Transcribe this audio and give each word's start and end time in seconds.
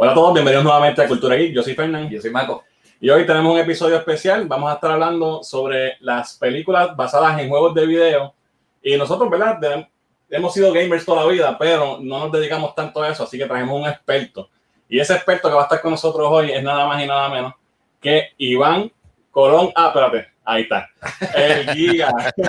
Hola 0.00 0.12
a 0.12 0.14
todos, 0.14 0.32
bienvenidos 0.32 0.62
nuevamente 0.64 1.02
a 1.02 1.08
Cultura 1.08 1.34
Geek. 1.34 1.52
Yo 1.52 1.62
soy 1.62 1.74
Fernán. 1.74 2.08
Yo 2.08 2.20
soy 2.20 2.30
Marco. 2.30 2.62
Y 3.00 3.10
hoy 3.10 3.26
tenemos 3.26 3.52
un 3.52 3.58
episodio 3.58 3.96
especial. 3.96 4.46
Vamos 4.46 4.70
a 4.70 4.74
estar 4.74 4.92
hablando 4.92 5.42
sobre 5.42 5.96
las 6.00 6.36
películas 6.36 6.94
basadas 6.96 7.38
en 7.40 7.48
juegos 7.48 7.74
de 7.74 7.84
video. 7.86 8.32
Y 8.80 8.96
nosotros, 8.96 9.28
¿verdad? 9.28 9.56
De- 9.58 9.88
hemos 10.30 10.54
sido 10.54 10.72
gamers 10.72 11.04
toda 11.04 11.24
la 11.24 11.28
vida, 11.30 11.56
pero 11.58 11.98
no 12.00 12.20
nos 12.20 12.30
dedicamos 12.32 12.74
tanto 12.76 13.02
a 13.02 13.08
eso, 13.10 13.24
así 13.24 13.38
que 13.38 13.46
trajimos 13.46 13.80
un 13.80 13.88
experto. 13.88 14.48
Y 14.88 15.00
ese 15.00 15.14
experto 15.14 15.48
que 15.48 15.54
va 15.54 15.62
a 15.62 15.64
estar 15.64 15.80
con 15.80 15.90
nosotros 15.90 16.26
hoy 16.30 16.52
es 16.52 16.62
nada 16.62 16.86
más 16.86 17.02
y 17.02 17.06
nada 17.06 17.28
menos 17.28 17.54
que 18.00 18.28
Iván 18.38 18.92
Colón. 19.32 19.70
Ah, 19.74 19.88
espérate, 19.88 20.28
ahí 20.44 20.62
está. 20.62 20.88
El 21.34 21.70
Giga. 21.74 22.12
¿Qué 22.36 22.46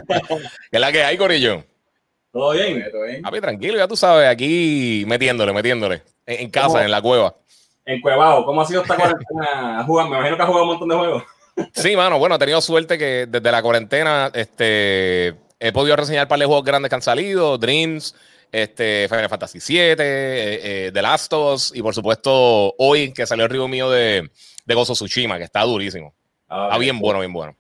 es 0.72 0.80
la 0.80 0.92
que 0.92 1.04
hay, 1.04 1.18
Corillo? 1.18 1.64
¿Todo 2.32 2.52
bien? 2.52 2.86
¿Todo 2.92 3.04
bien? 3.06 3.22
Papi, 3.24 3.42
tranquilo, 3.42 3.78
ya 3.78 3.88
tú 3.88 3.96
sabes, 3.96 4.28
aquí 4.30 5.04
metiéndole, 5.08 5.52
metiéndole. 5.52 6.04
En, 6.26 6.42
en 6.42 6.50
casa, 6.52 6.68
¿Cómo? 6.68 6.80
en 6.82 6.92
la 6.92 7.02
cueva. 7.02 7.36
En 7.90 8.02
Cuevao, 8.02 8.46
¿cómo 8.46 8.62
ha 8.62 8.66
sido 8.66 8.84
esta 8.84 8.96
cuarentena? 8.96 9.84
Jugando? 9.88 10.12
Me 10.12 10.18
imagino 10.18 10.38
que 10.38 10.44
has 10.44 10.48
jugado 10.48 10.64
un 10.64 10.70
montón 10.70 10.90
de 10.90 10.96
juegos. 10.96 11.24
Sí, 11.74 11.96
mano, 11.96 12.20
bueno, 12.20 12.36
he 12.36 12.38
tenido 12.40 12.62
suerte 12.62 13.00
que 13.00 13.26
desde 13.28 13.52
la 13.52 13.64
cuarentena 13.64 14.30
este, 14.32 15.36
he 15.60 15.72
podido 15.74 15.96
reseñar 15.96 16.26
un 16.26 16.30
par 16.30 16.38
de 16.38 16.46
juegos 16.46 16.64
grandes 16.64 16.90
que 16.90 16.96
han 16.96 17.02
salido: 17.02 17.58
Dreams, 17.58 18.16
este, 18.52 19.08
Final 19.10 19.28
Fantasy 19.28 19.58
VII, 19.58 19.80
eh, 19.80 19.96
eh, 19.98 20.92
The 20.94 21.02
Last 21.02 21.34
of 21.34 21.56
Us, 21.56 21.72
y 21.76 21.82
por 21.82 21.96
supuesto, 21.96 22.76
hoy 22.78 23.12
que 23.12 23.26
salió 23.26 23.46
el 23.46 23.50
review 23.50 23.68
mío 23.68 23.90
de, 23.90 24.30
de 24.66 24.76
Gozo 24.76 24.94
Tsushima, 24.94 25.40
que 25.40 25.46
está 25.46 25.64
durísimo. 25.64 26.14
Está 26.44 26.78
bien 26.78 27.00
bueno, 27.00 27.22
bien 27.22 27.34
bueno. 27.34 27.56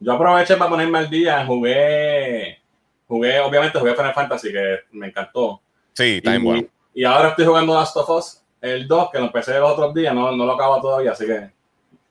Yo 0.00 0.14
aproveché 0.14 0.56
para 0.56 0.70
ponerme 0.70 0.96
al 0.96 1.10
día, 1.10 1.44
jugué, 1.44 2.58
jugué, 3.06 3.38
obviamente 3.40 3.78
jugué 3.78 3.94
Final 3.94 4.14
Fantasy, 4.14 4.50
que 4.50 4.78
me 4.92 5.08
encantó. 5.08 5.60
Sí, 5.92 6.16
está 6.16 6.30
bien 6.30 6.42
y, 6.42 6.44
bueno. 6.46 6.68
y 6.94 7.04
ahora 7.04 7.28
estoy 7.28 7.44
jugando 7.44 7.74
Last 7.74 7.96
of 7.98 8.08
Us, 8.08 8.37
el 8.60 8.86
2, 8.88 9.10
que 9.10 9.18
lo 9.18 9.24
empecé 9.26 9.58
los 9.58 9.70
otros 9.72 9.94
días, 9.94 10.14
no, 10.14 10.32
no 10.32 10.44
lo 10.46 10.52
acabo 10.52 10.80
todavía, 10.80 11.12
así 11.12 11.26
que... 11.26 11.50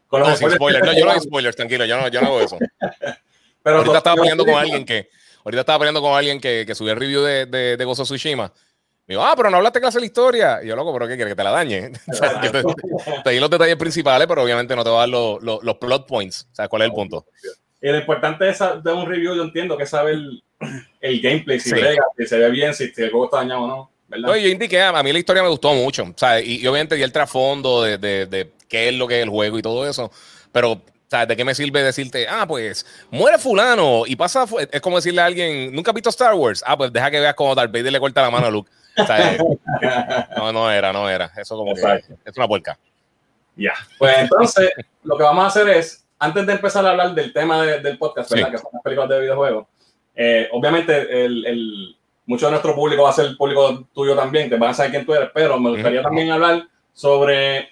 Con 0.07 0.21
los 0.21 0.29
No, 0.29 0.35
sin 0.37 0.47
spoilers- 0.47 0.55
spoilers. 0.55 0.85
No, 0.85 0.93
yo 0.97 1.05
no 1.05 1.11
hago 1.11 1.21
spoilers, 1.21 1.55
tranquilo, 1.55 1.85
yo 1.85 1.97
no, 1.99 2.07
yo 2.07 2.21
no 2.21 2.27
hago 2.27 2.41
eso. 2.41 2.57
Pero 3.63 3.77
ahorita 3.77 3.97
estaba 3.97 4.15
peleando 4.15 4.45
con 4.45 4.55
alguien 4.55 4.85
que 4.85 5.09
ahorita 5.43 5.59
estaba 5.61 5.79
peleando 5.79 6.01
con 6.01 6.13
alguien 6.17 6.39
que, 6.39 6.63
que 6.65 6.73
subió 6.75 6.93
el 6.93 6.99
review 6.99 7.21
de, 7.21 7.45
de, 7.45 7.77
de 7.77 7.85
Gozo 7.85 8.03
Tsushima. 8.03 8.51
Me 9.05 9.15
dijo, 9.15 9.23
ah, 9.25 9.33
pero 9.37 9.49
no 9.49 9.57
hablaste 9.57 9.79
clase 9.79 9.97
de 9.97 10.01
la 10.01 10.05
historia. 10.05 10.59
Y 10.63 10.67
yo, 10.67 10.75
loco, 10.75 10.91
¿pero 10.93 11.07
qué 11.07 11.15
quieres? 11.15 11.31
Que 11.33 11.37
te 11.37 11.43
la 11.43 11.51
dañe. 11.51 11.91
O 12.11 12.13
sea, 12.13 12.41
yo 12.41 12.51
te, 12.51 12.63
te 13.23 13.29
di 13.31 13.39
los 13.39 13.49
detalles 13.49 13.75
principales, 13.77 14.27
pero 14.27 14.43
obviamente 14.43 14.75
no 14.75 14.83
te 14.83 14.89
voy 14.89 14.97
a 14.97 14.99
dar 15.01 15.09
los, 15.09 15.41
los, 15.41 15.63
los 15.63 15.75
plot 15.75 16.05
points. 16.07 16.47
O 16.51 16.55
sea, 16.55 16.67
¿cuál 16.67 16.81
es 16.83 16.87
el 16.87 16.93
punto? 16.93 17.25
Y 17.81 17.87
lo 17.89 17.97
importante 17.97 18.49
es 18.49 18.59
de 18.59 18.91
un 18.93 19.05
review, 19.05 19.35
yo 19.35 19.43
entiendo 19.43 19.77
que 19.77 19.85
saber 19.85 20.15
el, 20.15 20.43
el 20.99 21.21
gameplay, 21.21 21.59
si 21.59 21.69
Sí. 21.69 21.75
si 22.17 22.25
se 22.25 22.37
ve 22.37 22.49
bien, 22.49 22.73
si 22.73 22.85
el 22.97 23.09
juego 23.11 23.25
está 23.25 23.37
dañado 23.37 23.61
o 23.61 23.67
no, 23.67 23.91
¿verdad? 24.07 24.27
No, 24.29 24.35
yo 24.35 24.47
indiqué, 24.47 24.81
a 24.81 25.03
mí 25.03 25.11
la 25.13 25.19
historia 25.19 25.43
me 25.43 25.49
gustó 25.49 25.73
mucho. 25.73 26.03
O 26.03 26.13
sea, 26.15 26.39
y, 26.41 26.55
y 26.61 26.67
obviamente 26.67 26.95
di 26.95 27.03
el 27.03 27.11
trasfondo 27.11 27.83
de, 27.83 27.97
de, 27.97 28.25
de 28.25 28.51
qué 28.67 28.89
es 28.89 28.95
lo 28.95 29.07
que 29.07 29.17
es 29.19 29.23
el 29.23 29.29
juego 29.29 29.57
y 29.57 29.61
todo 29.61 29.87
eso. 29.87 30.11
Pero, 30.51 30.71
o 30.73 30.81
sea, 31.09 31.25
¿de 31.25 31.35
qué 31.37 31.43
me 31.45 31.55
sirve 31.55 31.83
decirte, 31.83 32.27
ah, 32.27 32.45
pues 32.47 32.85
muere 33.11 33.37
fulano 33.37 34.03
y 34.05 34.15
pasa, 34.15 34.45
es 34.71 34.81
como 34.81 34.97
decirle 34.97 35.21
a 35.21 35.25
alguien, 35.25 35.73
¿nunca 35.73 35.91
has 35.91 35.95
visto 35.95 36.09
Star 36.09 36.33
Wars? 36.33 36.63
Ah, 36.65 36.77
pues 36.77 36.91
deja 36.91 37.09
que 37.11 37.19
veas 37.19 37.33
cómo 37.35 37.53
Darth 37.55 37.71
Vader 37.71 37.91
le 37.91 37.99
corta 37.99 38.21
la 38.21 38.29
mano 38.31 38.47
a 38.47 38.51
Luke. 38.51 38.69
O 38.97 39.05
sea, 39.05 39.37
no, 40.37 40.51
no 40.51 40.71
era, 40.71 40.91
no 40.91 41.09
era. 41.09 41.31
Eso 41.37 41.55
como 41.55 41.73
que 41.75 41.81
es 42.25 42.37
una 42.37 42.47
puerca. 42.47 42.77
Ya. 43.55 43.73
Pues 43.97 44.17
entonces, 44.19 44.71
lo 45.03 45.17
que 45.17 45.23
vamos 45.23 45.43
a 45.43 45.47
hacer 45.47 45.69
es, 45.69 46.03
antes 46.19 46.45
de 46.47 46.53
empezar 46.53 46.85
a 46.85 46.91
hablar 46.91 47.13
del 47.13 47.31
tema 47.33 47.61
de- 47.63 47.79
del 47.79 47.97
podcast, 47.97 48.31
¿verdad? 48.31 48.47
Sí. 48.47 48.51
Que 48.51 48.57
son 48.57 48.69
las 48.73 48.81
películas 48.83 49.09
de 49.09 49.19
videojuegos, 49.21 49.67
eh, 50.15 50.47
obviamente 50.51 51.25
el, 51.25 51.45
el- 51.45 51.97
mucho 52.27 52.45
de 52.45 52.51
nuestro 52.51 52.75
público 52.75 53.01
va 53.03 53.09
a 53.09 53.13
ser 53.13 53.25
el 53.25 53.37
público 53.37 53.87
tuyo 53.93 54.15
también, 54.15 54.49
que 54.49 54.57
van 54.57 54.69
a 54.69 54.73
saber 54.75 54.91
quién 54.91 55.05
tú 55.05 55.13
eres, 55.15 55.29
pero 55.33 55.59
me 55.59 55.71
gustaría 55.71 56.01
también 56.03 56.29
hablar 56.29 56.67
sobre 56.93 57.69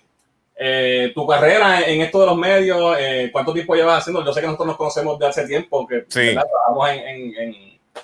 eh, 0.55 1.11
tu 1.13 1.27
carrera 1.27 1.81
en 1.81 2.01
esto 2.01 2.21
de 2.21 2.25
los 2.25 2.37
medios, 2.37 2.95
eh, 2.99 3.29
cuánto 3.31 3.53
tiempo 3.53 3.75
llevas 3.75 3.99
haciendo. 3.99 4.23
Yo 4.25 4.31
sé 4.33 4.39
que 4.39 4.47
nosotros 4.47 4.67
nos 4.67 4.77
conocemos 4.77 5.19
de 5.19 5.27
hace 5.27 5.45
tiempo, 5.47 5.85
que 5.85 6.05
Sí. 6.07 6.33
trabajamos 6.33 6.89
en, 6.89 6.99
en, 6.99 7.35
en, 7.35 7.53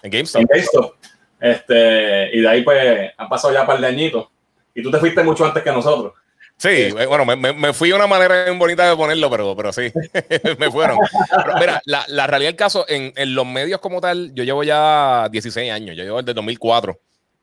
En 0.03 0.11
GameStop. 0.11 0.41
en 0.41 0.47
GameStop. 0.47 0.95
Este, 1.40 2.29
y 2.38 2.41
de 2.41 2.47
ahí 2.50 2.61
pues 2.61 3.11
han 3.17 3.29
pasado 3.29 3.53
ya 3.53 3.61
un 3.61 3.67
par 3.67 3.79
de 3.79 3.88
añitos. 3.88 4.28
Y 4.75 4.84
tú 4.84 4.91
te 4.91 4.97
fuiste 5.00 5.23
mucho 5.23 5.44
antes 5.45 5.63
que 5.63 5.72
nosotros. 5.72 6.13
Sí, 6.61 6.69
eh, 6.69 7.05
bueno, 7.07 7.25
me, 7.25 7.35
me- 7.53 7.73
fui 7.73 7.89
de 7.89 7.95
una 7.95 8.05
manera 8.05 8.44
bien 8.45 8.59
bonita 8.59 8.88
de 8.88 8.95
ponerlo, 8.95 9.29
pero, 9.31 9.55
pero 9.55 9.73
sí, 9.73 9.91
me 10.59 10.69
fueron. 10.69 10.97
Pero 11.35 11.55
mira, 11.59 11.81
la, 11.85 12.05
la 12.07 12.27
realidad 12.27 12.49
del 12.49 12.55
caso, 12.57 12.85
en, 12.88 13.11
en 13.16 13.33
los 13.33 13.45
medios 13.47 13.79
como 13.81 13.99
tal, 13.99 14.31
yo 14.35 14.44
llevo 14.44 14.63
ya 14.63 15.27
16 15.31 15.72
años, 15.72 15.95
yo 15.97 16.03
llevo 16.03 16.17
desde 16.22 16.33
2004. 16.35 16.99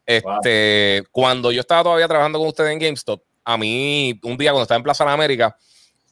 Este, 0.07 1.05
Cuando 1.11 1.51
yo 1.53 1.61
estaba 1.61 1.83
todavía 1.83 2.07
trabajando 2.09 2.39
con 2.39 2.49
ustedes 2.49 2.71
en 2.73 2.79
GameStop, 2.79 3.21
a 3.45 3.57
mí, 3.59 4.19
un 4.23 4.37
día 4.37 4.53
cuando 4.53 4.63
estaba 4.63 4.77
en 4.77 4.83
Plaza 4.85 5.05
de 5.05 5.11
América, 5.11 5.57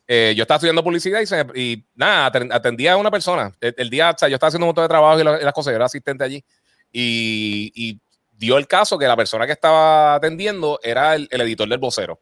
eh, 0.09 0.35
yo 0.37 0.43
estaba 0.43 0.57
estudiando 0.57 0.83
publicidad 0.85 1.21
y, 1.21 1.27
se 1.27 1.47
y 1.55 1.85
nada, 1.95 2.31
aten- 2.33 2.53
atendía 2.53 2.95
a 2.95 2.97
una 2.97 3.11
persona. 3.11 3.53
El, 3.61 3.75
el 3.79 3.89
día, 3.91 4.11
o 4.11 4.19
sea, 4.19 4.29
yo 4.29 4.35
estaba 4.35 4.49
haciendo 4.49 4.65
un 4.65 4.69
montón 4.71 4.85
de 4.85 4.89
trabajo 4.89 5.21
y, 5.21 5.25
la- 5.25 5.41
y 5.41 5.45
las 5.45 5.53
cosas, 5.53 5.71
yo 5.73 5.77
era 5.77 5.87
asistente 5.87 6.25
allí. 6.25 6.43
Y, 6.93 7.73
y 7.75 7.99
dio 8.37 8.59
el 8.59 8.67
caso 8.67 8.99
que 8.99 9.07
la 9.07 9.17
persona 9.17 9.47
que 9.47 9.53
estaba 9.53 10.15
atendiendo 10.15 10.81
era 10.83 11.15
el, 11.15 11.29
el 11.31 11.41
editor 11.43 11.69
del 11.69 11.79
vocero. 11.79 12.19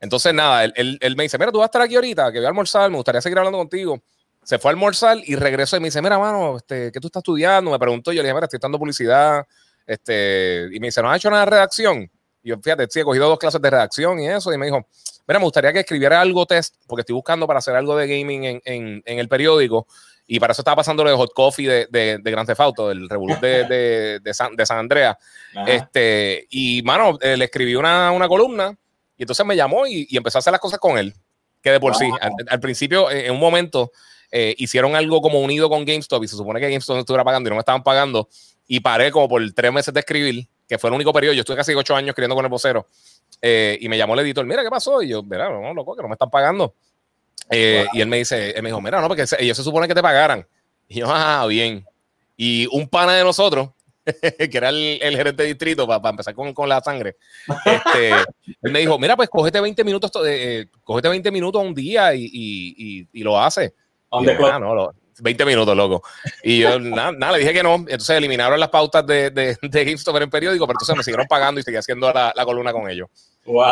Entonces, 0.00 0.32
nada, 0.34 0.64
él, 0.64 0.72
él- 0.76 0.98
él 1.00 1.16
me 1.16 1.24
dice, 1.24 1.38
mira, 1.38 1.50
tú 1.50 1.58
vas 1.58 1.64
a 1.64 1.66
estar 1.66 1.82
aquí 1.82 1.96
ahorita, 1.96 2.30
que 2.32 2.38
voy 2.38 2.46
a 2.46 2.48
almorzar, 2.48 2.90
me 2.90 2.96
gustaría 2.96 3.20
seguir 3.20 3.38
hablando 3.38 3.58
contigo. 3.58 4.00
Se 4.44 4.58
fue 4.58 4.70
a 4.70 4.72
almorzar 4.72 5.18
y 5.24 5.34
regresó 5.36 5.76
y 5.76 5.80
me 5.80 5.88
dice, 5.88 6.00
mira, 6.00 6.18
mano, 6.18 6.56
este, 6.56 6.90
¿qué 6.92 7.00
tú 7.00 7.08
estás 7.08 7.20
estudiando? 7.20 7.70
Me 7.70 7.78
preguntó, 7.78 8.12
yo 8.12 8.22
le 8.22 8.28
dije, 8.28 8.34
mira, 8.34 8.44
estoy 8.46 8.56
estudiando 8.58 8.78
publicidad. 8.78 9.46
Este, 9.86 10.68
y 10.72 10.80
me 10.80 10.88
dice, 10.88 11.02
¿no 11.02 11.10
has 11.10 11.16
hecho 11.16 11.30
nada 11.30 11.44
de 11.44 11.50
redacción? 11.50 12.10
Y 12.42 12.50
yo, 12.50 12.56
fíjate, 12.62 12.86
sí, 12.88 13.00
he 13.00 13.04
cogido 13.04 13.28
dos 13.28 13.38
clases 13.38 13.60
de 13.60 13.70
redacción 13.70 14.20
y 14.20 14.28
eso. 14.28 14.52
Y 14.52 14.58
me 14.58 14.66
dijo, 14.66 14.86
mira, 15.26 15.38
me 15.40 15.44
gustaría 15.44 15.72
que 15.72 15.80
escribiera 15.80 16.20
algo 16.20 16.46
test, 16.46 16.76
porque 16.86 17.00
estoy 17.00 17.14
buscando 17.14 17.46
para 17.46 17.58
hacer 17.58 17.74
algo 17.74 17.96
de 17.96 18.06
gaming 18.06 18.44
en, 18.44 18.62
en- 18.64 19.02
en 19.04 19.18
el 19.18 19.28
periódico. 19.28 19.86
Y 20.26 20.38
para 20.38 20.52
eso 20.52 20.60
estaba 20.60 20.76
pasando 20.76 21.02
lo 21.04 21.10
de 21.10 21.16
Hot 21.16 21.32
Coffee 21.34 21.66
de, 21.66 21.86
de, 21.90 22.18
de 22.22 22.30
Grand 22.30 22.46
Theft 22.46 22.60
Auto, 22.60 22.88
del 22.88 23.08
Revolut 23.08 23.40
de, 23.40 23.64
de, 23.64 24.20
de 24.22 24.34
San, 24.34 24.54
de 24.54 24.66
San 24.66 24.78
Andreas. 24.78 25.16
Ajá. 25.56 25.70
Este, 25.70 26.46
y 26.50 26.82
mano, 26.82 27.18
eh, 27.20 27.36
le 27.36 27.46
escribí 27.46 27.74
una, 27.74 28.12
una 28.12 28.28
columna 28.28 28.76
y 29.18 29.22
entonces 29.24 29.44
me 29.44 29.56
llamó 29.56 29.86
y, 29.86 30.06
y 30.08 30.16
empecé 30.16 30.38
a 30.38 30.40
hacer 30.40 30.52
las 30.52 30.60
cosas 30.60 30.78
con 30.78 30.96
él. 30.96 31.14
Que 31.62 31.70
de 31.72 31.80
por 31.80 31.92
Wow. 31.92 32.00
sí, 32.00 32.10
al, 32.20 32.32
al 32.48 32.60
principio, 32.60 33.10
eh, 33.10 33.26
en 33.26 33.32
un 33.32 33.40
momento, 33.40 33.90
eh, 34.30 34.54
hicieron 34.58 34.94
algo 34.96 35.20
como 35.20 35.40
unido 35.40 35.68
con 35.68 35.84
GameStop 35.84 36.22
y 36.24 36.28
se 36.28 36.36
supone 36.36 36.60
que 36.60 36.68
GameStop 36.70 36.94
no 36.94 37.00
estuviera 37.00 37.24
pagando 37.24 37.48
y 37.48 37.50
no 37.50 37.56
me 37.56 37.60
estaban 37.60 37.82
pagando. 37.82 38.28
Y 38.68 38.80
paré 38.80 39.10
como 39.10 39.28
por 39.28 39.42
tres 39.52 39.72
meses 39.72 39.92
de 39.92 40.00
escribir, 40.00 40.46
que 40.68 40.78
fue 40.78 40.88
el 40.90 40.94
único 40.94 41.12
periodo. 41.12 41.34
Yo 41.34 41.40
estuve 41.40 41.56
casi 41.56 41.74
ocho 41.74 41.96
años 41.96 42.10
escribiendo 42.10 42.36
con 42.36 42.44
el 42.44 42.50
vocero. 42.50 42.86
eh, 43.42 43.76
y 43.80 43.88
me 43.88 43.96
llamó 43.98 44.14
el 44.14 44.20
editor, 44.20 44.44
mira, 44.46 44.62
¿qué 44.62 44.70
pasó? 44.70 45.02
Y 45.02 45.08
yo, 45.08 45.22
mira, 45.22 45.48
no, 45.50 45.74
loco, 45.74 45.96
que 45.96 46.02
no 46.02 46.08
me 46.08 46.14
están 46.14 46.30
pagando. 46.30 46.74
Eh, 47.50 47.86
Y 47.92 48.00
él 48.00 48.06
me 48.08 48.18
dice, 48.18 48.50
él 48.50 48.62
me 48.62 48.68
dijo, 48.68 48.80
mira, 48.80 49.00
no, 49.00 49.08
porque 49.08 49.24
ellos 49.38 49.56
se 49.56 49.62
supone 49.62 49.88
que 49.88 49.94
te 49.94 50.02
pagaran. 50.02 50.46
Y 50.86 51.00
yo, 51.00 51.06
ah, 51.08 51.44
bien. 51.46 51.84
Y 52.36 52.66
un 52.70 52.88
pana 52.88 53.14
de 53.14 53.24
nosotros, 53.24 53.70
que 54.50 54.56
era 54.58 54.68
el, 54.70 54.98
el 55.02 55.16
gerente 55.16 55.42
de 55.42 55.48
distrito, 55.48 55.86
para 55.86 56.10
empezar 56.10 56.34
con, 56.34 56.52
con 56.54 56.68
la 56.68 56.80
sangre, 56.80 57.16
este, 57.64 58.10
él 58.62 58.72
me 58.72 58.80
dijo, 58.80 58.98
mira, 58.98 59.16
pues 59.16 59.28
cógete 59.28 59.60
20 59.60 59.84
minutos, 59.84 60.10
to- 60.10 60.26
eh, 60.26 60.60
eh, 60.60 60.66
cógete 60.84 61.08
20 61.08 61.30
minutos 61.30 61.62
un 61.62 61.74
día 61.74 62.14
y, 62.14 62.24
y, 62.24 63.00
y, 63.00 63.08
y 63.12 63.22
lo 63.22 63.40
hace. 63.40 63.74
Y 64.12 64.24
yo. 64.26 64.46
"Ah, 64.46 64.58
no, 64.58 64.74
lo- 64.74 64.94
20 65.20 65.44
minutos, 65.44 65.76
loco. 65.76 66.00
Y 66.44 66.60
yo, 66.60 66.78
nada, 66.78 67.10
nada, 67.10 67.32
le 67.32 67.40
dije 67.40 67.52
que 67.52 67.62
no. 67.64 67.74
Entonces 67.74 68.10
eliminaron 68.10 68.58
las 68.60 68.68
pautas 68.68 69.04
de, 69.04 69.30
de, 69.30 69.56
de 69.60 69.84
GameStop 69.84 70.14
en 70.16 70.22
el 70.22 70.30
periódico, 70.30 70.64
pero 70.64 70.76
entonces 70.76 70.96
me 70.96 71.02
siguieron 71.02 71.26
pagando 71.26 71.60
y 71.60 71.64
seguí 71.64 71.76
haciendo 71.76 72.12
la, 72.12 72.32
la 72.36 72.44
columna 72.44 72.72
con 72.72 72.88
ellos. 72.88 73.08
Wow. 73.44 73.64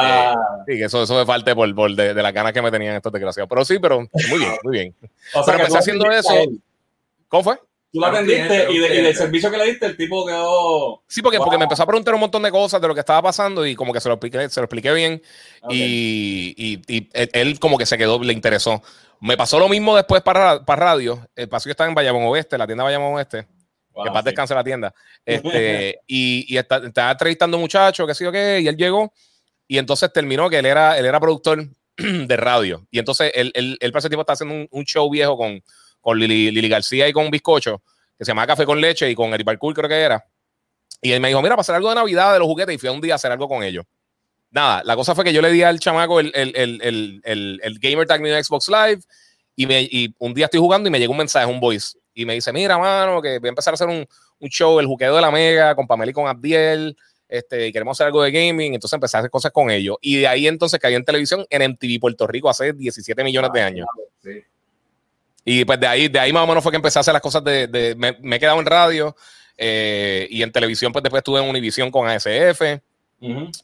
Sí, 0.66 0.72
que 0.76 0.84
eso, 0.86 1.02
eso 1.04 1.14
me 1.14 1.24
falta 1.24 1.54
por, 1.54 1.72
por 1.74 1.94
de, 1.94 2.14
de 2.14 2.22
las 2.22 2.32
ganas 2.32 2.52
que 2.52 2.60
me 2.62 2.70
tenían 2.72 2.96
estos 2.96 3.12
desgraciados. 3.12 3.48
Pero 3.48 3.64
sí, 3.64 3.78
pero 3.78 4.00
muy 4.00 4.38
bien, 4.40 4.52
muy 4.64 4.72
bien. 4.76 4.94
o 5.34 5.44
pero 5.44 5.58
que 5.58 5.62
empecé 5.62 5.78
haciendo 5.78 6.10
eso. 6.10 6.30
¿Cómo 7.28 7.44
fue? 7.44 7.58
Tú 8.00 8.04
era 8.06 8.20
un 8.20 8.26
y, 8.28 8.78
de- 8.78 8.94
y 8.98 9.02
del 9.02 9.14
servicio 9.16 9.50
que 9.50 9.56
le 9.56 9.64
diste, 9.66 9.86
el 9.86 9.96
tipo 9.96 10.26
quedó. 10.26 11.02
Sí, 11.08 11.22
porque, 11.22 11.38
porque 11.38 11.50
Wow. 11.56 11.58
me 11.58 11.64
empezó 11.64 11.82
a 11.82 11.86
preguntar 11.86 12.14
un 12.14 12.20
montón 12.20 12.42
de 12.42 12.50
cosas 12.50 12.80
de 12.80 12.88
lo 12.88 12.94
que 12.94 13.00
estaba 13.00 13.22
pasando 13.22 13.64
y 13.66 13.74
como 13.74 13.92
que 13.92 14.00
se 14.00 14.08
lo 14.08 14.14
expliqué, 14.14 14.48
se 14.48 14.60
lo 14.60 14.64
expliqué 14.64 14.92
bien 14.92 15.22
Ok. 15.62 15.72
y, 15.72 16.54
y- 16.56 16.82
y 16.96 17.08
él- 17.32 17.58
como 17.58 17.78
que 17.78 17.86
se 17.86 17.96
quedó, 17.98 18.22
le 18.22 18.32
interesó. 18.32 18.82
Me 19.20 19.36
pasó 19.36 19.58
lo 19.58 19.68
mismo 19.68 19.96
después 19.96 20.20
para, 20.22 20.64
para 20.64 20.84
radio. 20.84 21.26
El 21.34 21.48
pasillo 21.48 21.70
estaba 21.70 21.88
en 21.88 21.94
Bayamón 21.94 22.24
Oeste, 22.24 22.58
la 22.58 22.66
tienda 22.66 22.84
Bayamón 22.84 23.14
Oeste. 23.14 23.46
Wow, 23.92 24.04
que 24.04 24.10
paz 24.10 24.20
sí. 24.22 24.26
descanse 24.26 24.54
la 24.54 24.62
tienda. 24.64 24.94
Este, 25.24 26.00
y, 26.06 26.44
y 26.54 26.58
está- 26.58 26.76
estaba 26.86 27.10
entrevistando 27.12 27.56
a 27.56 27.58
un 27.58 27.62
muchacho, 27.62 28.06
que 28.06 28.14
sé 28.14 28.24
yo 28.24 28.30
qué, 28.32 28.60
y 28.60 28.68
él 28.68 28.76
llegó, 28.76 29.12
y 29.66 29.78
entonces 29.78 30.12
terminó 30.12 30.48
que 30.50 30.58
él 30.58 30.66
era, 30.66 30.98
él 30.98 31.06
era 31.06 31.18
productor 31.18 31.66
de 31.96 32.36
radio. 32.36 32.86
Y 32.90 32.98
entonces 32.98 33.32
él, 33.34 33.50
él, 33.54 33.78
él 33.80 33.90
para 33.90 34.00
ese 34.00 34.08
tiempo 34.10 34.20
está 34.20 34.34
haciendo 34.34 34.54
un, 34.54 34.68
un 34.70 34.84
show 34.84 35.08
viejo 35.10 35.36
con, 35.36 35.62
con 36.02 36.18
Lili, 36.18 36.50
Lili 36.50 36.68
García 36.68 37.08
y 37.08 37.12
con 37.12 37.30
Bizcocho, 37.30 37.80
que 38.18 38.24
se 38.24 38.30
llama 38.30 38.46
Café 38.46 38.64
con 38.64 38.80
Leche, 38.80 39.10
y 39.10 39.14
con 39.14 39.32
Eric 39.34 39.44
Parkour 39.44 39.74
creo 39.74 39.88
que 39.88 40.00
era. 40.00 40.24
Y 41.02 41.12
él 41.12 41.20
me 41.20 41.28
dijo, 41.28 41.42
mira, 41.42 41.54
para 41.54 41.60
hacer 41.60 41.74
algo 41.74 41.88
de 41.88 41.94
Navidad 41.96 42.32
de 42.32 42.38
los 42.38 42.48
juguetes, 42.48 42.74
y 42.74 42.78
fui 42.78 42.88
a 42.88 42.92
un 42.92 43.00
día 43.00 43.14
a 43.14 43.16
hacer 43.16 43.30
algo 43.30 43.48
con 43.48 43.62
ellos. 43.62 43.84
Nada, 44.50 44.82
la 44.84 44.96
cosa 44.96 45.14
fue 45.14 45.24
que 45.24 45.32
yo 45.32 45.42
le 45.42 45.50
di 45.50 45.62
al 45.62 45.78
chamaco 45.78 46.20
el, 46.20 46.32
el, 46.34 46.52
el, 46.56 47.20
el, 47.24 47.60
el, 47.62 47.78
gamer 47.78 48.06
tag 48.06 48.22
de 48.22 48.42
Xbox 48.42 48.68
Live, 48.68 49.02
y, 49.54 49.66
me, 49.66 49.82
y 49.82 50.14
un 50.18 50.34
día 50.34 50.46
estoy 50.46 50.60
jugando 50.60 50.88
y 50.88 50.92
me 50.92 50.98
llega 50.98 51.10
un 51.10 51.18
mensaje, 51.18 51.46
un 51.46 51.60
voice, 51.60 51.98
y 52.14 52.24
me 52.24 52.34
dice, 52.34 52.52
mira, 52.52 52.78
mano, 52.78 53.20
que 53.20 53.38
voy 53.38 53.48
a 53.48 53.50
empezar 53.50 53.72
a 53.72 53.76
hacer 53.76 53.88
un, 53.88 54.06
un 54.38 54.48
show, 54.48 54.78
el 54.80 54.86
juqueo 54.86 55.14
de 55.14 55.20
la 55.20 55.30
Mega, 55.30 55.74
con 55.74 55.86
Pamela 55.86 56.10
y 56.10 56.14
con 56.14 56.26
Abdiel, 56.26 56.96
este, 57.28 57.66
y 57.66 57.72
queremos 57.72 57.96
hacer 57.96 58.06
algo 58.06 58.22
de 58.22 58.30
gaming, 58.30 58.74
entonces 58.74 58.94
empecé 58.94 59.16
a 59.16 59.20
hacer 59.20 59.30
cosas 59.30 59.52
con 59.52 59.70
ellos. 59.70 59.96
Y 60.00 60.20
de 60.20 60.28
ahí 60.28 60.46
entonces 60.46 60.78
caí 60.78 60.94
en 60.94 61.04
televisión 61.04 61.44
en 61.50 61.70
MTV 61.72 62.00
Puerto 62.00 62.26
Rico 62.26 62.48
hace 62.48 62.72
17 62.72 63.24
millones 63.24 63.50
de 63.52 63.62
años. 63.62 63.86
Y 65.48 65.64
pues 65.64 65.78
de 65.78 65.86
ahí, 65.86 66.08
de 66.08 66.18
ahí 66.18 66.32
más 66.32 66.42
o 66.42 66.46
menos 66.48 66.60
fue 66.60 66.72
que 66.72 66.76
empecé 66.76 66.98
a 66.98 67.00
hacer 67.00 67.14
las 67.14 67.22
cosas 67.22 67.42
de, 67.44 67.94
me, 67.96 68.36
he 68.36 68.40
quedado 68.40 68.58
en 68.58 68.66
radio 68.66 69.14
eh, 69.56 70.26
y 70.28 70.42
en 70.42 70.50
televisión 70.50 70.92
pues 70.92 71.04
después 71.04 71.20
estuve 71.20 71.40
en 71.40 71.48
Univision 71.48 71.88
con 71.88 72.08
ASF. 72.08 72.62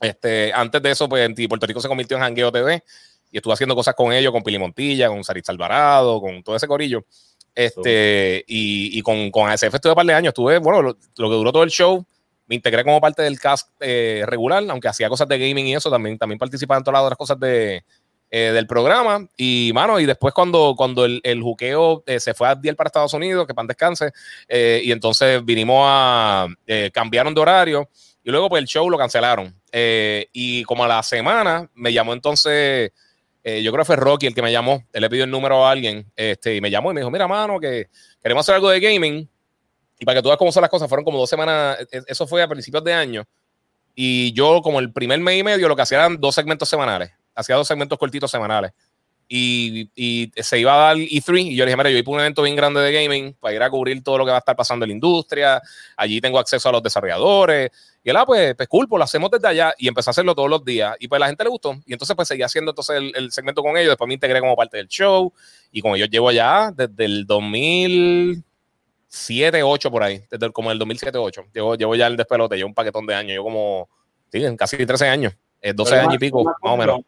este, 0.01 0.53
antes 0.55 0.81
de 0.81 0.91
eso 0.93 1.09
pues 1.09 1.29
MTV 1.29 1.49
Puerto 1.49 1.67
Rico 1.67 1.81
se 1.81 1.89
convirtió 1.89 2.17
en 2.17 2.23
Hangueo 2.23 2.53
TV 2.53 2.85
y 3.33 3.37
estuve 3.37 3.55
haciendo 3.55 3.75
cosas 3.75 3.97
con 3.97 4.13
ellos, 4.13 4.31
con 4.31 4.45
Pili 4.45 4.61
Montilla, 4.61 5.09
con 5.09 5.25
Sarit 5.25 5.49
Alvarado, 5.49 6.21
con 6.21 6.41
todo 6.45 6.55
ese 6.55 6.69
corillo. 6.69 7.05
Este, 7.53 8.45
y, 8.47 8.97
y, 8.97 9.03
con, 9.03 9.33
con 9.33 9.51
ASF 9.51 9.75
estuve 9.75 9.91
un 9.91 9.97
par 9.97 10.07
de 10.07 10.15
años, 10.15 10.29
estuve, 10.29 10.59
bueno, 10.59 10.83
lo, 10.83 10.95
que 10.95 11.01
duró 11.17 11.51
todo 11.51 11.65
el 11.65 11.71
show, 11.71 12.07
me 12.47 12.55
integré 12.55 12.85
como 12.85 13.01
parte 13.01 13.23
del 13.23 13.41
cast 13.41 13.71
eh, 13.81 14.23
regular, 14.25 14.63
aunque 14.69 14.87
hacía 14.87 15.09
cosas 15.09 15.27
de 15.27 15.37
gaming 15.37 15.67
y 15.67 15.75
eso, 15.75 15.91
también, 15.91 16.17
también 16.17 16.39
participaba 16.39 16.79
en 16.79 16.85
todas 16.85 17.01
las 17.01 17.07
otras 17.07 17.19
cosas 17.19 17.41
de, 17.41 17.85
eh, 18.33 18.51
del 18.53 18.67
programa. 18.67 19.29
Y, 19.37 19.71
mano, 19.73 20.01
y 20.01 20.07
después 20.07 20.35
cuando, 20.35 20.75
cuando 20.77 21.05
el, 21.05 21.21
el 21.23 21.41
juqueo 21.41 22.03
eh, 22.07 22.19
se 22.19 22.35
fue 22.35 22.49
a 22.49 22.57
Diel 22.57 22.75
para 22.75 22.89
Estados 22.89 23.15
Unidos, 23.15 23.47
que 23.47 23.55
pan 23.55 23.69
descanse, 23.69 24.11
y 24.49 24.91
entonces 24.91 25.45
vinimos 25.45 25.85
a, 25.87 26.49
cambiaron 26.93 27.33
de 27.33 27.41
horario, 27.41 27.89
y 28.25 28.31
luego 28.31 28.49
pues 28.49 28.61
el 28.61 28.67
show 28.67 28.91
lo 28.91 28.99
cancelaron. 28.99 29.55
y 29.71 30.65
como 30.65 30.83
a 30.83 30.89
la 30.89 31.03
semana 31.05 31.71
me 31.75 31.93
llamó 31.93 32.13
entonces 32.13 32.91
eh, 33.45 33.63
yo 33.63 33.73
creo 33.73 33.83
que 33.83 33.87
fue 33.87 33.97
Rocky 33.97 34.27
el 34.27 34.35
que 34.35 34.43
me 34.43 34.53
llamó. 34.53 34.85
Él 34.93 35.03
le 35.03 35.11
pidió 35.11 35.25
el 35.25 35.31
número 35.31 35.67
a 35.67 35.71
alguien 35.71 36.11
este, 36.15 36.57
y 36.57 36.61
me 36.61 36.71
llamó 36.71 36.91
y 36.91 36.95
me 36.95 37.01
dijo: 37.01 37.11
Mira, 37.11 37.27
mano, 37.27 37.59
que 37.59 37.89
queremos 38.23 38.45
hacer 38.45 38.57
algo 38.57 38.71
de 38.71 38.81
gaming. 38.81 39.29
Y 39.99 40.05
para 40.05 40.19
que 40.19 40.23
tú 40.23 40.29
veas 40.29 40.39
cómo 40.39 40.53
son 40.53 40.63
las 40.63 40.71
cosas, 40.71 40.89
fueron 40.89 41.05
como 41.05 41.19
dos 41.19 41.31
semanas. 41.31 41.79
E, 41.81 41.99
e, 41.99 42.03
eso 42.07 42.27
fue 42.27 42.43
a 42.43 42.49
principios 42.49 42.83
de 42.85 42.93
año. 42.93 43.25
Y 43.95 44.33
yo, 44.33 44.63
como 44.63 44.81
el 44.81 44.93
primer 44.93 45.21
mes 45.21 45.39
y 45.39 45.43
medio, 45.43 45.69
lo 45.69 45.77
que 45.77 45.83
hacía 45.83 45.99
eran 45.99 46.21
dos 46.21 46.35
segmentos 46.35 46.69
semanales. 46.69 47.13
Hacía 47.35 47.57
dos 47.57 47.69
segmentos 47.69 47.99
cortitos 47.99 48.31
semanales. 48.31 48.73
Y, 49.29 49.89
y, 49.95 50.31
se 50.43 50.59
iba 50.59 50.75
a 50.75 50.89
dar 50.89 50.97
E3 50.97 51.41
y 51.41 51.57
yo 51.57 51.65
le 51.65 51.71
dije, 51.71 51.77
mira, 51.77 51.89
yo 51.89 51.97
voy 51.97 52.03
por 52.03 52.15
un 52.15 52.21
evento 52.21 52.43
bien 52.43 52.55
grande 52.55 52.81
de 52.81 52.93
gaming 52.93 53.35
para 53.41 53.55
ir 53.55 53.63
a 53.63 53.71
cubrir 53.71 54.03
todo 54.03 54.19
lo 54.19 54.25
que 54.27 54.31
va 54.31 54.37
a 54.37 54.41
estar 54.41 54.55
pasando 54.55 54.85
en 54.85 54.91
la 54.91 54.95
industria, 54.95 55.63
allí 55.97 56.21
tengo 56.21 56.39
acceso 56.39 56.69
a 56.69 56.73
los 56.73 56.83
desarrolladores, 56.83 57.71
y 58.05 58.11
él, 58.11 58.17
ah, 58.17 58.27
pues, 58.27 58.57
pues 58.57 58.69
cool, 58.69 58.89
pues 58.89 58.99
lo 58.99 59.05
hacemos 59.05 59.31
desde 59.31 59.47
allá 59.47 59.73
y 59.79 59.87
empecé 59.87 60.11
a 60.11 60.13
hacerlo 60.13 60.35
todos 60.35 60.51
los 60.51 60.65
días. 60.65 60.97
Y 60.99 61.07
pues 61.07 61.21
la 61.21 61.29
gente 61.29 61.45
le 61.45 61.51
gustó. 61.51 61.81
Y 61.87 61.93
entonces 61.93 62.17
pues 62.17 62.27
seguí 62.27 62.43
haciendo 62.43 62.73
entonces 62.73 63.01
el, 63.15 63.31
segmento 63.31 63.63
con 63.63 63.77
ellos, 63.77 63.91
después 63.91 64.09
me 64.09 64.15
integré 64.15 64.41
como 64.41 64.57
parte 64.57 64.79
del 64.79 64.89
show. 64.89 65.33
Y 65.71 65.81
como 65.81 65.97
yo 65.97 66.07
llevo 66.07 66.31
allá 66.31 66.73
desde 66.75 67.05
el 67.05 67.25
2007, 67.27 69.63
8 69.63 69.91
por 69.91 70.03
ahí, 70.03 70.25
desde 70.31 70.51
como 70.51 70.73
el 70.73 70.81
2007, 70.81 71.17
8, 71.17 71.45
llevo, 71.55 71.77
llevo 71.77 71.95
ya 71.95 72.09
el 72.09 72.17
despelote, 72.17 72.57
llevo 72.57 72.67
un 72.69 72.75
paquetón 72.75 73.07
de 73.07 73.15
años, 73.15 73.37
yo 73.37 73.45
como, 73.45 73.89
sí, 74.33 74.43
casi 74.57 74.85
13 74.85 75.09
años, 75.09 75.35
12 75.75 75.97
años 75.97 76.15
y 76.15 76.19
pico, 76.19 76.43
más 76.43 76.57
o 76.61 76.77
menos. 76.77 77.03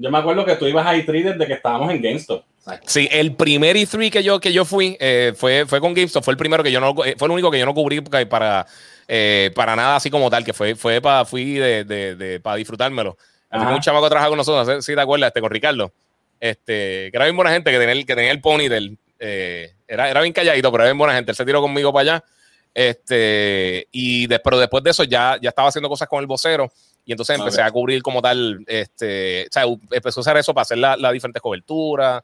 Yo 0.00 0.10
me 0.10 0.16
acuerdo 0.16 0.46
que 0.46 0.56
tú 0.56 0.66
ibas 0.66 0.86
a 0.86 0.94
E3 0.94 1.32
desde 1.32 1.46
que 1.46 1.52
estábamos 1.52 1.90
en 1.90 2.00
GameStop. 2.00 2.42
Sí, 2.86 3.06
el 3.12 3.34
primer 3.36 3.76
E3 3.76 4.10
que 4.10 4.22
yo, 4.22 4.40
que 4.40 4.50
yo 4.50 4.64
fui 4.64 4.96
eh, 4.98 5.34
fue, 5.36 5.66
fue 5.66 5.78
con 5.78 5.92
GameStop, 5.92 6.24
fue 6.24 6.32
el 6.32 6.38
primero 6.38 6.62
que 6.62 6.72
yo 6.72 6.80
no, 6.80 7.04
eh, 7.04 7.16
fue 7.18 7.26
el 7.26 7.32
único 7.32 7.50
que 7.50 7.58
yo 7.58 7.66
no 7.66 7.74
cubrí 7.74 8.00
para, 8.00 8.66
eh, 9.06 9.50
para 9.54 9.76
nada 9.76 9.96
así 9.96 10.10
como 10.10 10.30
tal, 10.30 10.42
que 10.42 10.54
fue, 10.54 10.74
fue 10.74 11.02
para, 11.02 11.26
fui 11.26 11.54
de, 11.54 11.84
de, 11.84 12.40
para 12.40 12.56
disfrutármelo. 12.56 13.18
Un 13.52 13.80
chamaco 13.80 14.04
que 14.04 14.10
trabaja 14.10 14.28
con 14.28 14.38
nosotros, 14.38 14.82
si 14.84 14.94
te 14.94 15.00
acuerdas, 15.00 15.28
este, 15.28 15.40
con 15.42 15.50
Ricardo, 15.50 15.92
este, 16.38 17.10
que 17.10 17.12
era 17.12 17.24
bien 17.26 17.36
buena 17.36 17.50
gente, 17.50 17.70
que 17.70 17.78
tenía 17.78 17.92
el, 17.92 18.06
que 18.06 18.14
tenía 18.14 18.30
el 18.30 18.40
pony 18.40 18.68
del, 18.68 18.96
era, 19.18 20.08
era 20.08 20.22
bien 20.22 20.32
calladito, 20.32 20.70
pero 20.72 20.84
era 20.84 20.92
bien 20.92 20.98
buena 20.98 21.14
gente, 21.14 21.32
él 21.32 21.36
se 21.36 21.44
tiró 21.44 21.60
conmigo 21.60 21.92
para 21.92 22.02
allá, 22.14 22.24
este, 22.72 23.88
y 23.90 24.28
pero 24.28 24.58
después 24.58 24.82
de 24.82 24.90
eso 24.90 25.04
ya, 25.04 25.36
ya 25.42 25.50
estaba 25.50 25.68
haciendo 25.68 25.88
cosas 25.88 26.08
con 26.08 26.20
el 26.20 26.26
vocero, 26.26 26.72
y 27.04 27.12
entonces 27.12 27.38
empecé 27.38 27.62
a 27.62 27.70
cubrir 27.70 28.02
como 28.02 28.22
tal, 28.22 28.64
este, 28.66 29.46
o 29.46 29.52
sea, 29.52 29.64
empezó 29.90 30.20
a 30.20 30.22
hacer 30.22 30.36
eso 30.36 30.54
para 30.54 30.62
hacer 30.62 30.78
las 30.78 30.98
la 30.98 31.12
diferentes 31.12 31.42
coberturas. 31.42 32.22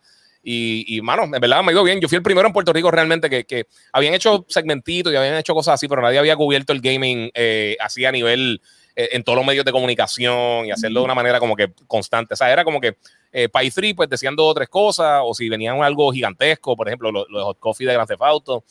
Y, 0.48 0.84
y, 0.96 1.00
mano, 1.00 1.24
en 1.24 1.32
verdad 1.32 1.60
me 1.64 1.72
ido 1.72 1.82
bien. 1.82 2.00
Yo 2.00 2.08
fui 2.08 2.14
el 2.16 2.22
primero 2.22 2.46
en 2.46 2.52
Puerto 2.52 2.72
Rico 2.72 2.88
realmente 2.88 3.28
que, 3.28 3.44
que 3.44 3.66
habían 3.92 4.14
hecho 4.14 4.44
segmentitos 4.48 5.12
y 5.12 5.16
habían 5.16 5.34
hecho 5.34 5.54
cosas 5.54 5.74
así, 5.74 5.88
pero 5.88 6.02
nadie 6.02 6.20
había 6.20 6.36
cubierto 6.36 6.72
el 6.72 6.80
gaming 6.80 7.32
eh, 7.34 7.76
así 7.80 8.04
a 8.04 8.12
nivel 8.12 8.60
eh, 8.94 9.08
en 9.12 9.24
todos 9.24 9.36
los 9.36 9.44
medios 9.44 9.64
de 9.64 9.72
comunicación 9.72 10.66
y 10.66 10.70
hacerlo 10.70 11.00
de 11.00 11.04
una 11.04 11.16
manera 11.16 11.40
como 11.40 11.56
que 11.56 11.72
constante. 11.88 12.34
O 12.34 12.36
sea, 12.36 12.52
era 12.52 12.62
como 12.62 12.80
que 12.80 12.96
eh, 13.32 13.48
Pay 13.48 13.72
3, 13.72 13.94
pues 13.94 14.08
decían 14.08 14.36
dos 14.36 14.52
o 14.52 14.54
tres 14.54 14.68
cosas, 14.68 15.20
o 15.24 15.34
si 15.34 15.48
venían 15.48 15.82
algo 15.82 16.12
gigantesco, 16.12 16.76
por 16.76 16.86
ejemplo, 16.86 17.10
lo, 17.10 17.24
de 17.26 17.42
Hot 17.42 17.58
Coffee 17.58 17.86
de 17.86 17.94
Grand 17.94 18.08
Theft 18.08 18.22
Auto. 18.22 18.54
O 18.58 18.64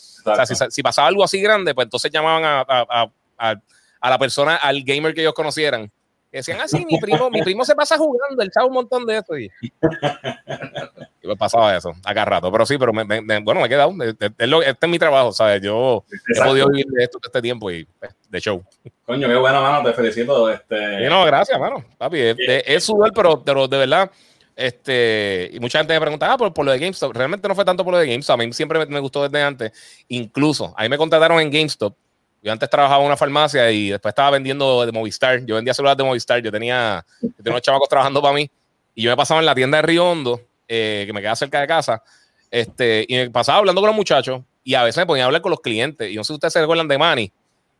sea, 0.46 0.46
si, 0.46 0.81
pasaba 0.81 1.10
algo 1.10 1.25
así 1.25 1.42
grande, 1.42 1.75
pues 1.75 1.86
entonces 1.86 2.10
llamaban 2.10 2.46
a, 2.46 2.62
a, 2.62 2.86
a, 2.90 3.52
a 3.52 3.62
la 4.10 4.18
persona, 4.18 4.56
al 4.56 4.84
gamer 4.84 5.13
que 5.13 5.22
ellos 5.22 5.34
conocieran 5.34 5.92
decían 6.38 6.60
así, 6.60 6.78
ah, 6.81 6.86
mi 6.88 7.00
primo, 7.00 7.30
mi 7.30 7.42
primo 7.42 7.63
se 7.63 7.75
pasa 7.75 7.98
jugando, 7.98 8.42
él 8.44 8.52
sabe 8.54 8.68
un 8.68 8.74
montón 8.74 9.06
de 9.06 9.18
eso. 9.18 9.38
Y, 9.38 9.50
y 11.24 11.28
me 11.28 11.36
pasaba 11.36 11.75
eso, 11.75 11.94
acá 12.04 12.25
rato. 12.25 12.52
Pero 12.52 12.66
sí, 12.66 12.78
pero 12.78 12.92
me, 12.94 13.04
bueno, 13.40 13.62
me 13.62 13.66
he 13.66 13.69
quedado. 13.69 13.94
Este, 14.04 14.31
es 14.38 14.90
mi 14.90 15.00
trabajo, 15.00 15.31
¿sabes? 15.31 15.62
Yo 15.62 16.04
he 16.28 16.42
podido 16.42 16.68
vivir 16.69 16.88
de 16.88 17.04
esto 17.04 17.19
este 17.24 17.42
tiempo 17.42 17.72
y 17.72 17.86
pues, 18.00 18.12
de 18.30 18.40
show. 18.40 18.63
Coño, 19.06 19.28
qué 19.28 19.36
buena 19.36 19.62
mano, 19.62 19.84
te 19.84 19.94
felicito. 19.94 20.50
Este... 20.50 21.07
no, 21.10 21.25
gracias, 21.25 21.60
mano. 21.60 21.84
Papi, 21.98 22.19
es, 22.19 22.36
es, 22.38 22.84
sudor, 22.84 23.12
pero, 23.13 23.42
pero 23.44 23.68
de 23.68 23.78
verdad. 23.78 24.12
Este, 24.57 25.50
y 25.52 25.60
mucha 25.60 25.80
gente 25.80 25.94
me 25.94 26.00
pregunta, 26.00 26.31
ah, 26.31 26.38
por, 26.38 26.54
por, 26.54 26.63
lo 26.66 26.72
de 26.72 26.80
GameStop. 26.80 27.13
Realmente 27.13 27.46
no 27.48 27.56
fue 27.56 27.66
tanto 27.66 27.84
por 27.84 27.94
lo 27.94 28.00
de 28.00 28.07
GameStop. 28.07 28.40
A 28.40 28.44
mí 28.44 28.54
siempre 28.54 28.80
me, 28.80 28.86
me 28.86 29.00
gustó 29.00 29.28
desde 29.28 29.44
antes. 29.44 29.72
Incluso, 30.07 30.74
ahí 30.78 30.88
me 30.88 30.98
contrataron 30.98 31.40
en 31.42 31.52
GameStop 31.52 31.96
yo 32.45 32.51
antes 32.51 32.69
trabajaba 32.69 33.01
en 33.01 33.07
una 33.07 33.18
farmacia 33.18 33.71
y 33.71 33.89
después 33.89 34.12
estaba 34.12 34.30
vendiendo 34.30 34.86
de 34.86 34.92
Movistar. 34.92 35.44
Yo 35.47 35.56
vendía 35.56 35.74
celulares 35.74 35.97
de 35.97 36.03
Movistar. 36.03 36.39
Yo 36.44 36.51
tenía, 36.51 37.03
tenía 37.19 37.53
unos 37.53 37.63
chavacos 37.63 37.89
trabajando 37.89 38.21
para 38.21 38.36
mí. 38.36 38.47
Y 38.94 39.01
yo 39.01 39.09
me 39.09 39.18
pasaba 39.18 39.39
en 39.39 39.47
la 39.47 39.56
tienda 39.56 39.77
de 39.77 39.81
Río 39.81 40.07
Hondo, 40.07 40.39
eh, 40.68 41.06
que 41.07 41.12
me 41.12 41.21
queda 41.21 41.36
cerca 41.36 41.59
de 41.59 41.65
casa. 41.65 42.03
Este, 42.51 43.03
y 43.09 43.15
me 43.15 43.31
pasaba 43.31 43.57
hablando 43.57 43.81
con 43.81 43.88
los 43.88 43.95
muchachos. 43.95 44.44
Y 44.63 44.75
a 44.75 44.83
veces 44.83 45.00
me 45.00 45.07
ponía 45.07 45.24
a 45.24 45.25
hablar 45.25 45.42
con 45.42 45.50
los 45.50 45.59
clientes. 45.59 46.12
Y 46.12 46.15
no 46.15 46.24
sé 46.24 46.27
si 46.27 46.33
ustedes 46.36 46.53
se 46.53 46.62
recuerdan 46.62 46.88
de 46.88 47.00
Manny, 47.00 47.31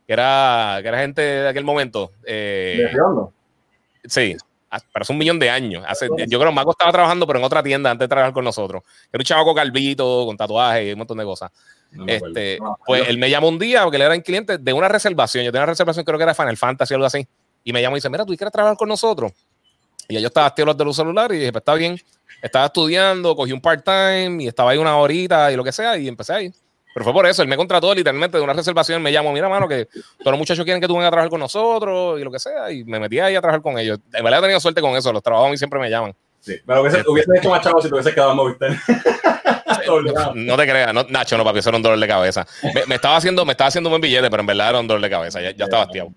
que 0.04 0.12
era, 0.12 0.80
que 0.82 0.88
era 0.88 0.98
gente 0.98 1.22
de 1.22 1.48
aquel 1.48 1.64
momento. 1.64 2.10
Eh, 2.26 2.74
¿De 2.76 2.88
Río 2.88 3.06
Hondo? 3.06 3.32
Sí, 4.04 4.36
pero 4.92 5.02
hace 5.02 5.12
un 5.12 5.18
millón 5.18 5.38
de 5.38 5.50
años. 5.50 5.84
Hace, 5.86 6.08
yo 6.28 6.38
creo 6.38 6.50
que 6.50 6.54
Maco 6.54 6.72
estaba 6.72 6.92
trabajando, 6.92 7.26
pero 7.26 7.38
en 7.38 7.44
otra 7.44 7.62
tienda 7.62 7.90
antes 7.90 8.04
de 8.04 8.08
trabajar 8.08 8.32
con 8.32 8.44
nosotros. 8.44 8.82
Era 9.12 9.20
un 9.20 9.24
chavaco 9.24 9.54
calvito, 9.54 10.24
con 10.26 10.36
tatuajes 10.36 10.88
y 10.88 10.92
un 10.92 10.98
montón 10.98 11.18
de 11.18 11.24
cosas 11.24 11.50
este, 12.06 12.58
pues 12.86 13.08
él 13.08 13.18
me 13.18 13.30
llamó 13.30 13.48
un 13.48 13.58
día 13.58 13.82
porque 13.82 13.96
él 13.96 14.02
era 14.02 14.14
un 14.14 14.20
cliente 14.20 14.58
de 14.58 14.72
una 14.72 14.88
reservación. 14.88 15.44
Yo 15.44 15.52
tenía 15.52 15.62
una 15.62 15.72
reservación, 15.72 16.04
creo 16.04 16.18
que 16.18 16.24
era 16.24 16.34
Final 16.34 16.56
Fantasy 16.56 16.94
o 16.94 16.96
algo 16.96 17.06
así. 17.06 17.26
Y 17.64 17.72
me 17.72 17.80
llamó 17.80 17.96
y 17.96 17.98
dice: 17.98 18.10
Mira, 18.10 18.24
tú 18.24 18.34
quieres 18.36 18.52
trabajar 18.52 18.76
con 18.76 18.88
nosotros. 18.88 19.32
Y 20.08 20.20
yo 20.20 20.26
estaba 20.26 20.46
activo 20.46 20.72
de 20.72 20.84
los 20.84 20.96
celulares 20.96 21.36
y 21.36 21.40
dije: 21.40 21.52
Pues 21.52 21.62
está 21.62 21.74
bien. 21.74 21.98
Estaba 22.42 22.66
estudiando, 22.66 23.34
cogí 23.34 23.52
un 23.52 23.60
part-time 23.60 24.44
y 24.44 24.48
estaba 24.48 24.70
ahí 24.70 24.78
una 24.78 24.96
horita 24.96 25.50
y 25.50 25.56
lo 25.56 25.64
que 25.64 25.72
sea. 25.72 25.96
Y 25.96 26.06
empecé 26.06 26.32
ahí. 26.32 26.52
Pero 26.96 27.04
fue 27.04 27.12
por 27.12 27.26
eso, 27.26 27.42
él 27.42 27.48
me 27.48 27.58
contrató 27.58 27.94
literalmente 27.94 28.38
de 28.38 28.42
una 28.42 28.54
reservación, 28.54 29.02
me 29.02 29.12
llamó, 29.12 29.30
mira, 29.30 29.50
mano, 29.50 29.68
que 29.68 29.84
todos 29.84 30.32
los 30.32 30.38
muchachos 30.38 30.64
quieren 30.64 30.80
que 30.80 30.88
tú 30.88 30.94
vengas 30.94 31.08
a 31.08 31.10
trabajar 31.10 31.28
con 31.28 31.40
nosotros 31.40 32.18
y 32.18 32.24
lo 32.24 32.30
que 32.30 32.38
sea, 32.38 32.72
y 32.72 32.84
me 32.84 32.98
metí 32.98 33.20
ahí 33.20 33.34
a 33.34 33.40
trabajar 33.42 33.60
con 33.60 33.78
ellos. 33.78 33.98
En 34.14 34.24
verdad 34.24 34.38
he 34.38 34.42
tenido 34.44 34.60
suerte 34.60 34.80
con 34.80 34.96
eso, 34.96 35.12
los 35.12 35.22
trabajos 35.22 35.48
a 35.48 35.50
mí 35.50 35.58
siempre 35.58 35.78
me 35.78 35.90
llaman. 35.90 36.14
Sí, 36.40 36.58
pero 36.64 36.80
hubiese, 36.80 37.00
este, 37.00 37.10
hubiese 37.10 37.30
hecho 37.36 37.50
más 37.50 37.60
chavo 37.60 37.82
si 37.82 37.88
te 37.88 37.94
hubiese 37.96 38.14
quedado 38.14 38.30
en 38.30 38.36
Movistar. 38.38 38.70
no, 40.36 40.56
te 40.56 40.66
creas, 40.66 40.94
Nacho, 41.10 41.36
no, 41.36 41.44
papi, 41.44 41.58
eso 41.58 41.68
era 41.68 41.76
un 41.76 41.82
dolor 41.82 41.98
de 41.98 42.08
cabeza. 42.08 42.46
Me, 42.86 42.94
estaba 42.94 43.16
haciendo, 43.16 43.44
me 43.44 43.52
estaba 43.52 43.68
haciendo 43.68 43.90
un 43.90 43.92
buen 43.92 44.00
billete, 44.00 44.30
pero 44.30 44.40
en 44.40 44.46
verdad 44.46 44.70
era 44.70 44.80
un 44.80 44.86
dolor 44.86 45.02
de 45.02 45.10
cabeza. 45.10 45.42
Ya, 45.42 45.50
ya 45.50 45.64
estaba 45.64 45.82
hastiado. 45.82 46.14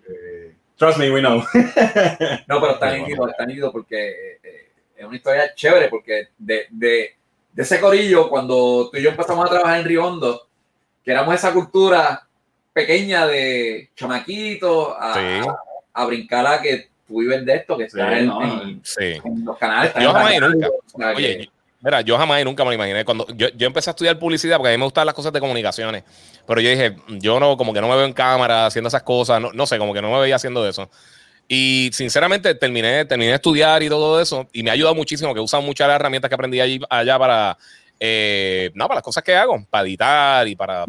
Trust 0.78 0.98
me, 0.98 1.12
we 1.12 1.20
know. 1.20 1.40
no, 2.48 2.62
pero 2.62 2.72
está 2.72 2.96
nítido, 2.96 3.28
está 3.28 3.46
nítido 3.46 3.70
porque 3.70 4.40
eh, 4.42 4.72
es 4.96 5.06
una 5.06 5.18
historia 5.18 5.54
chévere, 5.54 5.90
porque 5.90 6.30
de, 6.38 6.68
de, 6.70 7.16
de, 7.52 7.64
ese 7.64 7.82
corillo, 7.82 8.30
cuando 8.30 8.90
tú 8.90 8.98
y 8.98 9.02
yo 9.02 9.10
empezamos 9.10 9.46
a 9.46 9.50
trabajar 9.50 9.78
en 9.82 9.86
Río 9.86 10.06
Hondo, 10.06 10.49
que 11.10 11.14
éramos 11.14 11.34
esa 11.34 11.52
cultura 11.52 12.22
pequeña 12.72 13.26
de 13.26 13.90
chamaquitos 13.96 14.90
a, 14.96 15.58
a, 15.92 16.06
brincar 16.06 16.46
a 16.46 16.62
que 16.62 16.88
tú 17.08 17.22
vives 17.22 17.44
de 17.48 17.56
esto, 17.56 17.76
que 17.76 17.86
está 17.86 18.20
en, 18.20 18.28
los 19.44 19.58
canales. 19.58 19.92
Yo 20.00 20.14
jamás 20.14 20.40
nunca. 20.40 20.70
Oye, 21.16 21.50
Mira, 21.82 22.02
yo 22.02 22.16
jamás 22.16 22.42
y 22.42 22.46
nunca 22.46 22.64
me 22.64 22.70
lo 22.70 22.74
imaginé. 22.76 23.04
Cuando 23.06 23.26
yo, 23.36 23.48
yo, 23.58 23.66
empecé 23.66 23.90
a 23.90 23.94
estudiar 23.94 24.20
publicidad, 24.20 24.58
porque 24.58 24.70
a 24.70 24.72
mí 24.74 24.78
me 24.78 24.84
gustan 24.84 25.08
las 25.08 25.16
cosas 25.16 25.34
de 25.34 25.40
comunicaciones, 25.40 26.04
pero 26.46 26.62
yo 26.62 26.70
dije, 26.70 26.96
yo 27.08 27.40
no, 27.40 27.58
como 27.58 27.74
que 27.74 27.82
no 27.82 27.88
me 27.88 27.96
veo 27.96 28.06
en 28.06 28.14
cámara 28.14 28.68
haciendo 28.68 28.90
esas 28.90 29.02
cosas, 29.02 29.42
no, 29.42 29.52
no 29.52 29.66
sé, 29.66 29.80
como 29.80 29.96
que 29.96 30.04
no 30.04 30.12
me 30.12 30.20
veía 30.20 30.36
haciendo 30.36 30.70
eso. 30.70 30.92
Y 31.48 31.90
sinceramente 31.92 32.54
terminé, 32.54 33.04
terminé 33.06 33.30
de 33.30 33.36
estudiar 33.38 33.82
y 33.82 33.90
todo 33.90 34.22
eso, 34.22 34.48
y 34.54 34.62
me 34.62 34.70
ha 34.70 34.74
ayudado 34.74 34.94
muchísimo, 34.94 35.34
que 35.34 35.40
he 35.40 35.44
usado 35.44 35.64
muchas 35.64 35.88
las 35.88 35.96
herramientas 35.96 36.30
que 36.30 36.36
aprendí 36.36 36.62
allí, 36.62 36.80
allá 36.88 37.18
para, 37.18 37.58
eh, 38.00 38.72
no, 38.74 38.88
para 38.88 38.98
las 38.98 39.04
cosas 39.04 39.24
que 39.24 39.36
hago, 39.36 39.66
para 39.70 39.88
editar 39.88 40.48
y 40.48 40.56
para, 40.56 40.86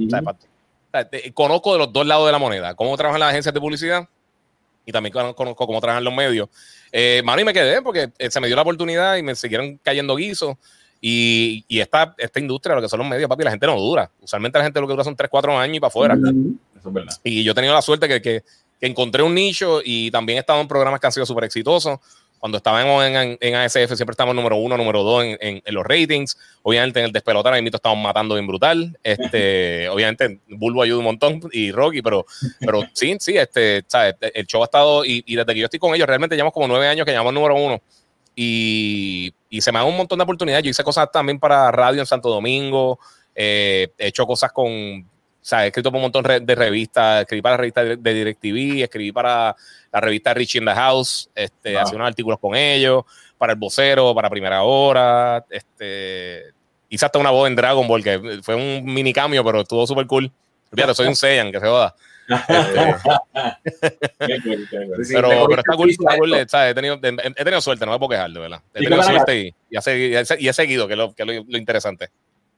conozco 1.35 1.73
de 1.73 1.79
los 1.79 1.93
dos 1.93 2.07
lados 2.07 2.27
de 2.27 2.33
la 2.33 2.39
moneda, 2.39 2.75
cómo 2.75 2.97
trabajan 2.97 3.21
las 3.21 3.31
agencias 3.31 3.53
de 3.53 3.61
publicidad 3.61 4.09
y 4.87 4.93
también 4.93 5.13
conozco 5.13 5.67
cómo 5.67 5.81
trabajan 5.81 6.05
los 6.05 6.15
medios. 6.15 6.49
Eh, 6.93 7.23
mano, 7.25 7.41
y 7.41 7.45
me 7.45 7.53
quedé 7.53 7.83
porque 7.83 8.11
eh, 8.19 8.31
se 8.31 8.41
me 8.41 8.47
dio 8.47 8.57
la 8.57 8.63
oportunidad 8.63 9.17
y 9.17 9.23
me 9.23 9.35
siguieron 9.35 9.79
cayendo 9.83 10.17
guisos. 10.17 10.57
Y, 11.03 11.65
y 11.67 11.81
esta, 11.81 12.15
esta 12.19 12.41
industria, 12.41 12.75
lo 12.75 12.83
que 12.83 12.89
son 12.89 12.99
los 12.99 13.09
medios, 13.09 13.27
papi, 13.29 13.43
la 13.43 13.51
gente 13.51 13.67
no 13.67 13.79
dura. 13.79 14.11
Usualmente 14.21 14.59
la 14.59 14.65
gente 14.65 14.81
lo 14.81 14.87
que 14.87 14.93
dura 14.93 15.05
son 15.05 15.17
3, 15.17 15.31
4 15.31 15.59
años 15.59 15.77
y 15.79 15.81
para 15.81 15.89
afuera. 15.89 16.15
Eso 16.15 16.89
es 16.89 16.93
verdad. 16.93 17.17
Y 17.25 17.43
yo 17.43 17.53
he 17.53 17.55
tenido 17.55 17.73
la 17.73 17.81
suerte 17.81 18.07
que, 18.07 18.21
que, 18.21 18.43
que 18.79 18.87
encontré 18.87 19.23
un 19.23 19.35
nicho 19.35 19.81
y 19.83 20.11
también 20.11 20.37
he 20.37 20.41
estado 20.41 20.61
en 20.61 20.69
programas 20.69 21.01
que 21.01 21.07
han 21.07 21.13
sido 21.13 21.25
súper 21.25 21.45
exitosos. 21.45 21.99
Cuando 22.41 22.57
estábamos 22.57 23.05
en, 23.05 23.37
en, 23.39 23.55
ASF 23.55 23.95
siempre 23.95 24.13
estábamos 24.13 24.35
número 24.35 24.57
uno, 24.57 24.75
número 24.79 25.03
dos 25.03 25.23
en, 25.25 25.37
en, 25.63 25.75
los 25.75 25.85
ratings. 25.85 26.39
Obviamente 26.63 26.99
en 26.99 27.05
el 27.05 27.13
despelotar 27.13 27.53
ahí 27.53 27.63
estamos 27.71 28.03
matando 28.03 28.35
bien 28.35 28.47
brutal. 28.47 28.99
Este, 29.03 29.87
obviamente 29.91 30.41
Bulbo 30.49 30.83
ayuda 30.83 31.01
un 31.01 31.05
montón 31.05 31.43
y 31.53 31.71
Rocky, 31.71 32.01
pero, 32.01 32.25
pero 32.59 32.83
sí, 32.95 33.15
sí, 33.21 33.37
este, 33.37 33.85
¿sabes? 33.87 34.15
el 34.23 34.47
show 34.47 34.63
ha 34.63 34.65
estado 34.65 35.05
y, 35.05 35.23
y, 35.27 35.37
desde 35.37 35.53
que 35.53 35.61
yo 35.61 35.67
estoy 35.67 35.79
con 35.79 35.95
ellos 35.95 36.07
realmente 36.09 36.35
llevamos 36.35 36.55
como 36.55 36.67
nueve 36.67 36.89
años 36.89 37.05
que 37.05 37.13
llevamos 37.13 37.35
número 37.35 37.57
uno. 37.57 37.83
Y, 38.35 39.35
y, 39.51 39.61
se 39.61 39.71
me 39.71 39.79
dan 39.79 39.89
un 39.89 39.99
montón 39.99 40.19
de 40.19 40.23
oportunidades. 40.23 40.65
Yo 40.65 40.71
hice 40.71 40.83
cosas 40.83 41.13
también 41.13 41.39
para 41.39 41.71
radio 41.71 42.01
en 42.01 42.07
Santo 42.07 42.31
Domingo. 42.31 42.99
Eh, 43.35 43.89
he 43.99 44.07
hecho 44.07 44.27
cosas 44.27 44.51
con 44.51 45.10
o 45.41 45.45
sea, 45.45 45.65
he 45.65 45.69
escrito 45.69 45.91
por 45.91 45.97
un 45.97 46.03
montón 46.03 46.23
de 46.23 46.55
revistas, 46.55 47.23
escribí 47.23 47.41
para 47.41 47.55
la 47.55 47.57
revista 47.57 47.83
de 47.83 48.15
DirecTV, 48.15 48.83
escribí 48.83 49.11
para 49.11 49.57
la 49.91 50.01
revista 50.01 50.35
Rich 50.35 50.57
in 50.57 50.67
the 50.67 50.75
House, 50.75 51.31
este, 51.35 51.73
wow. 51.73 51.95
unos 51.95 52.09
artículos 52.09 52.39
con 52.39 52.55
ellos, 52.55 53.05
para 53.39 53.55
El 53.55 53.59
Vocero, 53.59 54.15
para 54.15 54.29
Primera 54.29 54.63
Hora, 54.63 55.43
este, 55.49 56.53
hice 56.91 57.07
hasta 57.07 57.19
una 57.19 57.31
voz 57.31 57.49
en 57.49 57.57
Dragon 57.57 57.89
Ball, 57.89 58.05
que 58.05 58.41
fue 58.43 58.55
un 58.55 58.85
mini 58.85 59.15
cambio, 59.15 59.43
pero 59.43 59.63
estuvo 59.63 59.87
súper 59.87 60.07
cool. 60.07 60.31
Fíjate, 60.75 60.95
soy 60.95 61.07
un 61.07 61.17
Saiyan, 61.17 61.51
que 61.51 61.59
se 61.59 61.67
joda. 61.67 61.95
Este, 62.29 62.77
pero, 65.15 65.47
pero 65.49 65.63
está 65.63 65.75
cool, 65.75 65.91
está 65.91 66.17
cool 66.19 66.35
he, 66.35 66.47
tenido, 66.75 66.95
he, 67.03 67.45
tenido, 67.45 67.61
suerte, 67.63 67.87
no 67.87 67.93
me 67.93 67.99
puedo 67.99 68.11
quejar, 68.11 68.31
de 68.31 68.41
verdad. 68.41 68.61
He 68.75 68.85
tenido 68.85 69.03
suerte 69.03 69.41
y, 69.41 69.55
y, 69.71 69.77
he, 69.77 70.25
y, 70.39 70.49
he, 70.49 70.53
seguido, 70.53 70.87
que 70.87 70.93
es 70.93 70.99
lo, 70.99 71.15
que 71.15 71.25
lo, 71.25 71.33
lo 71.33 71.59
interesante. 71.59 72.11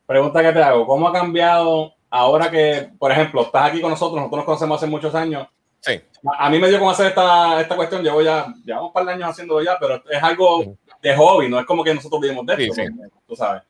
Pregunta 0.04 0.42
que 0.42 0.52
te 0.52 0.62
hago, 0.62 0.84
¿cómo 0.84 1.08
ha 1.08 1.12
cambiado 1.12 1.94
ahora 2.12 2.50
que, 2.50 2.90
por 2.98 3.10
ejemplo, 3.10 3.42
estás 3.42 3.70
aquí 3.70 3.80
con 3.80 3.90
nosotros, 3.90 4.16
nosotros 4.16 4.38
nos 4.38 4.44
conocemos 4.44 4.76
hace 4.76 4.86
muchos 4.86 5.14
años. 5.14 5.48
Sí. 5.80 6.00
A 6.38 6.48
mí 6.50 6.58
me 6.58 6.68
dio 6.68 6.78
como 6.78 6.90
hacer 6.90 7.06
esta, 7.06 7.60
esta 7.60 7.74
cuestión, 7.74 8.02
llevo 8.02 8.22
ya, 8.22 8.46
llevamos 8.64 8.88
un 8.88 8.92
par 8.92 9.06
de 9.06 9.12
años 9.12 9.30
haciéndolo 9.30 9.64
ya, 9.64 9.76
pero 9.80 10.02
es 10.08 10.22
algo 10.22 10.76
de 11.02 11.16
hobby, 11.16 11.48
no 11.48 11.58
es 11.58 11.66
como 11.66 11.82
que 11.82 11.94
nosotros 11.94 12.20
vivimos 12.20 12.46
de 12.46 12.52
esto, 12.52 12.74
sí, 12.74 12.86
sí. 12.86 12.92
tú 13.26 13.34
sabes. 13.34 13.62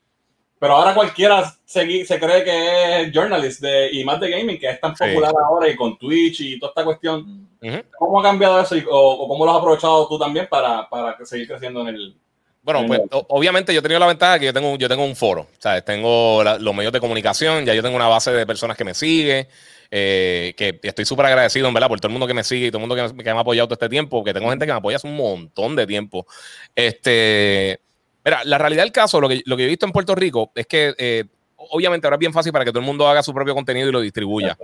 Pero 0.59 0.75
ahora 0.75 0.95
cualquiera 0.95 1.43
se, 1.65 2.05
se 2.05 2.21
cree 2.21 2.45
que 2.45 3.03
es 3.03 3.13
journalist 3.13 3.61
de, 3.63 3.91
y 3.93 4.05
más 4.05 4.21
de 4.21 4.31
gaming, 4.31 4.59
que 4.59 4.71
es 4.71 4.81
tan 4.81 4.95
popular 4.95 5.33
ahora 5.37 5.69
y 5.69 5.77
con 5.77 5.97
Twitch 5.97 6.41
y 6.41 6.59
toda 6.59 6.71
esta 6.71 6.85
cuestión. 6.85 7.49
Uh 7.63 7.67
-huh. 7.67 7.85
¿Cómo 7.97 8.21
ha 8.21 8.23
cambiado 8.23 8.61
eso 8.61 8.77
y, 8.77 8.85
o, 8.89 8.97
o, 8.97 9.29
cómo 9.29 9.45
lo 9.45 9.53
has 9.53 9.59
aprovechado 9.59 10.07
tú 10.09 10.19
también 10.19 10.47
para, 10.49 10.89
para 10.89 11.17
seguir 11.25 11.49
creciendo 11.49 11.81
en 11.81 11.89
el, 11.89 12.17
bueno, 12.63 12.87
pues 12.87 13.01
obviamente 13.29 13.75
yo 13.75 13.81
he 13.81 13.83
tenido 13.83 13.99
la 13.99 14.07
ventaja 14.07 14.39
que 14.39 14.47
yo 14.47 14.53
tengo, 14.53 14.77
yo 14.77 14.89
tengo 14.89 15.05
un 15.05 15.17
foro, 15.17 15.49
¿sabes? 15.59 15.85
Tengo 15.85 16.45
la, 16.45 16.59
los 16.59 16.75
medios 16.75 16.93
de 16.93 17.01
comunicación, 17.01 17.65
ya 17.65 17.75
yo 17.75 17.83
tengo 17.83 17.97
una 17.97 18.07
base 18.07 18.31
de 18.31 18.47
personas 18.47 18.77
que 18.77 18.85
me 18.85 18.95
sigue, 18.95 19.49
eh, 19.91 20.55
que 20.57 20.79
estoy 20.85 21.05
súper 21.05 21.27
agradecido, 21.27 21.67
en 21.67 21.75
verdad, 21.75 21.89
por 21.89 21.99
todo 21.99 22.09
el 22.09 22.13
mundo 22.13 22.29
que 22.29 22.35
me 22.35 22.45
sigue 22.45 22.67
y 22.67 22.71
todo 22.71 22.79
el 22.79 22.89
mundo 22.89 22.95
que 22.95 23.15
me, 23.15 23.25
que 23.25 23.33
me, 23.33 23.39
ha 23.39 23.41
apoyado 23.41 23.67
todo 23.67 23.75
este 23.75 23.89
tiempo, 23.89 24.23
que 24.23 24.33
tengo 24.33 24.49
gente 24.49 24.65
que 24.65 24.73
me 24.73 24.79
apoya 24.79 24.97
hace 24.97 25.09
un 25.09 25.17
montón 25.17 25.75
de 25.75 25.89
tiempo. 25.89 26.25
Este, 26.77 27.81
mira, 28.25 28.43
la 28.45 28.59
realidad 28.59 28.85
del 28.85 28.93
caso, 28.93 29.21
lo 29.21 29.29
que, 29.29 29.43
lo 29.45 29.57
que 29.57 29.65
he 29.65 29.69
visto 29.69 29.85
en 29.85 29.93
Puerto 29.93 30.15
Rico 30.15 30.53
es 30.55 30.69
que 30.69 30.95
eh, 30.99 31.25
obviamente 31.57 32.07
ahora 32.07 32.15
es 32.15 32.21
bien 32.21 32.33
fácil 32.33 32.53
para 32.53 32.65
que 32.65 32.71
todo 32.71 32.79
el 32.81 32.87
mundo 32.87 33.09
haga 33.09 33.25
su 33.25 33.35
propio 33.35 33.55
contenido 33.55 33.89
y 33.89 33.93
lo 33.93 34.01
distribuya. 34.01 34.57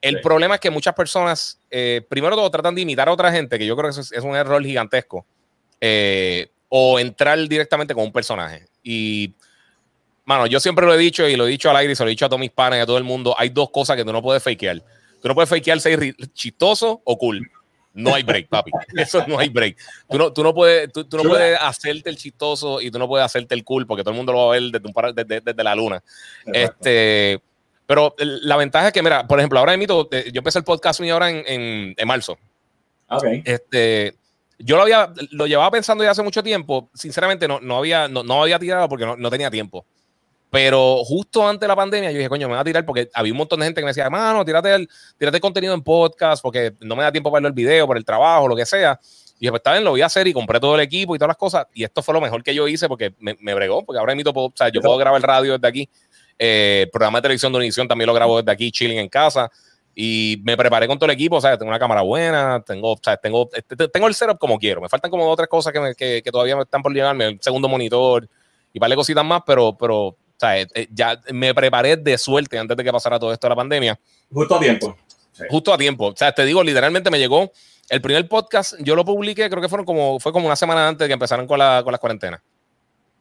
El 0.00 0.16
sí. 0.16 0.22
problema 0.22 0.54
es 0.54 0.60
que 0.62 0.70
muchas 0.70 0.94
personas, 0.94 1.60
eh, 1.70 2.00
primero 2.08 2.36
todo, 2.36 2.50
tratan 2.50 2.74
de 2.74 2.80
imitar 2.80 3.08
a 3.08 3.12
otra 3.12 3.30
gente, 3.30 3.58
que 3.58 3.66
yo 3.66 3.76
creo 3.76 3.90
que 3.90 4.00
es, 4.00 4.12
es 4.12 4.24
un 4.24 4.34
error 4.34 4.62
gigantesco. 4.62 5.26
Eh, 5.80 6.48
o 6.68 6.98
entrar 6.98 7.38
directamente 7.48 7.94
con 7.94 8.04
un 8.04 8.12
personaje. 8.12 8.66
Y, 8.82 9.32
mano, 10.24 10.46
yo 10.46 10.60
siempre 10.60 10.86
lo 10.86 10.94
he 10.94 10.98
dicho 10.98 11.28
y 11.28 11.36
lo 11.36 11.46
he 11.46 11.50
dicho 11.50 11.70
al 11.70 11.76
aire 11.76 11.92
y 11.92 11.96
se 11.96 12.02
lo 12.02 12.08
he 12.08 12.10
dicho 12.10 12.26
a 12.26 12.28
todos 12.28 12.40
mis 12.40 12.50
panes 12.50 12.78
y 12.78 12.82
a 12.82 12.86
todo 12.86 12.98
el 12.98 13.04
mundo. 13.04 13.34
Hay 13.38 13.50
dos 13.50 13.70
cosas 13.70 13.96
que 13.96 14.04
tú 14.04 14.12
no 14.12 14.22
puedes 14.22 14.42
fakear. 14.42 14.82
Tú 15.22 15.28
no 15.28 15.34
puedes 15.34 15.48
fakear 15.48 15.80
ser 15.80 16.14
chistoso 16.32 17.00
o 17.04 17.18
cool. 17.18 17.50
No 17.94 18.12
hay 18.12 18.24
break, 18.24 18.48
papi. 18.48 18.72
Eso 18.96 19.24
no 19.26 19.38
hay 19.38 19.48
break. 19.48 19.76
Tú 20.10 20.18
no, 20.18 20.32
tú 20.32 20.42
no, 20.42 20.52
puedes, 20.52 20.92
tú, 20.92 21.04
tú 21.04 21.16
no 21.16 21.22
puedes 21.22 21.56
hacerte 21.60 22.10
el 22.10 22.16
chistoso 22.16 22.80
y 22.80 22.90
tú 22.90 22.98
no 22.98 23.06
puedes 23.06 23.24
hacerte 23.24 23.54
el 23.54 23.64
cool 23.64 23.86
porque 23.86 24.02
todo 24.02 24.10
el 24.10 24.16
mundo 24.16 24.32
lo 24.32 24.46
va 24.46 24.56
a 24.56 24.58
ver 24.58 24.70
desde, 24.70 24.86
un, 24.86 25.14
desde, 25.14 25.40
desde 25.40 25.64
la 25.64 25.74
luna. 25.74 26.02
Exacto. 26.44 26.76
Este, 26.80 27.40
pero 27.86 28.14
la 28.18 28.56
ventaja 28.56 28.88
es 28.88 28.92
que, 28.92 29.02
mira, 29.02 29.26
por 29.26 29.38
ejemplo, 29.38 29.58
ahora 29.58 29.74
emito, 29.74 30.08
yo 30.10 30.38
empecé 30.38 30.58
el 30.58 30.64
podcast 30.64 31.00
mío 31.00 31.14
ahora 31.14 31.30
en, 31.30 31.44
en, 31.46 31.94
en 31.96 32.08
marzo. 32.08 32.38
Okay. 33.08 33.42
Este, 33.44 34.14
yo 34.64 34.76
lo 34.76 34.82
había, 34.82 35.12
lo 35.32 35.46
llevaba 35.46 35.70
pensando 35.70 36.02
ya 36.02 36.12
hace 36.12 36.22
mucho 36.22 36.42
tiempo. 36.42 36.90
Sinceramente, 36.94 37.46
no, 37.46 37.60
no 37.60 37.76
había, 37.76 38.08
no, 38.08 38.22
no 38.22 38.42
había 38.42 38.58
tirado 38.58 38.88
porque 38.88 39.04
no, 39.04 39.14
no, 39.14 39.30
tenía 39.30 39.50
tiempo. 39.50 39.84
Pero 40.50 41.04
justo 41.04 41.46
antes 41.46 41.60
de 41.60 41.68
la 41.68 41.76
pandemia, 41.76 42.10
yo 42.10 42.16
dije, 42.16 42.30
coño, 42.30 42.48
me 42.48 42.54
voy 42.54 42.60
a 42.60 42.64
tirar 42.64 42.86
porque 42.86 43.10
había 43.12 43.32
un 43.32 43.38
montón 43.38 43.60
de 43.60 43.66
gente 43.66 43.82
que 43.82 43.84
me 43.84 43.90
decía, 43.90 44.04
hermano, 44.04 44.42
tírate 44.42 44.74
el, 44.74 44.88
tírate 45.18 45.36
el 45.36 45.40
contenido 45.42 45.74
en 45.74 45.82
podcast 45.82 46.42
porque 46.42 46.72
no 46.80 46.96
me 46.96 47.02
da 47.02 47.12
tiempo 47.12 47.30
para 47.30 47.42
ver 47.42 47.50
el 47.50 47.52
video, 47.52 47.86
por 47.86 47.98
el 47.98 48.06
trabajo, 48.06 48.48
lo 48.48 48.56
que 48.56 48.64
sea. 48.64 48.98
Y 49.36 49.40
dije, 49.40 49.50
pues 49.50 49.60
está 49.60 49.72
bien, 49.72 49.84
lo 49.84 49.90
voy 49.90 50.00
a 50.00 50.06
hacer 50.06 50.26
y 50.26 50.32
compré 50.32 50.58
todo 50.60 50.76
el 50.76 50.80
equipo 50.80 51.14
y 51.14 51.18
todas 51.18 51.28
las 51.28 51.36
cosas. 51.36 51.66
Y 51.74 51.84
esto 51.84 52.02
fue 52.02 52.14
lo 52.14 52.22
mejor 52.22 52.42
que 52.42 52.54
yo 52.54 52.66
hice 52.66 52.88
porque 52.88 53.14
me, 53.18 53.36
me 53.40 53.52
bregó, 53.52 53.84
porque 53.84 53.98
ahora 53.98 54.14
emito, 54.14 54.32
o 54.34 54.52
sea, 54.54 54.70
yo 54.70 54.80
puedo 54.80 54.96
grabar 54.96 55.20
radio 55.20 55.58
desde 55.58 55.68
aquí. 55.68 55.90
Eh, 56.38 56.88
programa 56.90 57.18
de 57.18 57.22
televisión 57.22 57.52
de 57.52 57.58
Univision 57.58 57.86
también 57.86 58.06
lo 58.06 58.14
grabo 58.14 58.38
desde 58.38 58.50
aquí, 58.50 58.72
chilling 58.72 58.98
en 58.98 59.08
casa. 59.10 59.50
Y 59.94 60.40
me 60.44 60.56
preparé 60.56 60.86
con 60.88 60.98
todo 60.98 61.06
el 61.06 61.14
equipo, 61.14 61.36
o 61.36 61.40
sea, 61.40 61.56
tengo 61.56 61.70
una 61.70 61.78
cámara 61.78 62.02
buena, 62.02 62.62
tengo, 62.66 62.92
o 62.92 63.00
sea, 63.02 63.16
tengo, 63.16 63.48
tengo 63.92 64.08
el 64.08 64.14
setup 64.14 64.38
como 64.38 64.58
quiero. 64.58 64.80
Me 64.80 64.88
faltan 64.88 65.10
como 65.10 65.28
otras 65.28 65.48
cosas 65.48 65.72
que, 65.72 65.80
me, 65.80 65.94
que, 65.94 66.20
que 66.22 66.32
todavía 66.32 66.56
me 66.56 66.62
están 66.62 66.82
por 66.82 66.92
llegarme, 66.92 67.26
el 67.26 67.38
segundo 67.40 67.68
monitor 67.68 68.28
y 68.72 68.78
vale 68.78 68.96
cositas 68.96 69.24
más, 69.24 69.42
pero, 69.46 69.76
pero 69.78 70.06
o 70.06 70.16
sea, 70.36 70.60
eh, 70.60 70.88
ya 70.90 71.20
me 71.30 71.54
preparé 71.54 71.96
de 71.96 72.18
suerte 72.18 72.58
antes 72.58 72.76
de 72.76 72.82
que 72.82 72.92
pasara 72.92 73.20
todo 73.20 73.32
esto 73.32 73.46
de 73.46 73.50
la 73.50 73.56
pandemia. 73.56 74.00
Justo 74.32 74.56
a 74.56 74.60
tiempo. 74.60 74.96
Sí. 75.32 75.44
Justo 75.48 75.72
a 75.72 75.78
tiempo. 75.78 76.08
O 76.08 76.16
sea, 76.16 76.32
te 76.32 76.44
digo, 76.44 76.62
literalmente 76.62 77.10
me 77.10 77.18
llegó 77.18 77.52
el 77.88 78.00
primer 78.00 78.28
podcast, 78.28 78.74
yo 78.80 78.96
lo 78.96 79.04
publiqué, 79.04 79.48
creo 79.48 79.62
que 79.62 79.68
fueron 79.68 79.84
como, 79.84 80.18
fue 80.18 80.32
como 80.32 80.46
una 80.46 80.56
semana 80.56 80.88
antes 80.88 81.04
de 81.04 81.08
que 81.08 81.12
empezaran 81.12 81.46
con, 81.46 81.58
la, 81.58 81.82
con 81.84 81.92
las 81.92 82.00
cuarentenas. 82.00 82.40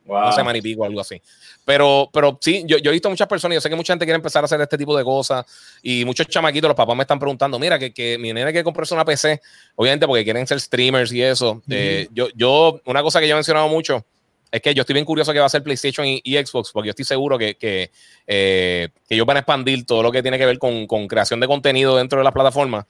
Wow. 0.06 0.18
Una 0.18 0.32
semana 0.34 0.58
y 0.58 0.62
pico, 0.62 0.84
algo 0.84 1.00
así. 1.00 1.22
Pero, 1.66 2.10
pero 2.12 2.38
sí, 2.42 2.64
yo, 2.68 2.78
yo, 2.78 2.92
he 2.92 2.94
visto 2.94 3.10
muchas 3.10 3.28
personas, 3.28 3.56
yo 3.56 3.62
sé 3.62 3.70
que 3.70 3.76
mucha 3.76 3.94
gente 3.94 4.06
quiere 4.06 4.18
empezar 4.18 4.44
a 4.44 4.46
hacer 4.46 4.60
este 4.60 4.78
tipo 4.78 4.98
de 4.98 5.04
cosas 5.04 5.46
y 5.82 6.04
muchos 6.04 6.28
chamaquitos, 6.28 6.68
los 6.68 6.76
papás 6.76 6.96
me 6.96 7.04
están 7.04 7.20
preguntando, 7.20 7.58
mira, 7.58 7.80
que, 7.80 7.94
que 7.94 8.18
mi 8.18 8.34
nena 8.34 8.52
quiere 8.52 8.66
comprarse 8.66 8.94
una 8.94 9.06
PC, 9.06 9.40
obviamente 9.76 10.06
porque 10.06 10.24
quieren 10.24 10.46
ser 10.46 10.60
streamers 10.60 11.12
y 11.14 11.22
eso. 11.22 11.56
Mm 11.56 11.60
-hmm. 11.60 11.64
eh, 11.70 12.08
yo, 12.12 12.28
yo, 12.36 12.82
una 12.86 13.02
cosa 13.02 13.20
que 13.20 13.28
yo 13.28 13.34
he 13.34 13.36
mencionado 13.36 13.70
mucho 13.70 14.06
es 14.54 14.62
que 14.62 14.74
yo 14.76 14.82
estoy 14.82 14.94
bien 14.94 15.06
curioso 15.06 15.34
que 15.34 15.40
va 15.40 15.48
a 15.48 15.50
ser 15.50 15.64
PlayStation 15.64 16.06
y, 16.06 16.22
y 16.24 16.38
Xbox, 16.38 16.72
porque 16.72 16.88
yo 16.88 16.92
estoy 16.92 17.06
seguro 17.06 17.40
que, 17.40 17.56
que, 17.56 17.90
eh, 18.28 18.90
que, 19.08 19.16
ellos 19.16 19.26
van 19.26 19.38
a 19.38 19.40
expandir 19.40 19.84
todo 19.84 20.04
lo 20.04 20.12
que 20.12 20.22
tiene 20.22 20.38
que 20.38 20.46
ver 20.46 20.60
con, 20.60 20.86
con 20.86 21.08
creación 21.08 21.40
de 21.40 21.48
contenido 21.48 21.98
dentro 21.98 22.20
de 22.20 22.24
las 22.24 22.34
plataformas. 22.34 22.86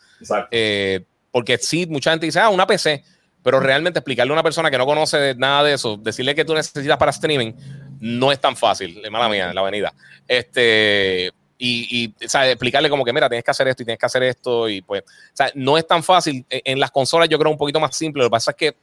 Eh, 0.52 1.00
porque 1.32 1.58
sí, 1.58 1.86
mucha 1.86 2.12
gente 2.12 2.26
dice, 2.26 2.42
ah, 2.42 2.50
una 2.50 2.68
PC 2.68 3.02
pero 3.44 3.60
realmente 3.60 4.00
explicarle 4.00 4.32
a 4.32 4.34
una 4.34 4.44
persona 4.44 4.72
que 4.72 4.78
no 4.78 4.86
conoce 4.86 5.36
nada 5.36 5.64
de 5.64 5.74
eso, 5.74 5.98
decirle 5.98 6.34
que 6.34 6.46
tú 6.46 6.54
necesitas 6.54 6.98
para 6.98 7.12
streaming, 7.12 7.54
no 8.00 8.32
es 8.32 8.40
tan 8.40 8.56
fácil, 8.56 9.02
mala 9.12 9.30
mía, 9.30 9.50
en 9.50 9.56
la 9.56 9.62
avenida. 9.62 9.94
Este, 10.28 11.32
y, 11.58 12.04
y 12.20 12.26
o 12.26 12.30
sea, 12.30 12.50
explicarle 12.50 12.90
como 12.90 13.06
que, 13.06 13.14
mira, 13.14 13.30
tienes 13.30 13.44
que 13.44 13.52
hacer 13.52 13.68
esto 13.68 13.84
y 13.84 13.86
tienes 13.86 14.00
que 14.00 14.06
hacer 14.06 14.24
esto, 14.24 14.70
y 14.70 14.82
pues, 14.82 15.04
o 15.04 15.36
sea, 15.36 15.52
no 15.56 15.78
es 15.78 15.86
tan 15.86 16.04
fácil. 16.04 16.46
En 16.50 16.80
las 16.80 16.92
consolas 16.92 17.30
yo 17.30 17.38
creo 17.38 17.52
un 17.52 17.58
poquito 17.58 17.80
más 17.80 17.96
simple, 17.96 18.24
lo 18.24 18.30
que 18.30 18.32
pasa 18.32 18.52
es 18.52 18.58
que 18.58 18.76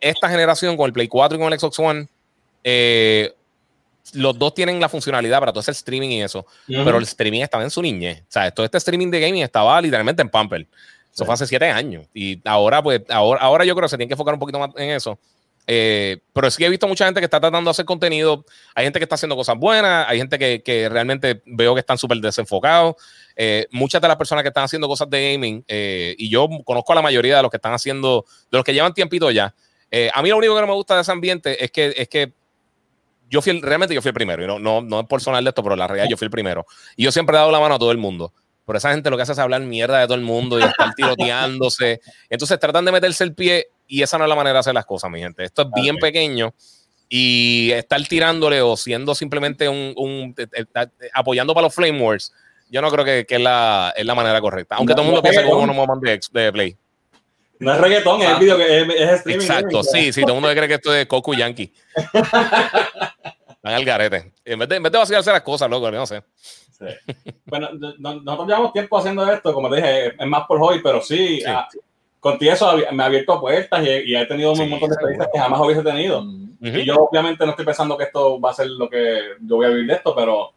esta 0.00 0.28
generación 0.28 0.76
con 0.76 0.86
el 0.86 0.92
Play 0.92 1.08
4 1.08 1.36
y 1.36 1.40
con 1.40 1.52
el 1.52 1.58
Xbox 1.58 1.78
One, 1.78 2.08
eh, 2.64 3.32
los 4.14 4.38
dos 4.38 4.54
tienen 4.54 4.80
la 4.80 4.88
funcionalidad 4.88 5.38
para 5.38 5.52
todo 5.52 5.60
ese 5.60 5.70
streaming 5.70 6.08
y 6.10 6.22
eso, 6.22 6.40
uh 6.40 6.72
-huh. 6.72 6.84
pero 6.84 6.98
el 6.98 7.04
streaming 7.04 7.42
estaba 7.42 7.62
en 7.62 7.70
su 7.70 7.80
niñez. 7.80 8.20
O 8.22 8.24
sea, 8.32 8.50
todo 8.50 8.64
este 8.64 8.78
streaming 8.78 9.10
de 9.10 9.20
gaming 9.20 9.42
estaba 9.42 9.80
literalmente 9.80 10.22
en 10.22 10.28
Pamper. 10.28 10.66
Eso 11.12 11.24
fue 11.24 11.34
hace 11.34 11.46
siete 11.46 11.68
años. 11.68 12.06
Y 12.14 12.40
ahora, 12.44 12.82
pues, 12.82 13.02
ahora, 13.08 13.40
ahora 13.40 13.64
yo 13.64 13.74
creo 13.74 13.86
que 13.86 13.90
se 13.90 13.96
tiene 13.96 14.08
que 14.08 14.14
enfocar 14.14 14.34
un 14.34 14.40
poquito 14.40 14.58
más 14.58 14.70
en 14.76 14.90
eso. 14.90 15.18
Eh, 15.66 16.18
pero 16.32 16.50
sí 16.50 16.64
he 16.64 16.68
visto 16.68 16.88
mucha 16.88 17.04
gente 17.04 17.20
que 17.20 17.26
está 17.26 17.38
tratando 17.38 17.68
de 17.68 17.72
hacer 17.72 17.84
contenido. 17.84 18.44
Hay 18.74 18.84
gente 18.84 18.98
que 18.98 19.04
está 19.04 19.14
haciendo 19.14 19.36
cosas 19.36 19.56
buenas, 19.56 20.06
hay 20.08 20.18
gente 20.18 20.38
que, 20.38 20.62
que 20.62 20.88
realmente 20.88 21.42
veo 21.46 21.74
que 21.74 21.80
están 21.80 21.98
súper 21.98 22.18
desenfocados. 22.18 22.96
Eh, 23.36 23.66
muchas 23.70 24.02
de 24.02 24.08
las 24.08 24.16
personas 24.16 24.42
que 24.42 24.48
están 24.48 24.64
haciendo 24.64 24.88
cosas 24.88 25.08
de 25.08 25.32
gaming, 25.32 25.64
eh, 25.68 26.14
y 26.18 26.28
yo 26.28 26.48
conozco 26.64 26.92
a 26.92 26.96
la 26.96 27.02
mayoría 27.02 27.36
de 27.36 27.42
los 27.42 27.50
que 27.50 27.56
están 27.56 27.72
haciendo, 27.72 28.24
de 28.50 28.58
los 28.58 28.64
que 28.64 28.74
llevan 28.74 28.92
tiempito 28.94 29.30
ya. 29.30 29.54
Eh, 29.90 30.10
a 30.12 30.22
mí 30.22 30.28
lo 30.28 30.36
único 30.36 30.54
que 30.54 30.60
no 30.60 30.66
me 30.66 30.74
gusta 30.74 30.94
de 30.94 31.02
ese 31.02 31.12
ambiente 31.12 31.64
es 31.64 31.70
que, 31.70 31.94
es 31.96 32.08
que 32.08 32.32
yo 33.28 33.40
fui, 33.40 33.60
realmente 33.60 33.94
yo 33.94 34.02
fui 34.02 34.10
el 34.10 34.14
primero, 34.14 34.44
y 34.44 34.46
no, 34.46 34.58
no, 34.58 34.82
no 34.82 35.00
es 35.00 35.06
por 35.06 35.20
sonar 35.20 35.42
de 35.42 35.48
esto, 35.48 35.62
pero 35.62 35.76
la 35.76 35.86
realidad 35.86 36.08
yo 36.10 36.16
fui 36.16 36.26
el 36.26 36.30
primero. 36.30 36.66
Y 36.96 37.04
yo 37.04 37.12
siempre 37.12 37.36
he 37.36 37.38
dado 37.38 37.50
la 37.50 37.60
mano 37.60 37.76
a 37.76 37.78
todo 37.78 37.92
el 37.92 37.98
mundo. 37.98 38.32
Pero 38.70 38.78
esa 38.78 38.92
gente 38.92 39.10
lo 39.10 39.16
que 39.16 39.24
hace 39.24 39.32
es 39.32 39.38
hablar 39.40 39.62
mierda 39.62 39.98
de 39.98 40.06
todo 40.06 40.14
el 40.14 40.20
mundo 40.20 40.60
y 40.60 40.62
estar 40.62 40.94
tiroteándose. 40.94 42.00
Entonces 42.28 42.56
tratan 42.60 42.84
de 42.84 42.92
meterse 42.92 43.24
el 43.24 43.34
pie 43.34 43.66
y 43.88 44.02
esa 44.02 44.16
no 44.16 44.24
es 44.24 44.28
la 44.28 44.36
manera 44.36 44.54
de 44.54 44.60
hacer 44.60 44.74
las 44.74 44.86
cosas, 44.86 45.10
mi 45.10 45.18
gente. 45.18 45.42
Esto 45.42 45.62
es 45.62 45.68
bien 45.74 45.96
okay. 45.96 46.12
pequeño 46.12 46.54
y 47.08 47.72
estar 47.72 48.00
tirándole 48.06 48.62
o 48.62 48.76
siendo 48.76 49.16
simplemente 49.16 49.68
un, 49.68 49.92
un, 49.96 50.36
apoyando 51.12 51.52
para 51.52 51.64
los 51.66 51.74
Flame 51.74 52.00
Wars, 52.00 52.32
yo 52.70 52.80
no 52.80 52.92
creo 52.92 53.04
que, 53.04 53.26
que 53.26 53.34
es, 53.34 53.40
la, 53.40 53.92
es, 53.96 54.06
la, 54.06 54.14
manera 54.14 54.40
correcta. 54.40 54.76
Aunque 54.76 54.92
no, 54.92 54.98
todo 54.98 55.02
el 55.02 55.06
mundo 55.06 55.18
no 55.18 55.22
piensa 55.28 55.42
como 55.42 55.64
uno 55.64 56.00
de, 56.02 56.20
de 56.30 56.52
Play. 56.52 56.76
No 57.58 57.74
es 57.74 57.80
reggaetón, 57.80 58.22
ah, 58.22 58.34
es 58.34 58.38
video 58.38 58.56
que 58.56 58.82
es, 58.82 58.88
es 58.88 59.10
streaming. 59.18 59.42
Exacto, 59.42 59.82
sí, 59.82 60.12
sí, 60.12 60.22
todo 60.22 60.36
el 60.36 60.40
mundo 60.40 60.54
cree 60.54 60.68
que 60.68 60.74
esto 60.74 60.94
es 60.94 61.06
Coco 61.06 61.34
Yankee. 61.34 61.72
Van 63.62 63.74
al 63.74 63.84
garete. 63.84 64.32
En 64.44 64.58
vez 64.60 64.68
de, 64.68 64.76
en 64.76 64.82
vez 64.84 64.92
de 64.92 64.98
vacilarse 64.98 65.32
las 65.32 65.42
cosas, 65.42 65.68
loco, 65.68 65.90
no 65.90 66.06
sé. 66.06 66.22
Bueno, 67.46 67.68
nosotros 67.98 68.46
llevamos 68.46 68.72
tiempo 68.72 68.98
haciendo 68.98 69.30
esto, 69.30 69.52
como 69.52 69.68
te 69.68 69.76
dije, 69.76 70.06
es 70.18 70.26
más 70.26 70.46
por 70.46 70.62
hoy, 70.62 70.80
pero 70.82 71.00
sí, 71.00 71.42
ah, 71.46 71.68
contigo 72.20 72.52
eso 72.52 72.76
me 72.92 73.02
ha 73.02 73.06
abierto 73.06 73.40
puertas 73.40 73.84
y, 73.84 74.14
he 74.14 74.26
tenido 74.26 74.52
un 74.52 74.70
montón 74.70 74.88
de 74.88 74.94
experiencias 74.94 75.30
que 75.32 75.38
jamás 75.38 75.60
hubiese 75.60 75.82
tenido. 75.82 76.24
Y 76.60 76.84
yo 76.84 77.04
obviamente 77.04 77.44
no 77.44 77.50
estoy 77.50 77.64
pensando 77.64 77.96
que 77.96 78.04
esto 78.04 78.40
va 78.40 78.50
a 78.50 78.54
ser 78.54 78.68
lo 78.68 78.88
que 78.88 79.20
yo 79.40 79.56
voy 79.56 79.66
a 79.66 79.70
vivir 79.70 79.86
de 79.86 79.94
esto, 79.94 80.14
pero 80.14 80.52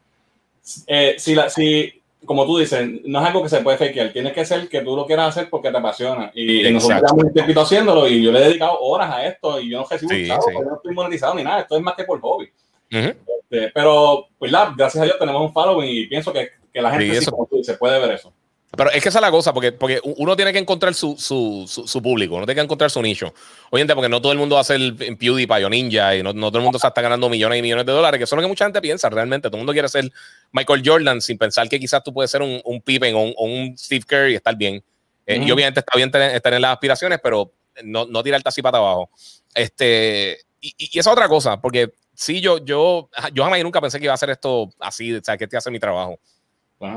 eh, 0.87 1.15
si, 1.17 1.35
la, 1.35 1.49
si, 1.49 2.01
como 2.25 2.45
tú 2.45 2.57
dices, 2.57 2.87
no 3.05 3.19
es 3.19 3.25
algo 3.25 3.43
que 3.43 3.49
se 3.49 3.61
puede 3.61 3.77
fakear, 3.77 4.11
tiene 4.11 4.31
que 4.31 4.45
ser 4.45 4.67
que 4.67 4.81
tú 4.81 4.95
lo 4.95 5.05
quieras 5.05 5.29
hacer 5.29 5.49
porque 5.49 5.71
te 5.71 5.77
apasiona. 5.77 6.31
Y, 6.33 6.69
nosotros 6.71 7.01
llevamos 7.01 7.23
un 7.25 7.33
tiempito 7.33 7.61
haciéndolo 7.61 8.07
y 8.07 8.21
yo 8.21 8.31
le 8.31 8.39
he 8.39 8.47
dedicado 8.49 8.79
horas 8.79 9.11
a 9.11 9.25
esto 9.25 9.59
y 9.59 9.69
yo 9.69 9.79
no 9.79 9.87
recibo 9.89 10.13
un 10.13 10.27
chavo, 10.27 10.63
no 10.63 10.75
estoy 10.75 10.93
monetizado 10.93 11.35
ni 11.35 11.43
nada, 11.43 11.61
esto 11.61 11.77
es 11.77 11.81
más 11.81 11.95
que 11.95 12.03
por 12.03 12.19
hobby. 12.21 12.49
Este, 12.93 13.71
pero, 13.73 14.27
pues, 14.37 14.51
la, 14.51 14.73
gracias 14.75 15.01
a 15.01 15.05
Dios 15.05 15.17
tenemos 15.19 15.41
un 15.41 15.53
following 15.53 15.89
y 15.89 16.07
pienso 16.07 16.31
que, 16.31 16.49
que 16.71 16.81
la 16.81 16.91
gente 16.91 17.21
sí, 17.21 17.25
se 17.63 17.73
puede 17.75 17.99
ver 17.99 18.11
eso. 18.11 18.33
Pero 18.75 18.89
es 18.89 19.03
que 19.03 19.09
esa 19.09 19.19
es 19.19 19.21
la 19.21 19.29
cosa, 19.29 19.53
porque, 19.53 19.71
porque 19.71 19.99
uno 20.03 20.35
tiene 20.35 20.51
que 20.51 20.57
encontrar 20.57 20.95
su, 20.95 21.15
su, 21.19 21.65
su, 21.67 22.01
público, 22.01 22.35
uno 22.35 22.45
tiene 22.45 22.59
que 22.59 22.63
encontrar 22.63 22.89
su 22.89 23.03
nicho. 23.03 23.31
Oye, 23.69 23.85
porque 23.85 24.09
no 24.09 24.19
todo 24.19 24.31
el 24.31 24.39
mundo 24.39 24.57
hace 24.57 24.73
el 24.73 24.95
PewDiePie 24.95 25.63
o 25.63 25.69
Ninja 25.69 26.15
y 26.15 26.23
no, 26.23 26.33
no 26.33 26.49
todo 26.49 26.57
el 26.57 26.63
mundo 26.63 26.79
se 26.79 26.87
está 26.87 26.99
ganando 26.99 27.29
millones 27.29 27.59
y 27.59 27.61
millones 27.61 27.85
de 27.85 27.91
dólares, 27.91 28.17
que 28.17 28.23
eso 28.23 28.35
es 28.35 28.37
lo 28.37 28.41
que 28.41 28.47
mucha 28.47 28.65
gente 28.65 28.81
piensa 28.81 29.11
realmente. 29.11 29.47
Todo 29.47 29.57
el 29.57 29.61
mundo 29.61 29.73
quiere 29.73 29.87
ser 29.89 30.11
Michael 30.51 30.81
Jordan 30.83 31.21
sin 31.21 31.37
pensar 31.37 31.69
que 31.69 31.79
quizás 31.79 32.03
tú 32.03 32.11
puedes 32.11 32.31
ser 32.31 32.41
un, 32.41 32.61
un 32.65 32.81
Pippen 32.81 33.13
o 33.13 33.43
un, 33.43 33.77
Steve 33.77 34.05
Kerr 34.07 34.31
y 34.31 34.35
estar 34.35 34.55
bien. 34.55 34.83
Eh, 35.27 35.37
y 35.37 35.51
obviamente 35.51 35.81
está 35.81 35.95
bien 35.95 36.09
tener, 36.09 36.35
estar 36.35 36.51
en 36.51 36.61
las 36.63 36.71
aspiraciones, 36.71 37.19
pero 37.21 37.51
no, 37.83 38.07
no 38.07 38.23
tirarte 38.23 38.49
así 38.49 38.63
para 38.63 38.79
abajo. 38.79 39.07
Este, 39.53 40.39
y, 40.59 40.73
y, 40.79 40.97
esa 40.97 41.11
otra 41.11 41.27
cosa, 41.27 41.61
porque 41.61 41.93
sí, 42.13 42.41
yo, 42.41 42.63
yo, 42.63 43.09
yo 43.33 43.43
jamás 43.43 43.59
y 43.59 43.63
nunca 43.63 43.81
pensé 43.81 43.99
que 43.99 44.05
iba 44.05 44.13
a 44.13 44.15
hacer 44.15 44.29
esto 44.29 44.69
así, 44.79 45.13
o 45.13 45.23
sea, 45.23 45.37
que 45.37 45.45
este 45.45 45.57
hace 45.57 45.71
mi 45.71 45.79
trabajo. 45.79 46.19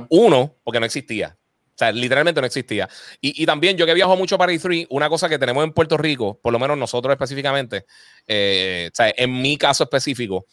Uno, 0.08 0.54
porque 0.64 0.80
no 0.80 0.86
existía. 0.86 1.36
O 1.76 1.78
sea, 1.78 1.92
literalmente 1.92 2.40
no 2.40 2.46
existía. 2.46 2.88
Y, 3.20 3.42
y, 3.42 3.46
también 3.46 3.76
yo 3.76 3.84
que 3.84 3.92
viajo 3.92 4.16
mucho 4.16 4.38
para 4.38 4.50
E3, 4.50 4.86
una 4.88 5.10
cosa 5.10 5.28
que 5.28 5.38
tenemos 5.38 5.62
en 5.62 5.72
Puerto 5.72 5.98
Rico, 5.98 6.38
por 6.42 6.52
lo 6.52 6.58
menos 6.58 6.78
nosotros 6.78 7.12
específicamente, 7.12 7.84
eh, 8.26 8.88
o 8.90 8.96
sea, 8.96 9.12
en 9.14 9.42
mi 9.42 9.58
caso 9.58 9.84
específico, 9.84 10.46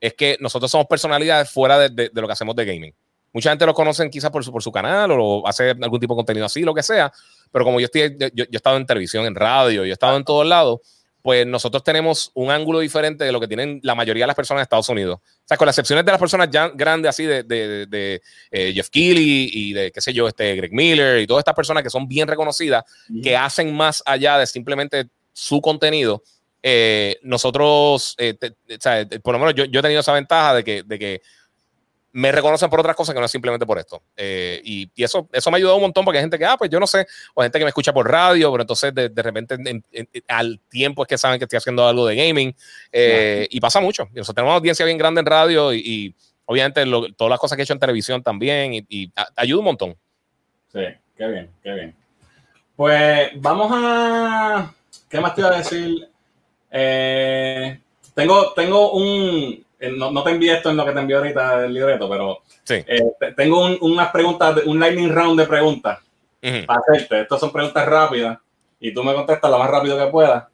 es 0.00 0.14
que 0.14 0.38
nosotros 0.40 0.70
somos 0.70 0.86
personalidades 0.86 1.50
fuera 1.50 1.78
de, 1.78 1.90
de, 1.90 2.10
lo 2.14 2.26
que 2.26 2.32
hacemos 2.32 2.56
de 2.56 2.64
gaming. 2.64 2.94
Mucha 3.32 3.50
gente 3.50 3.66
lo 3.66 3.74
conocen 3.74 4.10
quizás 4.10 4.30
por 4.30 4.42
su, 4.42 4.50
por 4.50 4.62
su 4.62 4.72
canal 4.72 5.10
o 5.12 5.46
hace 5.46 5.70
algún 5.70 6.00
tipo 6.00 6.14
de 6.14 6.18
contenido 6.18 6.46
así, 6.46 6.62
lo 6.62 6.72
que 6.72 6.82
sea, 6.82 7.12
pero 7.52 7.64
como 7.64 7.78
yo, 7.78 7.84
estoy, 7.84 8.16
yo, 8.18 8.28
yo 8.32 8.46
he 8.50 8.56
estado 8.56 8.78
en 8.78 8.86
televisión, 8.86 9.26
en 9.26 9.34
radio, 9.34 9.84
yo 9.84 9.90
he 9.90 9.92
estado 9.92 10.16
en 10.16 10.24
todos 10.24 10.46
lados, 10.46 10.80
pues 11.22 11.46
nosotros 11.46 11.84
tenemos 11.84 12.30
un 12.34 12.50
ángulo 12.50 12.80
diferente 12.80 13.24
de 13.24 13.32
lo 13.32 13.40
que 13.40 13.48
tienen 13.48 13.80
la 13.82 13.94
mayoría 13.94 14.24
de 14.24 14.28
las 14.28 14.36
personas 14.36 14.60
de 14.60 14.62
Estados 14.64 14.88
Unidos. 14.88 15.18
O 15.22 15.44
sea, 15.44 15.56
con 15.56 15.66
las 15.66 15.74
excepciones 15.74 16.04
de 16.04 16.12
las 16.12 16.20
personas 16.20 16.48
ya 16.50 16.68
grandes 16.68 17.10
así 17.10 17.24
de, 17.24 17.42
de, 17.42 18.22
eh, 18.50 18.72
Jeff 18.74 18.88
Keighley 18.88 19.50
y 19.52 19.72
de, 19.72 19.92
qué 19.92 20.00
sé 20.00 20.12
yo, 20.12 20.28
este 20.28 20.54
Greg 20.56 20.72
Miller 20.72 21.20
y 21.20 21.26
todas 21.26 21.42
estas 21.42 21.54
personas 21.54 21.82
que 21.82 21.90
son 21.90 22.08
bien 22.08 22.28
reconocidas, 22.28 22.84
que 23.22 23.36
hacen 23.36 23.74
más 23.74 24.02
allá 24.06 24.38
de 24.38 24.46
simplemente 24.46 25.08
su 25.32 25.60
contenido. 25.60 26.22
Eh, 26.62 27.18
nosotros, 27.22 28.14
eh, 28.18 28.36
o 28.42 28.80
sea, 28.80 29.06
por 29.22 29.32
lo 29.34 29.38
menos 29.38 29.54
yo, 29.54 29.64
yo, 29.64 29.80
he 29.80 29.82
tenido 29.82 30.00
esa 30.00 30.12
ventaja 30.12 30.54
de 30.54 30.64
que, 30.64 30.82
de 30.82 30.98
que 30.98 31.22
me 32.12 32.32
reconocen 32.32 32.68
por 32.68 32.80
otras 32.80 32.96
cosas 32.96 33.14
que 33.14 33.20
no 33.20 33.26
es 33.26 33.30
simplemente 33.30 33.64
por 33.64 33.78
esto. 33.78 34.02
Eh, 34.16 34.60
y, 34.64 34.90
y, 34.94 35.04
eso, 35.04 35.28
eso 35.32 35.50
me 35.50 35.56
ha 35.56 35.58
ayudado 35.58 35.76
un 35.76 35.82
montón 35.82 36.04
porque 36.04 36.18
hay 36.18 36.24
gente 36.24 36.38
que, 36.38 36.44
ah, 36.44 36.56
pues 36.56 36.70
yo 36.70 36.80
no 36.80 36.86
sé, 36.86 37.06
o 37.34 37.42
gente 37.42 37.58
que 37.58 37.64
me 37.64 37.68
escucha 37.68 37.92
por 37.92 38.10
radio, 38.10 38.50
pero 38.50 38.62
entonces 38.62 38.94
de, 38.94 39.08
de 39.08 39.22
repente 39.22 39.56
al 40.28 40.60
tiempo 40.68 41.02
es 41.02 41.08
que 41.08 41.18
saben 41.18 41.38
que 41.38 41.44
estoy 41.44 41.58
haciendo 41.58 41.86
algo 41.86 42.06
de 42.06 42.16
gaming 42.16 42.54
eh, 42.90 43.46
y 43.50 43.60
pasa 43.60 43.80
mucho. 43.80 44.04
Nosotros 44.12 44.34
tenemos 44.34 44.50
una 44.50 44.58
audiencia 44.58 44.84
bien 44.84 44.98
grande 44.98 45.20
en 45.20 45.26
radio 45.26 45.72
y, 45.72 46.14
obviamente 46.46 46.84
todas 47.16 47.30
las 47.30 47.38
cosas 47.38 47.54
que 47.54 47.62
he 47.62 47.64
hecho 47.64 47.74
en 47.74 47.78
televisión 47.78 48.22
también 48.22 48.74
y, 48.88 49.12
ayuda 49.36 49.60
un 49.60 49.64
montón. 49.64 49.96
Sí, 50.72 50.80
qué 51.16 51.26
bien, 51.26 51.50
qué 51.62 51.72
bien. 51.72 51.94
Pues 52.74 53.30
vamos 53.36 53.70
a... 53.72 54.74
¿Qué 55.08 55.20
más 55.20 55.34
te 55.34 55.42
iba 55.42 55.50
a 55.50 55.58
decir? 55.58 56.08
Eh, 56.70 57.78
tengo, 58.14 58.52
tengo 58.54 58.92
un, 58.92 59.64
no, 59.96 60.10
no, 60.10 60.22
te 60.22 60.30
envié 60.30 60.54
esto 60.54 60.70
en 60.70 60.76
lo 60.76 60.84
que 60.84 60.92
te 60.92 61.00
envió 61.00 61.18
ahorita 61.18 61.64
el 61.64 61.72
libreto, 61.72 62.08
pero 62.08 62.42
eh, 62.68 63.02
tengo 63.36 63.76
unas 63.80 64.10
preguntas, 64.10 64.62
un 64.66 64.78
lightning 64.78 65.08
round 65.08 65.40
de 65.40 65.46
preguntas 65.46 65.98
para 66.66 66.80
hacerte. 66.80 67.22
Estas 67.22 67.40
son 67.40 67.52
preguntas 67.52 67.86
rápidas 67.86 68.38
y 68.78 68.92
tú 68.92 69.02
me 69.02 69.14
contestas 69.14 69.50
lo 69.50 69.58
más 69.58 69.70
rápido 69.70 69.98
que 69.98 70.10
puedas. 70.10 70.44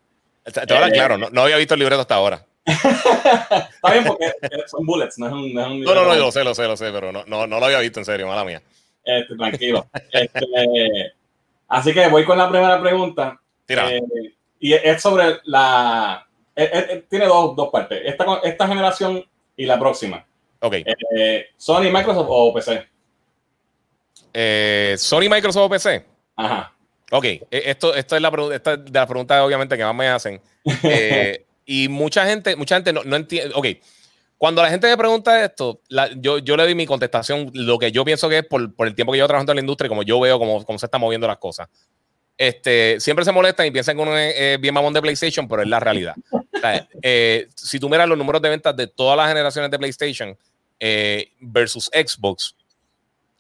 Te 0.45 0.63
eh, 0.63 0.91
claro, 0.93 1.19
no, 1.19 1.43
había 1.43 1.57
visto 1.57 1.75
el 1.75 1.81
libreto 1.81 2.03
hasta 2.03 2.15
ahora. 2.15 2.45
Está 2.67 3.93
bien 3.93 4.05
porque 4.05 4.33
son 4.67 4.87
bullets, 4.87 5.19
no 5.19 5.27
es 5.27 5.33
un, 5.33 5.55
no, 5.55 5.69
no, 5.69 6.05
no, 6.05 6.15
yo 6.15 6.21
lo 6.21 6.33
sé, 6.33 6.45
lo 6.45 6.55
sé, 6.55 6.67
lo 6.67 6.77
sé, 6.77 6.91
pero 6.93 7.13
no, 7.13 7.25
no, 7.27 7.47
no 7.47 7.61
lo 7.61 7.67
había 7.67 7.81
visto 7.81 8.01
en 8.01 8.05
serio, 8.05 8.27
mala 8.27 8.45
mía. 8.45 8.63
Este, 9.05 9.37
tranquilo. 9.37 9.87
Este, 10.13 11.13
así 11.69 11.93
que 11.93 12.09
voy 12.09 12.25
con 12.25 12.39
la 12.39 12.49
primera 12.49 12.81
pregunta. 12.81 13.41
y 14.61 14.73
es 14.73 15.03
sobre 15.03 15.39
la, 15.45 16.27
eh, 16.57 16.71
eh, 16.73 16.87
eh, 16.91 17.05
tiene 17.09 17.27
dos, 17.27 17.55
dos, 17.55 17.69
partes. 17.71 18.01
Esta, 18.05 18.41
esta 18.43 18.67
generación 18.67 19.23
y 19.57 19.67
la 19.67 19.79
próxima. 19.79 20.27
Ok. 20.61 20.77
Sony, 21.57 21.91
Microsoft 21.93 22.29
o 22.29 22.55
PC. 22.55 22.89
Sony, 24.97 25.29
Microsoft 25.29 25.65
o 25.65 25.69
PC. 25.69 26.05
Ajá. 26.37 26.73
Ok, 27.13 27.25
esto, 27.51 27.95
esto 27.95 28.17
es 28.17 28.23
la, 28.23 28.33
esta 28.53 28.77
de 28.77 28.91
las 28.91 29.07
preguntas 29.07 29.41
obviamente 29.41 29.77
que 29.77 29.85
más 29.85 29.95
me 29.95 30.09
hacen. 30.09 30.41
y 31.67 31.89
mucha 31.89 32.27
gente, 32.27 32.57
mucha 32.57 32.77
gente 32.77 32.93
no, 32.93 33.05
no, 33.05 33.15
entiende. 33.15 33.53
Ok, 33.55 33.67
cuando 34.37 34.61
la 34.61 34.71
gente 34.71 34.89
me 34.89 34.97
pregunta 34.97 35.45
esto, 35.45 35.81
yo, 36.17 36.39
yo 36.39 36.57
le 36.57 36.65
doy 36.65 36.75
mi 36.75 36.85
contestación, 36.85 37.53
lo 37.55 37.79
que 37.79 37.93
yo 37.93 38.05
pienso 38.05 38.29
que 38.29 38.39
es 38.39 38.47
por, 38.47 38.75
por 38.75 38.89
el 38.89 38.95
tiempo 38.95 39.13
que 39.13 39.19
yo 39.19 39.27
trabajando 39.27 39.53
en 39.53 39.57
la 39.57 39.61
industria, 39.61 39.89
como 39.89 40.03
yo 40.03 40.19
veo 40.19 40.39
cómo, 40.39 40.65
cómo 40.65 40.79
se 40.79 40.87
están 40.87 41.01
moviendo 41.01 41.29
las 41.29 41.39
cosas 41.39 41.69
este, 42.39 43.01
siempre 43.01 43.25
se 43.25 43.33
molestan 43.33 43.67
y 43.67 43.71
piensan 43.71 43.97
que 43.97 44.03
uno 44.03 44.17
es 44.17 44.61
bien 44.61 44.75
mamón 44.75 44.93
de 44.93 45.01
PlayStation, 45.01 45.49
pero 45.49 45.63
es 45.63 45.69
la 45.69 45.81
realidad. 45.81 46.15
Eh, 47.03 47.49
si 47.55 47.79
tú 47.79 47.89
miras 47.89 48.09
los 48.09 48.19
números 48.19 48.43
de 48.43 48.49
ventas 48.49 48.77
de 48.77 48.87
todas 48.87 49.17
las 49.17 49.29
generaciones 49.29 49.71
de 49.71 49.79
PlayStation 49.79 50.37
eh, 50.81 51.33
versus 51.41 51.91
Xbox, 51.93 52.57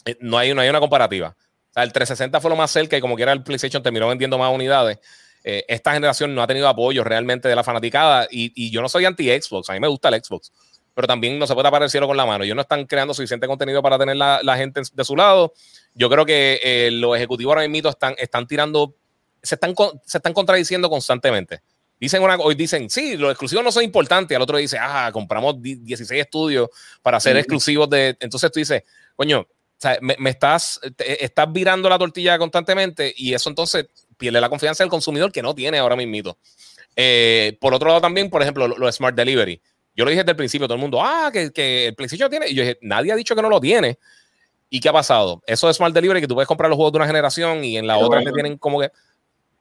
eh, 0.05 0.17
no, 0.21 0.39
hay, 0.39 0.51
una 0.51 0.81
comparativa. 0.81 1.37
el 1.75 1.93
360 1.93 2.41
fue 2.41 2.51
lo 2.51 2.57
más 2.57 2.71
cerca 2.71 2.97
y 2.97 3.01
como 3.01 3.17
quiera 3.17 3.33
el 3.33 3.43
PlayStation 3.43 3.83
terminó 3.83 4.09
vendiendo 4.09 4.39
más 4.39 4.53
unidades. 4.53 4.99
esta 5.43 5.93
generación 5.93 6.35
no 6.35 6.43
ha 6.43 6.47
tenido 6.47 6.69
apoyo 6.69 7.05
realmente 7.05 7.49
de 7.49 7.55
la 7.55 7.63
fanaticada 7.63 8.27
y, 8.31 8.71
yo 8.71 8.83
no 8.83 8.89
soy 8.89 9.05
anti-Xbox, 9.05 9.71
a 9.71 9.75
mí 9.75 9.81
me 9.81 9.89
gusta 9.89 10.09
el 10.09 10.23
Xbox 10.23 10.53
pero 10.95 11.07
también 11.07 11.39
no 11.39 11.47
se 11.47 11.53
puede 11.53 11.65
tapar 11.65 11.83
el 11.83 11.91
cielo 11.91 12.07
con 12.07 12.17
la 12.17 12.25
mano. 12.25 12.43
Ellos 12.43 12.57
no 12.57 12.63
están 12.63 12.87
creando 12.87 13.13
suficiente 13.13 13.47
contenido 13.47 13.83
para 13.83 13.99
tener 13.99 14.17
la, 14.17 14.57
gente 14.57 14.81
de 14.91 15.05
su 15.05 15.15
lado. 15.15 15.53
Yo 15.93 16.09
creo 16.09 16.25
que 16.25 16.89
los 16.91 17.15
ejecutivos 17.15 17.51
ahora 17.55 17.69
mismo 17.69 17.91
están, 17.91 18.47
tirando, 18.47 18.97
se 19.43 19.57
están 19.57 20.33
contradiciendo 20.33 20.89
constantemente. 20.89 21.61
Dicen 21.99 22.23
una, 22.23 22.37
hoy 22.37 22.55
dicen, 22.55 22.91
sí, 22.91 23.17
los 23.17 23.31
exclusivos 23.31 23.65
no 23.65 23.73
son 23.73 23.83
importantes. 23.83 24.37
Al 24.37 24.43
otro 24.43 24.59
dice, 24.59 24.79
ah, 24.79 25.11
compramos 25.13 25.61
16 25.61 26.21
estudios 26.21 26.69
para 27.03 27.17
hacer 27.17 27.37
exclusivos 27.37 27.89
de. 27.89 28.17
Entonces 28.21 28.53
tú 28.53 28.59
dices, 28.59 28.83
coño, 29.15 29.47
me, 30.01 30.31
estás, 30.31 30.81
estás 30.99 31.53
virando 31.53 31.89
la 31.89 31.99
tortilla 31.99 32.39
constantemente 32.39 33.13
y 33.17 33.35
eso 33.35 33.49
entonces 33.49 33.87
pierde 34.17 34.41
la 34.41 34.49
confianza 34.49 34.85
del 34.85 34.91
consumidor 34.91 35.33
que 35.33 35.43
no 35.43 35.55
tiene 35.55 35.79
ahora 35.79 35.97
mismo. 35.97 36.37
Eh, 36.95 37.57
por 37.61 37.75
otro 37.75 37.89
lado, 37.89 38.01
también, 38.01 38.31
por 38.31 38.43
ejemplo, 38.43 38.69
los 38.69 38.95
Smart 38.95 39.17
Delivery. 39.17 39.61
Yo 39.95 40.05
lo 40.05 40.11
dije 40.11 40.23
desde 40.23 40.33
el 40.33 40.37
principio, 40.37 40.67
todo 40.67 40.75
el 40.75 40.81
mundo, 40.81 41.03
ah, 41.03 41.31
que, 41.33 41.51
que 41.51 41.89
el 41.89 41.95
PlayStation 41.95 42.31
tiene. 42.31 42.49
Y 42.49 42.55
yo 42.55 42.63
dije, 42.63 42.79
nadie 42.83 43.13
ha 43.13 43.17
dicho 43.17 43.35
que 43.35 43.43
no 43.43 43.49
lo 43.49 43.61
tiene. 43.61 43.99
¿Y 44.69 44.81
qué 44.81 44.89
ha 44.89 44.93
pasado? 44.93 45.43
Eso 45.47 45.71
es 45.71 45.77
Smart 45.77 45.95
Delivery, 45.95 46.21
que 46.21 46.29
tú 46.29 46.35
puedes 46.35 46.49
comprar 46.49 46.69
los 46.69 46.77
juegos 46.77 46.93
de 46.93 46.99
una 46.99 47.07
generación 47.07 47.65
y 47.65 47.79
en 47.79 47.87
la 47.87 47.99
otra 47.99 48.23
que 48.23 48.33
tienen 48.33 48.59
como 48.59 48.81
que. 48.81 48.91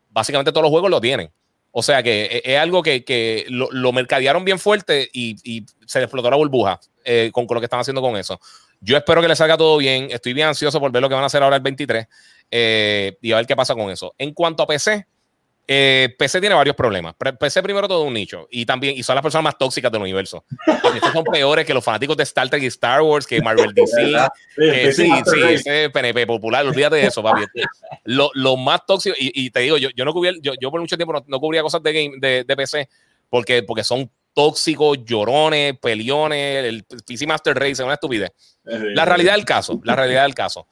Básicamente 0.10 0.52
todos 0.52 0.64
los 0.64 0.72
juegos 0.72 0.90
lo 0.90 1.02
tienen. 1.02 1.30
O 1.78 1.84
sea 1.84 2.02
que 2.02 2.24
e, 2.26 2.54
es, 2.54 2.58
algo 2.58 2.82
que, 2.82 3.04
que 3.04 3.46
lo, 3.50 3.68
lo, 3.70 3.92
mercadearon 3.92 4.46
bien 4.46 4.60
fuerte 4.60 5.10
y, 5.12 5.36
y 5.44 5.66
se 5.86 6.02
explotó 6.02 6.30
la 6.30 6.38
burbuja 6.38 6.80
eh, 7.04 7.32
con, 7.34 7.46
con, 7.46 7.56
lo 7.56 7.60
que 7.60 7.66
están 7.66 7.82
haciendo 7.82 8.02
con 8.02 8.16
eso. 8.16 8.40
Yo 8.80 8.96
espero 8.96 9.22
que 9.22 9.28
le 9.28 9.36
salga 9.36 9.58
todo 9.58 9.76
bien. 9.76 10.08
Estoy 10.10 10.32
bien 10.32 10.48
ansioso 10.48 10.80
por 10.80 10.90
ver 10.94 11.02
lo 11.02 11.10
que 11.10 11.16
van 11.16 11.24
a 11.24 11.28
hacer 11.28 11.44
ahora 11.44 11.58
el 11.58 11.62
23 11.62 12.08
eh, 12.50 13.18
y 13.22 13.34
a 13.34 13.36
ver 13.36 13.46
qué 13.46 13.58
pasa 13.58 13.76
con 13.76 13.92
eso. 13.92 14.16
En 14.18 14.34
cuanto 14.34 14.64
a 14.64 14.68
PC, 14.68 15.06
eh, 15.68 16.16
PC 16.18 16.40
tiene 16.40 16.54
varios 16.54 16.76
problemas. 16.76 17.16
PC 17.40 17.64
primero 17.64 17.88
todo 17.88 18.04
un 18.04 18.14
nicho 18.14 18.48
y 18.52 18.66
también 18.66 18.96
y 18.96 19.02
son 19.02 19.16
las 19.16 19.24
personas 19.24 19.46
más 19.46 19.58
tóxicas 19.58 19.92
del 19.92 20.02
universo. 20.02 20.46
Estos 20.68 21.12
son 21.12 21.24
peores 21.24 21.66
que 21.66 21.74
los 21.74 21.84
fanáticos 21.84 22.16
de 22.16 22.24
Star 22.24 22.50
Trek 22.50 22.62
y 22.62 22.68
Star 22.68 23.02
Wars, 23.02 23.26
que 23.26 23.42
Marvel 23.42 23.74
DC. 23.74 24.14
que, 24.56 24.94
sí, 24.94 25.10
sí, 25.26 25.42
ese 25.50 25.90
PNP 25.90 26.28
popular, 26.28 26.66
olvídate 26.66 26.98
de 26.98 27.08
eso, 27.08 27.24
papi. 27.24 27.44
Lo, 28.04 28.30
lo 28.36 28.58
más 28.58 28.86
tóxico, 28.86 29.16
y, 29.18 29.46
y, 29.46 29.50
te 29.50 29.62
digo, 29.62 29.78
yo, 29.78 29.90
yo 29.96 30.06
no 30.06 30.14
cubría, 30.14 30.34
yo, 30.42 30.54
yo 30.60 30.70
por 30.70 30.80
mucho 30.80 30.98
tiempo 30.98 31.14
no, 31.14 31.24
no, 31.26 31.40
cubría 31.40 31.64
cosas 31.64 31.82
de, 31.82 31.94
game, 31.94 32.16
de, 32.20 32.44
de 32.44 32.56
PC 32.56 32.88
porque, 33.30 33.64
porque 33.64 33.84
son 33.84 34.10
tóxicos, 34.34 35.04
llorones, 35.04 35.80
peliones, 35.80 36.66
el 36.66 36.84
PC 36.84 37.26
Master 37.26 37.56
Race, 37.58 37.72
es 37.72 37.80
una 37.80 37.94
estupidez. 37.94 38.32
La 38.64 39.06
realidad 39.06 39.34
del 39.34 39.46
caso, 39.46 39.80
la 39.84 39.96
realidad 39.96 40.24
del 40.24 40.36
caso. 40.36 40.68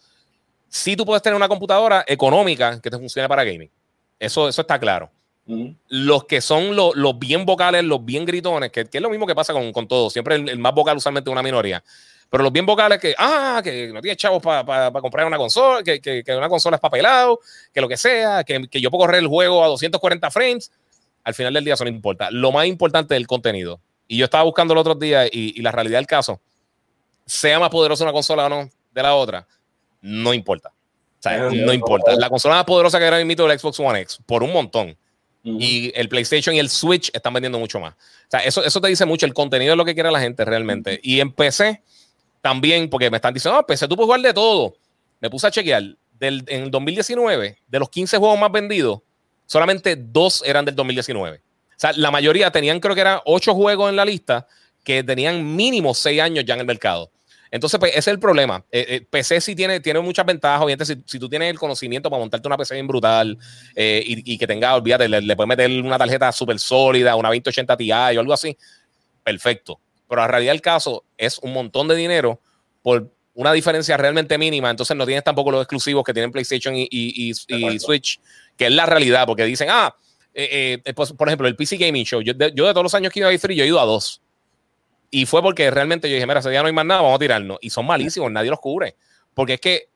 Si 0.68 0.96
tú 0.96 1.06
puedes 1.06 1.24
tener 1.24 1.36
una 1.36 1.48
computadora 1.48 2.04
económica 2.08 2.80
que 2.82 2.90
te 2.90 2.98
funcione 2.98 3.28
para 3.28 3.44
gaming 3.44 3.70
eso, 4.20 4.48
eso 4.48 4.62
está 4.62 4.80
claro. 4.80 5.12
Los 5.90 6.24
que 6.24 6.40
son 6.40 6.76
los, 6.76 7.20
bien 7.20 7.46
vocales, 7.46 7.84
los 7.84 8.04
bien 8.04 8.26
gritones, 8.26 8.72
que, 8.72 8.88
es 8.92 9.02
lo 9.02 9.10
mismo 9.10 9.28
que 9.28 9.36
pasa 9.36 9.52
con, 9.52 9.72
con 9.74 9.88
todo. 9.88 10.10
Siempre 10.10 10.36
el, 10.36 10.60
más 10.60 10.74
vocal 10.74 10.98
usualmente 10.98 11.30
es 11.30 11.32
una 11.32 11.44
minoría. 11.44 11.84
Pero 12.30 12.44
los 12.44 12.52
bien 12.52 12.66
vocales 12.66 13.00
que, 13.00 13.14
ah, 13.18 13.62
que 13.64 13.92
no 13.94 14.02
tienes 14.02 14.18
chavos 14.18 14.42
para 14.42 14.92
comprar 14.94 15.28
una 15.28 15.38
consola, 15.38 15.84
que, 15.84 16.02
que, 16.02 16.24
una 16.36 16.50
consola 16.50 16.78
es 16.78 16.82
papelado, 16.82 17.40
que 17.74 17.82
lo 17.82 17.88
que 17.88 17.98
sea, 17.98 18.44
que, 18.44 18.68
yo 18.72 18.90
puedo 18.90 19.06
correr 19.06 19.22
el 19.22 19.28
juego 19.28 19.64
a 19.64 19.68
240 19.68 20.32
frames, 20.32 20.72
al 21.24 21.34
final 21.34 21.54
del 21.54 21.64
día 21.64 21.76
eso 21.76 21.84
no 21.84 21.90
importa. 21.90 22.32
Lo 22.32 22.52
más 22.52 22.66
importante 22.66 23.14
es 23.14 23.20
el 23.20 23.28
contenido. 23.28 23.80
Y 24.08 24.18
yo 24.18 24.26
estaba 24.26 24.44
buscando 24.44 24.74
el 24.74 24.80
otro 24.80 24.96
día 24.96 25.28
y, 25.28 25.54
y 25.56 25.62
la 25.62 25.72
realidad 25.72 26.00
del 26.00 26.08
caso, 26.08 26.40
sea 27.26 27.60
más 27.60 27.70
poderosa 27.70 28.04
una 28.04 28.14
consola 28.14 28.46
o 28.46 28.50
no 28.50 28.70
de 28.94 29.04
la 29.04 29.14
otra, 29.16 29.48
no 30.02 30.34
importa. 30.34 30.72
O 31.24 31.30
sea, 31.30 31.38
no 31.50 31.72
importa. 31.72 32.14
La 32.18 32.30
consola 32.30 32.56
más 32.56 32.66
poderosa 32.66 33.00
que 33.00 33.06
era 33.06 33.18
el 33.18 33.26
mito 33.26 33.48
del 33.48 33.58
Xbox 33.58 33.80
One 33.80 34.02
X, 34.02 34.20
por 34.26 34.44
un 34.44 34.52
montón. 34.52 34.98
Y 35.46 35.92
el 35.96 36.10
PlayStation 36.10 36.54
y 36.54 36.60
el 36.60 36.70
Switch 36.70 37.10
están 37.14 37.34
vendiendo 37.34 37.60
mucho 37.60 37.80
más. 37.80 37.94
O 37.94 38.30
sea, 38.30 38.42
eso, 38.42 38.64
eso 38.64 38.82
te 38.82 38.90
dice 38.90 39.06
mucho. 39.06 39.26
El 39.26 39.34
contenido 39.34 39.72
de 39.72 39.78
lo 39.78 39.86
que 39.86 39.94
quiere 39.94 40.12
la 40.12 40.20
gente 40.20 40.44
realmente. 40.44 41.00
Y 41.02 41.22
en 41.22 41.32
PC 41.32 41.82
también, 42.42 42.90
porque 42.90 43.10
me 43.10 43.18
están 43.18 43.34
diciendo, 43.34 43.58
no, 43.58 43.66
PC 43.66 43.88
tú 43.88 43.96
puedes 43.96 44.08
jugar 44.08 44.22
de 44.22 44.34
todo. 44.34 44.76
Me 45.22 45.30
puse 45.30 45.48
a 45.48 45.52
chequear. 45.52 45.84
Del, 46.20 46.44
en 46.48 46.70
2019, 46.70 47.58
de 47.68 47.80
los 47.80 47.90
15 47.90 48.18
juegos 48.18 48.40
más 48.40 48.52
vendidos, 48.52 49.00
solamente 49.46 49.96
dos 49.98 50.44
eran 50.46 50.66
del 50.66 50.76
2019. 50.76 51.38
O 51.38 51.42
sea, 51.76 51.92
la 51.94 52.12
mayoría 52.12 52.52
tenían, 52.52 52.80
creo 52.80 52.96
que 52.96 53.02
eran 53.02 53.20
8 53.26 53.54
juegos 53.54 53.90
en 53.90 53.96
la 53.96 54.06
lista 54.06 54.48
que 54.84 55.04
tenían 55.04 55.56
mínimo 55.56 55.94
6 55.94 56.22
años 56.22 56.46
ya 56.46 56.54
en 56.54 56.62
el 56.62 56.66
mercado. 56.66 57.10
Entonces, 57.54 57.80
pues, 57.80 57.92
ese 57.92 58.00
es 58.00 58.08
el 58.08 58.20
problema. 58.20 58.66
Eh, 58.72 58.86
eh, 58.90 59.08
PC 59.08 59.40
sí 59.40 59.54
tiene, 59.56 59.80
tiene 59.80 60.00
muchas 60.00 60.26
ventajas. 60.26 60.60
Obviamente, 60.60 60.86
si, 60.86 60.96
si, 61.06 61.20
tú 61.20 61.30
tienes 61.30 61.52
el 61.52 61.60
conocimiento 61.60 62.10
para 62.10 62.20
montarte 62.20 62.48
una 62.48 62.58
PC 62.58 62.74
bien 62.74 62.88
brutal 62.88 63.38
eh, 63.76 64.02
y, 64.04 64.40
que 64.40 64.48
tenga, 64.48 64.74
olvídate, 64.74 65.08
le, 65.08 65.36
puedes 65.36 65.48
meter 65.48 65.70
una 65.84 66.00
tarjeta 66.00 66.32
súper 66.32 66.58
sólida, 66.58 67.16
una 67.16 67.30
2080 67.30 67.78
Ti 67.78 67.92
o 67.92 67.96
algo 67.96 68.34
así, 68.34 68.58
perfecto. 69.24 69.80
Pero 70.10 70.22
la 70.22 70.28
realidad 70.28 70.54
del 70.54 70.62
caso 70.62 71.04
es 71.16 71.38
un 71.38 71.54
montón 71.54 71.88
de 71.88 71.96
dinero 71.96 72.42
por 72.82 73.14
una 73.36 73.54
diferencia 73.54 73.98
realmente 73.98 74.36
mínima. 74.40 74.72
Entonces, 74.72 74.98
no 74.98 75.06
tienes 75.06 75.24
tampoco 75.24 75.52
los 75.52 75.62
exclusivos 75.62 76.04
que 76.04 76.12
tienen 76.12 76.32
PlayStation 76.32 76.74
y, 76.76 77.34
Switch, 77.78 78.20
que 78.58 78.66
es 78.66 78.72
la 78.72 78.88
realidad, 78.88 79.28
porque 79.28 79.46
dicen, 79.46 79.68
ah, 79.70 79.96
pues, 80.96 81.14
por 81.14 81.28
ejemplo, 81.28 81.48
el 81.48 81.56
PC 81.56 81.78
Gaming 81.78 82.04
Show. 82.04 82.22
Yo 82.22 82.34
de, 82.34 82.52
yo 82.56 82.66
de 82.66 82.74
todos 82.74 82.86
los 82.86 82.96
años 82.96 83.14
que 83.14 83.20
he 83.20 83.22
ido 83.22 83.30
a 83.30 83.32
E3, 83.32 83.54
yo 83.54 83.64
he 83.64 83.68
ido 83.68 83.80
a 83.80 83.86
dos. 83.86 84.23
Y 85.16 85.28
fue 85.28 85.44
porque 85.44 85.70
realmente 85.70 86.10
yo 86.10 86.16
dije, 86.16 86.26
mira, 86.26 86.40
ese 86.40 86.50
día 86.50 86.62
no 86.62 86.66
hay 86.66 86.74
más 86.74 86.88
nada, 86.88 87.02
vamos 87.02 87.18
a 87.18 87.20
tirarnos. 87.20 87.60
Y 87.62 87.70
son 87.70 87.86
malísimos, 87.86 88.32
nadie 88.32 88.50
los 88.50 88.60
cubre. 88.60 88.96
Porque 89.36 89.54
es 89.54 89.62
que 89.62 89.90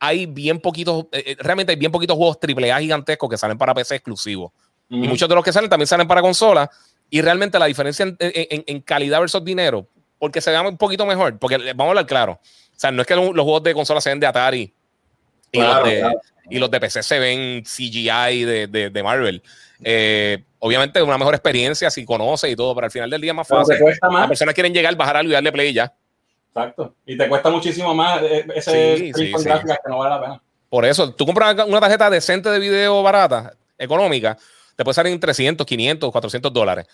hay 0.00 0.26
bien 0.26 0.58
poquitos, 0.58 1.04
eh, 1.12 1.22
eh, 1.26 1.36
realmente 1.38 1.70
hay 1.70 1.78
bien 1.78 1.92
poquitos 1.92 2.16
juegos 2.16 2.38
AAA 2.42 2.80
gigantescos 2.80 3.30
que 3.30 3.38
salen 3.38 3.56
para 3.56 3.72
PC 3.72 3.94
exclusivos. 3.94 4.50
Y 4.88 5.06
muchos 5.06 5.28
de 5.28 5.36
los 5.36 5.44
que 5.44 5.52
salen 5.52 5.70
también 5.70 5.86
salen 5.86 6.08
para 6.08 6.20
consola. 6.20 6.68
Y 7.08 7.22
realmente 7.22 7.56
la 7.56 7.66
diferencia 7.66 8.04
en, 8.18 8.80
calidad 8.80 9.20
versus 9.20 9.44
dinero, 9.44 9.86
porque 10.18 10.40
se 10.40 10.50
ve 10.50 10.58
un 10.58 10.76
poquito 10.76 11.06
mejor, 11.06 11.38
porque 11.38 11.58
vamos 11.58 11.86
a 11.86 11.88
hablar 11.90 12.06
claro. 12.06 12.32
O 12.32 12.78
sea, 12.80 12.90
no 12.90 13.02
es 13.02 13.06
que 13.06 13.14
los, 13.14 13.28
juegos 13.30 13.62
de 13.62 13.74
consola 13.74 14.00
se 14.00 14.10
ven 14.10 14.18
de 14.18 14.26
Atari 14.26 14.74
y, 15.52 15.60
los, 15.60 15.84
de, 15.84 16.14
y 16.50 16.58
los 16.58 16.70
de 16.70 16.80
PC 16.80 17.02
se 17.02 17.18
ven 17.18 17.62
CGI 17.62 18.44
de, 18.44 18.66
de, 18.66 18.90
de 18.90 19.02
Marvel. 19.02 19.42
Eh, 19.84 20.42
obviamente 20.60 21.02
una 21.02 21.18
mejor 21.18 21.34
experiencia 21.34 21.90
si 21.90 22.04
conoce 22.04 22.50
y 22.50 22.56
todo, 22.56 22.74
pero 22.74 22.86
al 22.86 22.90
final 22.90 23.10
del 23.10 23.20
día 23.20 23.32
es 23.32 23.36
más 23.36 23.48
fácil. 23.48 23.76
Las 24.00 24.28
personas 24.28 24.54
quieren 24.54 24.72
llegar, 24.72 24.94
bajar 24.96 25.18
algo 25.18 25.30
y 25.30 25.34
darle 25.34 25.52
play 25.52 25.70
y 25.70 25.74
ya. 25.74 25.92
Exacto. 26.48 26.94
Y 27.06 27.16
te 27.16 27.28
cuesta 27.28 27.50
muchísimo 27.50 27.94
más 27.94 28.22
eh, 28.22 28.46
ese 28.54 28.96
sí, 28.98 29.12
sí, 29.14 29.32
que 29.32 29.88
no 29.88 29.98
vale 29.98 30.10
la 30.10 30.20
pena. 30.20 30.42
Por 30.68 30.84
eso, 30.84 31.12
tú 31.12 31.26
compras 31.26 31.54
una 31.66 31.80
tarjeta 31.80 32.08
decente 32.08 32.48
de 32.48 32.58
video 32.58 33.02
barata, 33.02 33.54
económica, 33.76 34.38
te 34.76 34.84
puede 34.84 34.94
salir 34.94 35.12
en 35.12 35.20
300, 35.20 35.66
500, 35.66 36.10
400 36.10 36.52
dólares. 36.52 36.86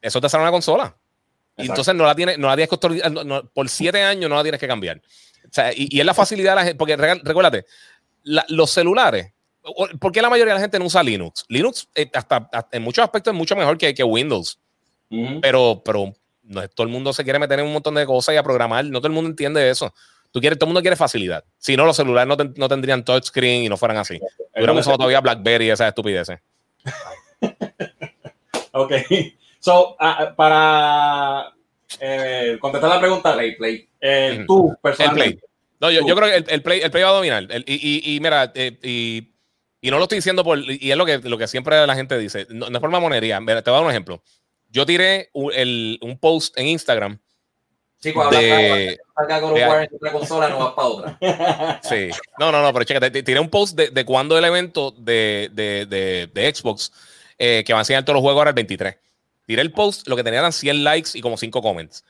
Eso 0.00 0.20
te 0.20 0.28
sale 0.28 0.42
una 0.42 0.50
consola. 0.50 0.96
Y 1.56 1.66
entonces 1.66 1.94
no 1.94 2.04
la 2.04 2.14
tienes, 2.14 2.38
no 2.38 2.46
la 2.46 2.54
tienes 2.54 2.70
que 2.70 3.42
por 3.52 3.68
siete 3.68 4.02
años 4.02 4.30
no 4.30 4.36
la 4.36 4.42
tienes 4.42 4.60
que 4.60 4.68
cambiar. 4.68 4.98
O 4.98 5.52
sea, 5.52 5.72
y, 5.74 5.98
es 5.98 6.06
la 6.06 6.14
facilidad 6.14 6.52
de 6.52 6.56
la 6.56 6.62
gente, 6.62 6.76
porque 6.76 6.96
recuérdate, 6.96 7.66
los 8.24 8.70
celulares 8.70 9.32
¿Por 10.00 10.12
qué 10.12 10.22
la 10.22 10.30
mayoría 10.30 10.54
de 10.54 10.58
la 10.58 10.62
gente 10.62 10.78
no 10.78 10.86
usa 10.86 11.02
Linux? 11.02 11.44
Linux, 11.48 11.88
eh, 11.94 12.10
hasta, 12.14 12.48
en 12.72 12.82
muchos 12.82 13.02
aspectos, 13.02 13.32
es 13.32 13.36
mucho 13.36 13.56
mejor 13.56 13.76
que, 13.76 13.94
que 13.94 14.04
Windows. 14.04 14.58
Pero, 15.40 15.80
pero 15.84 16.12
no, 16.42 16.68
todo 16.68 16.86
el 16.86 16.92
mundo 16.92 17.12
se 17.12 17.24
quiere 17.24 17.38
meter 17.38 17.60
en 17.60 17.66
un 17.66 17.72
montón 17.72 17.94
de 17.94 18.04
cosas 18.04 18.34
y 18.34 18.38
a 18.38 18.42
programar. 18.42 18.84
No 18.84 18.98
todo 18.98 19.08
el 19.08 19.14
mundo 19.14 19.30
entiende 19.30 19.68
eso. 19.68 19.94
Tú 20.30 20.40
quieres, 20.40 20.58
todo 20.58 20.66
el 20.66 20.70
mundo 20.70 20.82
quiere 20.82 20.96
facilidad. 20.96 21.44
Si 21.56 21.76
no, 21.76 21.86
los 21.86 21.96
celulares 21.96 22.28
no, 22.28 22.52
no 22.56 22.68
tendrían 22.68 23.04
touchscreen 23.04 23.64
y 23.64 23.68
no 23.68 23.78
fueran 23.78 23.96
así. 23.96 24.20
Hubiéramos 24.54 24.82
usado 24.82 24.98
todavía 24.98 25.20
BlackBerry 25.20 25.66
y 25.66 25.70
esas 25.70 25.88
estupideces. 25.88 26.40
ok. 28.72 28.92
So, 29.60 29.96
ah, 29.98 30.34
para 30.36 31.54
eh, 32.00 32.58
contestar 32.60 32.90
la 32.90 33.00
pregunta, 33.00 33.34
Play, 33.34 33.56
Play. 33.56 33.88
Eh, 34.00 34.44
tú, 34.46 34.76
personalmente. 34.82 35.47
No, 35.80 35.90
yo, 35.90 36.06
yo, 36.06 36.16
creo 36.16 36.28
que 36.28 36.52
el, 36.52 36.62
play, 36.62 36.80
el 36.80 36.90
Play 36.90 37.04
va 37.04 37.10
a 37.10 37.14
dominar. 37.14 37.46
y, 37.66 38.14
y, 38.14 38.20
mira, 38.20 38.52
y 38.54 39.32
y 39.80 39.90
no 39.90 39.98
lo 39.98 40.04
estoy 40.04 40.18
diciendo 40.18 40.42
por. 40.42 40.58
Y 40.58 40.90
es 40.90 40.96
lo 40.96 41.06
que, 41.06 41.18
lo 41.18 41.38
que 41.38 41.46
siempre 41.46 41.86
la 41.86 41.94
gente 41.94 42.18
dice. 42.18 42.46
No, 42.50 42.66
es 42.66 42.78
por 42.78 42.90
mamonería. 42.90 43.38
Te 43.38 43.44
voy 43.44 43.54
a 43.54 43.62
dar 43.62 43.84
un 43.84 43.90
ejemplo. 43.90 44.22
Yo 44.70 44.84
tiré 44.84 45.30
un, 45.32 45.52
el, 45.54 45.98
un 46.02 46.18
post 46.18 46.58
en 46.58 46.66
Instagram. 46.66 47.18
Sí, 48.00 48.12
cuando 48.12 48.38
de, 48.38 48.46
de, 48.46 48.98
otra 49.14 50.12
consola, 50.12 50.48
no 50.48 50.58
vas 50.58 50.74
para 50.74 50.88
otra. 50.88 51.80
Sí. 51.82 52.10
No, 52.38 52.52
no, 52.52 52.62
no, 52.62 52.72
pero 52.72 52.84
chécate, 52.84 53.22
tiré 53.24 53.40
un 53.40 53.50
post 53.50 53.76
de, 53.76 53.90
de 53.90 54.04
cuando 54.04 54.38
el 54.38 54.44
evento 54.44 54.92
de, 54.92 55.50
de, 55.52 56.28
de 56.32 56.54
Xbox, 56.54 56.92
eh, 57.38 57.64
que 57.66 57.72
van 57.72 57.78
a 57.78 57.82
enseñar 57.82 58.04
todos 58.04 58.14
los 58.14 58.22
juegos 58.22 58.38
ahora 58.38 58.50
el 58.50 58.54
23. 58.54 58.96
Tiré 59.46 59.62
el 59.62 59.72
post, 59.72 60.06
lo 60.06 60.14
que 60.14 60.22
tenía 60.22 60.40
eran 60.40 60.52
100 60.52 60.84
likes 60.84 61.10
y 61.14 61.20
como 61.20 61.36
5 61.36 61.60
comments 61.60 62.04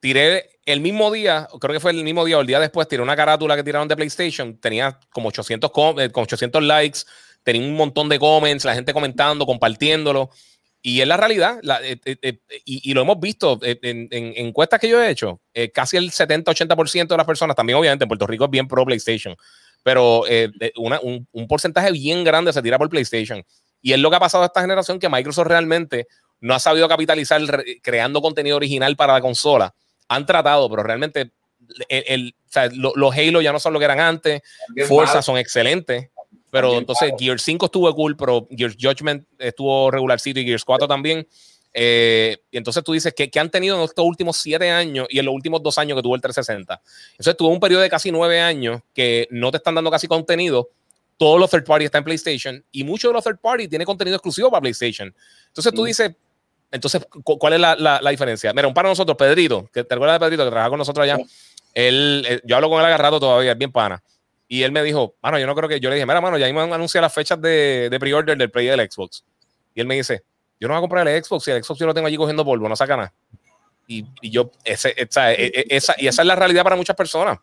tiré 0.00 0.55
el 0.66 0.80
mismo 0.80 1.12
día, 1.12 1.48
creo 1.60 1.72
que 1.72 1.80
fue 1.80 1.92
el 1.92 2.02
mismo 2.02 2.24
día 2.24 2.38
o 2.38 2.40
el 2.40 2.46
día 2.46 2.58
después, 2.58 2.88
tiré 2.88 3.00
una 3.00 3.14
carátula 3.14 3.54
que 3.54 3.62
tiraron 3.62 3.86
de 3.86 3.94
PlayStation, 3.94 4.58
tenía 4.58 4.98
como 5.12 5.28
800, 5.28 5.70
con 5.70 5.96
800 5.96 6.62
likes, 6.62 7.00
tenía 7.44 7.62
un 7.62 7.76
montón 7.76 8.08
de 8.08 8.18
comments, 8.18 8.64
la 8.64 8.74
gente 8.74 8.92
comentando, 8.92 9.46
compartiéndolo. 9.46 10.30
Y 10.82 11.00
es 11.00 11.06
la 11.06 11.16
realidad, 11.16 11.58
eh, 11.82 11.98
eh, 12.04 12.16
eh, 12.20 12.38
y, 12.64 12.94
lo 12.94 13.00
hemos 13.00 13.18
visto 13.18 13.58
en, 13.62 14.08
encuestas 14.10 14.78
que 14.78 14.88
yo 14.88 15.02
he 15.02 15.10
hecho, 15.10 15.40
casi 15.72 15.96
el 15.96 16.10
70-80% 16.10 17.08
de 17.08 17.16
las 17.16 17.26
personas, 17.26 17.56
también 17.56 17.78
obviamente 17.78 18.04
en 18.04 18.08
Puerto 18.08 18.26
Rico 18.26 18.44
es 18.44 18.50
bien 18.50 18.68
pro 18.68 18.84
PlayStation, 18.84 19.36
pero 19.82 20.24
un, 20.76 21.26
un, 21.32 21.48
porcentaje 21.48 21.90
bien 21.92 22.22
grande 22.24 22.52
se 22.52 22.62
tira 22.62 22.78
por 22.78 22.88
PlayStation. 22.88 23.42
Y 23.80 23.92
es 23.92 23.98
lo 23.98 24.10
que 24.10 24.16
ha 24.16 24.20
pasado 24.20 24.42
a 24.44 24.46
esta 24.46 24.60
generación, 24.60 24.98
que 24.98 25.08
Microsoft 25.08 25.46
realmente 25.46 26.06
no 26.40 26.54
ha 26.54 26.60
sabido 26.60 26.88
capitalizar 26.88 27.40
creando 27.82 28.20
contenido 28.20 28.56
original 28.56 28.96
para 28.96 29.14
la 29.14 29.20
consola 29.20 29.74
han 30.08 30.26
tratado, 30.26 30.68
pero 30.68 30.82
realmente 30.82 31.30
el, 31.88 32.34
los 32.72 33.16
Halo 33.16 33.40
ya 33.40 33.52
no 33.52 33.58
son 33.58 33.72
lo 33.72 33.78
que 33.78 33.84
eran 33.84 34.00
antes. 34.00 34.42
Forza 34.86 35.22
son 35.22 35.38
excelentes. 35.38 36.10
Pero 36.50 36.78
entonces 36.78 37.12
Gears 37.18 37.42
5 37.42 37.66
estuvo 37.66 37.94
cool, 37.94 38.16
pero 38.16 38.46
Gears 38.50 38.76
Judgment 38.80 39.26
estuvo 39.38 39.90
regularcito 39.90 40.40
y 40.40 40.44
Gears 40.44 40.64
4 40.64 40.88
también. 40.88 41.26
Eh, 41.78 42.38
y 42.50 42.56
entonces 42.56 42.82
tú 42.82 42.94
dices 42.94 43.12
que, 43.14 43.28
que, 43.30 43.38
han 43.38 43.50
tenido 43.50 43.76
en 43.76 43.82
estos 43.82 44.02
últimos 44.02 44.38
siete 44.38 44.70
años 44.70 45.06
y 45.10 45.18
en 45.18 45.26
los 45.26 45.34
últimos 45.34 45.62
dos 45.62 45.76
años 45.76 45.96
que 45.96 46.02
tuvo 46.02 46.14
el 46.14 46.22
360. 46.22 46.80
Entonces 47.10 47.36
tuvo 47.36 47.48
un 47.48 47.60
periodo 47.60 47.82
de 47.82 47.90
casi 47.90 48.10
nueve 48.10 48.40
años 48.40 48.80
que 48.94 49.28
no 49.30 49.50
te 49.50 49.58
están 49.58 49.74
dando 49.74 49.90
casi 49.90 50.08
contenido. 50.08 50.70
Todos 51.18 51.38
los 51.38 51.50
third 51.50 51.64
party 51.64 51.84
están 51.84 52.00
en 52.00 52.04
PlayStation 52.04 52.64
y 52.72 52.84
muchos 52.84 53.10
de 53.10 53.12
los 53.12 53.24
third 53.24 53.38
party 53.38 53.68
tienen 53.68 53.84
contenido 53.84 54.16
exclusivo 54.16 54.50
para 54.50 54.62
PlayStation. 54.62 55.14
Entonces 55.48 55.74
tú 55.74 55.84
dices, 55.84 56.12
entonces, 56.70 57.06
¿cuál 57.22 57.52
es 57.54 57.60
la, 57.60 57.76
la, 57.76 58.10
diferencia? 58.10 58.52
Mira, 58.52 58.68
un 58.68 58.74
par 58.74 58.84
de 58.84 58.90
nosotros, 58.90 59.16
Pedrito, 59.16 59.68
que 59.72 59.84
te 59.84 59.94
acuerdas 59.94 60.16
de 60.16 60.26
Pedrito, 60.26 60.44
que 60.44 60.50
trabaja 60.50 60.70
con 60.70 60.78
nosotros 60.78 61.04
allá. 61.04 61.18
Él, 61.74 62.24
eh, 62.28 62.40
yo 62.44 62.56
hablo 62.56 62.68
con 62.68 62.80
él 62.80 62.86
agarrado 62.86 63.20
todavía, 63.20 63.52
es 63.52 63.58
bien 63.58 63.72
pana. 63.72 64.02
Y 64.48 64.62
él 64.62 64.72
me 64.72 64.82
dijo, 64.82 65.16
mano, 65.22 65.38
yo 65.38 65.46
no 65.46 65.54
creo 65.54 65.68
que. 65.68 65.80
Yo 65.80 65.88
le 65.88 65.96
dije, 65.96 66.06
mira, 66.06 66.20
mano, 66.20 66.38
ya 66.38 66.46
han 66.46 66.72
anunciado 66.72 67.02
las 67.02 67.12
fechas 67.12 67.40
de, 67.40 67.88
de 67.90 68.00
pre-order 68.00 68.36
del 68.36 68.50
Play 68.50 68.66
del 68.66 68.90
Xbox. 68.90 69.24
Y 69.74 69.80
él 69.80 69.86
me 69.86 69.94
dice, 69.94 70.22
yo 70.58 70.68
no 70.68 70.74
voy 70.74 70.78
a 70.78 70.80
comprar 70.80 71.06
el 71.06 71.22
Xbox, 71.22 71.44
si 71.44 71.50
el 71.50 71.62
Xbox 71.62 71.80
yo 71.80 71.86
lo 71.86 71.94
tengo 71.94 72.06
allí 72.06 72.16
cogiendo 72.16 72.44
polvo, 72.44 72.68
no 72.68 72.76
saca 72.76 72.96
nada. 72.96 73.14
Y, 73.86 74.04
y 74.20 74.30
yo, 74.30 74.50
ese, 74.64 74.94
esa, 74.96 75.32
e, 75.32 75.46
e, 75.46 75.66
esa, 75.68 75.94
y 75.98 76.08
esa 76.08 76.22
es 76.22 76.28
la 76.28 76.34
realidad 76.34 76.64
para 76.64 76.76
muchas 76.76 76.96
personas. 76.96 77.38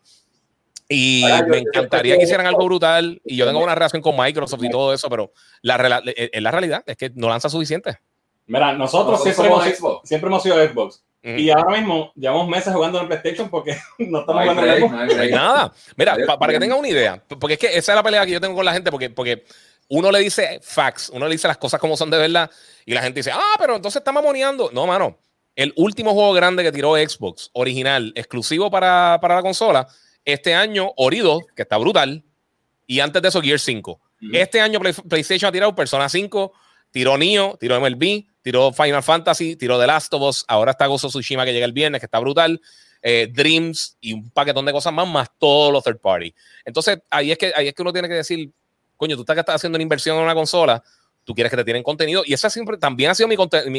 Y 0.88 1.24
me 1.48 1.58
encantaría 1.58 2.16
que 2.18 2.24
hicieran 2.24 2.46
algo 2.46 2.64
brutal. 2.66 3.20
Y 3.24 3.36
yo 3.36 3.46
tengo 3.46 3.62
una 3.62 3.74
relación 3.74 4.02
con 4.02 4.16
Microsoft 4.16 4.62
y 4.62 4.68
todo 4.68 4.92
eso, 4.92 5.08
pero 5.08 5.32
la, 5.62 6.02
e, 6.04 6.30
es 6.32 6.42
la 6.42 6.50
realidad, 6.50 6.82
es 6.86 6.96
que 6.96 7.10
no 7.14 7.28
lanza 7.28 7.48
suficiente. 7.48 7.98
Mira, 8.46 8.74
nosotros, 8.74 9.22
siempre, 9.22 9.46
hemos, 9.46 9.64
siempre, 10.04 10.28
hemos, 10.28 10.42
sido 10.42 10.56
Xbox. 10.56 11.02
Y 11.22 11.48
ahora 11.48 11.78
mismo 11.78 12.12
llevamos 12.14 12.46
meses 12.48 12.74
jugando 12.74 13.00
en 13.00 13.06
PlayStation 13.06 13.48
porque 13.48 13.74
no 13.98 14.20
estamos 14.20 14.42
jugando 14.42 14.66
en 14.66 14.78
Xbox. 14.78 14.92
No 14.92 15.22
hay 15.22 15.30
nada. 15.30 15.72
Mira, 15.96 16.16
para 16.38 16.52
que 16.52 16.60
tengan 16.60 16.78
una 16.78 16.88
idea, 16.88 17.22
porque 17.40 17.54
es 17.54 17.58
que 17.58 17.66
esa 17.68 17.92
es 17.92 17.96
la 17.96 18.02
pelea 18.02 18.26
que 18.26 18.32
yo 18.32 18.40
tengo 18.40 18.54
con 18.54 18.64
la 18.64 18.74
gente, 18.74 18.90
porque, 18.90 19.08
porque 19.08 19.44
uno 19.88 20.12
le 20.12 20.18
dice 20.18 20.60
facts, 20.62 21.10
uno 21.10 21.26
le 21.26 21.32
dice 21.32 21.48
las 21.48 21.56
cosas 21.56 21.80
como 21.80 21.96
son 21.96 22.10
de 22.10 22.18
verdad, 22.18 22.50
y 22.84 22.92
la 22.92 23.02
gente 23.02 23.20
dice, 23.20 23.30
ah, 23.32 23.54
pero 23.58 23.76
entonces 23.76 24.00
está 24.00 24.12
mamoneando. 24.12 24.70
No, 24.72 24.86
mano. 24.86 25.18
El 25.56 25.72
último 25.76 26.12
juego 26.12 26.32
grande 26.32 26.64
que 26.64 26.72
tiró 26.72 26.96
Xbox, 26.96 27.50
original, 27.52 28.12
exclusivo 28.16 28.70
para, 28.70 29.18
para 29.22 29.36
la 29.36 29.42
consola, 29.42 29.86
este 30.24 30.52
año, 30.52 30.92
Ori 30.96 31.20
2, 31.20 31.44
que 31.54 31.62
está 31.62 31.78
brutal, 31.78 32.24
y 32.86 33.00
antes 33.00 33.22
de 33.22 33.28
eso, 33.28 33.40
Gear 33.40 33.60
5. 33.60 34.00
Este 34.32 34.60
año 34.60 34.80
PlayStation 34.80 35.48
ha 35.48 35.52
tirado 35.52 35.74
Persona 35.74 36.08
5 36.08 36.52
tiró 36.94 37.18
Nio, 37.18 37.56
tiró 37.58 37.80
MLB, 37.80 38.24
tiró 38.44 38.74
Final 38.74 39.02
Fantasy, 39.02 39.56
tiró 39.56 39.80
The 39.80 39.86
Last 39.86 40.12
of 40.12 40.22
Us, 40.22 40.44
ahora 40.46 40.72
está 40.72 40.86
Gozo 40.86 41.08
Tsushima 41.08 41.46
que 41.46 41.52
llega 41.54 41.64
el 41.64 41.72
viernes, 41.72 42.00
que 42.00 42.04
está 42.04 42.18
brutal. 42.18 42.60
Eh, 43.00 43.30
Dreams 43.32 43.96
y 44.00 44.12
un 44.12 44.30
paquetón 44.30 44.66
de 44.66 44.72
cosas 44.72 44.92
más, 44.92 45.08
más 45.08 45.28
todos 45.38 45.72
los 45.72 45.82
third 45.82 45.98
party. 45.98 46.34
Entonces, 46.64 46.98
ahí 47.10 47.32
es 47.32 47.38
que, 47.38 47.52
ahí 47.56 47.68
es 47.68 47.74
que 47.74 47.82
uno 47.82 47.92
tiene 47.92 48.06
que 48.06 48.14
decir, 48.14 48.50
coño, 48.96 49.16
tú 49.16 49.24
estás 49.26 49.44
haciendo 49.48 49.76
una 49.76 49.82
inversión 49.82 50.16
en 50.18 50.24
una 50.24 50.34
consola, 50.34 50.82
tú 51.24 51.34
quieres 51.34 51.50
que 51.50 51.56
te 51.56 51.64
tienen 51.64 51.82
contenido. 51.82 52.22
Y 52.24 52.34
ese 52.34 52.48
siempre 52.50 52.76
también 52.76 53.10
ha 53.10 53.14
sido 53.14 53.28
mi, 53.28 53.36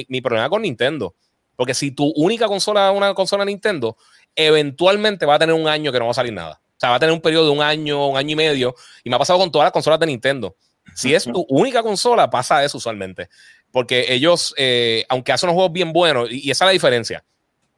mi, 0.09 0.21
problema 0.21 0.49
con 0.49 0.63
Nintendo. 0.63 1.13
Porque 1.55 1.75
si 1.75 1.91
tu 1.91 2.11
única 2.15 2.47
consola 2.47 2.89
es 2.89 2.97
una 2.97 3.13
consola 3.13 3.45
Nintendo, 3.45 3.97
eventualmente 4.35 5.25
va 5.27 5.35
a 5.35 5.39
tener 5.39 5.55
un 5.55 5.67
año 5.67 5.91
que 5.91 5.99
no 5.99 6.05
va 6.05 6.11
a 6.11 6.15
salir 6.15 6.33
nada. 6.33 6.59
O 6.63 6.79
sea, 6.79 6.89
va 6.89 6.95
a 6.95 6.99
tener 6.99 7.13
un 7.13 7.21
periodo 7.21 7.45
de 7.45 7.51
un 7.51 7.61
año, 7.61 8.07
un 8.07 8.17
año 8.17 8.31
y 8.31 8.35
medio. 8.35 8.75
Y 9.03 9.09
me 9.09 9.15
ha 9.15 9.19
pasado 9.19 9.39
con 9.39 9.51
todas 9.51 9.65
las 9.65 9.71
consolas 9.71 9.99
de 9.99 10.07
Nintendo. 10.07 10.55
Si 10.93 11.13
es 11.13 11.25
tu 11.25 11.45
única 11.49 11.83
consola, 11.83 12.29
pasa 12.29 12.63
eso 12.63 12.77
usualmente. 12.77 13.29
Porque 13.75 14.05
ellos, 14.13 14.53
eh, 14.55 15.03
aunque 15.09 15.33
hacen 15.33 15.49
unos 15.49 15.55
juegos 15.55 15.73
bien 15.73 15.91
buenos, 15.91 16.31
y 16.31 16.49
esa 16.49 16.63
es 16.63 16.69
la 16.69 16.71
diferencia 16.71 17.25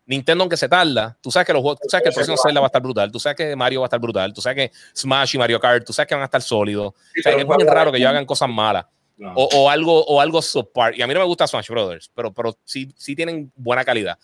Nintendo, 0.05 0.43
aunque 0.43 0.55
se 0.55 0.69
tarda, 0.69 1.17
tú 1.19 1.31
sabes 1.31 1.47
que 1.47 1.53
los 1.53 1.63
juegos, 1.63 1.79
tú 1.81 1.89
sabes 1.89 2.03
que 2.03 2.09
el 2.09 2.13
próximo 2.13 2.37
Zelda 2.37 2.61
va 2.61 2.67
a 2.67 2.69
estar 2.69 2.83
brutal, 2.83 3.11
tú 3.11 3.19
sabes 3.19 3.35
que 3.35 3.55
Mario 3.55 3.79
va 3.79 3.85
a 3.85 3.87
estar 3.87 3.99
brutal, 3.99 4.31
tú 4.31 4.39
sabes 4.39 4.69
que 4.69 4.77
Smash 4.95 5.33
y 5.33 5.39
Mario 5.39 5.59
Kart, 5.59 5.83
tú 5.83 5.93
sabes 5.93 6.07
que 6.07 6.13
van 6.13 6.21
a 6.21 6.25
estar 6.25 6.43
sólidos. 6.43 6.93
es 7.15 7.45
muy 7.47 7.63
raro 7.63 7.91
que 7.91 7.97
ellos 7.97 8.11
hagan 8.11 8.27
cosas 8.27 8.47
malas. 8.47 8.85
O, 9.33 9.71
algo, 9.71 10.05
o 10.05 10.21
algo 10.21 10.39
subpar. 10.43 10.95
Y 10.95 11.01
a 11.01 11.07
mí 11.07 11.13
no 11.15 11.21
me 11.21 11.25
gusta 11.25 11.47
Smash 11.47 11.69
Brothers, 11.69 12.11
pero, 12.13 12.31
pero 12.31 12.55
sí, 12.63 12.93
sí 12.95 13.15
tienen 13.15 13.51
buena 13.55 13.83
calidad. 13.83 14.19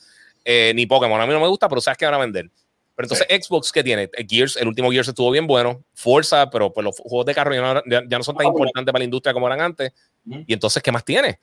Eh, 0.45 0.73
ni 0.75 0.85
Pokémon, 0.85 1.19
a 1.19 1.25
mí 1.25 1.33
no 1.33 1.39
me 1.39 1.47
gusta, 1.47 1.67
pero 1.67 1.81
sabes 1.81 1.97
que 1.97 2.05
van 2.05 2.13
a 2.13 2.19
vender. 2.19 2.51
Pero 2.95 3.07
entonces, 3.07 3.27
Xbox, 3.27 3.71
¿qué 3.71 3.83
tiene? 3.83 4.03
Eh, 4.13 4.25
Gears, 4.29 4.55
el 4.57 4.67
último 4.67 4.91
Gears 4.91 5.07
estuvo 5.07 5.31
bien 5.31 5.47
bueno. 5.47 5.83
Forza, 5.95 6.47
pero 6.51 6.71
pues 6.71 6.85
los 6.85 6.95
juegos 6.99 7.25
de 7.25 7.33
carro 7.33 7.55
ya 7.55 8.17
no, 8.17 8.23
son 8.23 8.37
tan 8.37 8.45
importantes 8.45 8.91
para 8.91 8.99
la 8.99 9.05
industria 9.05 9.33
como 9.33 9.47
eran 9.47 9.61
antes. 9.61 9.91
Y 10.25 10.53
entonces, 10.53 10.81
¿qué 10.83 10.91
más 10.91 11.03
tiene? 11.03 11.39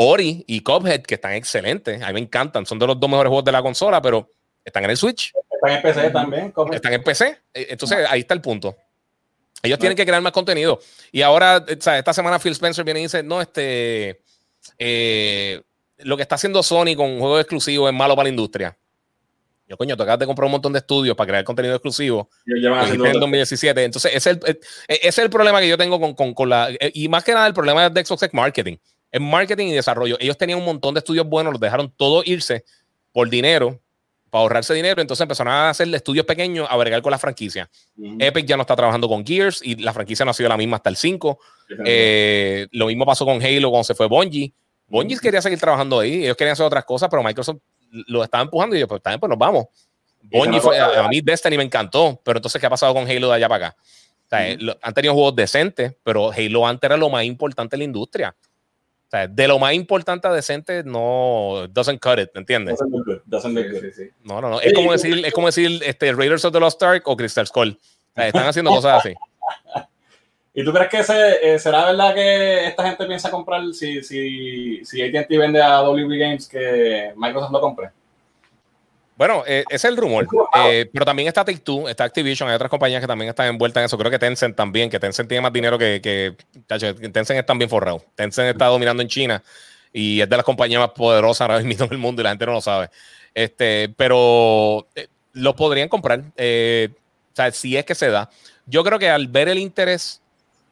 Ori 0.00 0.44
y 0.46 0.60
Cuphead, 0.60 1.02
que 1.02 1.16
están 1.16 1.32
excelentes. 1.32 2.00
A 2.00 2.06
mí 2.08 2.12
me 2.12 2.20
encantan. 2.20 2.64
Son 2.64 2.78
de 2.78 2.86
los 2.86 3.00
dos 3.00 3.10
mejores 3.10 3.30
juegos 3.30 3.44
de 3.44 3.50
la 3.50 3.60
consola, 3.60 4.00
pero 4.00 4.30
están 4.64 4.84
en 4.84 4.90
el 4.90 4.96
Switch. 4.96 5.32
Están 5.50 5.72
en 5.72 5.82
PC 5.82 6.10
también. 6.10 6.54
Están 6.72 6.92
en 6.92 7.02
PC. 7.02 7.36
Eh, 7.52 7.66
entonces, 7.70 8.06
ahí 8.08 8.20
está 8.20 8.32
el 8.32 8.40
punto. 8.40 8.76
Ellos 9.60 9.76
tienen 9.80 9.96
que 9.96 10.06
crear 10.06 10.22
más 10.22 10.30
contenido. 10.30 10.78
Y 11.10 11.22
ahora, 11.22 11.64
esta 11.66 12.12
semana 12.12 12.38
Phil 12.38 12.52
Spencer 12.52 12.84
viene 12.84 13.00
y 13.00 13.02
dice, 13.04 13.24
no, 13.24 13.42
este, 13.42 14.20
eh, 14.78 15.62
lo 15.98 16.16
que 16.16 16.22
está 16.22 16.36
haciendo 16.36 16.62
Sony 16.62 16.94
con 16.96 17.18
juegos 17.18 17.40
exclusivos 17.40 17.90
es 17.90 17.96
malo 17.96 18.14
para 18.14 18.26
la 18.26 18.30
industria. 18.30 18.78
Yo, 19.66 19.76
coño, 19.76 19.96
te 19.96 20.02
acabas 20.04 20.20
de 20.20 20.26
comprar 20.26 20.46
un 20.46 20.52
montón 20.52 20.72
de 20.74 20.78
estudios 20.78 21.16
para 21.16 21.26
crear 21.26 21.44
contenido 21.44 21.74
exclusivo. 21.74 22.30
en 22.46 23.18
2017. 23.18 23.82
Entonces, 23.82 24.12
ese 24.14 24.30
es, 24.30 24.36
el, 24.36 24.60
ese 24.86 25.08
es 25.08 25.18
el 25.18 25.28
problema 25.28 25.58
que 25.58 25.68
yo 25.68 25.76
tengo 25.76 25.98
con, 25.98 26.14
con, 26.14 26.34
con 26.34 26.48
la... 26.48 26.68
Y 26.94 27.08
más 27.08 27.24
que 27.24 27.34
nada, 27.34 27.48
el 27.48 27.52
problema 27.52 27.90
de 27.90 28.04
Xbox 28.04 28.32
Marketing 28.32 28.76
en 29.12 29.22
marketing 29.22 29.68
y 29.68 29.72
desarrollo. 29.72 30.16
Ellos 30.20 30.36
tenían 30.36 30.58
un 30.58 30.64
montón 30.64 30.94
de 30.94 30.98
estudios 30.98 31.26
buenos, 31.26 31.52
los 31.52 31.60
dejaron 31.60 31.92
todos 31.96 32.26
irse 32.26 32.64
por 33.12 33.28
dinero, 33.28 33.80
para 34.30 34.42
ahorrarse 34.42 34.74
dinero. 34.74 35.00
Entonces 35.00 35.22
empezaron 35.22 35.52
a 35.52 35.70
hacer 35.70 35.92
estudios 35.94 36.26
pequeños 36.26 36.66
a 36.70 36.76
bregar 36.76 37.02
con 37.02 37.10
la 37.10 37.18
franquicia. 37.18 37.68
Epic 38.18 38.46
ya 38.46 38.56
no 38.56 38.62
está 38.62 38.76
trabajando 38.76 39.08
con 39.08 39.24
Gears 39.24 39.60
y 39.62 39.76
la 39.76 39.92
franquicia 39.92 40.24
no 40.24 40.30
ha 40.30 40.34
sido 40.34 40.48
la 40.48 40.56
misma 40.56 40.76
hasta 40.76 40.90
el 40.90 40.96
5. 40.96 41.38
Eh, 41.84 42.66
lo 42.72 42.86
mismo 42.86 43.06
pasó 43.06 43.24
con 43.24 43.42
Halo 43.42 43.70
cuando 43.70 43.84
se 43.84 43.94
fue 43.94 44.06
Bungie. 44.06 44.52
Bungie 44.86 45.18
quería 45.18 45.42
seguir 45.42 45.58
trabajando 45.58 46.00
ahí, 46.00 46.24
ellos 46.24 46.36
querían 46.36 46.54
hacer 46.54 46.64
otras 46.64 46.84
cosas, 46.84 47.08
pero 47.10 47.22
Microsoft 47.22 47.58
lo 47.90 48.24
estaba 48.24 48.42
empujando 48.42 48.74
y 48.74 48.80
yo, 48.80 48.88
pues 48.88 49.02
también, 49.02 49.20
pues 49.20 49.28
nos 49.28 49.38
vamos. 49.38 49.66
Bungie 50.22 50.60
fue, 50.60 50.78
a, 50.78 51.06
mí 51.08 51.20
Destiny 51.20 51.56
me 51.56 51.62
encantó, 51.62 52.20
pero 52.24 52.38
entonces, 52.38 52.60
¿qué 52.60 52.66
ha 52.66 52.70
pasado 52.70 52.94
con 52.94 53.08
Halo 53.08 53.28
de 53.28 53.34
allá 53.34 53.48
para 53.48 53.66
acá? 53.68 53.76
han 54.30 54.92
tenido 54.94 55.14
juegos 55.14 55.34
decentes, 55.36 55.94
pero 56.02 56.30
Halo 56.30 56.66
antes 56.66 56.86
era 56.86 56.98
lo 56.98 57.08
más 57.08 57.24
importante 57.24 57.76
en 57.76 57.80
la 57.80 57.84
industria. 57.84 58.36
O 59.08 59.10
sea, 59.10 59.26
de 59.26 59.48
lo 59.48 59.58
más 59.58 59.72
importante 59.72 60.28
a 60.28 60.32
decente, 60.32 60.84
no 60.84 61.66
doesn't 61.70 61.98
cut 61.98 62.18
it, 62.18 62.28
¿me 62.34 62.40
entiendes? 62.40 62.78
Doesn't 62.78 62.92
look 62.92 63.06
good. 63.06 63.20
Doesn't 63.24 63.54
look 63.54 63.70
good. 63.70 64.10
No, 64.22 64.42
no, 64.42 64.50
no. 64.50 64.60
Es 64.60 64.74
como 64.74 64.92
decir, 64.92 65.24
es 65.24 65.32
como 65.32 65.46
decir 65.46 65.80
este, 65.82 66.12
Raiders 66.12 66.44
of 66.44 66.52
the 66.52 66.60
Lost 66.60 66.82
Ark 66.82 67.04
o 67.06 67.16
Crystal 67.16 67.46
Skull. 67.46 67.70
O 67.70 68.14
sea, 68.14 68.26
están 68.26 68.46
haciendo 68.46 68.70
cosas 68.70 69.00
así. 69.00 69.14
¿Y 70.52 70.62
tú 70.62 70.72
crees 70.72 70.90
que 70.90 70.98
ese, 70.98 71.54
eh, 71.54 71.58
será 71.58 71.86
verdad 71.86 72.14
que 72.14 72.66
esta 72.66 72.82
gente 72.82 73.06
piensa 73.06 73.30
comprar 73.30 73.62
si, 73.72 74.02
si, 74.02 74.84
si 74.84 75.00
AT&T 75.00 75.38
vende 75.38 75.62
a 75.62 75.80
WB 75.82 76.18
Games 76.18 76.46
que 76.46 77.14
Microsoft 77.16 77.52
lo 77.52 77.60
compre? 77.62 77.90
Bueno, 79.18 79.42
eh, 79.48 79.64
ese 79.68 79.88
es 79.88 79.92
el 79.92 79.96
rumor. 79.96 80.28
Eh, 80.54 80.88
pero 80.92 81.04
también 81.04 81.26
está 81.26 81.44
Take-Two, 81.44 81.88
está 81.88 82.04
Activision, 82.04 82.48
hay 82.48 82.54
otras 82.54 82.70
compañías 82.70 83.00
que 83.00 83.06
también 83.08 83.28
están 83.28 83.48
envueltas 83.48 83.80
en 83.80 83.86
eso. 83.86 83.98
Creo 83.98 84.12
que 84.12 84.18
Tencent 84.18 84.54
también, 84.54 84.88
que 84.88 85.00
Tencent 85.00 85.28
tiene 85.28 85.42
más 85.42 85.52
dinero 85.52 85.76
que, 85.76 86.00
que 86.00 86.36
Tencent 86.68 87.30
está 87.32 87.52
bien 87.54 87.68
forrado. 87.68 88.00
Tencent 88.14 88.50
está 88.50 88.66
dominando 88.66 89.02
en 89.02 89.08
China 89.08 89.42
y 89.92 90.20
es 90.20 90.28
de 90.28 90.36
las 90.36 90.44
compañías 90.44 90.80
más 90.80 90.90
poderosas 90.90 91.40
ahora 91.40 91.58
mismo 91.64 91.86
en 91.86 91.92
el 91.94 91.98
mundo 91.98 92.22
y 92.22 92.24
la 92.24 92.30
gente 92.30 92.46
no 92.46 92.52
lo 92.52 92.60
sabe. 92.60 92.90
Este, 93.34 93.92
pero 93.96 94.86
eh, 94.94 95.08
lo 95.32 95.56
podrían 95.56 95.88
comprar. 95.88 96.20
o 96.20 97.34
sea, 97.34 97.50
si 97.50 97.76
es 97.76 97.84
que 97.84 97.96
se 97.96 98.10
da. 98.10 98.30
Yo 98.66 98.84
creo 98.84 99.00
que 99.00 99.10
al 99.10 99.26
ver 99.26 99.48
el 99.48 99.58
interés 99.58 100.22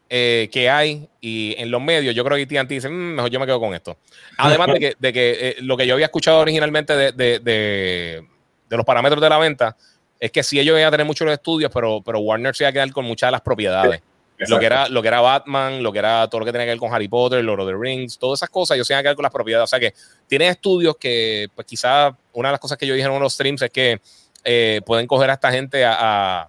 que 0.09 0.71
hay 0.71 1.09
y 1.21 1.57
en 1.59 1.73
los 1.73 1.83
medios, 1.83 2.15
yo 2.15 2.25
creo 2.25 2.37
que 2.37 2.45
AT&T 2.45 2.75
dice, 2.75 2.89
mm, 2.89 3.15
mejor 3.17 3.29
yo 3.29 3.41
me 3.41 3.47
quedo 3.47 3.59
con 3.59 3.75
esto. 3.75 3.97
Además 4.39 4.69
de 4.69 4.79
que, 4.79 4.97
de 4.97 5.13
que 5.13 5.57
lo 5.63 5.77
que 5.77 5.85
yo 5.85 5.95
había 5.95 6.07
escuchado 6.07 6.39
originalmente 6.39 6.95
de 6.95 7.41
de 7.41 8.36
los 8.71 8.85
parámetros 8.85 9.21
de 9.23 9.29
la 9.29 9.39
venta 9.39 9.77
es 10.19 10.31
que 10.31 10.43
sí 10.43 10.59
ellos 10.59 10.77
iban 10.77 10.89
a 10.89 10.91
tener 10.91 11.07
muchos 11.07 11.31
estudios, 11.31 11.71
pero, 11.73 12.03
pero 12.05 12.21
Warner 12.21 12.55
se 12.55 12.65
iba 12.65 12.71
a 12.71 12.73
quedar 12.73 12.91
con 12.93 13.05
muchas 13.05 13.29
de 13.29 13.33
las 13.33 13.41
propiedades. 13.41 14.03
lo, 14.39 14.59
que 14.59 14.67
era, 14.67 14.89
lo 14.89 15.03
que 15.03 15.09
era 15.09 15.21
Batman, 15.21 15.83
lo 15.83 15.93
que 15.93 15.99
era 15.99 16.29
todo 16.29 16.41
lo 16.41 16.47
que 16.47 16.53
tenía 16.53 16.67
que 16.67 16.71
ver 16.71 16.79
con 16.79 16.93
Harry 16.93 17.09
Potter, 17.09 17.43
Lord 17.45 17.61
of 17.61 17.69
the 17.69 17.77
Rings, 17.79 18.19
todas 18.19 18.39
esas 18.39 18.51
cosas, 18.51 18.77
ellos 18.77 18.87
se 18.87 18.93
iban 18.93 19.01
a 19.01 19.03
quedar 19.03 19.17
con 19.17 19.23
las 19.23 19.33
propiedades. 19.33 19.65
O 19.65 19.67
sea 19.69 19.81
que 19.81 19.95
tienen 20.27 20.49
estudios 20.49 20.97
que, 20.97 21.49
pues 21.55 21.67
quizás 21.67 22.15
una 22.33 22.49
de 22.49 22.53
las 22.53 22.61
cosas 22.61 22.79
que 22.79 22.87
yo 22.87 22.95
dije 22.95 23.05
en 23.05 23.11
uno 23.11 23.21
de 23.21 23.25
los 23.25 23.35
streams 23.35 23.63
es 23.63 23.71
que 23.71 24.01
eh, 24.45 24.81
pueden 24.87 25.07
coger 25.07 25.31
a 25.31 25.35
esta 25.35 25.51
gente 25.51 25.85
a, 25.85 26.49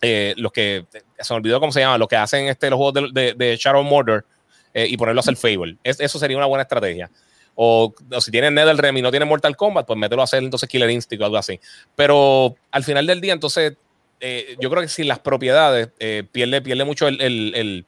eh, 0.00 0.34
los 0.36 0.52
que, 0.52 0.84
se 1.18 1.32
me 1.32 1.36
olvidó 1.36 1.60
cómo 1.60 1.72
se 1.72 1.80
llama, 1.80 1.96
los 1.96 2.08
que 2.08 2.16
hacen 2.16 2.48
este, 2.48 2.68
los 2.68 2.76
juegos 2.76 3.12
de, 3.12 3.34
de, 3.34 3.56
Shadow 3.56 3.82
Murder 3.82 4.24
eh, 4.72 4.86
y 4.88 4.96
ponerlo 4.96 5.20
a 5.20 5.22
hacer 5.22 5.36
Fable. 5.36 5.78
eso 5.84 6.18
sería 6.18 6.36
una 6.36 6.46
buena 6.46 6.62
estrategia. 6.62 7.10
O, 7.56 7.94
si 8.20 8.30
tiene 8.30 8.50
NetherRealm 8.50 8.96
y 8.96 9.02
no 9.02 9.10
tiene 9.10 9.26
Mortal 9.26 9.56
Kombat, 9.56 9.86
pues 9.86 9.98
mételo 9.98 10.22
a 10.22 10.24
hacer 10.24 10.42
entonces 10.42 10.68
Killer 10.68 10.90
Instinct 10.90 11.22
o 11.22 11.24
algo 11.26 11.36
así. 11.36 11.60
Pero 11.94 12.56
al 12.70 12.84
final 12.84 13.06
del 13.06 13.20
día, 13.20 13.32
entonces, 13.32 13.74
eh, 14.20 14.56
yo 14.60 14.70
creo 14.70 14.82
que 14.82 14.88
si 14.88 15.04
las 15.04 15.20
propiedades 15.20 15.90
eh, 15.98 16.24
pierde, 16.30 16.62
pierde 16.62 16.84
mucho 16.84 17.06
el, 17.06 17.20
el, 17.20 17.86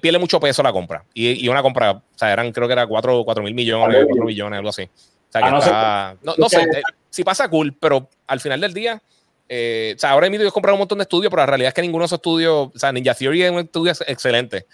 pierde 0.00 0.18
mucho 0.18 0.40
peso 0.40 0.62
la 0.62 0.72
compra. 0.72 1.04
Y, 1.12 1.46
una 1.48 1.62
compra, 1.62 1.92
o 1.92 2.02
sea, 2.14 2.32
eran, 2.32 2.52
creo 2.52 2.66
que 2.66 2.72
era 2.72 2.86
4, 2.86 3.24
mil 3.42 3.54
millones, 3.54 4.04
4 4.06 4.24
millones, 4.24 4.56
algo 4.56 4.70
así. 4.70 4.82
O 4.84 5.32
sea, 5.32 5.42
ah, 5.44 6.14
no, 6.22 6.34
no, 6.36 6.48
sé, 6.48 6.62
eh, 6.62 6.82
si 7.08 7.24
pasa 7.24 7.48
cool, 7.48 7.74
pero 7.78 8.08
al 8.26 8.40
final 8.40 8.60
del 8.60 8.74
día, 8.74 8.94
o 8.96 9.98
sea, 9.98 10.10
ahora 10.10 10.26
he 10.26 10.38
yo 10.38 10.52
comprar 10.52 10.72
un 10.72 10.78
montón 10.78 10.98
de 10.98 11.02
estudios, 11.02 11.30
pero 11.30 11.42
la 11.42 11.46
realidad 11.46 11.68
es 11.68 11.74
que 11.74 11.82
ninguno 11.82 12.02
de 12.02 12.06
esos 12.06 12.18
estudios, 12.18 12.70
o 12.74 12.78
sea, 12.78 12.92
Ninja 12.92 13.14
Theory 13.14 13.42
es 13.42 13.50
un 13.50 13.58
estudio 13.58 13.92
excelente, 14.06 14.66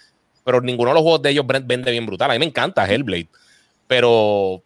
pero 0.45 0.61
ninguno 0.61 0.91
de 0.91 0.95
los 0.95 1.03
juegos 1.03 1.21
de 1.21 1.29
ellos 1.31 1.45
vende 1.45 1.91
bien 1.91 2.05
brutal. 2.05 2.31
A 2.31 2.33
mí 2.33 2.39
me 2.39 2.45
encanta 2.45 2.85
Hellblade. 2.85 3.27
Pero 3.89 4.61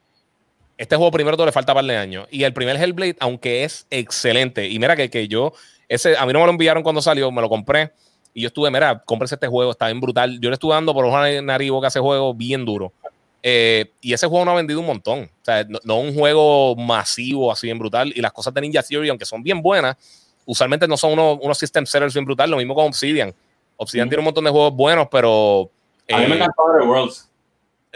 este 0.77 0.97
juego 0.97 1.09
primero 1.09 1.38
todo 1.38 1.45
le 1.45 1.53
falta 1.53 1.73
par 1.73 1.86
de 1.86 1.95
años. 1.95 2.27
Y 2.29 2.43
el 2.43 2.51
primer 2.51 2.75
Hellblade, 2.75 3.15
aunque 3.21 3.63
es 3.63 3.88
excelente, 3.89 4.67
y 4.67 4.77
mira 4.79 4.97
que, 4.97 5.09
que 5.09 5.29
yo, 5.29 5.53
ese, 5.88 6.17
a 6.17 6.25
mí 6.25 6.33
no 6.33 6.39
me 6.39 6.45
lo 6.45 6.51
enviaron 6.51 6.83
cuando 6.83 7.01
salió, 7.01 7.31
me 7.31 7.41
lo 7.41 7.47
compré. 7.47 7.93
Y 8.33 8.41
yo 8.41 8.47
estuve, 8.47 8.69
mira, 8.69 9.01
cómprese 9.05 9.36
este 9.36 9.47
juego, 9.47 9.71
está 9.71 9.86
bien 9.86 10.01
brutal. 10.01 10.41
Yo 10.41 10.49
le 10.49 10.55
estuve 10.55 10.73
dando 10.73 10.93
por 10.93 11.05
una 11.05 11.41
nariz 11.41 11.71
que 11.79 11.88
hace 11.88 12.01
juego 12.01 12.33
bien 12.33 12.65
duro. 12.65 12.91
Eh, 13.41 13.93
y 14.01 14.12
ese 14.12 14.27
juego 14.27 14.43
no 14.43 14.51
ha 14.51 14.55
vendido 14.55 14.81
un 14.81 14.88
montón. 14.88 15.21
O 15.21 15.45
sea, 15.45 15.65
no, 15.86 15.99
un 15.99 16.13
juego 16.13 16.75
masivo 16.75 17.49
así 17.49 17.67
bien 17.67 17.79
brutal. 17.79 18.12
Y 18.13 18.19
las 18.19 18.33
cosas 18.33 18.53
de 18.53 18.59
Ninja 18.59 18.83
Theory, 18.83 19.07
aunque 19.07 19.25
son 19.25 19.41
bien 19.41 19.62
buenas, 19.62 19.95
usualmente 20.45 20.86
no 20.86 20.97
son 20.97 21.13
unos, 21.13 21.39
unos 21.41 21.57
system 21.57 21.86
sellers 21.86 22.13
bien 22.13 22.25
brutales. 22.25 22.51
Lo 22.51 22.57
mismo 22.57 22.75
con 22.75 22.88
Obsidian. 22.88 23.33
Obsidian 23.77 24.09
tiene 24.09 24.19
un 24.19 24.25
montón 24.25 24.43
de 24.43 24.49
juegos 24.49 24.73
buenos, 24.73 25.07
pero. 25.09 25.69
a 26.12 26.17
mí 26.17 26.25
me 26.25 26.33
eh, 26.33 26.36
encantó 26.39 26.62
Outer 26.63 26.89
Worlds. 26.89 27.29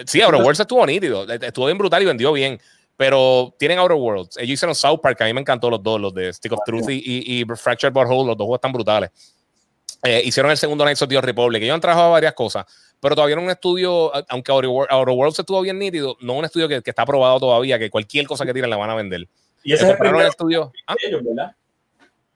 Sí, 0.06 0.22
Outer 0.22 0.42
Worlds 0.42 0.60
estuvo 0.60 0.86
nítido, 0.86 1.30
estuvo 1.32 1.66
bien 1.66 1.78
brutal 1.78 2.02
y 2.02 2.06
vendió 2.06 2.32
bien. 2.32 2.60
Pero 2.96 3.54
tienen 3.60 3.78
Outer 3.78 3.98
Worlds. 3.98 4.38
Ellos 4.38 4.54
hicieron 4.54 4.74
South 4.74 5.00
Park, 5.02 5.22
a 5.22 5.26
mí 5.26 5.34
me 5.34 5.42
encantó 5.42 5.70
los 5.70 5.82
dos, 5.84 6.02
los 6.02 6.14
de 6.14 6.34
Stick 6.34 6.52
of 6.52 6.60
Truth 6.66 6.90
y, 6.90 7.42
y, 7.42 7.46
Fractured 7.46 7.94
Butthole, 7.94 8.26
los 8.26 8.38
dos 8.38 8.46
juegos 8.46 8.58
están 8.58 8.74
brutales. 8.74 9.12
Eh, 10.04 10.22
hicieron 10.26 10.52
el 10.52 10.58
segundo 10.58 10.84
Knights 10.84 11.04
of 11.04 11.10
the 11.10 11.22
Republic. 11.22 11.62
Ellos 11.62 11.76
han 11.76 11.82
trabajado 11.82 12.12
varias 12.12 12.34
cosas, 12.34 12.66
pero 13.00 13.16
todavía 13.16 13.36
no 13.36 13.44
un 13.44 13.52
estudio, 13.52 14.12
aunque 14.30 14.52
Outer, 14.52 14.70
Worlds 14.70 15.40
estuvo 15.40 15.62
bien 15.62 15.78
nítido, 15.78 16.18
no 16.22 16.34
un 16.34 16.46
estudio 16.46 16.68
que, 16.68 16.82
está 16.84 17.04
aprobado 17.04 17.40
todavía, 17.40 17.78
que 17.78 17.92
cualquier 17.92 18.26
cosa 18.26 18.46
que 18.46 18.54
tiren 18.54 18.70
la 18.70 18.78
van 18.78 18.90
a 18.90 18.96
vender. 18.96 19.28
Y 19.64 19.74
ese 19.74 19.86
es 19.86 19.92
el 19.92 19.98
primer 19.98 20.26
estudio 20.26 20.72
¿Ah? 20.88 20.96
de 21.00 21.08
ellos, 21.08 21.22
¿verdad? 21.24 21.56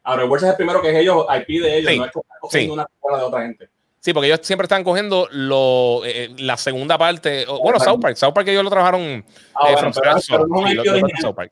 Outer 0.04 0.26
Worlds 0.26 0.44
es 0.44 0.50
el 0.50 0.56
primero 0.56 0.82
que 0.82 0.90
es 0.90 0.96
ellos, 0.96 1.26
IP 1.40 1.62
de 1.62 1.78
ellos, 1.78 1.98
no 1.98 2.06
es 2.06 2.12
que 2.52 2.60
sí. 2.60 2.70
una 2.70 2.88
de 3.18 3.24
otra 3.24 3.42
gente. 3.42 3.70
Sí, 4.02 4.14
porque 4.14 4.28
ellos 4.28 4.40
siempre 4.42 4.66
están 4.66 4.84
cogiendo 4.84 5.28
lo, 5.32 6.04
eh, 6.04 6.24
eh, 6.24 6.36
la 6.40 6.58
segunda 6.58 6.98
parte. 6.98 7.46
bueno, 7.46 7.80
South 7.80 8.00
Park. 8.02 8.18
South 8.18 8.34
Park 8.34 8.48
ellos 8.48 8.64
lo 8.64 8.70
trabajaron 8.72 9.24
ah, 9.54 9.72
eh, 9.72 11.12
South 11.22 11.36
Park. 11.36 11.52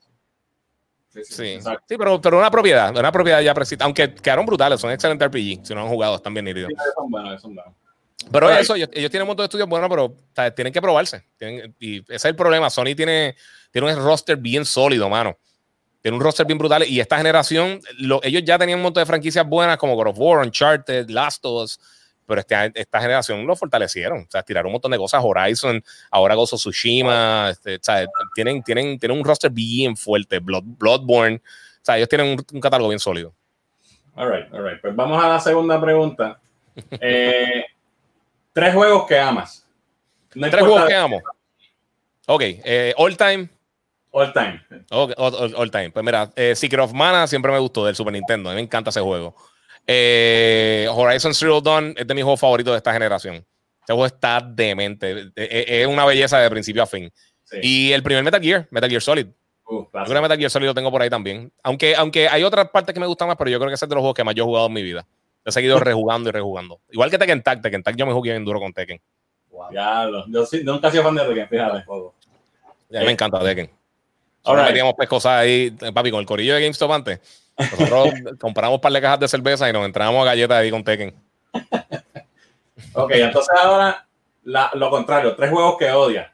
Sí, 1.09 1.21
sí, 1.23 1.59
sí. 1.61 1.95
pero, 1.97 2.19
pero 2.19 2.39
una 2.39 2.49
propiedad, 2.49 2.95
una 2.97 3.11
propiedad 3.11 3.39
ya 3.41 3.53
precisa. 3.53 3.83
Aunque 3.83 4.15
quedaron 4.15 4.47
brutales, 4.47 4.81
son 4.81 4.89
excelentes 4.89 5.27
RPG. 5.27 5.63
Si 5.63 5.75
no 5.75 5.81
han 5.81 5.89
jugado, 5.89 6.15
están 6.15 6.33
bien 6.33 6.45
nítidos. 6.45 6.69
Sí, 6.69 6.75
son 6.95 7.11
buenos, 7.11 7.39
son 7.39 7.53
buenos. 7.53 7.73
Pero 8.31 8.49
eso, 8.49 8.75
ellos, 8.75 8.89
tienen 8.89 9.21
un 9.21 9.27
montón 9.27 9.43
de 9.43 9.45
estudios 9.45 9.69
buenos, 9.69 9.87
pero 9.87 10.15
tienen 10.55 10.73
que 10.73 10.81
probarse. 10.81 11.23
y 11.79 11.99
ese 11.99 12.15
es 12.15 12.25
el 12.25 12.35
problema. 12.35 12.71
Sony 12.71 12.95
tiene, 12.95 13.35
tiene 13.71 13.93
un 13.93 14.03
roster 14.03 14.37
bien 14.37 14.65
sólido, 14.65 15.07
mano. 15.07 15.37
Tiene 16.01 16.17
un 16.17 16.23
roster 16.23 16.47
bien 16.47 16.57
brutal. 16.57 16.83
Y 16.87 16.99
esta 16.99 17.17
generación, 17.17 17.79
ellos 18.23 18.43
ya 18.43 18.57
tenían 18.57 18.79
un 18.79 18.83
montón 18.83 19.01
de 19.01 19.05
franquicias 19.05 19.47
buenas 19.47 19.77
como 19.77 19.95
God 19.95 20.07
of 20.07 20.15
War, 20.17 20.39
Uncharted, 20.39 21.09
Last 21.09 21.45
of 21.45 21.63
Us. 21.63 21.79
Pero 22.29 22.41
este, 22.41 22.71
esta 22.75 23.01
generación 23.01 23.47
lo 23.47 23.55
fortalecieron. 23.55 24.19
O 24.19 24.27
sea, 24.29 24.43
tiraron 24.43 24.67
un 24.67 24.73
montón 24.73 24.91
de 24.91 24.99
cosas. 24.99 25.19
Horizon, 25.23 25.83
ahora 26.11 26.35
Gozo 26.35 26.57
Tsushima. 26.57 27.49
Este, 27.49 27.77
o 27.77 27.79
sea, 27.81 28.05
tienen, 28.35 28.61
tienen, 28.61 28.99
tienen 28.99 29.17
un 29.17 29.25
roster 29.25 29.49
bien 29.49 29.97
fuerte. 29.97 30.37
Blood, 30.37 30.63
Bloodborne. 30.63 31.37
O 31.37 31.81
sea, 31.81 31.97
ellos 31.97 32.07
tienen 32.07 32.37
un, 32.53 32.61
catálogo 32.61 32.89
bien 32.89 32.99
sólido. 32.99 33.33
All 34.13 34.31
right, 34.31 34.53
all 34.53 34.63
right. 34.63 34.79
Pues 34.79 34.95
vamos 34.95 35.23
a 35.23 35.27
la 35.27 35.39
segunda 35.39 35.81
pregunta. 35.81 36.39
Eh, 37.01 37.65
tres 38.53 38.73
juegos 38.73 39.05
que 39.05 39.19
amas. 39.19 39.67
tres 40.29 40.61
juegos 40.61 40.85
que 40.85 40.95
amo. 40.95 41.21
Ok, 42.27 42.41
eh, 42.41 42.93
all 42.95 43.17
time. 43.17 43.49
All 44.11 44.31
time. 44.31 44.61
all, 44.91 45.71
time. 45.71 45.91
Pues 45.91 46.05
mira, 46.05 46.31
eh, 46.37 46.55
Secret 46.55 46.79
of 46.79 46.93
Mana 46.93 47.27
siempre 47.27 47.51
me 47.51 47.59
gustó 47.59 47.85
del 47.85 47.95
Super 47.95 48.13
Nintendo. 48.13 48.49
A 48.49 48.53
mí 48.53 48.55
me 48.55 48.61
encanta 48.61 48.91
ese 48.91 49.01
juego. 49.01 49.35
Eh, 49.91 50.87
Horizon 50.91 51.33
Zero 51.33 51.61
Dawn 51.61 51.95
es 51.97 52.05
de 52.05 52.13
mis 52.13 52.23
juegos 52.23 52.39
favoritos 52.39 52.73
de 52.73 52.77
esta 52.77 52.93
generación. 52.93 53.37
Este 53.79 53.91
juego 53.93 54.05
está 54.05 54.39
demente. 54.39 55.31
Es, 55.35 55.87
una 55.87 56.05
belleza 56.05 56.37
de 56.37 56.47
principio 56.47 56.83
a 56.83 56.85
fin. 56.85 57.11
Y 57.59 57.91
el 57.91 58.03
primer 58.03 58.23
Metal 58.23 58.39
Gear, 58.39 58.67
Metal 58.69 58.87
Gear 58.87 59.01
Solid. 59.01 59.25
Uh, 59.65 59.81
yo 59.81 59.89
creo 59.89 60.05
que 60.05 60.21
Metal 60.21 60.37
Gear 60.37 60.51
Solid 60.51 60.67
lo 60.67 60.75
tengo 60.75 60.91
por 60.91 61.01
ahí 61.01 61.09
también. 61.09 61.51
Aunque, 61.63 61.95
aunque 61.95 62.29
hay 62.29 62.43
otras 62.43 62.69
partes 62.69 62.93
que 62.93 62.99
me 62.99 63.07
gustan 63.07 63.29
más, 63.29 63.35
pero 63.35 63.49
yo 63.49 63.57
creo 63.57 63.69
que 63.69 63.73
ese 63.73 63.85
es 63.85 63.89
de 63.89 63.95
los 63.95 64.03
juegos 64.03 64.13
que 64.13 64.23
más 64.23 64.35
yo 64.35 64.43
he 64.43 64.45
jugado 64.45 64.67
en 64.67 64.73
mi 64.73 64.83
vida. 64.83 65.07
He 65.43 65.51
seguido 65.51 65.79
rejugando 65.79 66.29
y 66.29 66.33
rejugando. 66.33 66.79
Igual 66.91 67.09
que 67.09 67.17
Tekken 67.17 67.41
Tag. 67.41 67.59
Tekken 67.63 67.81
Tag 67.81 67.95
yo 67.95 68.05
me 68.05 68.13
jugué 68.13 68.29
bien 68.29 68.45
duro 68.45 68.59
con 68.59 68.71
Tekken. 68.71 69.01
Wow. 69.49 69.73
Ya, 69.73 70.07
yo 70.27 70.45
sí, 70.45 70.61
nunca 70.63 70.89
he 70.89 70.91
sido 70.91 71.01
fan 71.01 71.15
de 71.15 71.23
Tekken, 71.23 71.49
fíjate. 71.49 71.85
Ya, 72.89 72.99
me 73.05 73.11
encanta 73.11 73.39
Tekken. 73.39 73.71
Ahora 74.43 74.65
metíamos 74.65 74.93
pescosas 74.93 75.31
ahí, 75.31 75.71
papi, 75.71 76.11
con 76.11 76.19
el 76.19 76.27
corillo 76.27 76.53
de 76.53 76.61
GameStop 76.61 76.91
antes. 76.91 77.48
Nosotros 77.59 78.13
compramos 78.39 78.75
un 78.77 78.81
par 78.81 78.91
de 78.91 79.01
cajas 79.01 79.19
de 79.19 79.27
cerveza 79.27 79.69
y 79.69 79.73
nos 79.73 79.85
entramos 79.85 80.21
a 80.21 80.25
galletas 80.25 80.57
ahí 80.57 80.71
con 80.71 80.83
Tekken. 80.83 81.13
ok, 82.93 83.11
entonces 83.11 83.55
ahora 83.61 84.05
lo 84.43 84.89
contrario, 84.89 85.35
tres 85.35 85.51
juegos 85.51 85.75
que 85.77 85.91
odia. 85.91 86.33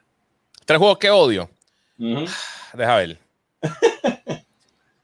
Tres 0.64 0.78
juegos 0.78 0.98
que 0.98 1.10
odio. 1.10 1.50
Deja 1.96 2.96
ver. 2.96 3.18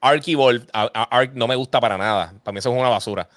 Ark 0.01 0.23
Evolved, 0.27 0.69
Ark 0.73 1.31
no 1.35 1.47
me 1.47 1.55
gusta 1.55 1.81
para 1.81 1.97
nada. 1.97 2.35
Para 2.43 2.53
mí 2.53 2.59
eso 2.59 2.73
es 2.73 2.79
una 2.79 2.89
basura. 2.89 3.29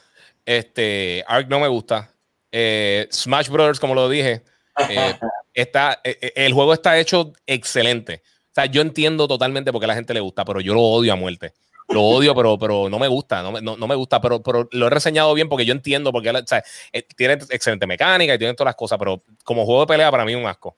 Este, 0.45 1.24
Ark 1.28 1.48
no 1.48 1.60
me 1.60 1.67
gusta. 1.67 2.10
Eh, 2.52 3.08
Smash 3.12 3.50
Brothers, 3.50 3.80
como 3.80 3.93
lo 3.93 4.10
dije, 4.10 4.43
eh, 4.89 5.13
está, 5.54 6.00
eh, 6.04 6.32
el 6.36 6.54
juego 6.54 6.74
está 6.74 6.98
hecho 6.98 7.34
excelente. 7.45 8.24
O 8.26 8.54
sea, 8.56 8.65
yo 8.65 8.82
entiendo 8.82 9.28
totalmente 9.28 9.71
por 9.71 9.82
qué 9.82 9.86
a 9.86 9.88
la 9.89 9.95
gente 9.95 10.13
le 10.13 10.21
gusta, 10.21 10.45
pero 10.45 10.62
yo 10.62 10.74
lo 10.74 10.82
odio 10.82 11.13
a 11.13 11.15
muerte. 11.15 11.54
Lo 11.89 12.02
odio, 12.02 12.34
pero, 12.34 12.58
pero 12.58 12.89
no 12.89 12.98
me 12.98 13.08
gusta, 13.08 13.43
no, 13.43 13.62
no, 13.62 13.88
me 13.88 13.95
gusta, 13.95 14.19
pero, 14.19 14.41
pero, 14.41 14.67
lo 14.71 14.88
he 14.88 14.89
reseñado 14.89 15.34
bien 15.34 15.48
porque 15.48 15.65
yo 15.65 15.71
entiendo 15.71 16.12
porque 16.12 16.34
sea, 16.48 16.63
tiene 17.15 17.34
excelente 17.50 17.86
mecánica 17.86 18.34
y 18.34 18.38
tiene 18.38 18.54
todas 18.56 18.69
las 18.69 18.76
cosas, 18.76 18.98
pero 18.98 19.24
como 19.43 19.65
juego 19.65 19.82
de 19.82 19.88
pelea 19.88 20.10
para 20.10 20.26
mí 20.26 20.34
es 20.34 20.38
un 20.38 20.48
asco. 20.48 20.76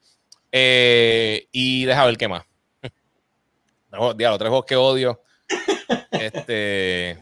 y 0.51 1.85
deja 1.85 2.05
ver 2.05 2.17
qué 2.17 2.27
más. 2.27 2.43
Diablo, 4.17 4.37
tres 4.37 4.49
juegos 4.49 4.65
que 4.65 4.75
odio. 4.75 5.21
Este. 6.11 7.17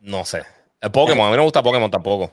No 0.00 0.24
sé. 0.24 0.42
El 0.80 0.90
Pokémon, 0.92 1.26
a 1.26 1.30
mí 1.30 1.36
no 1.36 1.42
me 1.42 1.44
gusta 1.44 1.62
Pokémon 1.62 1.90
tampoco. 1.90 2.30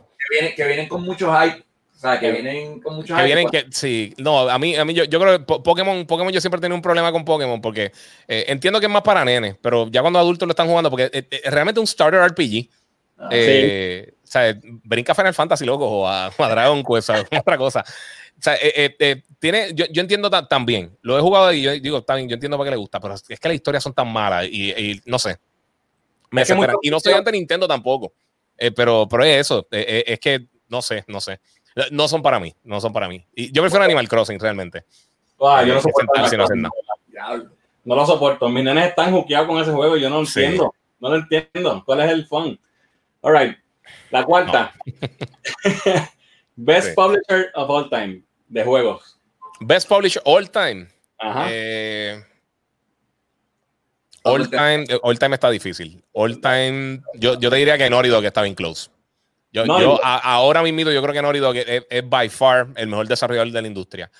Que, 0.55 0.65
vienen, 0.65 0.87
con 0.87 1.01
mucho 1.01 1.33
hype. 1.33 1.65
O 2.03 2.09
sea, 2.09 2.19
que 2.19 2.31
vienen 2.31 2.81
con 2.81 2.95
mucho 2.95 3.15
hype. 3.15 3.25
Vienen 3.25 3.47
que, 3.49 3.65
sí, 3.71 4.13
no, 4.17 4.49
a 4.49 4.59
mí, 4.59 4.75
a 4.75 4.83
mí 4.83 4.93
yo, 4.93 5.05
yo 5.05 5.21
creo 5.21 5.39
que 5.39 5.45
Pokémon, 5.45 6.05
Pokémon 6.05 6.33
yo 6.33 6.41
siempre 6.41 6.57
he 6.57 6.61
tenido 6.61 6.75
un 6.75 6.81
problema 6.81 7.13
con 7.13 7.23
Pokémon 7.23 7.61
porque 7.61 7.93
eh, 8.27 8.43
entiendo 8.49 8.81
que 8.81 8.87
es 8.87 8.91
más 8.91 9.03
para 9.03 9.23
nenes, 9.23 9.55
pero 9.61 9.87
ya 9.89 10.01
cuando 10.01 10.19
adultos 10.19 10.45
lo 10.45 10.51
están 10.51 10.67
jugando, 10.67 10.89
porque 10.89 11.09
es, 11.13 11.51
realmente 11.51 11.79
un 11.79 11.87
starter 11.87 12.19
RPG. 12.19 12.69
Ah, 13.17 13.29
eh, 13.31 14.15
O 14.21 14.27
sea, 14.27 14.53
brinca 14.83 15.15
Final 15.15 15.33
Fantasy, 15.33 15.63
loco, 15.63 15.87
o 15.87 16.05
a, 16.05 16.29
Dragon 16.37 16.83
Quest, 16.83 17.09
o 17.11 17.13
otra 17.39 17.57
cosa. 17.57 17.85
O 18.37 18.41
sea, 18.41 18.57
eh, 18.61 19.23
tiene, 19.39 19.69
yo, 19.73 19.85
yo 19.89 20.01
entiendo 20.01 20.29
también, 20.29 20.97
lo 21.03 21.17
he 21.17 21.21
jugado 21.21 21.53
y 21.53 21.61
yo 21.61 21.71
digo, 21.71 22.03
también, 22.03 22.27
yo 22.27 22.33
entiendo 22.33 22.57
para 22.57 22.67
qué 22.67 22.71
le 22.71 22.77
gusta, 22.77 22.99
pero 22.99 23.13
es 23.13 23.39
que 23.39 23.47
las 23.47 23.55
historias 23.55 23.81
son 23.81 23.93
tan 23.93 24.11
malas 24.11 24.45
y, 24.51 24.71
y 24.71 25.01
no 25.05 25.17
sé, 25.19 25.37
y 26.81 26.89
no 26.89 26.99
soy 26.99 27.13
ante 27.13 27.31
Nintendo 27.31 27.65
tampoco. 27.65 28.13
Eh, 28.57 28.71
pero, 28.71 29.07
pero 29.09 29.23
es 29.23 29.41
eso. 29.41 29.67
Eh, 29.71 29.85
eh, 29.87 30.03
es 30.07 30.19
que 30.19 30.47
no 30.69 30.81
sé, 30.81 31.03
no 31.07 31.21
sé. 31.21 31.39
No 31.91 32.07
son 32.07 32.21
para 32.21 32.39
mí. 32.39 32.55
No 32.63 32.79
son 32.79 32.93
para 32.93 33.07
mí. 33.07 33.25
Y 33.35 33.51
yo 33.51 33.61
prefiero 33.61 33.83
Animal 33.83 34.07
Crossing 34.07 34.39
realmente. 34.39 34.85
Ah, 35.41 35.63
yo 35.63 35.73
no 35.73 35.81
soporto. 35.81 36.11
no, 37.83 37.95
lo 37.95 38.05
soporto. 38.05 38.49
Mis 38.49 38.63
nenes 38.63 38.89
están 38.89 39.11
juqueados 39.11 39.47
con 39.47 39.61
ese 39.61 39.71
juego. 39.71 39.97
Yo 39.97 40.09
no 40.09 40.19
entiendo. 40.19 40.73
No 40.99 41.09
lo 41.09 41.15
entiendo. 41.17 41.83
¿Cuál 41.85 42.01
es 42.01 42.11
el 42.11 42.25
fun? 42.27 42.59
All 43.21 43.37
right. 43.37 43.57
La 44.11 44.23
cuarta. 44.23 44.73
Best 46.55 46.95
Publisher 46.95 47.51
of 47.55 47.69
All 47.69 47.89
Time 47.89 48.21
de 48.47 48.63
juegos. 48.63 49.19
Best 49.59 49.89
Publisher 49.89 50.21
All 50.25 50.49
Time. 50.49 50.87
Ajá. 51.17 51.47
Eh, 51.49 52.23
All 54.23 54.49
time, 54.49 54.85
all 55.01 55.19
time 55.19 55.35
está 55.35 55.49
difícil. 55.49 56.01
All 56.13 56.39
time, 56.39 57.01
yo, 57.15 57.37
yo 57.39 57.49
te 57.49 57.57
diría 57.57 57.77
que 57.77 57.89
Norido 57.89 58.21
que 58.21 58.27
está 58.27 58.41
bien 58.41 58.55
close. 58.55 58.89
Yo, 59.53 59.65
yo 59.65 59.99
ahora 60.03 60.63
mismo 60.63 60.81
yo 60.81 61.01
creo 61.01 61.13
que 61.13 61.21
Norido 61.21 61.53
es, 61.53 61.85
es, 61.87 62.09
by 62.09 62.27
far 62.29 62.69
el 62.75 62.87
mejor 62.87 63.07
desarrollador 63.07 63.51
de 63.51 63.61
la 63.61 63.67
industria. 63.67 64.11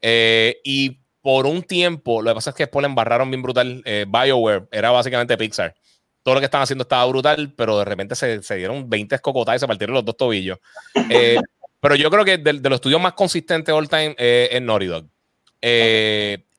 Eh, 0.00 0.60
y 0.64 0.98
por 1.22 1.46
un 1.46 1.62
tiempo, 1.62 2.20
lo 2.20 2.30
que 2.30 2.34
pasa 2.34 2.50
es 2.50 2.56
que 2.56 2.64
después 2.64 2.82
le 2.82 2.88
embarraron 2.88 3.30
bien 3.30 3.40
brutal. 3.40 3.82
Eh, 3.84 4.04
BioWare 4.08 4.66
era 4.72 4.90
básicamente 4.90 5.38
Pixar. 5.38 5.76
Todo 6.24 6.34
lo 6.34 6.40
que 6.40 6.46
estaban 6.46 6.64
haciendo 6.64 6.82
estaba 6.82 7.06
brutal, 7.06 7.54
pero 7.56 7.78
de 7.78 7.84
repente 7.84 8.16
se, 8.16 8.42
se 8.42 8.56
dieron 8.56 8.90
20 8.90 9.14
escocotadas 9.14 9.60
y 9.60 9.62
se 9.62 9.68
partieron 9.68 9.94
los 9.94 10.04
dos 10.04 10.16
tobillos. 10.16 10.58
Eh, 11.08 11.38
pero 11.80 11.94
yo 11.94 12.10
creo 12.10 12.24
que 12.26 12.36
de, 12.36 12.52
los 12.52 12.74
estudios 12.74 13.00
más 13.00 13.14
consistentes 13.14 13.72
all 13.72 13.88
time 13.88 14.14
es 14.18 14.60
Norido 14.60 15.08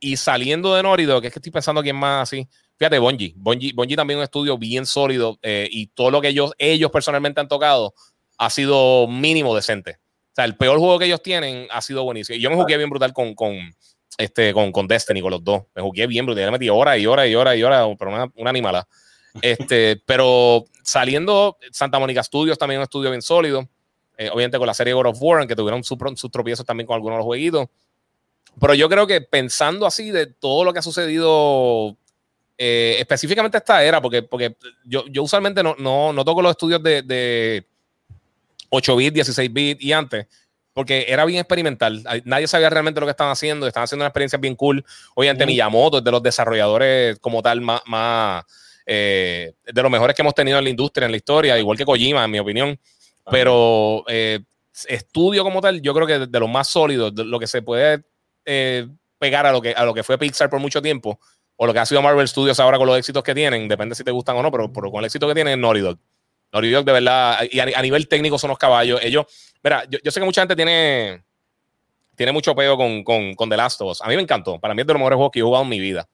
y 0.02 0.17
saliendo 0.17 0.74
de 0.74 0.84
Norido 0.84 1.22
que 1.22 1.28
es 1.28 1.34
que 1.34 1.39
estoy 1.39 1.52
pensando 1.52 1.82
quién 1.82 1.96
más 1.96 2.24
así. 2.24 2.48
Fíjate, 2.82 2.98
Bungie. 2.98 3.36
Bungie, 3.38 3.96
también 3.96 4.17
es 4.17 4.22
un 4.22 4.24
estudio 4.24 4.58
bien 4.58 4.88
sólido 4.88 5.38
eh, 5.44 5.70
y 5.72 5.88
todo 5.88 6.10
lo 6.10 6.20
que 6.20 6.30
ellos, 6.30 6.52
ellos 6.58 6.89
personalmente 6.89 7.39
han 7.39 7.48
tocado 7.48 7.94
ha 8.41 8.49
sido 8.49 9.08
mínimo 9.08 9.56
decente. 9.56 9.99
O 10.01 10.36
sea, 10.36 10.45
el 10.45 10.58
peor 10.58 10.80
juego 10.80 10.97
que 10.97 11.06
ellos 11.06 11.21
tienen 11.21 11.67
ha 11.69 11.80
sido 11.80 12.04
buenísimo. 12.04 12.39
Yo 12.39 12.49
me 12.49 12.56
jugué 12.56 12.75
bien 12.75 12.89
brutal 12.89 13.13
con, 13.13 13.36
con, 13.36 13.56
este, 14.17 14.51
con, 14.51 14.71
con 14.71 14.88
Destiny, 14.88 15.21
con 15.21 15.30
los 15.30 15.43
dos. 15.43 15.65
Me 15.75 15.82
jugué 15.84 16.08
bien 16.08 16.25
brutal. 16.25 16.45
Me 16.45 16.51
metí 16.51 16.67
horas 16.67 16.97
y 16.97 17.06
horas 17.06 17.27
y 17.27 17.36
horas 17.36 17.56
y 17.56 17.62
horas, 17.62 17.88
pero 17.99 18.10
una, 18.10 18.32
una 18.36 18.49
animala. 18.49 18.88
Este, 19.43 20.01
pero 20.08 20.65
saliendo, 20.84 21.60
Santa 21.71 21.99
Mónica 21.99 22.23
Studios 22.23 22.58
también 22.58 22.80
un 22.80 22.84
estudio 22.84 23.12
bien 23.12 23.21
sólido. 23.21 23.69
Eh, 24.17 24.32
obviamente 24.34 24.58
con 24.58 24.65
la 24.65 24.73
serie 24.73 24.93
God 24.93 25.06
of 25.06 25.17
War, 25.21 25.45
que 25.45 25.56
tuvieron 25.56 25.84
sus 25.84 26.32
tropiezos 26.32 26.65
también 26.65 26.88
con 26.88 26.95
algunos 26.95 27.17
de 27.17 27.19
los 27.19 27.25
jueguitos. 27.25 27.67
Pero 28.60 28.73
yo 28.73 28.89
creo 28.89 29.06
que 29.06 29.21
pensando 29.21 29.86
así 29.86 30.10
de 30.10 30.25
todo 30.25 30.63
lo 30.63 30.73
que 30.73 30.80
ha 30.80 30.82
sucedido 30.82 31.95
eh, 32.58 32.95
específicamente 32.97 33.60
esta 33.60 33.84
era, 33.84 34.01
porque, 34.01 34.23
porque 34.23 34.56
yo, 34.84 35.06
yo 35.10 35.21
usualmente 35.21 35.62
no, 35.62 35.75
no, 35.77 36.12
no 36.12 36.25
toco 36.25 36.41
los 36.41 36.49
estudios 36.49 36.82
de, 36.82 37.04
de 37.04 37.67
8 38.71 38.95
bits, 38.95 39.13
16 39.13 39.53
bits 39.53 39.84
y 39.84 39.91
antes, 39.91 40.27
porque 40.73 41.05
era 41.07 41.25
bien 41.25 41.39
experimental. 41.39 42.03
Nadie 42.25 42.47
sabía 42.47 42.69
realmente 42.69 42.99
lo 42.99 43.05
que 43.05 43.12
estaban 43.12 43.31
haciendo, 43.31 43.67
estaban 43.67 43.84
haciendo 43.84 44.03
una 44.03 44.07
experiencia 44.07 44.39
bien 44.39 44.55
cool. 44.55 44.84
Obviamente, 45.13 45.45
Miyamoto 45.45 45.99
es 45.99 46.03
de 46.03 46.12
los 46.12 46.23
desarrolladores 46.23 47.19
como 47.19 47.41
tal 47.41 47.62
más, 47.62 47.81
más 47.86 48.45
eh, 48.86 49.53
de 49.63 49.81
los 49.84 49.91
mejores 49.91 50.15
que 50.15 50.21
hemos 50.21 50.34
tenido 50.34 50.57
en 50.57 50.63
la 50.63 50.69
industria, 50.69 51.05
en 51.05 51.12
la 51.12 51.17
historia, 51.17 51.60
igual 51.60 51.77
que 51.77 51.86
Kojima, 51.86 52.23
en 52.23 52.31
mi 52.31 52.39
opinión. 52.39 52.79
Pero 53.29 54.03
eh, 54.07 54.39
estudio 54.88 55.43
como 55.43 55.62
tal, 55.62 55.81
yo 55.81 55.93
creo 55.93 56.07
que 56.07 56.19
de, 56.27 56.39
los 56.39 56.49
más 56.49 56.67
sólidos, 56.67 57.13
lo 57.13 57.39
que 57.39 57.47
se 57.47 57.62
puede 57.62 58.03
pegar 59.21 59.45
a 59.45 59.51
lo, 59.51 59.62
que, 59.62 59.71
a 59.71 59.86
lo 59.86 59.93
que 59.93 60.03
fue 60.03 60.17
Pixar 60.17 60.49
por 60.49 60.60
mucho 60.60 60.81
tiempo, 60.81 61.19
o 61.55 61.67
lo 61.67 61.73
que 61.73 61.79
ha 61.79 61.86
sido 61.86 62.01
Marvel 62.01 62.27
Studios 62.27 62.60
ahora 62.60 62.79
con 62.79 62.88
los 62.88 62.97
éxitos 62.97 63.23
que 63.23 63.36
tienen, 63.36 63.67
depende 63.67 63.93
si 63.93 64.03
te 64.03 64.10
gustan 64.10 64.36
o 64.36 64.41
no, 64.41 64.51
pero, 64.51 64.71
con 64.71 64.97
el 64.97 65.05
éxito 65.05 65.27
que 65.27 65.36
tienen 65.36 65.53
es 65.53 65.60
Naughty 65.60 65.81
Dog. 65.81 65.99
Naughty 66.52 66.72
Dog 66.72 66.86
de 66.86 66.92
verdad, 66.92 67.40
y 67.50 67.60
a, 67.60 67.82
nivel 67.82 68.08
técnico 68.08 68.38
son 68.38 68.49
los 68.49 68.58
caballos. 68.58 68.99
Ellos, 69.04 69.26
mira, 69.64 69.86
yo, 69.89 70.12
sé 70.12 70.20
que 70.20 70.26
mucha 70.26 70.41
gente 70.41 70.56
tiene, 70.56 71.24
tiene 72.16 72.32
mucho 72.32 72.54
peo 72.56 72.76
con, 72.76 73.04
con, 73.04 73.36
con, 73.36 73.49
The 73.49 73.58
Last 73.58 73.82
of 73.82 73.91
Us. 73.91 74.02
A 74.02 74.08
mí 74.08 74.16
me 74.16 74.22
encantó, 74.22 74.60
para 74.60 74.74
mí 74.74 74.82
es 74.82 74.88
de 74.88 74.93
los 74.93 74.99
mejores 74.99 75.16
juegos 75.16 75.32
que 75.32 75.39
he 75.39 75.43
jugado 75.43 75.64
en 75.64 75.70
mi 75.70 75.80
vida. 75.80 76.08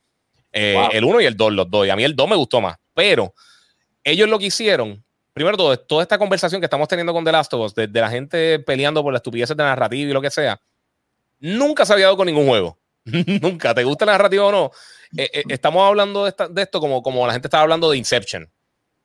Eh, 0.52 0.78
el 0.94 1.04
1 1.04 1.22
y 1.22 1.26
el 1.26 1.36
2, 1.36 1.54
los 1.54 1.70
dos. 1.70 1.86
Y 1.88 1.90
a 1.90 1.96
mí 1.96 2.04
el 2.04 2.16
2 2.16 2.30
me 2.30 2.36
gustó 2.36 2.62
más. 2.62 2.78
Pero 2.94 3.34
ellos 4.04 4.30
lo 4.30 4.40
que 4.40 4.46
hicieron, 4.46 5.04
primero 5.34 5.58
todo, 5.58 5.78
toda 5.78 6.04
esta 6.04 6.18
conversación 6.18 6.62
que 6.62 6.66
estamos 6.66 6.88
teniendo 6.88 7.14
con 7.14 7.24
The 7.24 7.32
Last 7.32 7.54
of 7.54 7.66
Us, 7.66 7.76
de, 7.76 7.88
la 7.88 8.10
gente 8.10 8.60
peleando 8.60 9.04
por 9.04 9.14
la 9.14 9.18
estupidez 9.18 9.50
de 9.50 9.56
narrativa 9.56 10.10
y 10.10 10.14
lo 10.14 10.22
que 10.22 10.32
sea, 10.32 10.60
nunca 11.40 11.86
se 11.86 11.94
había 11.94 12.06
dado 12.06 12.18
con 12.18 12.28
ningún 12.28 12.48
juego. 12.48 12.78
nunca. 13.06 13.74
¿Te 13.74 13.84
gusta 13.84 14.06
la 14.06 14.14
narrativa 14.14 14.46
o 14.46 14.52
no? 14.52 14.72
Eh, 15.18 15.30
eh, 15.34 15.44
estamos 15.50 15.88
hablando 15.88 16.26
de, 16.26 16.62
esto 16.62 16.80
como, 16.80 17.02
como 17.02 17.26
la 17.26 17.34
gente 17.34 17.48
estaba 17.48 17.64
hablando 17.64 17.90
de 17.90 17.98
Inception 17.98 18.50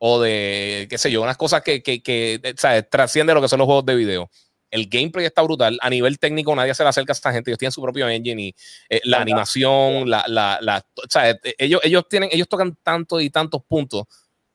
o 0.05 0.19
de, 0.19 0.85
qué 0.89 0.97
sé 0.97 1.09
yo, 1.09 1.21
unas 1.21 1.37
cosas 1.37 1.61
que, 1.61 1.81
que, 1.81 2.03
que 2.03 2.53
trasciende 2.91 3.33
lo 3.33 3.41
que 3.41 3.47
son 3.47 3.59
los 3.59 3.65
juegos 3.65 3.85
de 3.85 3.95
video. 3.95 4.29
El 4.69 4.89
gameplay 4.89 5.25
está 5.25 5.41
brutal. 5.41 5.77
A 5.81 5.89
nivel 5.89 6.19
técnico, 6.19 6.53
nadie 6.53 6.75
se 6.75 6.83
le 6.83 6.89
acerca 6.89 7.13
a 7.13 7.15
esta 7.15 7.31
gente. 7.31 7.49
Ellos 7.49 7.57
tienen 7.57 7.71
su 7.71 7.81
propio 7.81 8.09
engine 8.09 8.47
y 8.47 8.55
eh, 8.89 8.99
la 9.05 9.21
animación, 9.21 10.09
la, 10.09 10.25
la, 10.27 10.85
eh, 11.23 11.55
ellos, 11.57 11.79
ellos, 11.85 12.03
tienen, 12.09 12.27
ellos 12.33 12.49
tocan 12.49 12.77
tantos 12.83 13.21
y 13.21 13.29
tantos 13.29 13.61
puntos 13.63 14.03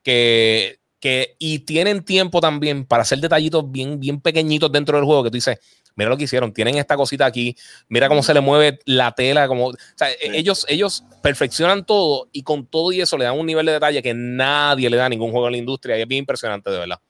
que, 0.03 0.80
que, 1.01 1.36
y 1.38 1.61
tienen 1.61 2.05
tiempo 2.05 2.42
también 2.42 2.84
para 2.84 3.05
hacer 3.05 3.18
detallitos 3.18 3.72
bien, 3.72 3.99
bien 3.99 4.20
pequeñitos 4.20 4.70
dentro 4.70 4.99
del 4.99 5.07
juego 5.07 5.24
que 5.24 5.30
tú 5.30 5.36
dices, 5.36 5.59
mira 5.99 6.09
lo 6.09 6.16
que 6.16 6.24
hicieron, 6.24 6.53
tienen 6.53 6.78
esta 6.78 6.96
cosita 6.96 7.26
aquí, 7.26 7.57
mira 7.88 8.09
cómo 8.09 8.22
se 8.22 8.32
le 8.32 8.40
mueve 8.40 8.78
la 8.84 9.12
tela, 9.12 9.49
como, 9.49 9.66
o 9.66 9.74
sea, 9.96 10.11
e, 10.12 10.38
ellos, 10.38 10.64
ellos 10.68 11.05
perfeccionan 11.22 11.84
todo 11.84 12.28
y 12.32 12.44
con 12.44 12.64
todo 12.64 12.92
y 12.92 13.01
eso 13.01 13.18
le 13.18 13.24
dan 13.24 13.38
un 13.38 13.44
nivel 13.44 13.66
de 13.66 13.72
detalle 13.72 14.01
que 14.01 14.14
nadie 14.14 14.88
le 14.88 14.96
da 14.96 15.07
a 15.07 15.09
ningún 15.09 15.32
juego 15.32 15.49
en 15.49 15.53
la 15.53 15.59
industria 15.59 15.99
y 15.99 16.03
es 16.03 16.09
bien 16.09 16.20
impresionante 16.20 16.70
de 16.70 16.78
verdad. 16.78 17.01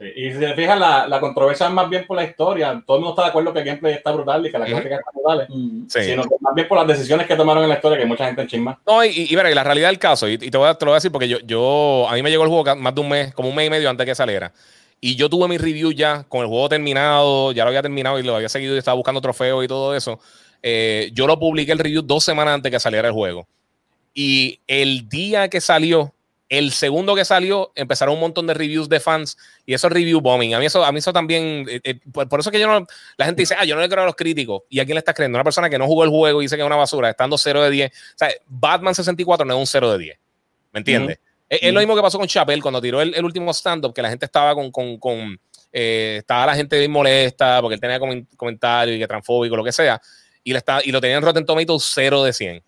Y 0.00 0.30
si 0.32 0.38
se 0.38 0.54
fijan, 0.54 0.78
la, 0.78 1.08
la, 1.08 1.18
controversia 1.18 1.66
es 1.66 1.72
más 1.72 1.90
bien 1.90 2.06
por 2.06 2.16
la 2.16 2.22
historia. 2.22 2.80
Todo 2.86 2.98
el 2.98 3.02
mundo 3.02 3.14
está 3.14 3.22
de 3.24 3.28
acuerdo 3.30 3.52
que 3.52 3.58
el 3.58 3.64
gameplay 3.64 3.94
está 3.94 4.12
brutal 4.12 4.46
y 4.46 4.52
que 4.52 4.56
la 4.56 4.66
gráfica 4.66 4.94
está 4.94 5.10
brutal. 5.12 5.48
Sino 5.88 6.22
que 6.22 6.36
más 6.40 6.54
bien 6.54 6.68
por 6.68 6.78
las 6.78 6.86
decisiones 6.86 7.26
que 7.26 7.34
tomaron 7.34 7.64
en 7.64 7.68
la 7.68 7.74
historia, 7.74 7.98
que 7.98 8.06
mucha 8.06 8.26
gente 8.26 8.46
chisma. 8.46 8.78
No, 8.86 9.04
y, 9.04 9.08
y, 9.08 9.34
la 9.34 9.64
realidad 9.64 9.88
del 9.88 9.98
caso, 9.98 10.28
y, 10.28 10.38
te, 10.38 10.56
voy 10.56 10.68
a, 10.68 10.74
te, 10.74 10.84
lo 10.84 10.92
voy 10.92 10.94
a 10.94 10.98
decir 10.98 11.10
porque 11.10 11.26
yo, 11.26 11.38
yo, 11.40 12.06
a 12.08 12.14
mí 12.14 12.22
me 12.22 12.30
llegó 12.30 12.44
el 12.44 12.48
juego 12.48 12.76
más 12.76 12.94
de 12.94 13.00
un 13.00 13.08
mes, 13.08 13.34
como 13.34 13.48
un 13.48 13.56
mes 13.56 13.66
y 13.66 13.70
medio 13.70 13.90
antes 13.90 14.06
que 14.06 14.14
saliera. 14.14 14.52
Y 15.00 15.14
yo 15.14 15.28
tuve 15.28 15.48
mi 15.48 15.58
review 15.58 15.92
ya 15.92 16.24
con 16.24 16.40
el 16.40 16.48
juego 16.48 16.68
terminado, 16.68 17.52
ya 17.52 17.64
lo 17.64 17.68
había 17.68 17.82
terminado 17.82 18.18
y 18.18 18.22
lo 18.22 18.34
había 18.34 18.48
seguido 18.48 18.74
y 18.74 18.78
estaba 18.78 18.96
buscando 18.96 19.20
trofeos 19.20 19.64
y 19.64 19.68
todo 19.68 19.94
eso. 19.94 20.18
Eh, 20.62 21.10
yo 21.12 21.26
lo 21.26 21.38
publiqué 21.38 21.72
el 21.72 21.78
review 21.78 22.02
dos 22.02 22.24
semanas 22.24 22.54
antes 22.54 22.72
que 22.72 22.80
saliera 22.80 23.08
el 23.08 23.14
juego. 23.14 23.46
Y 24.12 24.60
el 24.66 25.08
día 25.08 25.48
que 25.48 25.60
salió, 25.60 26.14
el 26.48 26.72
segundo 26.72 27.14
que 27.14 27.24
salió, 27.24 27.70
empezaron 27.76 28.14
un 28.14 28.20
montón 28.20 28.48
de 28.48 28.54
reviews 28.54 28.88
de 28.88 28.98
fans 28.98 29.36
y 29.64 29.74
eso 29.74 29.86
es 29.86 29.92
review 29.92 30.20
bombing. 30.20 30.54
A 30.54 30.58
mí 30.58 30.66
eso, 30.66 30.84
a 30.84 30.90
mí 30.90 30.98
eso 30.98 31.12
también, 31.12 31.66
eh, 31.68 31.80
eh, 31.84 32.00
por, 32.10 32.40
eso 32.40 32.50
que 32.50 32.58
yo 32.58 32.66
no, 32.66 32.84
la 33.16 33.26
gente 33.26 33.42
dice, 33.42 33.54
ah, 33.56 33.64
yo 33.64 33.76
no 33.76 33.80
le 33.80 33.88
creo 33.88 34.02
a 34.02 34.06
los 34.06 34.16
críticos. 34.16 34.62
¿Y 34.68 34.80
a 34.80 34.84
quién 34.84 34.96
le 34.96 35.00
estás 35.00 35.14
creyendo? 35.14 35.36
Una 35.36 35.44
persona 35.44 35.70
que 35.70 35.78
no 35.78 35.86
jugó 35.86 36.02
el 36.02 36.10
juego 36.10 36.40
y 36.40 36.46
dice 36.46 36.56
que 36.56 36.62
es 36.62 36.66
una 36.66 36.76
basura, 36.76 37.10
estando 37.10 37.38
0 37.38 37.62
de 37.62 37.70
10. 37.70 37.92
O 37.92 37.94
sea, 38.16 38.30
Batman 38.48 38.94
64 38.94 39.46
no 39.46 39.54
es 39.54 39.60
un 39.60 39.66
0 39.66 39.92
de 39.92 39.98
10. 39.98 40.18
¿Me 40.72 40.78
entiendes? 40.80 41.18
Es, 41.48 41.72
lo 41.72 41.80
mismo 41.80 41.96
que 41.96 42.02
pasó 42.02 42.18
con 42.18 42.26
Chappelle 42.26 42.60
cuando 42.60 42.80
tiró 42.80 43.00
el, 43.00 43.24
último 43.24 43.52
stand-up, 43.52 43.94
que 43.94 44.02
la 44.02 44.10
gente 44.10 44.26
estaba 44.26 44.54
con, 44.54 44.70
con, 44.70 44.98
con 44.98 45.40
eh, 45.72 46.16
estaba 46.18 46.46
la 46.46 46.54
gente 46.54 46.78
bien 46.78 46.90
molesta 46.90 47.60
porque 47.60 47.74
él 47.74 47.80
tenía 47.80 47.98
comentarios 48.36 48.96
y 48.96 48.98
que 48.98 49.06
transfóbico, 49.06 49.56
lo 49.56 49.64
que 49.64 49.72
sea. 49.72 50.00
Y, 50.44 50.52
le 50.52 50.58
está, 50.58 50.80
y 50.84 50.92
lo 50.92 51.00
tenían 51.00 51.22
Rotten 51.22 51.44
Tomatoes 51.44 51.90
0 51.94 52.24
de 52.24 52.32
100. 52.32 52.62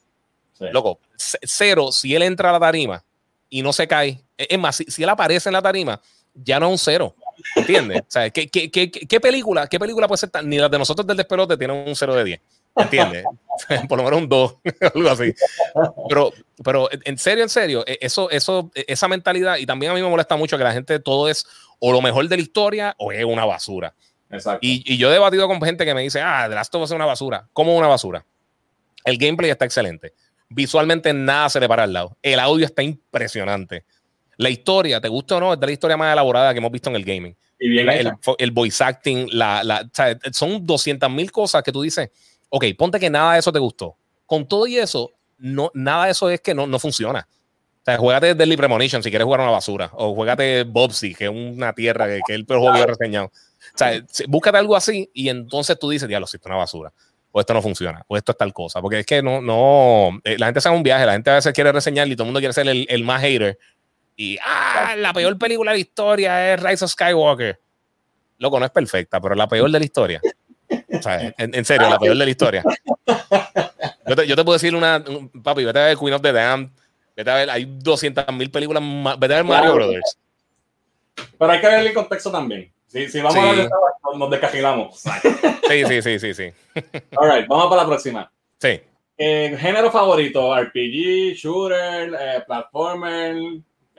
Loco, 0.73 1.01
cero, 1.17 1.91
si 1.91 2.15
él 2.15 2.23
entra 2.23 2.51
a 2.51 2.53
la 2.53 2.61
tarima 2.61 3.03
y 3.49 3.63
no 3.63 3.73
se 3.73 3.89
cae. 3.89 4.23
E, 4.37 4.47
es 4.51 4.59
más, 4.59 4.77
si, 4.77 5.03
él 5.03 5.09
aparece 5.09 5.49
en 5.49 5.55
la 5.55 5.63
tarima, 5.63 6.01
ya 6.35 6.61
no 6.61 6.67
es 6.67 6.73
un 6.73 6.79
cero. 6.79 7.17
¿Entiendes? 7.57 8.03
o 8.03 8.11
sea, 8.11 8.29
¿qué, 8.29 8.49
qué, 8.49 8.71
qué, 8.71 8.91
qué, 8.91 9.21
película, 9.21 9.67
¿qué 9.67 9.81
película 9.81 10.07
puede 10.07 10.19
ser 10.19 10.29
tan? 10.29 10.47
Ni 10.47 10.59
las 10.59 10.71
de 10.71 10.79
nosotros 10.79 11.07
del 11.07 11.17
despelote 11.17 11.57
tienen 11.57 11.89
un 11.89 11.97
cero 11.97 12.15
de 12.15 12.25
10. 12.25 12.41
¿Entiendes? 12.77 13.25
Por 13.89 13.99
lo 13.99 14.05
menos 14.05 14.21
un 14.21 14.29
2, 14.29 14.57
algo 14.95 15.11
así. 15.11 15.35
Pero, 16.09 16.33
pero 16.65 16.89
en 16.91 17.19
serio, 17.19 17.45
en 17.45 17.51
serio, 17.51 17.85
e, 17.87 17.99
eso, 18.01 18.31
eso, 18.31 18.71
e, 18.75 18.85
esa 18.89 19.09
mentalidad, 19.09 19.57
y 19.59 19.67
también 19.67 19.93
a 19.93 19.95
mí 19.95 20.03
me 20.03 20.09
molesta 20.09 20.37
mucho 20.37 20.57
que 20.57 20.65
la 20.65 20.73
gente 20.73 20.99
todo 20.99 21.29
es 21.29 21.47
o 21.79 21.93
lo 21.93 22.01
mejor 22.01 22.29
de 22.29 22.37
la 22.37 22.43
historia 22.43 22.95
o 22.99 23.13
es 23.13 23.25
una 23.25 23.45
basura. 23.45 23.95
Exacto. 24.31 24.61
Y, 24.63 24.83
y 24.87 24.97
yo 24.97 25.11
he 25.11 25.13
debatido 25.13 25.47
con 25.49 25.61
gente 25.61 25.85
que 25.85 25.95
me 25.95 26.03
dice, 26.03 26.21
ah, 26.21 26.47
The 26.49 26.55
Last 26.55 26.75
of 26.75 26.83
Us 26.83 26.91
es 26.91 26.95
una 26.95 27.07
basura. 27.07 27.49
¿Cómo 27.53 27.77
una 27.77 27.89
basura? 27.89 28.25
El 29.05 29.19
gameplay 29.19 29.51
está 29.51 29.65
excelente. 29.65 30.15
Visualmente 30.49 31.13
nada 31.13 31.49
se 31.49 31.61
le 31.61 31.69
para 31.69 31.85
al 31.85 31.93
lado. 31.93 32.17
El 32.23 32.39
audio 32.39 32.67
está 32.67 32.83
impresionante. 32.83 33.85
La 34.37 34.51
historia, 34.51 35.01
¿te 35.01 35.09
gusta 35.09 35.37
o 35.37 35.41
no? 35.41 35.53
Es 35.53 35.61
de 35.61 35.67
la 35.67 35.73
historia 35.73 35.97
más 35.97 36.13
elaborada 36.13 36.53
que 36.53 36.59
hemos 36.59 36.73
visto 36.73 36.91
en 36.91 36.97
el 36.97 37.05
gaming. 37.05 37.37
Y 37.59 37.69
bien 37.69 37.89
el, 37.91 38.13
el, 38.39 38.51
voice 38.53 38.83
acting, 38.83 39.29
la, 39.33 39.63
la, 39.63 39.89
son 40.33 40.67
200 40.67 41.11
mil 41.11 41.31
cosas 41.31 41.63
que 41.63 41.71
tú 41.71 41.83
dices, 41.83 42.09
ok, 42.51 42.65
ponte 42.77 43.01
que 43.01 43.09
nada 43.09 43.35
de 43.35 43.41
eso 43.41 43.53
te 43.53 43.59
gustó. 43.59 43.97
Con 44.27 44.47
todo 44.47 44.67
y 44.67 44.77
eso, 44.77 45.13
no, 45.39 45.71
nada 45.75 46.05
de 46.05 46.11
eso 46.13 46.29
es 46.29 46.41
que 46.41 46.55
no, 46.55 46.67
no 46.67 46.79
funciona. 46.79 47.27
O 47.81 47.85
sea, 47.85 47.97
juégate 47.97 48.35
Deadly 48.35 48.57
Premonition 48.57 49.03
si 49.03 49.09
quieres 49.09 49.25
jugar 49.25 49.41
una 49.41 49.51
basura. 49.51 49.91
O 49.95 50.15
juégate 50.15 50.65
Bobsy, 50.65 51.15
que 51.15 51.25
es 51.25 51.31
una 51.31 51.73
tierra 51.73 52.07
que, 52.07 52.35
el 52.35 52.45
peor 52.45 52.61
juego 52.61 52.77
que 52.77 52.83
he 52.83 52.87
reseñado. 52.87 53.27
O 53.27 53.79
sea, 53.79 54.05
búscate 54.29 54.59
algo 54.59 54.77
así 54.77 55.11
y 55.15 55.29
entonces 55.29 55.79
tú 55.79 55.89
dices, 55.89 56.07
diablo, 56.07 56.27
si 56.27 56.37
esto 56.37 56.49
es 56.49 56.51
una 56.51 56.59
basura 56.59 56.93
o 57.33 57.41
esto 57.41 57.55
no 57.55 57.63
funciona, 57.63 58.05
o 58.09 58.17
esto 58.17 58.33
es 58.33 58.39
tal 58.39 58.53
cosa. 58.53 58.81
Porque 58.83 59.01
es 59.01 59.07
que 59.07 59.23
no, 59.23 59.41
no, 59.41 60.21
eh, 60.25 60.37
la 60.39 60.47
gente 60.47 60.59
hace 60.59 60.69
un 60.69 60.83
viaje, 60.83 61.07
la 61.07 61.13
gente 61.13 61.31
a 61.31 61.37
veces 61.37 61.53
quiere 61.53 61.73
reseñar 61.73 62.09
y 62.09 62.17
todo 62.17 62.25
el 62.25 62.29
mundo 62.29 62.41
quiere 62.41 62.53
ser 62.53 62.69
el, 62.69 62.87
el, 62.89 63.05
más 63.05 63.23
hater. 63.23 63.59
Y, 64.17 64.37
ah, 64.45 64.95
la 64.97 65.13
peor 65.13 65.39
película 65.39 65.71
de 65.71 65.79
la 65.79 65.81
historia 65.81 66.55
es 66.55 66.63
Rise 66.63 66.85
of 66.85 66.91
Skywalker. 66.91 67.61
Loco, 68.39 68.59
no 68.59 68.67
es 68.67 68.73
perfecta, 68.73 69.21
pero 69.21 69.35
la 69.35 69.49
peor 69.49 69.71
de 69.71 69.79
la 69.79 69.85
historia. 69.85 70.21
O 71.01 71.03
sea, 71.03 71.35
en, 71.39 71.65
serio, 71.65 71.89
la 71.89 71.99
peor 71.99 72.17
de 72.17 72.25
la 72.25 72.31
historia. 72.31 72.63
Yo 74.07 74.17
te, 74.17 74.27
yo 74.27 74.35
te 74.35 74.43
puedo 74.43 74.55
decir 74.55 74.75
una, 74.75 75.05
papi, 75.41 75.65
vete 75.65 75.79
a 75.79 75.85
ver 75.85 75.97
Queen 75.97 76.15
of 76.15 76.23
the 76.23 76.33
Damned, 76.33 76.71
vete 77.17 77.31
a 77.31 77.35
ver, 77.37 77.51
hay 77.51 77.65
200 77.65 78.27
mil 78.33 78.51
películas, 78.51 78.83
vete 79.21 79.35
a 79.35 79.37
ver 79.37 79.45
Mario 79.45 79.75
Brothers. 79.75 80.19
Pero 81.39 81.53
hay 81.53 81.61
que 81.61 81.67
ver 81.69 81.87
el 81.87 81.95
contexto 81.95 82.33
también. 82.33 82.73
Si, 82.89 83.09
si 83.09 83.21
vamos 83.21 83.37
a 83.37 83.53
ver, 83.53 83.71
nos 84.17 84.31
descajilamos. 84.31 85.01
Sí, 85.69 85.85
sí, 85.87 86.03
sí, 86.03 86.19
sí, 86.19 86.35
sí. 86.35 86.53
All 87.17 87.31
right, 87.31 87.47
vamos 87.47 87.69
para 87.69 87.83
la 87.83 87.89
próxima. 87.89 88.33
Sí. 88.59 88.81
Eh, 89.17 89.57
género 89.61 89.93
favorito, 89.93 90.57
RPG, 90.57 91.35
shooter, 91.37 92.13
eh, 92.19 92.43
platformer. 92.47 93.37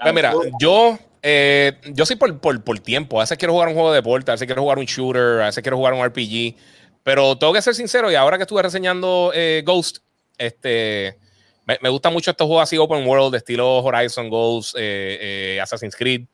Pues 0.01 0.13
mira, 0.13 0.33
yo, 0.59 0.97
eh, 1.21 1.73
yo 1.93 2.05
soy 2.05 2.15
por, 2.15 2.37
por, 2.39 2.61
por, 2.63 2.79
tiempo. 2.79 3.19
A 3.19 3.23
veces 3.23 3.37
quiero 3.37 3.53
jugar 3.53 3.69
un 3.69 3.75
juego 3.75 3.91
de 3.91 3.97
deporte, 3.97 4.31
a 4.31 4.33
veces 4.33 4.47
quiero 4.47 4.63
jugar 4.63 4.79
un 4.79 4.85
shooter, 4.85 5.41
a 5.41 5.45
veces 5.45 5.61
quiero 5.61 5.77
jugar 5.77 5.93
un 5.93 6.03
RPG. 6.03 6.55
Pero 7.03 7.37
tengo 7.37 7.53
que 7.53 7.61
ser 7.61 7.75
sincero, 7.75 8.11
y 8.11 8.15
ahora 8.15 8.37
que 8.37 8.43
estuve 8.43 8.61
reseñando 8.61 9.31
eh, 9.33 9.63
Ghost, 9.65 9.99
este, 10.37 11.17
me, 11.65 11.77
me 11.81 11.89
gusta 11.89 12.09
mucho 12.09 12.31
estos 12.31 12.45
juegos 12.45 12.63
así 12.63 12.77
open 12.77 13.05
world, 13.07 13.31
de 13.31 13.37
estilo 13.39 13.83
Horizon, 13.83 14.29
Ghost, 14.29 14.75
eh, 14.77 15.59
Assassin's 15.61 15.95
Creed. 15.95 16.25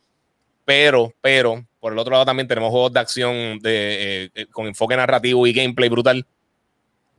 Pero, 0.68 1.14
pero, 1.22 1.66
por 1.80 1.94
el 1.94 2.00
otro 2.00 2.12
lado 2.12 2.26
también 2.26 2.46
tenemos 2.46 2.72
juegos 2.72 2.92
de 2.92 3.00
acción 3.00 3.58
de, 3.60 4.26
eh, 4.26 4.32
eh, 4.36 4.48
con 4.48 4.68
enfoque 4.68 4.98
narrativo 4.98 5.48
y 5.48 5.54
gameplay 5.54 5.88
brutal, 5.88 6.28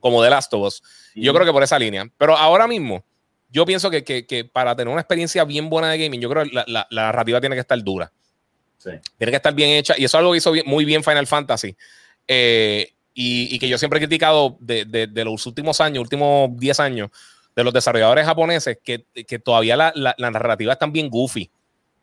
como 0.01 0.23
The 0.23 0.29
Last 0.29 0.53
of 0.53 0.67
Us. 0.67 0.83
Yo 1.15 1.33
creo 1.33 1.47
que 1.47 1.53
por 1.53 1.63
esa 1.63 1.79
línea. 1.79 2.07
Pero 2.19 2.37
ahora 2.37 2.69
mismo, 2.69 3.03
yo 3.49 3.65
pienso 3.65 3.89
que, 3.89 4.05
que, 4.05 4.45
para 4.45 4.77
tener 4.77 4.93
una 4.93 5.01
experiencia 5.01 5.47
bien 5.47 5.71
buena 5.71 5.91
de 5.91 5.97
gaming, 5.97 6.21
yo 6.21 6.29
creo 6.29 6.45
que 6.45 6.51
la, 6.53 6.67
la, 6.67 6.87
narrativa 6.91 7.41
tiene 7.41 7.57
que 7.57 7.61
estar 7.61 7.83
dura. 7.83 8.13
Sí. 8.77 8.91
Tiene 9.17 9.31
que 9.31 9.37
estar 9.37 9.55
bien 9.55 9.71
hecha. 9.71 9.95
Y 9.97 10.05
eso 10.05 10.19
es 10.19 10.21
algo 10.21 10.33
que 10.33 10.37
hizo 10.39 10.53
muy 10.67 10.85
bien 10.85 11.03
Final 11.03 11.27
Fantasy. 11.27 11.75
Eh, 12.27 12.93
y, 13.21 13.53
y, 13.53 13.59
que 13.59 13.69
yo 13.69 13.79
siempre 13.79 13.99
he 13.99 14.03
criticado 14.03 14.57
de, 14.61 14.85
de, 14.85 15.09
de, 15.09 15.25
los 15.25 15.45
últimos 15.45 15.81
años, 15.81 16.03
últimos 16.03 16.57
10 16.57 16.79
años, 16.79 17.11
de 17.57 17.65
los 17.65 17.75
desarrolladores 17.75 18.25
japoneses, 18.25 18.79
que, 18.81 19.07
que 19.27 19.41
todavía 19.41 19.77
la, 19.77 19.93
la, 19.97 20.31
narrativa 20.31 20.73
está 20.73 20.87
bien 20.87 21.11
goofy. 21.11 21.51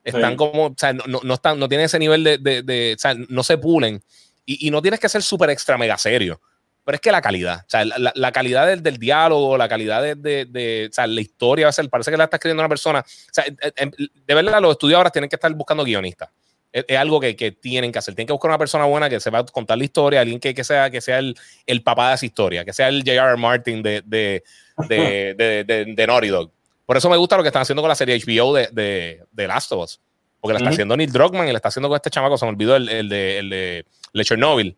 Están 0.03 0.35
como, 0.35 0.65
o 0.65 0.75
sea, 0.75 0.91
no, 0.91 1.21
no, 1.23 1.33
están, 1.33 1.57
no 1.57 1.69
tienen 1.69 1.85
ese 1.85 1.99
nivel 1.99 2.21
de, 2.21 2.37
de, 2.37 2.63
de 2.63 2.95
o 2.97 2.99
sea, 2.99 3.15
no 3.29 3.43
se 3.43 3.57
pulen. 3.57 4.03
Y, 4.45 4.67
y, 4.67 4.71
no 4.71 4.81
tienes 4.81 4.99
que 4.99 5.07
ser 5.07 5.23
súper 5.23 5.51
extra 5.51 5.77
mega 5.77 5.97
serio. 5.97 6.41
Pero 6.83 6.95
es 6.95 7.01
que 7.01 7.13
la 7.13 7.21
calidad, 7.21 7.61
o 7.65 7.69
sea, 7.69 7.85
la, 7.85 8.11
la 8.13 8.31
calidad 8.33 8.67
del, 8.67 8.83
del, 8.83 8.97
diálogo, 8.97 9.57
la 9.57 9.69
calidad 9.69 10.01
de, 10.01 10.15
de, 10.15 10.89
o 10.91 10.93
sea, 10.93 11.07
la 11.07 11.21
historia, 11.21 11.69
o 11.69 11.89
parece 11.89 12.11
que 12.11 12.17
la 12.17 12.25
está 12.25 12.35
escribiendo 12.35 12.61
una 12.61 12.69
persona. 12.69 12.99
O 12.99 13.33
sea, 13.33 13.45
de 13.45 14.35
verdad, 14.35 14.61
los 14.61 14.71
estudios 14.71 14.97
ahora 14.97 15.11
tienen 15.11 15.29
que 15.29 15.37
estar 15.37 15.53
buscando 15.53 15.85
guionistas. 15.85 16.29
Es, 16.75 16.83
es, 16.89 16.97
algo 16.97 17.21
que, 17.21 17.37
que, 17.37 17.53
tienen 17.53 17.91
que 17.93 17.99
hacer. 17.99 18.15
Tienen 18.15 18.27
que 18.27 18.33
buscar 18.33 18.49
una 18.49 18.57
persona 18.57 18.83
buena 18.83 19.09
que 19.09 19.21
sepa 19.21 19.45
contar 19.45 19.77
la 19.77 19.85
historia, 19.85 20.19
alguien 20.19 20.41
que, 20.41 20.53
que 20.53 20.65
sea, 20.65 20.89
que 20.89 20.99
sea 20.99 21.19
el, 21.19 21.35
el, 21.65 21.81
papá 21.81 22.09
de 22.09 22.15
esa 22.15 22.25
historia, 22.25 22.65
que 22.65 22.73
sea 22.73 22.89
el 22.89 23.03
J.R. 23.05 23.37
Martin 23.37 23.81
de, 23.81 24.03
de, 24.05 24.43
de, 24.89 25.63
de, 25.65 25.85
de 25.95 26.07
Naughty 26.07 26.27
Dog. 26.27 26.51
Por 26.85 26.97
eso 26.97 27.09
me 27.09 27.15
gusta 27.15 27.37
lo 27.37 27.43
que 27.43 27.47
están 27.47 27.61
haciendo 27.61 27.81
con 27.81 27.89
la 27.89 27.95
serie 27.95 28.19
HBO 28.19 28.53
de, 28.53 28.67
de, 28.73 29.23
de 29.31 29.47
Last 29.47 29.71
of 29.71 29.83
Us. 29.83 30.01
Porque 30.41 30.53
la 30.53 30.59
está 30.59 30.69
haciendo 30.69 30.95
Neil 30.95 31.11
Druckmann 31.11 31.47
y 31.47 31.51
la 31.51 31.57
está 31.57 31.69
haciendo 31.69 31.89
con 31.89 31.95
este 31.95 32.09
chamaco, 32.11 32.37
se 32.37 32.45
me 32.45 32.51
olvidó 32.51 32.75
el, 32.75 32.89
el 32.89 33.09
de, 33.09 33.39
el 33.39 33.49
de, 33.49 34.23
Chernobyl. 34.23 34.77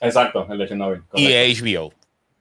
Exacto, 0.00 0.46
el 0.50 0.56
de 0.56 0.68
Chernobyl. 0.68 1.02
Y 1.14 1.26
HBO. 1.28 1.88
O 1.88 1.92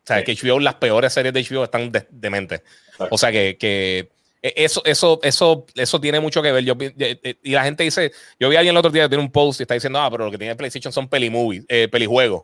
sea, 0.06 0.20
sí. 0.20 0.24
que 0.24 0.36
HBO, 0.36 0.60
las 0.60 0.76
peores 0.76 1.12
series 1.12 1.34
de 1.34 1.44
HBO 1.44 1.64
están. 1.64 1.92
De 1.92 2.62
o 3.10 3.18
sea, 3.18 3.32
que, 3.32 3.58
que, 3.58 4.12
eso, 4.44 4.82
eso, 4.86 5.20
eso, 5.24 5.66
eso 5.74 6.02
tiene 6.02 6.20
mucho 6.20 6.42
que 6.42 6.52
ver. 6.52 6.64
Yo, 6.64 6.76
y 7.44 7.52
la 7.52 7.64
gente 7.64 7.84
dice, 7.84 8.12
yo 8.40 8.50
vi 8.50 8.56
a 8.56 8.60
alguien 8.60 8.74
el 8.74 8.78
otro 8.78 8.92
día 8.92 9.04
que 9.04 9.10
tiene 9.10 9.24
un 9.24 9.32
post 9.32 9.62
y 9.62 9.64
está 9.64 9.74
diciendo, 9.74 10.00
ah, 10.00 10.12
pero 10.12 10.26
lo 10.26 10.32
que 10.32 10.38
tiene 10.38 10.56
PlayStation 10.56 10.92
son 10.92 11.08
pelijuegos. 11.08 11.66
Eh, 11.68 11.88
pelijuegos. 11.88 12.44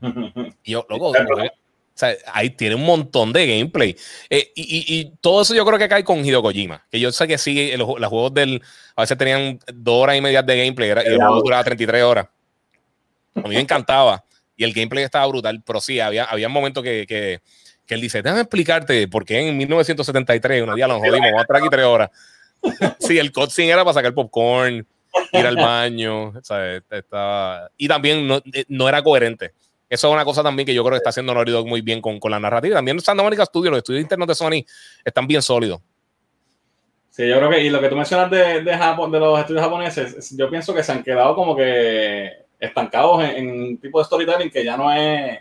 y 0.64 0.72
yo, 0.72 0.86
loco, 0.88 1.12
sea, 2.00 2.16
ahí 2.32 2.50
tiene 2.50 2.74
un 2.74 2.84
montón 2.84 3.32
de 3.32 3.46
gameplay. 3.46 3.96
Eh, 4.28 4.52
y, 4.54 4.62
y, 4.62 5.00
y, 5.00 5.12
todo 5.20 5.42
eso 5.42 5.54
yo 5.54 5.64
creo 5.64 5.78
que 5.78 5.88
cae 5.88 6.02
con 6.02 6.24
Hideo 6.24 6.42
Kojima. 6.42 6.84
Que 6.90 6.98
yo 6.98 7.12
sé 7.12 7.28
que 7.28 7.38
sí, 7.38 7.76
los, 7.76 8.00
los, 8.00 8.08
juegos 8.08 8.34
del. 8.34 8.62
A 8.96 9.02
veces 9.02 9.16
tenían 9.16 9.58
dos 9.72 10.02
horas 10.02 10.16
y 10.16 10.20
media 10.20 10.42
de 10.42 10.56
gameplay 10.56 10.90
era, 10.90 11.04
y 11.04 11.08
el 11.08 11.18
juego 11.18 11.42
duraba 11.42 11.62
33 11.64 12.02
horas. 12.02 12.26
A 13.34 13.42
mí 13.42 13.54
me 13.54 13.60
encantaba. 13.60 14.24
Y 14.56 14.64
el 14.64 14.72
gameplay 14.72 15.04
estaba 15.04 15.26
brutal. 15.26 15.62
Pero 15.64 15.80
sí, 15.80 16.00
había, 16.00 16.24
había 16.24 16.48
momentos 16.48 16.82
que, 16.82 17.06
que, 17.06 17.40
que 17.90 17.94
él 17.96 18.00
dice: 18.00 18.22
Déjame 18.22 18.42
explicarte 18.42 19.08
por 19.08 19.24
qué 19.24 19.48
en 19.48 19.56
1973, 19.56 20.62
un 20.62 20.76
día 20.76 20.86
nos 20.86 20.98
jodimos, 20.98 21.20
vamos 21.20 21.40
a 21.40 21.42
estar 21.42 21.56
aquí 21.56 21.68
tres 21.68 21.84
horas. 21.84 22.10
sí, 23.00 23.18
el 23.18 23.32
cutscene 23.32 23.70
era 23.70 23.82
para 23.84 23.94
sacar 23.94 24.14
popcorn, 24.14 24.86
ir 25.32 25.46
al 25.46 25.56
baño, 25.56 26.32
¿sabes? 26.42 26.82
Estaba... 26.88 27.68
Y 27.76 27.88
también 27.88 28.28
no, 28.28 28.36
eh, 28.52 28.64
no, 28.68 28.88
era 28.88 29.02
coherente. 29.02 29.54
Eso 29.88 30.06
es 30.06 30.14
una 30.14 30.24
cosa 30.24 30.44
también 30.44 30.66
que 30.66 30.72
yo 30.72 30.84
creo 30.84 30.92
que 30.92 30.98
está 30.98 31.10
haciendo 31.10 31.34
Naughty 31.34 31.50
Dog 31.50 31.66
muy 31.66 31.80
bien 31.80 32.00
con, 32.00 32.20
con 32.20 32.30
la 32.30 32.38
narrativa. 32.38 32.76
También 32.76 33.00
Santa 33.00 33.24
Monica 33.24 33.44
Studios, 33.44 33.72
los 33.72 33.78
estudios 33.78 34.02
internos 34.02 34.28
de 34.28 34.36
Sony, 34.36 34.64
están 35.04 35.26
bien 35.26 35.42
sólidos. 35.42 35.80
Sí, 37.10 37.26
yo 37.28 37.38
creo 37.38 37.50
que, 37.50 37.64
y 37.64 37.70
lo 37.70 37.80
que 37.80 37.88
tú 37.88 37.96
mencionas 37.96 38.30
de, 38.30 38.62
de, 38.62 38.78
Japón, 38.78 39.10
de 39.10 39.18
los 39.18 39.40
estudios 39.40 39.64
japoneses, 39.64 40.36
yo 40.36 40.48
pienso 40.48 40.72
que 40.72 40.84
se 40.84 40.92
han 40.92 41.02
quedado 41.02 41.34
como 41.34 41.56
que 41.56 42.30
estancados 42.60 43.24
en, 43.24 43.50
un 43.50 43.78
tipo 43.78 43.98
de 43.98 44.04
storytelling 44.04 44.50
que 44.50 44.64
ya 44.64 44.76
no 44.76 44.92
es. 44.92 45.40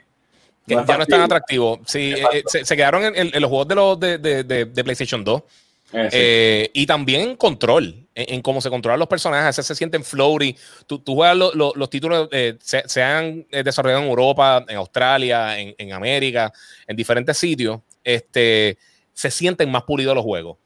Ya 0.69 0.97
no 0.97 1.01
es 1.03 1.07
tan 1.07 1.21
atractivo. 1.21 1.79
Sí, 1.85 2.13
eh, 2.15 2.43
se, 2.45 2.63
se, 2.65 2.75
quedaron 2.75 3.03
en, 3.03 3.31
en, 3.33 3.41
los 3.41 3.49
juegos 3.49 3.67
de, 3.67 3.75
los 3.75 3.99
de, 3.99 4.17
de, 4.17 4.43
de 4.43 4.83
PlayStation 4.83 5.23
2. 5.23 5.43
Eh, 5.91 6.09
eh, 6.11 6.71
y 6.73 6.85
también 6.85 7.35
control, 7.35 8.07
en, 8.13 8.41
cómo 8.41 8.61
se 8.61 8.69
controlan 8.69 8.99
los 8.99 9.07
personajes, 9.07 9.55
se, 9.55 9.63
se 9.63 9.75
sienten 9.75 10.03
floaty. 10.03 10.55
Tú, 10.85 10.99
tú 10.99 11.15
juegas 11.15 11.35
lo, 11.35 11.53
lo, 11.53 11.73
los 11.75 11.89
títulos, 11.89 12.29
eh, 12.31 12.57
se, 12.61 12.83
se, 12.87 13.01
han 13.01 13.47
desarrollado 13.49 14.03
en 14.03 14.09
Europa, 14.09 14.63
en 14.67 14.77
Australia, 14.77 15.57
en, 15.57 15.73
en, 15.77 15.93
América, 15.93 16.51
en 16.87 16.95
diferentes 16.95 17.37
sitios. 17.37 17.79
Este, 18.03 18.77
se 19.13 19.31
sienten 19.31 19.71
más 19.71 19.83
pulidos 19.83 20.15
los 20.15 20.23
juegos. 20.23 20.57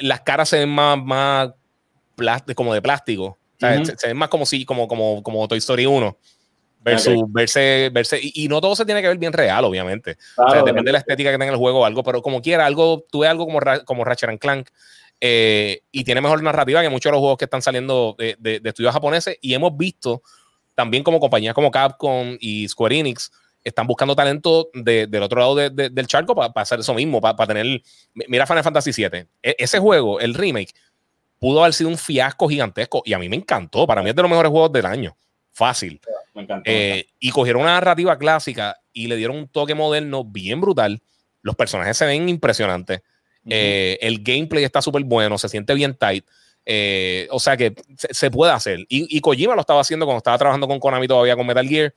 Las 0.00 0.20
caras 0.20 0.48
se 0.48 0.60
ven 0.60 0.68
más, 0.68 0.96
más 1.04 1.52
como 2.54 2.72
de 2.72 2.80
plástico. 2.80 3.24
O 3.24 3.38
sea, 3.58 3.76
-huh. 3.76 3.84
se, 3.84 3.98
se, 3.98 4.06
ven 4.08 4.16
más 4.16 4.28
como 4.28 4.46
si, 4.46 4.64
como, 4.64 4.86
como, 4.88 5.22
como 5.22 5.46
Toy 5.48 5.58
Story 5.58 5.86
1 5.86 6.16
versus 6.82 7.14
okay. 7.14 7.24
verse, 7.28 7.90
verse 7.92 8.18
y, 8.20 8.44
y, 8.44 8.48
no 8.48 8.60
todo 8.60 8.76
se 8.76 8.84
tiene 8.84 9.02
que 9.02 9.08
ver 9.08 9.18
bien 9.18 9.32
real, 9.32 9.64
obviamente. 9.64 10.16
Claro, 10.34 10.50
o 10.50 10.52
sea, 10.52 10.62
depende 10.62 10.88
de 10.88 10.92
la 10.92 10.98
estética 10.98 11.30
que 11.30 11.38
tenga 11.38 11.52
el 11.52 11.58
juego 11.58 11.80
o 11.80 11.84
algo, 11.84 12.02
pero 12.02 12.22
como 12.22 12.42
quiera, 12.42 12.66
algo, 12.66 13.04
tú 13.10 13.20
ves 13.20 13.30
algo 13.30 13.46
como, 13.46 13.60
como 13.84 14.04
Ratchet 14.04 14.28
and 14.28 14.38
Clank 14.38 14.68
eh, 15.20 15.82
y 15.92 16.04
tiene 16.04 16.20
mejor 16.20 16.42
narrativa 16.42 16.82
que 16.82 16.88
muchos 16.88 17.10
de 17.10 17.12
los 17.12 17.20
juegos 17.20 17.38
que 17.38 17.44
están 17.44 17.62
saliendo 17.62 18.16
de, 18.18 18.36
de, 18.38 18.60
de, 18.60 18.68
estudios 18.68 18.92
japoneses 18.92 19.38
y 19.40 19.54
hemos 19.54 19.76
visto 19.76 20.22
también 20.74 21.04
como 21.04 21.20
compañías 21.20 21.54
como 21.54 21.70
Capcom 21.70 22.36
y 22.40 22.68
Square 22.68 22.98
Enix 22.98 23.30
están 23.62 23.86
buscando 23.86 24.16
talento 24.16 24.70
de, 24.74 25.06
del 25.06 25.22
otro 25.22 25.40
lado 25.40 25.54
del 25.54 26.06
charco 26.08 26.34
para 26.34 26.52
pa 26.52 26.62
hacer 26.62 26.80
eso 26.80 26.94
mismo, 26.94 27.20
para 27.20 27.36
pa 27.36 27.46
tener... 27.46 27.80
Mira 28.14 28.46
Final 28.46 28.64
Fantasy 28.64 28.90
VII, 28.90 29.26
e, 29.42 29.54
ese 29.58 29.78
juego, 29.78 30.18
el 30.18 30.34
remake, 30.34 30.74
pudo 31.38 31.60
haber 31.60 31.74
sido 31.74 31.90
un 31.90 31.98
fiasco 31.98 32.48
gigantesco 32.48 33.02
y 33.04 33.12
a 33.12 33.18
mí 33.18 33.28
me 33.28 33.36
encantó, 33.36 33.86
para 33.86 34.02
mí 34.02 34.10
es 34.10 34.16
de 34.16 34.22
los 34.22 34.30
mejores 34.30 34.50
juegos 34.50 34.72
del 34.72 34.86
año 34.86 35.16
fácil. 35.52 36.00
Me 36.34 36.42
encantó, 36.42 36.70
eh, 36.70 37.06
y 37.18 37.30
cogieron 37.30 37.62
una 37.62 37.72
narrativa 37.72 38.16
clásica 38.18 38.76
y 38.92 39.06
le 39.06 39.16
dieron 39.16 39.36
un 39.36 39.48
toque 39.48 39.74
moderno 39.74 40.24
bien 40.24 40.60
brutal. 40.60 41.02
Los 41.42 41.56
personajes 41.56 41.96
se 41.96 42.06
ven 42.06 42.28
impresionantes. 42.28 43.00
Uh 43.44 43.48
-huh. 43.48 43.52
eh, 43.52 43.98
el 44.00 44.22
gameplay 44.22 44.64
está 44.64 44.80
súper 44.80 45.04
bueno, 45.04 45.36
se 45.38 45.48
siente 45.48 45.74
bien 45.74 45.94
tight. 45.94 46.24
Eh, 46.64 47.26
o 47.30 47.40
sea 47.40 47.56
que 47.56 47.74
se, 47.96 48.14
se 48.14 48.30
puede 48.30 48.52
hacer. 48.52 48.80
Y, 48.88 49.16
y, 49.16 49.20
Kojima 49.20 49.54
lo 49.54 49.60
estaba 49.60 49.80
haciendo 49.80 50.06
cuando 50.06 50.18
estaba 50.18 50.38
trabajando 50.38 50.68
con 50.68 50.78
Konami 50.78 51.08
todavía 51.08 51.36
con 51.36 51.46
Metal 51.46 51.66
Gear. 51.66 51.92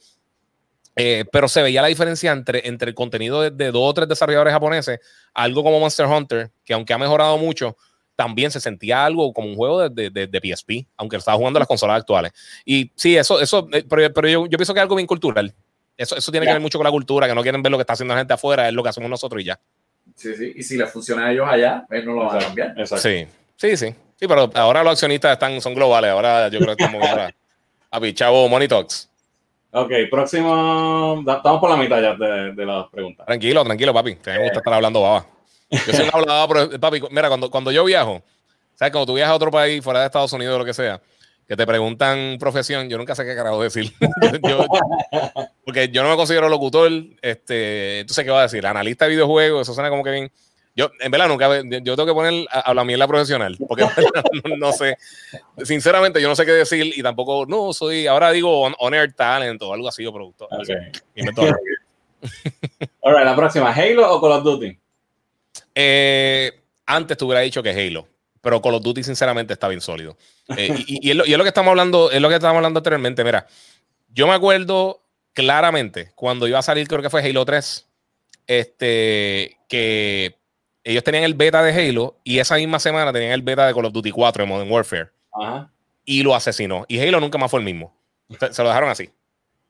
Eh, 0.97 1.25
pero 1.31 1.47
se 1.49 1.61
veía 1.61 1.81
la 1.81 1.89
diferencia 1.89 2.31
entre, 2.31 2.67
entre 2.67 2.89
el 2.89 2.95
contenido 2.95 3.41
de, 3.41 3.51
de, 3.51 3.71
dos 3.71 3.83
o 3.83 3.93
tres 3.93 4.07
desarrolladores 4.07 4.53
japoneses, 4.53 4.99
algo 5.33 5.61
como 5.61 5.79
Monster 5.79 6.05
Hunter, 6.05 6.51
que 6.63 6.73
aunque 6.73 6.93
ha 6.93 6.97
mejorado 6.97 7.37
mucho, 7.37 7.75
también 8.15 8.51
se 8.51 8.59
sentía 8.59 9.05
algo 9.05 9.33
como 9.33 9.49
un 9.49 9.55
juego 9.55 9.89
de, 9.89 10.09
de, 10.09 10.27
de 10.27 10.39
PSP, 10.39 10.87
aunque 10.97 11.17
estaba 11.17 11.37
jugando 11.37 11.59
las 11.59 11.67
consolas 11.67 11.97
actuales. 11.97 12.31
Y 12.63 12.91
sí, 12.95 13.17
eso, 13.17 13.39
eso 13.39 13.67
eh, 13.71 13.83
pero, 13.87 14.13
pero 14.13 14.27
yo, 14.27 14.45
yo, 14.45 14.57
pienso 14.57 14.73
que 14.73 14.79
es 14.79 14.83
algo 14.83 14.95
bien 14.95 15.07
cultural. 15.07 15.53
Eso, 15.97 16.15
eso 16.15 16.31
tiene 16.31 16.45
yeah. 16.45 16.53
que 16.53 16.55
ver 16.55 16.61
mucho 16.61 16.77
con 16.77 16.85
la 16.85 16.91
cultura, 16.91 17.27
que 17.27 17.35
no 17.35 17.41
quieren 17.41 17.61
ver 17.61 17.71
lo 17.71 17.77
que 17.77 17.81
está 17.81 17.93
haciendo 17.93 18.13
la 18.13 18.21
gente 18.21 18.33
afuera, 18.33 18.67
es 18.67 18.73
lo 18.73 18.83
que 18.83 18.89
hacemos 18.89 19.09
nosotros 19.09 19.41
y 19.41 19.45
ya. 19.45 19.59
Sí, 20.15 20.35
sí. 20.35 20.53
Y 20.55 20.63
si 20.63 20.77
les 20.77 20.91
funciona 20.91 21.27
a 21.27 21.31
ellos 21.31 21.47
allá, 21.49 21.85
pues 21.87 22.05
no 22.05 22.13
lo 22.13 22.25
van 22.25 22.37
a 22.37 22.39
cambiar. 22.39 22.69
Exacto. 22.77 22.97
Sí, 22.97 23.27
sí, 23.55 23.77
sí. 23.77 23.95
Sí, 24.17 24.27
pero 24.27 24.49
ahora 24.53 24.83
los 24.83 24.93
accionistas 24.93 25.33
están, 25.33 25.59
son 25.59 25.73
globales. 25.73 26.11
Ahora 26.11 26.47
yo 26.47 26.59
creo 26.59 26.75
que 26.75 26.83
estamos 26.83 27.07
ahora. 27.07 27.33
A 27.91 28.13
chavo, 28.13 28.49
Money 28.49 28.67
Talks. 28.67 29.09
Ok, 29.71 29.91
próximo. 30.09 31.23
Estamos 31.27 31.59
por 31.59 31.69
la 31.69 31.77
mitad 31.77 32.01
ya 32.01 32.15
de, 32.15 32.53
de 32.53 32.65
las 32.65 32.87
preguntas. 32.89 33.25
Tranquilo, 33.25 33.63
tranquilo, 33.63 33.93
papi. 33.93 34.15
Te 34.15 34.37
gusta 34.37 34.59
estar 34.59 34.73
hablando 34.73 35.01
baba. 35.01 35.25
Yo 35.69 35.93
soy 35.93 36.05
un 36.05 36.11
hablador, 36.13 36.69
pero 36.69 36.79
papi, 36.79 37.01
mira, 37.11 37.27
cuando, 37.27 37.49
cuando 37.49 37.71
yo 37.71 37.83
viajo, 37.83 38.23
¿sabes? 38.75 38.91
Cuando 38.91 39.05
tú 39.05 39.13
viajas 39.15 39.31
a 39.31 39.35
otro 39.35 39.51
país, 39.51 39.83
fuera 39.83 39.99
de 40.01 40.05
Estados 40.05 40.33
Unidos 40.33 40.55
o 40.55 40.59
lo 40.59 40.65
que 40.65 40.73
sea, 40.73 41.01
que 41.47 41.55
te 41.55 41.65
preguntan 41.65 42.37
profesión, 42.39 42.89
yo 42.89 42.97
nunca 42.97 43.15
sé 43.15 43.23
qué 43.25 43.35
carajo 43.35 43.61
decir. 43.61 43.93
yo, 44.47 44.65
porque 45.63 45.89
yo 45.89 46.03
no 46.03 46.09
me 46.09 46.15
considero 46.15 46.49
locutor, 46.49 46.91
este, 47.21 48.03
tú 48.07 48.13
sabes 48.13 48.27
qué 48.27 48.31
va 48.31 48.39
a 48.39 48.43
decir, 48.43 48.65
analista 48.65 49.05
de 49.05 49.11
videojuegos, 49.11 49.61
eso 49.61 49.73
suena 49.73 49.89
como 49.89 50.03
que 50.03 50.11
bien. 50.11 50.31
Yo, 50.77 50.91
en 50.99 51.09
verdad, 51.09 51.29
nunca, 51.29 51.47
yo 51.63 51.95
tengo 51.95 52.05
que 52.05 52.13
poner 52.13 52.45
a, 52.51 52.59
a 52.59 52.73
la 52.73 52.83
mierda 52.83 53.07
profesional, 53.07 53.55
porque 53.65 53.85
no, 54.43 54.57
no, 54.57 54.71
sé, 54.73 54.97
sinceramente, 55.63 56.21
yo 56.21 56.27
no 56.27 56.35
sé 56.35 56.45
qué 56.45 56.51
decir 56.51 56.93
y 56.97 57.01
tampoco, 57.01 57.45
no, 57.45 57.71
soy, 57.71 58.07
ahora 58.07 58.31
digo 58.31 58.61
on, 58.61 58.75
on 58.79 58.93
air 58.93 59.13
talent 59.13 59.61
o 59.61 59.73
algo 59.73 59.87
así, 59.87 60.05
o 60.05 60.11
productor. 60.11 60.49
Okay. 60.51 60.75
Ahora, 63.03 63.23
la 63.23 63.35
próxima, 63.37 63.71
¿Halo 63.71 64.13
o 64.13 64.19
Call 64.19 64.31
of 64.33 64.43
Duty? 64.43 64.77
Eh, 65.75 66.51
antes 66.85 67.17
te 67.17 67.25
hubiera 67.25 67.41
dicho 67.41 67.61
que 67.61 67.69
Halo, 67.71 68.07
pero 68.41 68.61
Call 68.61 68.75
of 68.75 68.83
Duty, 68.83 69.03
sinceramente, 69.03 69.53
está 69.53 69.67
bien 69.67 69.81
sólido. 69.81 70.17
Eh, 70.57 70.73
y, 70.87 71.07
y, 71.07 71.11
es 71.11 71.17
lo, 71.17 71.25
y, 71.25 71.31
es 71.33 71.37
lo, 71.37 71.43
que 71.43 71.49
estamos 71.49 71.71
hablando, 71.71 72.09
es 72.11 72.21
lo 72.21 72.29
que 72.29 72.35
estábamos 72.35 72.59
hablando 72.59 72.79
anteriormente. 72.79 73.23
Mira, 73.23 73.47
yo 74.09 74.27
me 74.27 74.33
acuerdo 74.33 75.01
claramente 75.33 76.11
cuando 76.15 76.47
iba 76.47 76.59
a 76.59 76.63
salir, 76.63 76.87
creo 76.87 77.01
que 77.01 77.09
fue 77.09 77.21
Halo 77.21 77.43
3, 77.43 77.87
este, 78.47 79.57
que 79.67 80.37
ellos 80.83 81.03
tenían 81.03 81.23
el 81.23 81.33
beta 81.33 81.61
de 81.63 81.73
Halo 81.73 82.19
y 82.23 82.39
esa 82.39 82.55
misma 82.55 82.79
semana 82.79 83.11
tenían 83.11 83.31
el 83.31 83.41
beta 83.41 83.67
de 83.67 83.73
Call 83.73 83.85
of 83.85 83.93
Duty 83.93 84.11
4 84.11 84.43
en 84.43 84.49
Modern 84.49 84.71
Warfare. 84.71 85.09
Ajá. 85.33 85.71
Y 86.05 86.21
lo 86.21 86.35
asesinó. 86.35 86.85
Y 86.87 86.99
Halo 86.99 87.19
nunca 87.19 87.37
más 87.37 87.49
fue 87.49 87.59
el 87.59 87.65
mismo. 87.65 87.95
Se, 88.39 88.53
se 88.53 88.61
lo 88.61 88.69
dejaron 88.69 88.89
así. 88.89 89.09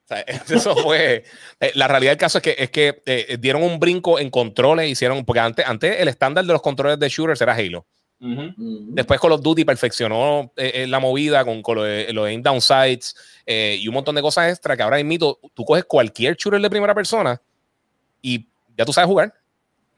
O 0.06 0.08
sea, 0.08 0.20
eso 0.50 0.76
fue. 0.76 1.24
Eh, 1.60 1.72
la 1.76 1.88
realidad 1.88 2.12
del 2.12 2.18
caso 2.18 2.38
es 2.38 2.44
que, 2.44 2.56
es 2.58 2.70
que 2.70 3.02
eh, 3.06 3.38
dieron 3.40 3.64
un 3.64 3.80
brinco 3.80 4.20
en 4.20 4.30
controles, 4.30 4.90
hicieron. 4.90 5.26
Porque 5.26 5.40
antes, 5.40 5.66
antes 5.66 6.00
el 6.00 6.08
estándar 6.08 6.46
de 6.46 6.54
los 6.54 6.62
controles 6.62 7.00
de 7.00 7.10
shooters 7.10 7.42
era 7.42 7.54
Halo. 7.54 7.86
Uh 8.22 8.28
-huh. 8.28 8.54
Después 8.92 9.20
Call 9.20 9.34
of 9.34 9.42
Duty 9.42 9.66
perfeccionó 9.66 10.52
eh, 10.56 10.86
la 10.88 11.00
movida 11.00 11.44
con, 11.44 11.62
con 11.62 11.76
los 11.78 12.14
lo 12.14 12.24
aim 12.24 12.42
down 12.42 12.62
sights 12.62 13.14
y 13.46 13.86
un 13.88 13.94
montón 13.94 14.16
de 14.16 14.22
cosas 14.22 14.52
extra 14.52 14.78
que 14.78 14.84
ahora 14.84 15.04
mito 15.04 15.38
tú 15.54 15.66
coges 15.66 15.84
cualquier 15.84 16.38
shooter 16.38 16.62
de 16.62 16.70
primera 16.70 16.96
persona 16.96 17.42
y 18.22 18.48
ya 18.78 18.86
tú 18.86 18.94
sabes 18.94 19.10
jugar. 19.10 19.34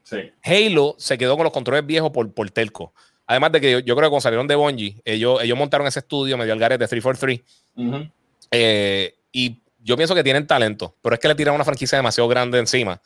Sí. 0.02 0.32
Halo 0.42 0.96
se 0.98 1.16
quedó 1.16 1.36
con 1.36 1.44
los 1.44 1.52
controles 1.52 1.86
viejos 1.86 2.10
por, 2.10 2.32
por 2.34 2.50
Telco. 2.50 2.92
Además 3.24 3.52
de 3.52 3.60
que 3.60 3.70
yo, 3.70 3.78
yo, 3.80 3.94
creo 3.94 4.08
que 4.08 4.10
cuando 4.10 4.22
salieron 4.22 4.48
de 4.48 4.56
Bungie, 4.56 5.00
ellos, 5.04 5.40
ellos 5.42 5.56
montaron 5.56 5.86
ese 5.86 6.00
estudio 6.00 6.36
medio 6.36 6.52
al 6.54 6.58
garete 6.58 6.84
de 6.84 6.88
343. 6.88 7.40
Uh 7.76 7.82
-huh. 7.82 8.10
eh, 8.50 9.14
y 9.30 9.62
yo 9.78 9.96
pienso 9.96 10.14
que 10.14 10.24
tienen 10.24 10.46
talento, 10.46 10.94
pero 11.02 11.14
es 11.14 11.20
que 11.20 11.28
le 11.28 11.34
tiraron 11.34 11.56
una 11.56 11.64
franquicia 11.64 11.96
demasiado 11.96 12.28
grande 12.28 12.58
encima, 12.58 13.00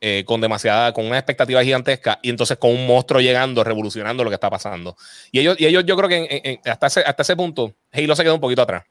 eh, 0.00 0.24
con 0.26 0.40
demasiada, 0.40 0.92
con 0.92 1.06
una 1.06 1.18
expectativa 1.18 1.62
gigantesca, 1.62 2.18
y 2.22 2.30
entonces 2.30 2.56
con 2.58 2.70
un 2.70 2.86
monstruo 2.86 3.20
llegando, 3.20 3.64
revolucionando 3.64 4.24
lo 4.24 4.30
que 4.30 4.34
está 4.34 4.50
pasando. 4.50 4.96
Y 5.32 5.40
ellos, 5.40 5.56
y 5.58 5.66
ellos 5.66 5.84
yo 5.86 5.96
creo 5.96 6.08
que 6.08 6.40
en, 6.44 6.60
hasta, 6.70 6.86
ese, 6.86 7.00
hasta 7.00 7.22
ese 7.22 7.36
punto, 7.36 7.74
Halo 7.92 8.14
se 8.14 8.22
quedó 8.22 8.34
un 8.34 8.40
poquito 8.40 8.62
atrás. 8.62 8.84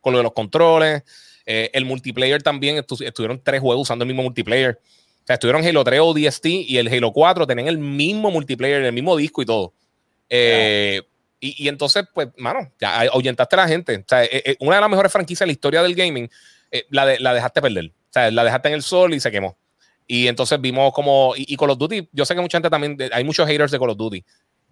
Con 0.00 0.12
lo 0.12 0.18
de 0.18 0.22
los 0.22 0.32
controles, 0.32 1.02
eh, 1.44 1.70
el 1.72 1.84
multiplayer 1.84 2.42
también, 2.42 2.76
estu 2.76 2.96
estuvieron 3.00 3.40
tres 3.42 3.60
juegos 3.60 3.82
usando 3.82 4.04
el 4.04 4.08
mismo 4.08 4.22
multiplayer. 4.22 4.80
O 5.22 5.26
sea, 5.26 5.34
estuvieron 5.34 5.64
Halo 5.64 5.82
3 5.82 6.00
ODST 6.00 6.46
y 6.46 6.78
el 6.78 6.86
Halo 6.86 7.12
4 7.12 7.46
tenían 7.46 7.66
el 7.66 7.78
mismo 7.78 8.30
multiplayer, 8.30 8.82
el 8.82 8.92
mismo 8.92 9.16
disco 9.16 9.42
y 9.42 9.46
todo. 9.46 9.72
Eh, 10.30 11.02
y, 11.40 11.64
y, 11.64 11.68
entonces, 11.68 12.04
pues, 12.14 12.28
mano, 12.38 12.70
ya 12.80 13.02
ahuyentaste 13.12 13.56
a 13.56 13.58
la 13.58 13.68
gente. 13.68 13.96
O 13.96 14.04
sea, 14.06 14.24
eh, 14.24 14.42
eh, 14.44 14.56
una 14.60 14.76
de 14.76 14.80
las 14.80 14.90
mejores 14.90 15.12
franquicias 15.12 15.40
de 15.40 15.46
la 15.46 15.52
historia 15.52 15.82
del 15.82 15.94
gaming, 15.94 16.30
eh, 16.70 16.86
la, 16.90 17.04
de, 17.06 17.20
la 17.20 17.34
dejaste 17.34 17.60
perder. 17.60 17.86
O 17.86 18.12
sea, 18.12 18.30
la 18.30 18.44
dejaste 18.44 18.68
en 18.68 18.74
el 18.74 18.82
sol 18.82 19.12
y 19.14 19.20
se 19.20 19.30
quemó. 19.30 19.56
Y 20.06 20.28
entonces 20.28 20.60
vimos 20.60 20.92
como. 20.92 21.34
Y, 21.36 21.52
y, 21.52 21.56
Call 21.56 21.70
of 21.70 21.78
Duty, 21.78 22.08
yo 22.12 22.24
sé 22.24 22.34
que 22.34 22.40
mucha 22.40 22.56
gente 22.58 22.70
también. 22.70 22.96
Hay 23.12 23.24
muchos 23.24 23.46
haters 23.46 23.70
de 23.70 23.78
Call 23.78 23.90
of 23.90 23.96
Duty. 23.96 24.24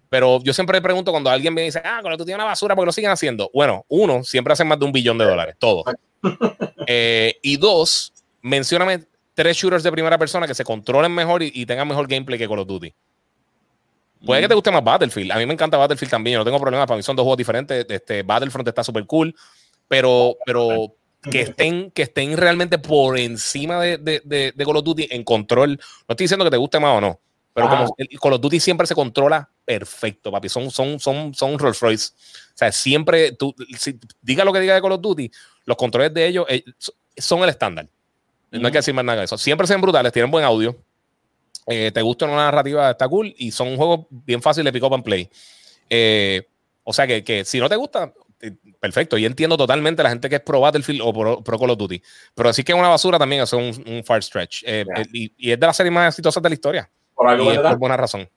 Pero 0.09 0.41
yo 0.43 0.53
siempre 0.53 0.81
pregunto 0.81 1.11
cuando 1.11 1.29
alguien 1.29 1.53
me 1.53 1.63
dice, 1.63 1.81
ah, 1.83 1.99
Call 2.01 2.13
of 2.13 2.19
Duty 2.19 2.31
es 2.31 2.35
una 2.35 2.45
basura, 2.45 2.75
porque 2.75 2.87
lo 2.87 2.91
siguen 2.91 3.11
haciendo? 3.11 3.49
Bueno, 3.53 3.85
uno, 3.87 4.23
siempre 4.23 4.53
hacen 4.53 4.67
más 4.67 4.79
de 4.79 4.85
un 4.85 4.91
billón 4.91 5.17
de 5.17 5.25
dólares, 5.25 5.55
todo. 5.59 5.83
y 6.87 7.57
dos, 7.57 8.13
mencióname 8.41 9.03
tres 9.33 9.57
shooters 9.57 9.83
de 9.83 9.91
primera 9.91 10.17
persona 10.17 10.47
que 10.47 10.55
se 10.55 10.63
controlen 10.63 11.11
mejor 11.11 11.43
y, 11.43 11.51
y 11.53 11.65
tengan 11.65 11.87
mejor 11.87 12.07
gameplay 12.07 12.39
que 12.39 12.47
Call 12.47 12.59
of 12.59 12.67
Duty. 12.67 12.93
Puede 14.25 14.41
que 14.41 14.47
te 14.47 14.55
guste 14.55 14.71
más 14.71 14.83
Battlefield. 14.83 15.31
A 15.31 15.37
mí 15.37 15.45
me 15.45 15.53
encanta 15.53 15.77
Battlefield 15.77 16.11
también. 16.11 16.33
Yo 16.33 16.39
no 16.39 16.45
tengo 16.45 16.59
problemas. 16.59 16.87
Para 16.87 16.97
mí 16.97 17.03
son 17.03 17.15
dos 17.15 17.23
juegos 17.23 17.37
diferentes. 17.37 17.85
Este, 17.87 18.23
Battlefront 18.23 18.67
está 18.67 18.83
súper 18.83 19.05
cool. 19.05 19.35
Pero, 19.87 20.37
pero 20.45 20.95
que 21.21 21.41
estén, 21.41 21.91
que 21.91 22.03
estén 22.03 22.35
realmente 22.37 22.77
por 22.77 23.17
encima 23.17 23.79
de, 23.81 23.97
de, 23.97 24.21
de, 24.23 24.53
de, 24.55 24.65
Call 24.65 24.77
of 24.77 24.83
Duty 24.83 25.07
en 25.11 25.23
control. 25.23 25.77
No 25.77 26.13
estoy 26.13 26.25
diciendo 26.25 26.45
que 26.45 26.51
te 26.51 26.57
guste 26.57 26.79
más 26.79 26.97
o 26.97 27.01
no. 27.01 27.19
Pero 27.53 27.69
como 27.69 27.95
el 27.97 28.19
Call 28.19 28.33
of 28.33 28.41
Duty 28.41 28.59
siempre 28.59 28.85
se 28.85 28.95
controla 28.95 29.49
perfecto, 29.63 30.31
papi. 30.31 30.49
Son, 30.49 30.69
son, 30.69 30.99
son, 30.99 31.33
son 31.33 31.57
Rolls 31.57 31.79
Royce. 31.79 32.13
O 32.13 32.57
sea, 32.57 32.71
siempre, 32.71 33.31
tú, 33.31 33.55
si, 33.77 33.97
diga 34.21 34.43
lo 34.43 34.51
que 34.51 34.59
diga 34.59 34.75
de 34.75 34.81
Call 34.81 34.91
of 34.91 35.01
Duty, 35.01 35.31
los 35.65 35.77
controles 35.77 36.13
de 36.13 36.27
ellos 36.27 36.45
eh, 36.49 36.63
son 37.15 37.43
el 37.43 37.49
estándar. 37.49 37.87
No 38.51 38.67
hay 38.67 38.71
que 38.71 38.79
decir 38.79 38.93
más 38.93 39.05
nada 39.05 39.19
de 39.19 39.25
eso. 39.25 39.37
Siempre 39.37 39.67
son 39.67 39.81
brutales, 39.81 40.11
tienen 40.11 40.31
buen 40.31 40.43
audio. 40.43 40.75
Eh, 41.67 41.91
te 41.91 42.01
gusta 42.01 42.25
una 42.25 42.35
narrativa, 42.35 42.91
está 42.91 43.07
cool 43.07 43.33
y 43.37 43.51
son 43.51 43.75
juegos 43.75 44.05
bien 44.09 44.41
fáciles 44.41 44.65
de 44.65 44.79
pick 44.79 44.83
up 44.87 44.93
and 44.93 45.03
play. 45.03 45.29
Eh, 45.89 46.47
o 46.83 46.93
sea 46.93 47.07
que, 47.07 47.23
que, 47.23 47.43
si 47.43 47.59
no 47.59 47.67
te 47.67 47.75
gusta, 47.75 48.13
eh, 48.41 48.51
perfecto. 48.79 49.17
Y 49.17 49.25
entiendo 49.25 49.57
totalmente 49.57 50.03
la 50.03 50.09
gente 50.09 50.29
que 50.29 50.35
es 50.35 50.41
pro 50.41 50.59
Battlefield 50.61 51.01
o 51.03 51.11
pro, 51.11 51.43
pro 51.43 51.59
Call 51.59 51.71
of 51.71 51.77
Duty. 51.77 52.01
Pero 52.35 52.53
sí 52.53 52.63
que 52.63 52.71
es 52.71 52.77
una 52.77 52.89
basura 52.89 53.17
también, 53.17 53.41
es 53.41 53.53
un, 53.53 53.83
un 53.87 54.03
far 54.03 54.21
stretch. 54.21 54.63
Eh, 54.65 54.85
Yeah. 54.85 55.05
y, 55.11 55.33
y 55.37 55.51
es 55.51 55.59
de 55.59 55.65
las 55.65 55.75
series 55.75 55.93
más 55.93 56.09
exitosas 56.09 56.41
de 56.43 56.49
la 56.49 56.55
historia. 56.55 56.89
Por 57.15 57.27
algo, 57.27 57.51
Y 57.51 57.57
por 57.57 57.77
buena 57.77 57.97
razón. 57.97 58.29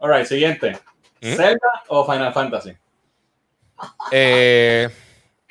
Alright, 0.00 0.26
siguiente. 0.26 0.78
¿Mm? 1.20 1.34
¿Zelda 1.34 1.68
o 1.88 2.04
Final 2.10 2.32
Fantasy? 2.32 2.72
Eh, 4.10 4.88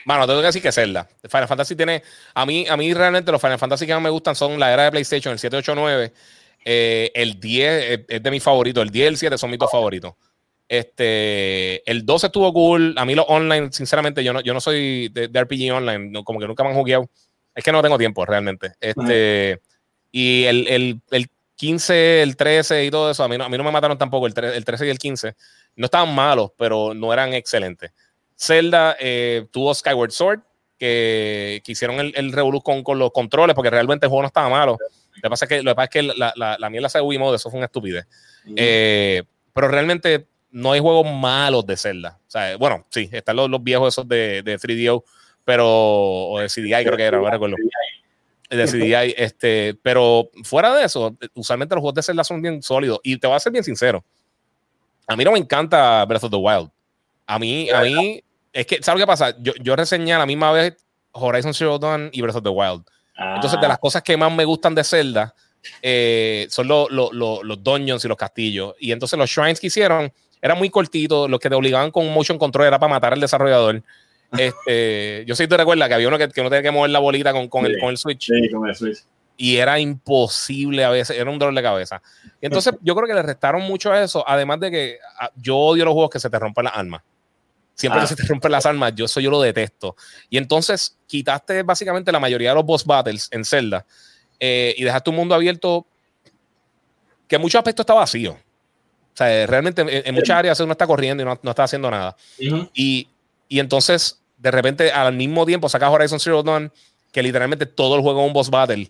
bueno, 0.05 0.25
tengo 0.27 0.39
que 0.41 0.47
decir 0.47 0.61
que 0.61 0.71
Zelda. 0.71 1.07
Final 1.29 1.47
Fantasy 1.47 1.75
tiene. 1.75 2.01
A 2.33 2.45
mí, 2.45 2.65
a 2.69 2.75
mí 2.77 2.93
realmente 2.93 3.31
los 3.31 3.41
Final 3.41 3.59
Fantasy 3.59 3.85
que 3.85 3.93
más 3.93 4.01
me 4.01 4.09
gustan 4.09 4.35
son 4.35 4.59
la 4.59 4.73
era 4.73 4.83
de 4.85 4.91
PlayStation, 4.91 5.31
el 5.33 5.39
7, 5.39 5.57
8, 5.57 5.75
9. 5.75 6.11
eh, 6.65 7.11
el 7.15 7.39
10 7.39 7.83
es, 7.83 7.99
es 8.07 8.23
de 8.23 8.31
mis 8.31 8.43
favoritos. 8.43 8.81
El 8.83 8.89
10 8.91 9.03
y 9.03 9.07
el 9.07 9.17
7 9.17 9.37
son 9.37 9.49
mis 9.49 9.59
dos 9.59 9.71
favoritos. 9.71 10.13
Este, 10.85 11.89
el 11.89 12.05
12 12.05 12.27
estuvo 12.27 12.51
cool. 12.53 12.95
A 12.97 13.05
mí 13.05 13.13
los 13.15 13.25
online, 13.27 13.69
sinceramente, 13.71 14.23
yo 14.23 14.33
no, 14.33 14.41
yo 14.41 14.53
no 14.53 14.61
soy 14.61 15.09
de, 15.09 15.27
de 15.27 15.39
RPG 15.41 15.71
online. 15.73 16.09
no- 16.11 16.23
como 16.23 16.39
que 16.39 16.47
nunca 16.47 16.63
me 16.63 16.69
han 16.69 16.75
jugueado. 16.75 17.09
Es 17.53 17.63
que 17.63 17.71
no 17.71 17.81
tengo 17.81 17.97
tiempo 17.97 18.25
realmente. 18.25 18.71
Este, 18.79 19.61
Y 20.11 20.45
el, 20.45 20.67
el, 20.67 21.01
el 21.11 21.27
15, 21.55 22.21
el 22.23 22.35
13 22.35 22.85
y 22.85 22.91
todo 22.91 23.11
eso, 23.11 23.23
a 23.23 23.27
mí 23.27 23.37
no, 23.37 23.43
a 23.43 23.49
mí 23.49 23.57
no 23.57 23.63
me 23.63 23.71
mataron 23.71 23.97
tampoco. 23.97 24.27
El, 24.27 24.33
el 24.43 24.65
13 24.65 24.87
y 24.87 24.89
el 24.89 24.97
15 24.97 25.35
no 25.75 25.85
estaban 25.85 26.13
malos, 26.15 26.51
pero 26.57 26.93
no 26.93 27.11
eran 27.13 27.33
excelentes. 27.33 27.91
Zelda 28.41 28.95
eh, 28.99 29.45
tuvo 29.51 29.73
Skyward 29.73 30.11
Sword, 30.11 30.39
que, 30.79 31.61
que 31.63 31.73
hicieron 31.73 31.99
el, 31.99 32.11
el 32.15 32.31
revolú 32.31 32.61
con, 32.61 32.83
con 32.83 32.97
los 32.97 33.11
controles, 33.11 33.55
porque 33.55 33.69
realmente 33.69 34.07
el 34.07 34.09
juego 34.09 34.23
no 34.23 34.27
estaba 34.27 34.49
malo. 34.49 34.77
Lo 35.15 35.21
que 35.21 35.29
pasa 35.29 35.45
es 35.45 35.49
que, 35.49 35.61
lo 35.61 35.71
que, 35.71 35.75
pasa 35.75 35.85
es 35.85 35.89
que 35.91 36.03
la, 36.03 36.33
la, 36.35 36.57
la 36.57 36.69
mierda 36.71 36.89
Mode, 37.03 37.35
eso 37.35 37.51
fue 37.51 37.59
una 37.59 37.67
estupidez. 37.67 38.07
Eh, 38.55 39.21
pero 39.53 39.67
realmente 39.67 40.25
no 40.49 40.71
hay 40.71 40.79
juegos 40.79 41.05
malos 41.13 41.67
de 41.67 41.77
Zelda. 41.77 42.17
O 42.27 42.31
sea, 42.31 42.57
bueno, 42.57 42.83
sí, 42.89 43.07
están 43.11 43.35
los, 43.35 43.47
los 43.47 43.63
viejos 43.63 43.93
esos 43.93 44.07
de, 44.07 44.41
de 44.41 44.57
3DO, 44.57 45.03
pero, 45.45 45.67
o 45.67 46.39
de 46.39 46.47
CDI 46.47 46.83
creo 46.83 46.97
que 46.97 47.03
era, 47.03 47.19
no 47.19 47.29
recuerdo. 47.29 47.57
De 48.49 48.65
CDI, 48.65 49.13
este, 49.17 49.77
pero 49.83 50.29
fuera 50.43 50.75
de 50.75 50.85
eso, 50.85 51.15
usualmente 51.35 51.75
los 51.75 51.81
juegos 51.81 51.95
de 51.95 52.03
Zelda 52.03 52.23
son 52.23 52.41
bien 52.41 52.63
sólidos. 52.63 52.99
Y 53.03 53.17
te 53.17 53.27
voy 53.27 53.35
a 53.35 53.39
ser 53.39 53.51
bien 53.51 53.63
sincero, 53.63 54.03
a 55.07 55.15
mí 55.15 55.23
no 55.23 55.31
me 55.31 55.39
encanta 55.39 56.03
Breath 56.05 56.23
of 56.23 56.31
the 56.31 56.37
Wild. 56.37 56.71
A 57.27 57.37
mí, 57.39 57.69
a 57.69 57.81
mí, 57.81 58.23
es 58.53 58.65
que, 58.65 58.81
¿sabes 58.83 59.01
que 59.01 59.07
pasa? 59.07 59.35
Yo, 59.39 59.53
yo 59.61 59.75
reseñé 59.75 60.13
a 60.13 60.19
la 60.19 60.25
misma 60.25 60.51
vez 60.51 60.75
Horizon 61.13 61.53
Zero 61.53 61.77
Dawn 61.79 62.09
y 62.11 62.21
Breath 62.21 62.37
of 62.37 62.43
the 62.43 62.49
Wild. 62.49 62.83
Ah, 63.17 63.33
Entonces, 63.35 63.59
de 63.61 63.67
las 63.67 63.77
cosas 63.79 64.01
que 64.03 64.15
más 64.17 64.31
me 64.31 64.45
gustan 64.45 64.73
de 64.75 64.83
Zelda 64.83 65.33
eh, 65.81 66.47
son 66.49 66.67
lo- 66.67 66.89
lo- 66.89 67.11
lo- 67.13 67.43
los 67.43 67.63
dungeons 67.63 68.03
y 68.03 68.07
los 68.07 68.17
castillos. 68.17 68.73
Y 68.79 68.91
entonces 68.91 69.17
los 69.19 69.29
shrines 69.29 69.59
que 69.59 69.67
hicieron 69.67 70.11
eran 70.41 70.57
muy 70.57 70.69
cortitos, 70.69 71.29
los 71.29 71.39
que 71.39 71.49
te 71.49 71.55
obligaban 71.55 71.91
con 71.91 72.05
un 72.07 72.13
motion 72.13 72.37
control 72.39 72.65
era 72.67 72.79
para 72.79 72.89
matar 72.89 73.13
al 73.13 73.19
desarrollador. 73.21 73.81
Este, 74.37 75.25
yo 75.27 75.35
sí 75.35 75.45
te 75.45 75.57
recuerda 75.57 75.89
que 75.89 75.93
había 75.93 76.07
uno 76.07 76.17
que, 76.17 76.29
que 76.29 76.41
no 76.41 76.49
tenía 76.49 76.63
que 76.63 76.71
mover 76.71 76.89
la 76.89 76.99
bolita 76.99 77.33
con, 77.33 77.49
con, 77.49 77.65
el, 77.65 77.77
con 77.79 77.89
el 77.89 77.97
Switch 77.97 78.27
Sí, 78.27 78.49
con 78.49 78.65
el 78.67 78.73
Switch. 78.75 78.99
y 79.35 79.57
era 79.57 79.77
imposible 79.77 80.85
a 80.85 80.89
veces, 80.89 81.17
era 81.19 81.29
un 81.29 81.37
dolor 81.37 81.53
de 81.53 81.61
cabeza. 81.61 82.01
Y 82.41 82.45
entonces 82.45 82.73
yo 82.81 82.95
creo 82.95 83.07
que 83.07 83.13
le 83.13 83.21
restaron 83.23 83.61
mucho 83.63 83.91
a 83.91 84.01
eso, 84.01 84.23
además 84.27 84.61
de 84.61 84.71
que 84.71 84.99
ah, 85.19 85.29
yo 85.35 85.57
odio 85.57 85.83
los 85.83 85.93
juegos 85.93 86.11
que 86.11 86.19
se 86.21 86.29
te 86.29 86.39
rompen 86.39 86.63
las 86.63 86.75
armas. 86.77 87.01
Siempre 87.75 88.01
Ah. 88.01 88.07
se 88.07 88.15
te 88.15 88.23
rompen 88.23 88.51
las 88.51 88.65
armas, 88.65 88.93
yo 88.95 89.05
eso 89.05 89.19
yo 89.19 89.31
lo 89.31 89.41
detesto. 89.41 89.95
Y 90.29 90.37
entonces 90.37 90.97
quitaste 91.07 91.63
básicamente 91.63 92.11
la 92.11 92.19
mayoría 92.19 92.49
de 92.49 92.55
los 92.55 92.65
boss 92.65 92.85
battles 92.85 93.27
en 93.31 93.43
Zelda 93.45 93.85
eh, 94.39 94.75
y 94.77 94.83
dejaste 94.83 95.09
un 95.09 95.15
mundo 95.15 95.33
abierto 95.35 95.87
que 97.27 97.35
en 97.37 97.41
muchos 97.41 97.59
aspectos 97.59 97.83
está 97.83 97.93
vacío. 97.93 98.33
O 98.33 99.17
sea, 99.17 99.45
realmente 99.47 99.81
en, 99.81 99.89
en 99.89 100.15
muchas 100.15 100.37
áreas 100.37 100.59
uno 100.59 100.73
está 100.73 100.85
corriendo 100.87 101.23
y 101.23 101.25
no, 101.25 101.39
no 101.41 101.49
está 101.49 101.63
haciendo 101.63 101.89
nada. 101.89 102.15
Y, 102.73 103.07
y 103.47 103.59
entonces, 103.59 104.21
de 104.37 104.51
repente, 104.51 104.91
al 104.91 105.13
mismo 105.13 105.45
tiempo, 105.45 105.67
sacas 105.69 105.89
Horizon 105.91 106.19
Zero 106.19 106.43
Dawn, 106.43 106.71
que 107.11 107.21
literalmente 107.23 107.65
todo 107.65 107.95
el 107.95 108.01
juego 108.01 108.21
es 108.21 108.27
un 108.27 108.33
boss 108.33 108.49
battle. 108.49 108.89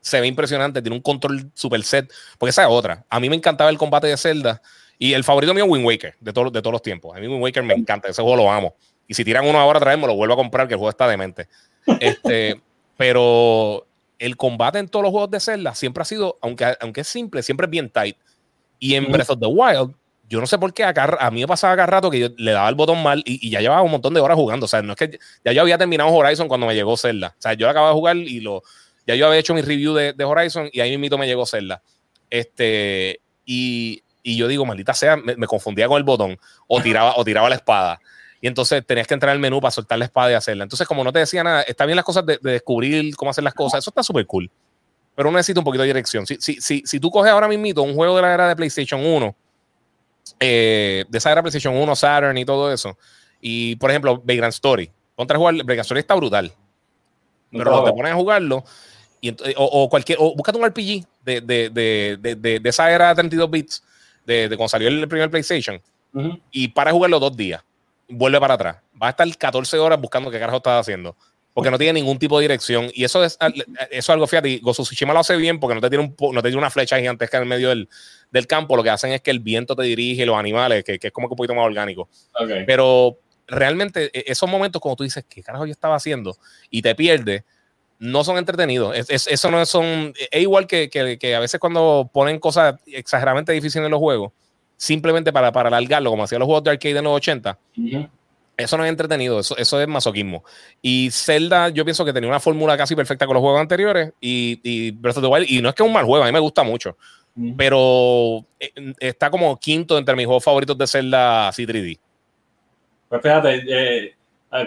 Se 0.00 0.20
ve 0.20 0.26
impresionante, 0.26 0.82
tiene 0.82 0.96
un 0.96 1.02
control 1.02 1.50
super 1.54 1.82
set. 1.82 2.12
Porque 2.38 2.50
esa 2.50 2.62
es 2.64 2.68
otra. 2.70 3.04
A 3.08 3.18
mí 3.20 3.30
me 3.30 3.36
encantaba 3.36 3.70
el 3.70 3.78
combate 3.78 4.06
de 4.06 4.16
Zelda. 4.18 4.60
Y 5.04 5.12
el 5.12 5.22
favorito 5.22 5.52
mío 5.52 5.66
es 5.66 5.70
Wind 5.70 5.84
Waker, 5.84 6.14
de, 6.18 6.32
todo- 6.32 6.50
de 6.50 6.62
todos 6.62 6.72
los 6.72 6.80
tiempos. 6.80 7.14
A 7.14 7.20
mí 7.20 7.26
Wind 7.26 7.42
Waker 7.42 7.62
me 7.62 7.74
encanta, 7.74 8.08
ese 8.08 8.22
juego 8.22 8.38
lo 8.38 8.50
amo. 8.50 8.74
Y 9.06 9.12
si 9.12 9.22
tiran 9.22 9.46
uno 9.46 9.60
ahora 9.60 9.78
otra 9.78 9.90
vez, 9.90 10.00
me 10.00 10.06
lo 10.06 10.14
vuelvo 10.14 10.32
a 10.32 10.36
comprar, 10.38 10.66
que 10.66 10.72
el 10.72 10.78
juego 10.78 10.88
está 10.88 11.06
demente. 11.06 11.46
Este, 12.00 12.58
pero 12.96 13.86
el 14.18 14.34
combate 14.38 14.78
en 14.78 14.88
todos 14.88 15.02
los 15.02 15.10
juegos 15.12 15.30
de 15.30 15.40
Zelda 15.40 15.74
siempre 15.74 16.00
ha 16.00 16.04
sido, 16.06 16.38
aunque, 16.40 16.74
aunque 16.80 17.02
es 17.02 17.06
simple, 17.06 17.42
siempre 17.42 17.66
es 17.66 17.70
bien 17.70 17.90
tight. 17.90 18.16
Y 18.78 18.94
en. 18.94 19.12
Breath 19.12 19.28
of 19.28 19.40
the 19.40 19.46
Wild, 19.46 19.94
yo 20.30 20.40
no 20.40 20.46
sé 20.46 20.56
por 20.58 20.72
qué 20.72 20.84
acá, 20.84 21.18
a 21.20 21.30
mí 21.30 21.42
me 21.42 21.46
pasaba 21.46 21.76
cada 21.76 21.84
rato 21.86 22.10
que 22.10 22.20
yo 22.20 22.28
le 22.38 22.52
daba 22.52 22.70
el 22.70 22.74
botón 22.74 23.02
mal 23.02 23.22
y, 23.26 23.46
y 23.46 23.50
ya 23.50 23.60
llevaba 23.60 23.82
un 23.82 23.90
montón 23.90 24.14
de 24.14 24.20
horas 24.20 24.38
jugando. 24.38 24.64
O 24.64 24.68
sea, 24.70 24.80
no 24.80 24.94
es 24.94 24.98
que 24.98 25.18
ya 25.44 25.52
yo 25.52 25.60
había 25.60 25.76
terminado 25.76 26.10
Horizon 26.14 26.48
cuando 26.48 26.66
me 26.66 26.74
llegó 26.74 26.96
Zelda. 26.96 27.34
O 27.38 27.42
sea, 27.42 27.52
yo 27.52 27.68
acababa 27.68 27.90
de 27.92 27.98
jugar 27.98 28.16
y 28.16 28.40
lo, 28.40 28.62
ya 29.06 29.16
yo 29.16 29.26
había 29.26 29.38
hecho 29.38 29.52
mi 29.52 29.60
review 29.60 29.92
de, 29.92 30.14
de 30.14 30.24
Horizon 30.24 30.70
y 30.72 30.80
ahí 30.80 30.96
mismo 30.96 31.18
me 31.18 31.26
llegó 31.26 31.44
Zelda. 31.44 31.82
Este, 32.30 33.20
y, 33.44 34.02
y 34.24 34.36
yo 34.36 34.48
digo, 34.48 34.64
maldita 34.66 34.92
sea, 34.94 35.16
me, 35.16 35.36
me 35.36 35.46
confundía 35.46 35.86
con 35.86 35.98
el 35.98 36.02
botón 36.02 36.36
o 36.66 36.80
tiraba, 36.82 37.14
o 37.16 37.24
tiraba 37.24 37.48
la 37.48 37.54
espada. 37.54 38.00
Y 38.40 38.48
entonces 38.48 38.84
tenías 38.84 39.06
que 39.06 39.14
entrar 39.14 39.30
al 39.32 39.38
menú 39.38 39.60
para 39.60 39.70
soltar 39.70 39.98
la 39.98 40.06
espada 40.06 40.32
y 40.32 40.34
hacerla. 40.34 40.64
Entonces, 40.64 40.86
como 40.88 41.04
no 41.04 41.12
te 41.12 41.20
decía 41.20 41.44
nada, 41.44 41.62
está 41.62 41.86
bien 41.86 41.94
las 41.96 42.04
cosas 42.04 42.26
de, 42.26 42.38
de 42.42 42.52
descubrir 42.52 43.14
cómo 43.14 43.30
hacer 43.30 43.44
las 43.44 43.54
cosas. 43.54 43.78
Eso 43.78 43.90
está 43.90 44.02
súper 44.02 44.26
cool. 44.26 44.50
Pero 45.14 45.28
uno 45.28 45.38
necesita 45.38 45.60
un 45.60 45.64
poquito 45.64 45.82
de 45.82 45.86
dirección. 45.86 46.26
Si, 46.26 46.36
si, 46.40 46.60
si, 46.60 46.82
si 46.84 46.98
tú 46.98 47.10
coges 47.10 47.30
ahora 47.30 47.46
mismo 47.48 47.82
un 47.84 47.94
juego 47.94 48.16
de 48.16 48.22
la 48.22 48.34
era 48.34 48.48
de 48.48 48.56
PlayStation 48.56 49.00
1, 49.04 49.36
eh, 50.40 51.04
de 51.08 51.18
esa 51.18 51.30
era 51.32 51.42
PlayStation 51.42 51.76
1, 51.76 51.96
Saturn 51.96 52.36
y 52.36 52.44
todo 52.44 52.72
eso, 52.72 52.98
y 53.40 53.76
por 53.76 53.90
ejemplo, 53.90 54.20
Vagrant 54.24 54.52
Story, 54.54 54.90
ponte 55.14 55.34
a 55.34 55.36
jugar, 55.36 55.54
Vagrant 55.58 55.80
Story 55.80 56.00
está 56.00 56.14
brutal. 56.14 56.52
Pero 57.50 57.64
No, 57.70 57.84
te 57.84 57.92
pones 57.92 58.12
a 58.12 58.16
jugarlo 58.16 58.64
y, 59.20 59.30
ent- 59.32 59.54
o, 59.56 59.64
o 59.64 59.88
cualquier, 59.88 60.18
o 60.20 60.34
búscate 60.34 60.58
un 60.58 60.64
RPG 60.66 61.06
de, 61.24 61.40
de, 61.40 61.70
de, 62.20 62.34
de, 62.60 62.68
esa 62.68 62.90
era 62.90 63.08
de 63.10 63.14
32 63.14 63.50
bits, 63.50 63.82
de, 64.24 64.48
de 64.48 64.56
cuando 64.56 64.68
salió 64.68 64.88
el 64.88 65.08
primer 65.08 65.30
PlayStation, 65.30 65.80
y 66.50 66.68
para 66.68 66.92
jugarlo 66.92 67.18
dos 67.18 67.36
días, 67.36 67.62
vuelve 68.08 68.38
para 68.38 68.54
atrás. 68.54 68.76
Va 69.02 69.08
a 69.08 69.10
estar 69.10 69.36
14 69.36 69.78
horas 69.78 70.00
buscando 70.00 70.30
qué 70.30 70.38
carajo 70.38 70.58
estás 70.58 70.80
haciendo. 70.80 71.16
Porque 71.52 71.70
no 71.70 71.78
tiene 71.78 72.00
ningún 72.00 72.18
tipo 72.18 72.38
de 72.38 72.44
dirección. 72.44 72.90
Y 72.94 73.04
eso 73.04 73.22
es, 73.22 73.36
eso 73.40 73.64
es 73.90 74.10
algo, 74.10 74.26
fíjate, 74.26 74.58
Gozo 74.58 74.82
Tsushima 74.82 75.12
lo 75.12 75.20
hace 75.20 75.36
bien 75.36 75.60
porque 75.60 75.76
no 75.76 75.80
te 75.80 75.88
tiene, 75.88 76.04
un, 76.04 76.16
no 76.32 76.42
te 76.42 76.48
tiene 76.48 76.58
una 76.58 76.70
flecha 76.70 76.98
gigantesca 76.98 77.36
en 77.36 77.44
el 77.44 77.48
medio 77.48 77.68
del, 77.68 77.88
del 78.32 78.46
campo. 78.48 78.76
Lo 78.76 78.82
que 78.82 78.90
hacen 78.90 79.12
es 79.12 79.20
que 79.20 79.30
el 79.30 79.38
viento 79.38 79.76
te 79.76 79.84
dirige, 79.84 80.26
los 80.26 80.36
animales, 80.36 80.82
que, 80.82 80.98
que 80.98 81.08
es 81.08 81.12
como 81.12 81.28
que 81.28 81.32
un 81.32 81.36
poquito 81.36 81.54
más 81.54 81.64
orgánico. 81.64 82.08
Pero 82.66 83.18
realmente 83.46 84.10
e- 84.12 84.24
esos 84.26 84.48
momentos 84.48 84.80
como 84.80 84.96
tú 84.96 85.04
dices, 85.04 85.24
¿qué 85.28 85.42
carajo 85.42 85.66
yo 85.66 85.72
estaba 85.72 85.94
haciendo? 85.94 86.36
Y 86.70 86.82
te 86.82 86.94
pierdes, 86.96 87.44
no 88.04 88.22
son 88.22 88.36
entretenidos. 88.38 88.96
Es- 88.96 89.08
es- 89.10 89.26
eso 89.28 89.50
no 89.50 89.64
son... 89.66 90.12
Es 90.30 90.40
igual 90.42 90.66
que, 90.66 90.88
que- 90.90 91.18
que 91.18 91.34
a 91.34 91.40
veces 91.40 91.58
cuando 91.58 92.08
ponen 92.12 92.38
cosas 92.38 92.74
exageradamente 92.86 93.52
difíciles 93.52 93.84
en 93.86 93.90
los 93.90 94.00
juegos, 94.00 94.32
simplemente 94.76 95.32
para, 95.32 95.50
para 95.52 95.68
alargarlo, 95.68 96.10
como 96.10 96.24
hacían 96.24 96.40
los 96.40 96.46
juegos 96.46 96.64
de 96.64 96.70
arcade 96.72 96.98
en 96.98 97.04
los 97.04 97.14
80, 97.14 97.58
Ujú. 97.78 98.08
eso 98.56 98.76
no 98.76 98.84
es 98.84 98.90
entretenido, 98.90 99.40
eso, 99.40 99.56
eso 99.56 99.80
es 99.80 99.88
masoquismo. 99.88 100.44
Y 100.82 101.08
Zelda, 101.12 101.70
yo 101.70 101.84
pienso 101.84 102.04
que 102.04 102.12
tenía 102.12 102.28
una 102.28 102.40
fórmula 102.40 102.76
casi 102.76 102.94
perfecta 102.94 103.24
con 103.26 103.34
los 103.34 103.40
juegos 103.40 103.60
anteriores 103.60 104.12
y, 104.20 104.60
y 104.62 104.90
Breath 104.90 105.16
of 105.18 105.22
the 105.22 105.28
Wild, 105.28 105.46
y 105.50 105.62
no 105.62 105.68
es 105.70 105.74
que 105.74 105.82
es 105.82 105.86
un 105.86 105.92
mal 105.92 106.04
juego, 106.04 106.24
a 106.24 106.26
mí 106.26 106.32
me 106.32 106.40
gusta 106.40 106.62
mucho, 106.62 106.96
pero 107.56 108.44
eh, 108.60 108.70
está 109.00 109.30
como 109.30 109.58
quinto 109.58 109.96
entre 109.96 110.14
mis 110.16 110.26
juegos 110.26 110.44
favoritos 110.44 110.76
de 110.76 110.86
Zelda 110.86 111.48
así 111.48 111.64
3D. 111.66 111.98
Pues 113.08 113.22
fíjate, 113.22 113.62
eh, 113.68 114.14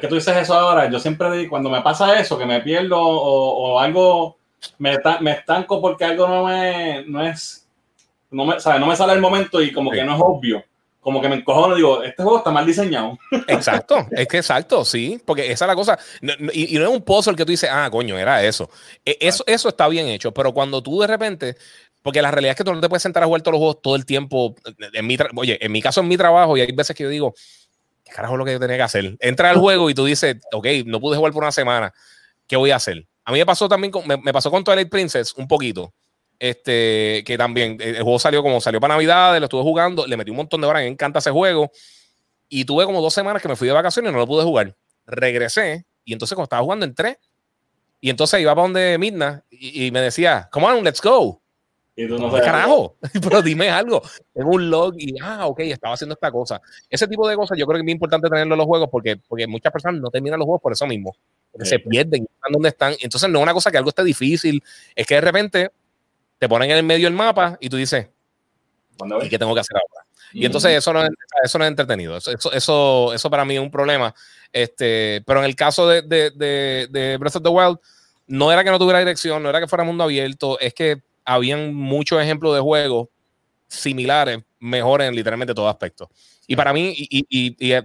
que 0.01 0.07
tú 0.07 0.15
dices 0.15 0.35
eso 0.35 0.53
ahora, 0.53 0.89
yo 0.89 0.99
siempre 0.99 1.31
digo, 1.31 1.49
cuando 1.51 1.69
me 1.69 1.81
pasa 1.81 2.19
eso, 2.19 2.37
que 2.37 2.45
me 2.45 2.61
pierdo 2.61 2.99
o, 2.99 3.73
o 3.75 3.79
algo, 3.79 4.37
me, 4.79 4.97
me 5.21 5.31
estanco 5.31 5.79
porque 5.81 6.03
algo 6.05 6.27
no 6.27 6.45
me, 6.45 7.03
no 7.07 7.21
es, 7.25 7.67
no 8.31 8.45
me, 8.45 8.59
¿sabes? 8.59 8.79
no 8.81 8.87
me 8.87 8.95
sale 8.95 9.13
el 9.13 9.21
momento 9.21 9.61
y 9.61 9.71
como 9.71 9.91
Sí. 9.91 9.97
que 9.97 10.03
no 10.03 10.15
es 10.15 10.21
obvio. 10.23 10.63
Como 10.99 11.21
que 11.21 11.29
me 11.29 11.35
encojono 11.37 11.73
y 11.73 11.77
digo, 11.77 12.03
este 12.03 12.21
juego 12.21 12.39
está 12.39 12.51
mal 12.51 12.65
diseñado. 12.65 13.17
Exacto, 13.47 14.05
es 14.11 14.27
que 14.27 14.37
exacto, 14.39 14.83
sí, 14.83 15.21
porque 15.25 15.49
esa 15.49 15.63
es 15.63 15.69
la 15.69 15.75
cosa. 15.75 15.97
No- 16.21 16.33
no- 16.37 16.51
y, 16.53 16.75
y 16.75 16.79
no 16.79 16.83
es 16.83 16.89
un 16.89 17.01
puzzle 17.01 17.35
que 17.35 17.45
tú 17.45 17.51
dices, 17.51 17.69
ah, 17.71 17.87
coño, 17.89 18.17
era 18.19 18.43
eso. 18.43 18.69
E- 19.05 19.17
Eso, 19.21 19.41
eso 19.47 19.69
está 19.69 19.87
bien 19.87 20.07
hecho, 20.09 20.33
pero 20.33 20.53
cuando 20.53 20.83
tú 20.83 20.99
de 20.99 21.07
repente, 21.07 21.55
porque 22.03 22.21
la 22.21 22.29
realidad 22.31 22.51
es 22.51 22.57
que 22.57 22.65
tú 22.65 22.73
no 22.73 22.81
te 22.81 22.89
puedes 22.89 23.03
sentar 23.03 23.23
a 23.23 23.25
jugar 23.25 23.41
todos 23.41 23.53
los 23.53 23.59
juegos 23.59 23.81
todo 23.81 23.95
el 23.95 24.05
tiempo. 24.05 24.53
En 24.91 25.07
mi 25.07 25.15
Oye, 25.37 25.57
en 25.65 25.71
mi 25.71 25.81
caso, 25.81 26.01
en 26.01 26.09
mi 26.09 26.17
trabajo, 26.17 26.57
y 26.57 26.61
hay 26.61 26.71
veces 26.73 26.93
que 26.93 27.03
yo 27.03 27.09
digo, 27.09 27.33
¿qué 28.07 28.15
carajo 28.15 28.35
es 28.35 28.39
lo 28.39 28.45
que 28.45 28.53
yo 28.53 28.59
tenía 28.59 28.77
que 28.77 28.83
hacer? 28.83 29.17
Entra 29.19 29.49
al 29.49 29.57
juego 29.57 29.89
y 29.89 29.93
tú 29.93 30.05
dices, 30.05 30.37
ok, 30.53 30.67
no 30.85 30.99
pude 30.99 31.17
jugar 31.17 31.33
por 31.33 31.43
una 31.43 31.51
semana, 31.51 31.93
¿qué 32.47 32.55
voy 32.55 32.71
a 32.71 32.77
hacer? 32.77 33.05
A 33.25 33.31
mí 33.31 33.39
me 33.39 33.45
pasó 33.45 33.67
también, 33.67 33.91
con, 33.91 34.07
me, 34.07 34.17
me 34.17 34.31
pasó 34.31 34.49
con 34.49 34.63
Twilight 34.63 34.89
Princess 34.89 35.33
un 35.35 35.47
poquito. 35.47 35.93
Este, 36.39 37.23
que 37.25 37.35
también 37.35 37.77
eh, 37.81 37.95
el 37.97 38.03
juego 38.03 38.19
salió 38.19 38.43
como 38.43 38.61
salió 38.61 38.79
para 38.79 38.93
Navidad, 38.93 39.37
lo 39.39 39.45
estuve 39.45 39.63
jugando, 39.63 40.05
le 40.05 40.15
metí 40.17 40.29
un 40.29 40.37
montón 40.37 40.61
de 40.61 40.67
horas, 40.67 40.83
me 40.83 40.87
encanta 40.87 41.19
ese 41.19 41.31
juego. 41.31 41.71
Y 42.47 42.63
tuve 42.63 42.85
como 42.85 43.01
dos 43.01 43.13
semanas 43.13 43.41
que 43.41 43.47
me 43.47 43.55
fui 43.55 43.67
de 43.67 43.73
vacaciones 43.73 44.11
y 44.11 44.13
no 44.13 44.19
lo 44.19 44.27
pude 44.27 44.43
jugar. 44.43 44.75
Regresé 45.05 45.85
y 46.05 46.13
entonces 46.13 46.35
cuando 46.35 46.45
estaba 46.45 46.63
jugando 46.63 46.85
entré. 46.85 47.19
Y 47.99 48.11
entonces 48.11 48.39
iba 48.39 48.53
para 48.53 48.63
donde 48.63 48.97
Midna 48.99 49.43
y, 49.49 49.87
y 49.87 49.91
me 49.91 49.99
decía, 49.99 50.47
come 50.51 50.67
on, 50.67 50.83
let's 50.83 51.01
go. 51.01 51.41
Y 51.99 52.07
tú 52.07 52.19
no 52.19 52.25
¿Qué 52.25 52.37
sabes. 52.37 52.45
carajo? 52.45 52.95
Pero 53.23 53.41
dime 53.41 53.69
algo. 53.71 54.01
Tengo 54.31 54.51
un 54.51 54.69
log 54.69 54.93
y, 54.99 55.15
ah, 55.19 55.47
ok, 55.47 55.61
estaba 55.61 55.95
haciendo 55.95 56.13
esta 56.13 56.31
cosa. 56.31 56.61
Ese 56.89 57.07
tipo 57.07 57.27
de 57.27 57.35
cosas 57.35 57.57
yo 57.57 57.65
creo 57.65 57.77
que 57.77 57.79
es 57.81 57.83
muy 57.85 57.91
importante 57.93 58.29
tenerlo 58.29 58.53
en 58.53 58.57
los 58.59 58.67
juegos 58.67 58.87
porque, 58.91 59.17
porque 59.27 59.47
muchas 59.47 59.73
personas 59.73 59.99
no 59.99 60.11
terminan 60.11 60.37
los 60.37 60.45
juegos 60.45 60.61
por 60.61 60.71
eso 60.71 60.85
mismo. 60.85 61.17
Porque 61.51 61.65
Sí. 61.65 61.71
se 61.71 61.79
pierden, 61.79 62.23
están 62.31 62.51
donde 62.51 62.69
están. 62.69 62.93
Entonces 63.01 63.27
no 63.31 63.39
es 63.39 63.43
una 63.43 63.53
cosa 63.53 63.71
que 63.71 63.77
algo 63.79 63.89
esté 63.89 64.03
difícil, 64.03 64.63
es 64.95 65.07
que 65.07 65.15
de 65.15 65.21
repente 65.21 65.71
te 66.37 66.47
ponen 66.47 66.69
en 66.69 66.77
el 66.77 66.83
medio 66.83 67.07
del 67.07 67.15
mapa 67.15 67.57
y 67.59 67.67
tú 67.67 67.77
dices, 67.77 68.07
¿y 69.23 69.29
qué 69.29 69.39
tengo 69.39 69.55
que 69.55 69.61
hacer 69.61 69.75
ahora? 69.77 70.05
Y 70.33 70.45
entonces 70.45 70.71
eso 70.77 70.93
no 70.93 71.03
es, 71.03 71.09
eso 71.43 71.57
no 71.57 71.63
es 71.65 71.69
entretenido. 71.69 72.15
Eso, 72.17 72.31
eso, 72.31 72.51
eso, 72.51 73.13
eso 73.13 73.29
para 73.31 73.43
mí 73.43 73.55
es 73.55 73.61
un 73.61 73.71
problema. 73.71 74.13
Este, 74.53 75.23
pero 75.25 75.39
en 75.39 75.45
el 75.45 75.55
caso 75.55 75.87
de, 75.87 76.03
de, 76.03 76.29
de, 76.29 76.87
de 76.91 77.17
Breath 77.17 77.37
of 77.37 77.43
the 77.43 77.49
Wild, 77.49 77.79
no 78.27 78.51
era 78.51 78.63
que 78.63 78.69
no 78.69 78.77
tuviera 78.77 78.99
dirección, 78.99 79.41
no 79.41 79.49
era 79.49 79.59
que 79.61 79.67
fuera 79.67 79.83
mundo 79.83 80.03
abierto, 80.03 80.59
es 80.59 80.73
que 80.75 81.01
habían 81.27 81.75
muchos 81.75 82.21
ejemplos 82.21 82.55
de 82.55 82.61
juegos 82.61 83.09
similares, 83.67 84.39
mejores 84.59 85.09
en 85.09 85.15
literalmente 85.15 85.53
todo 85.53 85.67
aspecto. 85.67 86.09
Y 86.47 86.55
para 86.55 86.71
mí, 86.71 86.93
y, 86.95 87.25
y, 87.29 87.57
y, 87.59 87.73
y 87.73 87.79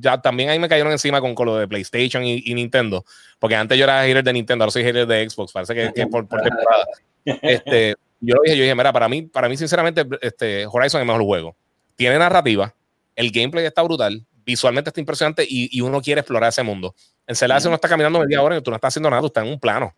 ya 0.00 0.20
también 0.20 0.50
ahí 0.50 0.58
me 0.58 0.68
cayeron 0.68 0.90
encima 0.90 1.20
con, 1.20 1.36
con 1.36 1.46
lo 1.46 1.56
de 1.56 1.68
PlayStation 1.68 2.24
y, 2.24 2.52
Nintendo, 2.52 3.04
porque 3.38 3.54
antes 3.54 3.78
yo 3.78 3.84
era 3.84 4.02
hater 4.02 4.24
de 4.24 4.32
Nintendo, 4.32 4.64
ahora 4.64 4.72
soy 4.72 4.82
hater 4.82 5.06
de 5.06 5.30
Xbox, 5.30 5.52
parece 5.52 5.74
que, 5.74 5.92
que 5.94 6.06
por, 6.08 6.26
por 6.28 6.42
temporada. 6.42 6.84
Este, 7.42 7.94
yo 8.20 8.36
lo 8.36 8.40
dije, 8.42 8.56
yo 8.56 8.62
dije, 8.62 8.74
mira, 8.74 8.90
para 8.90 9.06
mí, 9.06 9.22
para 9.22 9.50
mí 9.50 9.56
sinceramente, 9.58 10.04
este, 10.22 10.66
Horizon 10.66 10.98
es 10.98 11.02
el 11.02 11.06
mejor 11.06 11.22
juego. 11.22 11.56
Tiene 11.94 12.18
narrativa, 12.18 12.74
el 13.14 13.30
gameplay 13.30 13.66
está 13.66 13.82
brutal, 13.82 14.24
visualmente 14.46 14.88
está 14.88 14.98
impresionante 14.98 15.44
y, 15.46 15.68
y 15.70 15.82
uno 15.82 16.00
quiere 16.00 16.22
explorar 16.22 16.48
ese 16.48 16.62
mundo. 16.62 16.94
En 17.26 17.36
Celeste 17.36 17.68
uno 17.68 17.74
está 17.74 17.86
caminando 17.86 18.18
media 18.18 18.42
hora 18.42 18.56
y 18.56 18.62
tú 18.62 18.70
no 18.70 18.76
estás 18.76 18.94
haciendo 18.94 19.10
nada, 19.10 19.20
tú 19.20 19.26
estás 19.26 19.44
en 19.44 19.52
un 19.52 19.60
plano. 19.60 19.94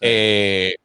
Eh, 0.00 0.76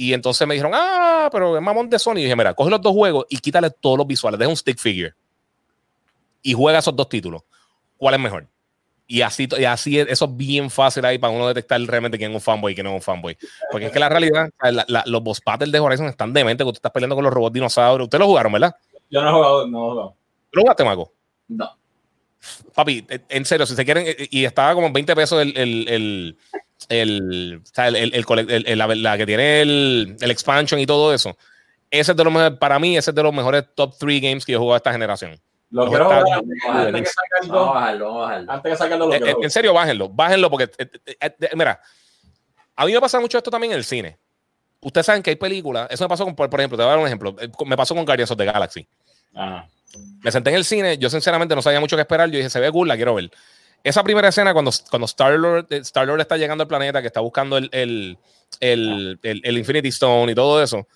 y 0.00 0.14
entonces 0.14 0.48
me 0.48 0.54
dijeron, 0.54 0.72
ah, 0.74 1.28
pero 1.30 1.58
es 1.58 1.62
mamón 1.62 1.90
de 1.90 1.98
Sony. 1.98 2.16
Y 2.16 2.22
dije, 2.22 2.34
mira, 2.34 2.54
coge 2.54 2.70
los 2.70 2.80
dos 2.80 2.94
juegos 2.94 3.26
y 3.28 3.36
quítale 3.36 3.68
todos 3.68 3.98
los 3.98 4.06
visuales, 4.06 4.38
deja 4.38 4.48
un 4.48 4.56
stick 4.56 4.78
figure 4.78 5.12
y 6.40 6.54
juega 6.54 6.78
esos 6.78 6.96
dos 6.96 7.06
títulos. 7.06 7.42
¿Cuál 7.98 8.14
es 8.14 8.20
mejor? 8.20 8.46
Y 9.06 9.20
así, 9.20 9.46
y 9.58 9.64
así 9.64 9.98
eso 9.98 10.24
es 10.24 10.36
bien 10.38 10.70
fácil 10.70 11.04
ahí 11.04 11.18
para 11.18 11.34
uno 11.34 11.46
detectar 11.48 11.78
realmente 11.82 12.16
quién 12.16 12.30
es 12.30 12.34
un 12.36 12.40
fanboy 12.40 12.72
y 12.72 12.74
quién 12.74 12.84
no 12.84 12.92
es 12.92 12.94
un 12.94 13.02
fanboy. 13.02 13.36
Porque 13.70 13.88
es 13.88 13.92
que 13.92 13.98
la 13.98 14.08
realidad, 14.08 14.48
la, 14.62 14.86
la, 14.88 15.02
los 15.04 15.22
boss 15.22 15.42
battles 15.44 15.70
de 15.70 15.80
Horizon 15.80 16.06
están 16.06 16.32
dementes, 16.32 16.64
que 16.64 16.72
tú 16.72 16.76
estás 16.76 16.92
peleando 16.92 17.14
con 17.14 17.24
los 17.24 17.34
robots 17.34 17.52
dinosaurios. 17.52 18.06
Ustedes 18.06 18.20
lo 18.20 18.26
jugaron, 18.26 18.52
¿verdad? 18.52 18.74
Yo 19.10 19.20
no 19.20 19.28
he 19.28 19.32
jugado, 19.34 19.66
no 19.66 19.78
he 19.78 19.90
jugado. 19.90 20.16
¿Tú 20.50 20.56
lo 20.56 20.62
jugaste, 20.62 20.84
Mago? 20.84 21.12
No. 21.48 21.76
Papi, 22.74 23.06
en 23.28 23.44
serio, 23.44 23.66
si 23.66 23.74
se 23.74 23.84
quieren, 23.84 24.06
y 24.30 24.46
estaba 24.46 24.72
como 24.72 24.86
en 24.86 24.94
20 24.94 25.14
pesos 25.14 25.42
el, 25.42 25.54
el, 25.58 25.88
el, 25.88 26.38
el, 26.88 27.62
el, 27.76 28.14
el, 28.14 28.66
el 28.66 28.78
la, 28.78 28.86
la, 28.86 29.18
que 29.18 29.26
tiene 29.26 29.62
el, 29.62 30.16
el 30.20 30.30
expansion 30.30 30.80
y 30.80 30.86
todo 30.86 31.12
eso. 31.14 31.36
Ese 31.90 32.12
es 32.12 32.16
de 32.16 32.24
los 32.24 32.32
mejores, 32.32 32.58
para 32.58 32.78
mí, 32.78 32.96
ese 32.96 33.10
es 33.10 33.14
de 33.14 33.22
los 33.22 33.34
mejores 33.34 33.64
top 33.74 33.94
3 33.98 34.22
games 34.22 34.44
que 34.44 34.52
yo 34.52 34.58
he 34.58 34.60
jugado 34.60 34.76
esta 34.76 34.92
generación. 34.92 35.40
Lo 35.70 35.88
quiero 35.88 36.04
jugar 36.04 36.24
antes 36.32 37.02
que 37.02 37.06
salga 37.06 37.38
el 37.42 37.48
2. 37.48 37.56
Vamos 37.56 37.68
a 37.68 37.80
bajarlo. 37.80 38.26
Antes 38.26 38.72
que 38.72 38.76
salga 38.76 38.94
el 38.94 38.98
2 39.00 39.08
lo 39.08 39.14
en, 39.14 39.44
en 39.44 39.50
serio, 39.50 39.72
bájenlo, 39.72 40.08
bájenlo 40.08 40.50
porque, 40.50 40.64
eh, 40.78 40.90
eh, 41.06 41.16
eh, 41.20 41.50
mira, 41.54 41.80
a 42.76 42.86
mí 42.86 42.92
me 42.92 43.00
pasa 43.00 43.20
mucho 43.20 43.38
esto 43.38 43.50
también 43.50 43.72
en 43.72 43.78
el 43.78 43.84
cine. 43.84 44.18
Ustedes 44.80 45.06
saben 45.06 45.22
que 45.22 45.30
hay 45.30 45.36
películas, 45.36 45.88
eso 45.90 46.04
me 46.04 46.08
pasó 46.08 46.24
con, 46.24 46.34
por, 46.34 46.48
por 46.48 46.60
ejemplo, 46.60 46.78
te 46.78 46.82
voy 46.82 46.88
a 46.88 46.92
dar 46.92 46.98
un 46.98 47.06
ejemplo, 47.06 47.36
me 47.66 47.76
pasó 47.76 47.94
con 47.94 48.04
Guardians 48.04 48.30
of 48.30 48.38
the 48.38 48.44
Galaxy. 48.44 48.86
Ajá. 49.34 49.68
Me 50.22 50.30
senté 50.30 50.50
en 50.50 50.56
el 50.56 50.64
cine, 50.64 50.98
yo 50.98 51.10
sinceramente 51.10 51.54
no 51.54 51.62
sabía 51.62 51.80
mucho 51.80 51.96
qué 51.96 52.02
esperar, 52.02 52.30
yo 52.30 52.36
dije, 52.36 52.50
se 52.50 52.60
ve 52.60 52.70
cool, 52.70 52.88
la 52.88 52.96
quiero 52.96 53.14
ver. 53.14 53.30
Esa 53.82 54.02
primera 54.02 54.28
escena 54.28 54.52
cuando, 54.52 54.70
cuando 54.90 55.06
Star-Lord 55.06 55.66
Star 55.70 56.06
-Lord 56.06 56.20
está 56.20 56.36
llegando 56.36 56.62
al 56.62 56.68
planeta, 56.68 57.00
que 57.00 57.06
está 57.06 57.20
buscando 57.20 57.56
el, 57.56 57.68
el, 57.72 58.18
el, 58.60 59.18
el, 59.22 59.58
Infinity 59.58 59.88
Stone 59.88 60.32
y 60.32 60.34
todo 60.34 60.62
eso, 60.62 60.86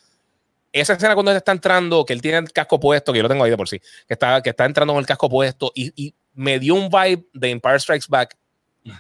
esa 0.73 0.95
escena 0.95 1.15
cuando 1.15 1.31
él 1.31 1.37
está 1.37 1.53
entrando, 1.53 2.05
que 2.05 2.13
él 2.13 2.21
tiene 2.21 2.39
el 2.39 2.53
casco 2.53 2.79
puesto, 2.79 3.13
que 3.13 3.19
yo 3.19 3.23
lo 3.23 3.29
tengo 3.29 3.45
ahí 3.45 3.51
de 3.51 3.57
por 3.57 3.69
sí, 3.69 3.79
que 3.79 4.15
está, 4.15 4.43
que 4.43 4.51
está 4.51 4.65
entrando 4.65 4.93
con 4.93 5.01
el 5.01 5.07
casco 5.07 5.29
puesto 5.29 5.73
y, 5.75 5.93
y 5.95 6.15
me 6.35 6.59
dio 6.59 6.75
un 6.75 6.89
vibe 6.91 7.27
de 7.33 7.51
Empire 7.51 7.79
Strikes 7.79 8.07
Back 8.09 8.37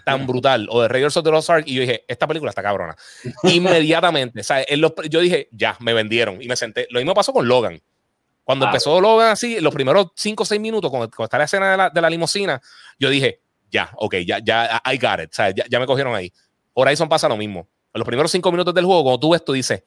tan 0.05 0.26
brutal, 0.26 0.66
o 0.70 0.82
de 0.82 0.89
Raiders 0.89 1.16
of 1.16 1.24
the 1.24 1.30
Lost 1.30 1.51
Ark, 1.51 1.64
y 1.66 1.74
yo 1.74 1.80
dije, 1.82 2.05
esta 2.09 2.26
película 2.26 2.51
está 2.51 2.62
cabrona. 2.62 2.97
Inmediatamente, 3.43 4.41
o 4.41 4.45
sea, 4.45 4.64
los, 4.76 4.93
yo 5.11 5.20
dije, 5.20 5.49
ya, 5.53 5.76
me 5.80 5.93
vendieron, 5.93 6.41
y 6.41 6.49
me 6.49 6.57
senté. 6.57 6.87
Lo 6.91 7.01
mismo 7.01 7.14
pasó 7.14 7.32
con 7.32 7.47
Logan. 7.47 7.80
Cuando 8.45 8.66
ah, 8.66 8.68
empezó 8.68 9.01
Logan 9.01 9.30
así, 9.30 9.59
los 9.61 9.74
primeros 9.74 10.09
5 10.14 10.43
o 10.43 10.47
6 10.47 10.61
minutos, 10.61 10.91
cuando, 10.91 11.09
cuando, 11.09 11.24
está 11.24 11.39
la 11.39 11.45
escena 11.45 11.70
de 11.70 11.76
la, 11.76 11.91
de 11.91 12.01
la 12.01 12.11
limusina, 12.11 12.61
yo 12.99 13.09
dije, 13.09 13.41
ya, 13.74 13.90
ok, 13.96 14.14
ya, 14.24 14.38
ya, 14.38 14.80
I 14.84 14.96
got 14.96 15.20
it, 15.20 15.30
o 15.30 15.34
sea, 15.34 15.50
ya, 15.50 15.64
ya 15.68 15.80
me 15.80 15.86
cogieron 15.86 16.14
ahí. 16.14 16.32
Horizon 16.74 17.08
pasa 17.08 17.28
lo 17.28 17.36
mismo. 17.36 17.68
En 17.92 17.98
los 17.98 18.06
primeros 18.06 18.30
5 18.30 18.50
minutos 18.52 18.72
del 18.72 18.84
juego, 18.84 19.02
cuando 19.02 19.20
tú 19.20 19.30
ves, 19.30 19.44
tú 19.44 19.52
dices, 19.52 19.82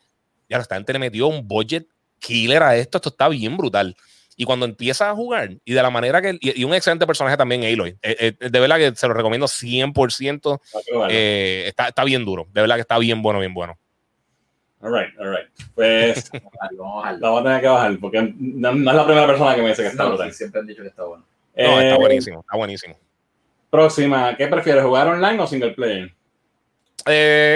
ya, 0.49 0.57
esta 0.57 0.75
gente 0.75 0.93
le 0.93 0.99
metió 0.99 1.27
un 1.27 1.47
budget 1.47 1.87
killer 2.19 2.63
a 2.63 2.75
esto, 2.75 2.97
esto 2.97 3.09
está 3.09 3.29
bien 3.29 3.55
brutal. 3.55 3.95
Y 4.35 4.45
cuando 4.45 4.65
empieza 4.65 5.09
a 5.09 5.15
jugar, 5.15 5.49
y 5.65 5.73
de 5.73 5.81
la 5.81 5.89
manera 5.89 6.21
que. 6.21 6.37
Y, 6.39 6.61
y 6.61 6.63
un 6.63 6.73
excelente 6.75 7.07
personaje 7.07 7.35
también, 7.35 7.63
Aloy. 7.63 7.97
Eh, 8.03 8.35
eh, 8.39 8.49
de 8.49 8.59
verdad 8.59 8.77
que 8.77 8.95
se 8.95 9.07
lo 9.07 9.15
recomiendo 9.15 9.47
100%. 9.47 10.61
Bueno. 10.93 11.07
Eh, 11.09 11.63
está, 11.67 11.87
está, 11.87 12.03
bien 12.03 12.23
duro. 12.23 12.45
De 12.53 12.61
verdad 12.61 12.75
que 12.75 12.81
está 12.81 12.99
bien 12.99 13.23
bueno, 13.23 13.39
bien 13.39 13.55
bueno. 13.55 13.79
All 14.79 14.93
right, 14.93 15.09
all 15.19 15.31
right. 15.31 15.47
Pues. 15.73 16.29
vamos 16.77 17.19
voy 17.19 17.39
a 17.39 17.43
tener 17.43 17.61
que 17.61 17.67
bajar, 17.67 17.97
porque 17.99 18.33
no, 18.37 18.73
no, 18.73 18.91
es 18.91 18.97
la 18.97 19.05
primera 19.05 19.25
persona 19.25 19.55
que 19.55 19.61
me 19.63 19.69
dice 19.69 19.81
que 19.81 19.87
está 19.87 20.03
no, 20.03 20.09
brutal. 20.09 20.31
Sí, 20.31 20.37
siempre 20.37 20.61
han 20.61 20.67
dicho 20.67 20.83
que 20.83 20.89
está 20.89 21.03
bueno. 21.03 21.25
No, 21.57 21.81
está 21.81 21.97
buenísimo, 21.97 22.39
está 22.41 22.57
buenísimo. 22.57 22.95
Próxima, 23.69 24.35
¿qué 24.37 24.47
prefieres, 24.47 24.83
jugar 24.83 25.07
online 25.07 25.39
o 25.41 25.47
single 25.47 25.71
player? 25.71 26.13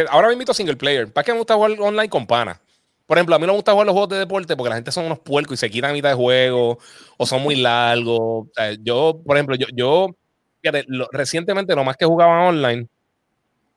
ahora 0.10 0.28
me 0.28 0.34
invito 0.34 0.52
a 0.52 0.56
single 0.56 0.78
player. 0.78 1.12
¿Para 1.12 1.26
qué 1.26 1.32
me 1.34 1.40
gusta 1.40 1.56
jugar 1.56 1.72
online 1.80 2.10
con 2.10 2.26
pana? 2.26 2.60
Por 3.06 3.18
ejemplo, 3.18 3.36
a 3.36 3.40
mí 3.40 3.46
no 3.46 3.52
me 3.52 3.58
gusta 3.58 3.74
jugar 3.74 3.86
los 3.86 3.94
juegos 3.94 4.10
de 4.10 4.20
deporte 4.20 4.56
porque 4.56 4.70
la 4.70 4.76
gente 4.76 4.92
son 4.92 5.06
unos 5.06 5.20
puercos 5.20 5.56
y 5.56 5.58
se 5.58 5.70
quitan 5.70 5.92
a 5.92 5.94
mitad 5.94 6.10
de 6.10 6.16
juego 6.16 6.80
o 7.18 7.26
son 7.26 7.42
muy 7.42 7.56
largos. 7.58 8.18
O 8.18 8.48
sea, 8.56 8.72
yo, 8.82 9.22
por 9.26 9.36
ejemplo, 9.36 9.56
yo, 9.56 9.68
yo 9.74 10.16
fíjate, 10.62 10.86
lo, 10.88 11.10
recientemente 11.12 11.76
lo 11.76 11.84
más 11.84 11.98
que 11.98 12.06
jugaba 12.06 12.48
online, 12.48 12.88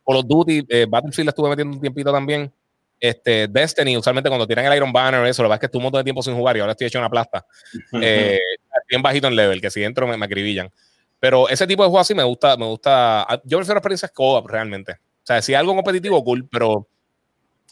Call 0.07 0.16
of 0.18 0.26
Duty, 0.26 0.66
eh, 0.68 0.87
Battlefield 0.89 1.30
estuve 1.30 1.49
metiendo 1.49 1.74
un 1.74 1.80
tiempito 1.80 2.12
también. 2.12 2.53
Este, 3.01 3.49
Destiny, 3.49 3.97
usualmente 3.97 4.28
cuando 4.28 4.47
tiran 4.47 4.64
el 4.66 4.76
Iron 4.76 4.93
Banner, 4.93 5.26
eso, 5.26 5.43
lo 5.43 5.49
que 5.49 5.51
pasa 5.51 5.57
es 5.57 5.61
que 5.61 5.66
estuve 5.66 5.80
un 5.80 5.85
montón 5.85 6.01
de 6.01 6.05
tiempo 6.05 6.22
sin 6.22 6.37
jugar 6.37 6.57
y 6.57 6.61
ahora 6.61 6.72
estoy 6.72 6.87
hecho 6.87 6.99
una 6.99 7.11
plasta. 7.11 7.45
eh, 8.01 8.39
bien 8.89 9.03
bajito 9.03 9.26
en 9.26 9.37
level, 9.37 9.61
que 9.61 9.70
si 9.70 9.82
entro 9.82 10.07
me, 10.07 10.16
me 10.16 10.26
acribillan. 10.26 10.70
Pero 11.25 11.49
ese 11.49 11.66
tipo 11.66 11.83
de 11.83 11.89
juegos 11.89 12.03
así 12.03 12.14
me 12.14 12.22
gusta, 12.22 12.55
me 12.59 12.66
gusta. 12.66 13.27
Yo 13.45 13.57
prefiero 13.57 13.79
experiencias 13.79 14.11
co-op 14.11 14.47
realmente. 14.47 14.93
O 14.93 15.27
sea, 15.27 15.41
si 15.41 15.55
algo 15.55 15.75
competitivo, 15.75 16.22
cool, 16.22 16.47
pero 16.47 16.70
o 16.70 16.87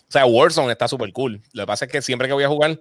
sea, 0.09 0.24
Warzone 0.24 0.72
está 0.72 0.88
súper 0.88 1.12
cool. 1.12 1.42
Lo 1.53 1.64
que 1.64 1.66
pasa 1.66 1.84
es 1.84 1.92
que 1.92 2.00
siempre 2.00 2.28
que 2.28 2.32
voy 2.32 2.44
a 2.44 2.48
jugar, 2.48 2.80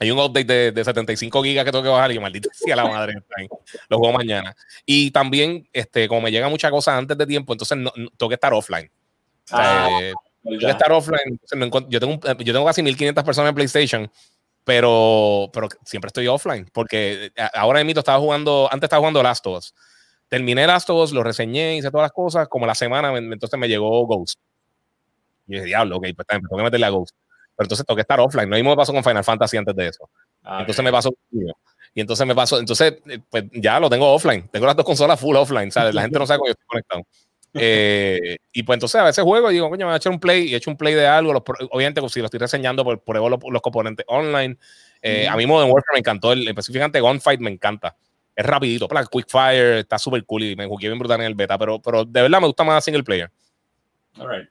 hay 0.00 0.10
un 0.10 0.18
update 0.18 0.44
de, 0.44 0.72
de 0.72 0.84
75 0.84 1.42
gigas 1.42 1.64
que 1.64 1.72
tengo 1.72 1.82
que 1.82 1.88
bajar 1.88 2.12
y 2.12 2.18
maldita 2.18 2.50
sea 2.52 2.76
la 2.76 2.84
madre. 2.84 3.14
lo 3.88 3.96
juego 3.96 4.12
mañana. 4.12 4.54
Y 4.84 5.10
también, 5.12 5.66
este, 5.72 6.08
como 6.08 6.20
me 6.20 6.30
llega 6.30 6.50
mucha 6.50 6.70
cosa 6.70 6.98
antes 6.98 7.16
de 7.16 7.26
tiempo, 7.26 7.54
entonces 7.54 7.78
no, 7.78 7.90
no, 7.96 8.10
tengo 8.18 8.28
que 8.28 8.34
estar 8.34 8.52
offline. 8.52 8.90
O 9.44 9.48
sea, 9.48 9.86
ah, 9.86 9.98
eh, 10.02 10.12
tengo 10.42 10.58
que 10.58 10.70
estar 10.70 10.92
offline. 10.92 11.40
No 11.56 11.88
yo, 11.88 12.00
tengo, 12.00 12.20
yo 12.20 12.52
tengo 12.52 12.66
casi 12.66 12.82
1500 12.82 13.24
personas 13.24 13.48
en 13.48 13.54
PlayStation, 13.54 14.12
pero, 14.64 15.50
pero 15.52 15.68
siempre 15.84 16.08
estoy 16.08 16.26
offline. 16.26 16.68
Porque 16.72 17.32
ahora 17.52 17.84
mismo 17.84 18.00
estaba 18.00 18.18
jugando, 18.18 18.68
antes 18.72 18.86
estaba 18.86 19.00
jugando 19.00 19.22
Last 19.22 19.46
of 19.46 19.58
Us. 19.58 19.74
Terminé 20.28 20.66
Last 20.66 20.88
of 20.90 21.02
Us, 21.04 21.12
lo 21.12 21.22
reseñé, 21.22 21.76
hice 21.76 21.90
todas 21.90 22.04
las 22.04 22.12
cosas. 22.12 22.48
Como 22.48 22.66
la 22.66 22.74
semana, 22.74 23.16
entonces 23.16 23.58
me 23.58 23.68
llegó 23.68 24.06
Ghost. 24.06 24.38
Y 25.46 25.54
dije, 25.54 25.66
diablo, 25.66 25.98
ok, 25.98 26.06
pues 26.16 26.26
también 26.26 26.48
tengo 26.48 26.56
que 26.56 26.64
meterle 26.64 26.86
a 26.86 26.90
Ghost. 26.90 27.14
Pero 27.56 27.66
entonces 27.66 27.86
tengo 27.86 27.96
que 27.96 28.02
estar 28.02 28.18
offline. 28.18 28.48
No 28.48 28.56
mismo 28.56 28.70
me 28.70 28.76
pasó 28.76 28.92
con 28.92 29.04
Final 29.04 29.22
Fantasy 29.22 29.56
antes 29.58 29.76
de 29.76 29.88
eso. 29.88 30.10
Ah, 30.42 30.60
entonces 30.60 30.80
okay. 30.80 30.84
me 30.86 30.92
pasó. 30.92 31.14
Y 31.94 32.00
entonces 32.00 32.26
me 32.26 32.34
pasó. 32.34 32.58
Entonces, 32.58 32.94
pues 33.30 33.44
ya 33.52 33.78
lo 33.78 33.88
tengo 33.88 34.12
offline. 34.12 34.48
Tengo 34.48 34.66
las 34.66 34.74
dos 34.74 34.84
consolas 34.84 35.20
full 35.20 35.36
offline. 35.36 35.70
¿sabes? 35.70 35.94
La 35.94 36.02
gente 36.02 36.18
no 36.18 36.26
sabe 36.26 36.38
cómo 36.38 36.48
yo 36.48 36.52
estoy 36.52 36.66
conectado. 36.66 37.02
Eh, 37.54 38.36
y 38.52 38.62
pues 38.64 38.76
entonces 38.76 39.00
a 39.00 39.04
veces 39.04 39.22
juego 39.22 39.50
y 39.50 39.54
digo, 39.54 39.70
coño, 39.70 39.86
me 39.86 39.92
voy 39.92 39.94
a 39.94 39.96
echar 39.96 40.12
un 40.12 40.18
play 40.18 40.48
y 40.48 40.54
he 40.54 40.56
hecho 40.56 40.70
un 40.70 40.76
play 40.76 40.94
de 40.94 41.06
algo. 41.06 41.32
Los, 41.32 41.42
obviamente, 41.70 42.00
pues, 42.00 42.12
si 42.12 42.20
lo 42.20 42.26
estoy 42.26 42.40
reseñando, 42.40 42.84
pues 42.84 42.98
pruebo 43.04 43.28
los, 43.28 43.38
los 43.48 43.62
componentes 43.62 44.04
online. 44.08 44.56
Eh, 45.00 45.26
mm. 45.28 45.32
A 45.32 45.36
mí 45.36 45.46
Modern 45.46 45.70
Warfare 45.70 45.94
me 45.94 45.98
encantó. 46.00 46.32
El, 46.32 46.48
específicamente 46.48 47.00
Gunfight 47.00 47.40
me 47.40 47.50
encanta. 47.50 47.96
Es 48.34 48.44
rapidito. 48.44 48.88
Plan, 48.88 49.06
quick 49.10 49.28
fire, 49.28 49.78
está 49.78 49.98
súper 49.98 50.24
cool 50.24 50.42
y 50.42 50.56
me 50.56 50.66
jugué 50.66 50.88
bien 50.88 50.98
brutal 50.98 51.20
en 51.20 51.26
el 51.26 51.34
beta. 51.34 51.56
Pero, 51.56 51.80
pero 51.80 52.04
de 52.04 52.22
verdad 52.22 52.40
me 52.40 52.46
gusta 52.46 52.64
más 52.64 52.84
single 52.84 53.04
player. 53.04 53.30
All 54.18 54.28
right. 54.28 54.48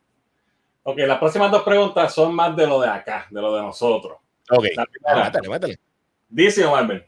Ok, 0.83 0.97
las 0.99 1.17
próximas 1.17 1.49
dos 1.49 1.63
preguntas 1.63 2.13
son 2.13 2.33
más 2.35 2.55
de 2.55 2.67
lo 2.67 2.81
de 2.81 2.89
acá, 2.89 3.27
de 3.29 3.41
lo 3.41 3.55
de 3.55 3.61
nosotros. 3.61 4.17
Ok, 4.49 4.65
métele, 5.23 5.49
métele. 5.49 5.79
¿DC 6.27 6.65
o 6.65 6.71
Marvel? 6.71 7.05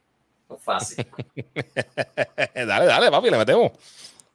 Fácil. 0.60 1.06
dale, 2.56 2.86
dale, 2.86 3.12
papi, 3.12 3.30
le 3.30 3.38
metemos. 3.38 3.72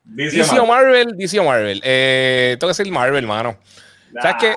DC, 0.05 0.36
DC 0.36 0.59
o 0.59 0.66
Marvel, 0.66 1.16
DC 1.16 1.38
o 1.38 1.44
Marvel. 1.44 1.80
Eh, 1.84 2.57
tengo 2.59 2.72
que 2.72 2.78
decir 2.78 2.92
Marvel. 2.92 3.26
Nah. 3.26 3.55
¿Sabes 4.20 4.36
qué? 4.40 4.48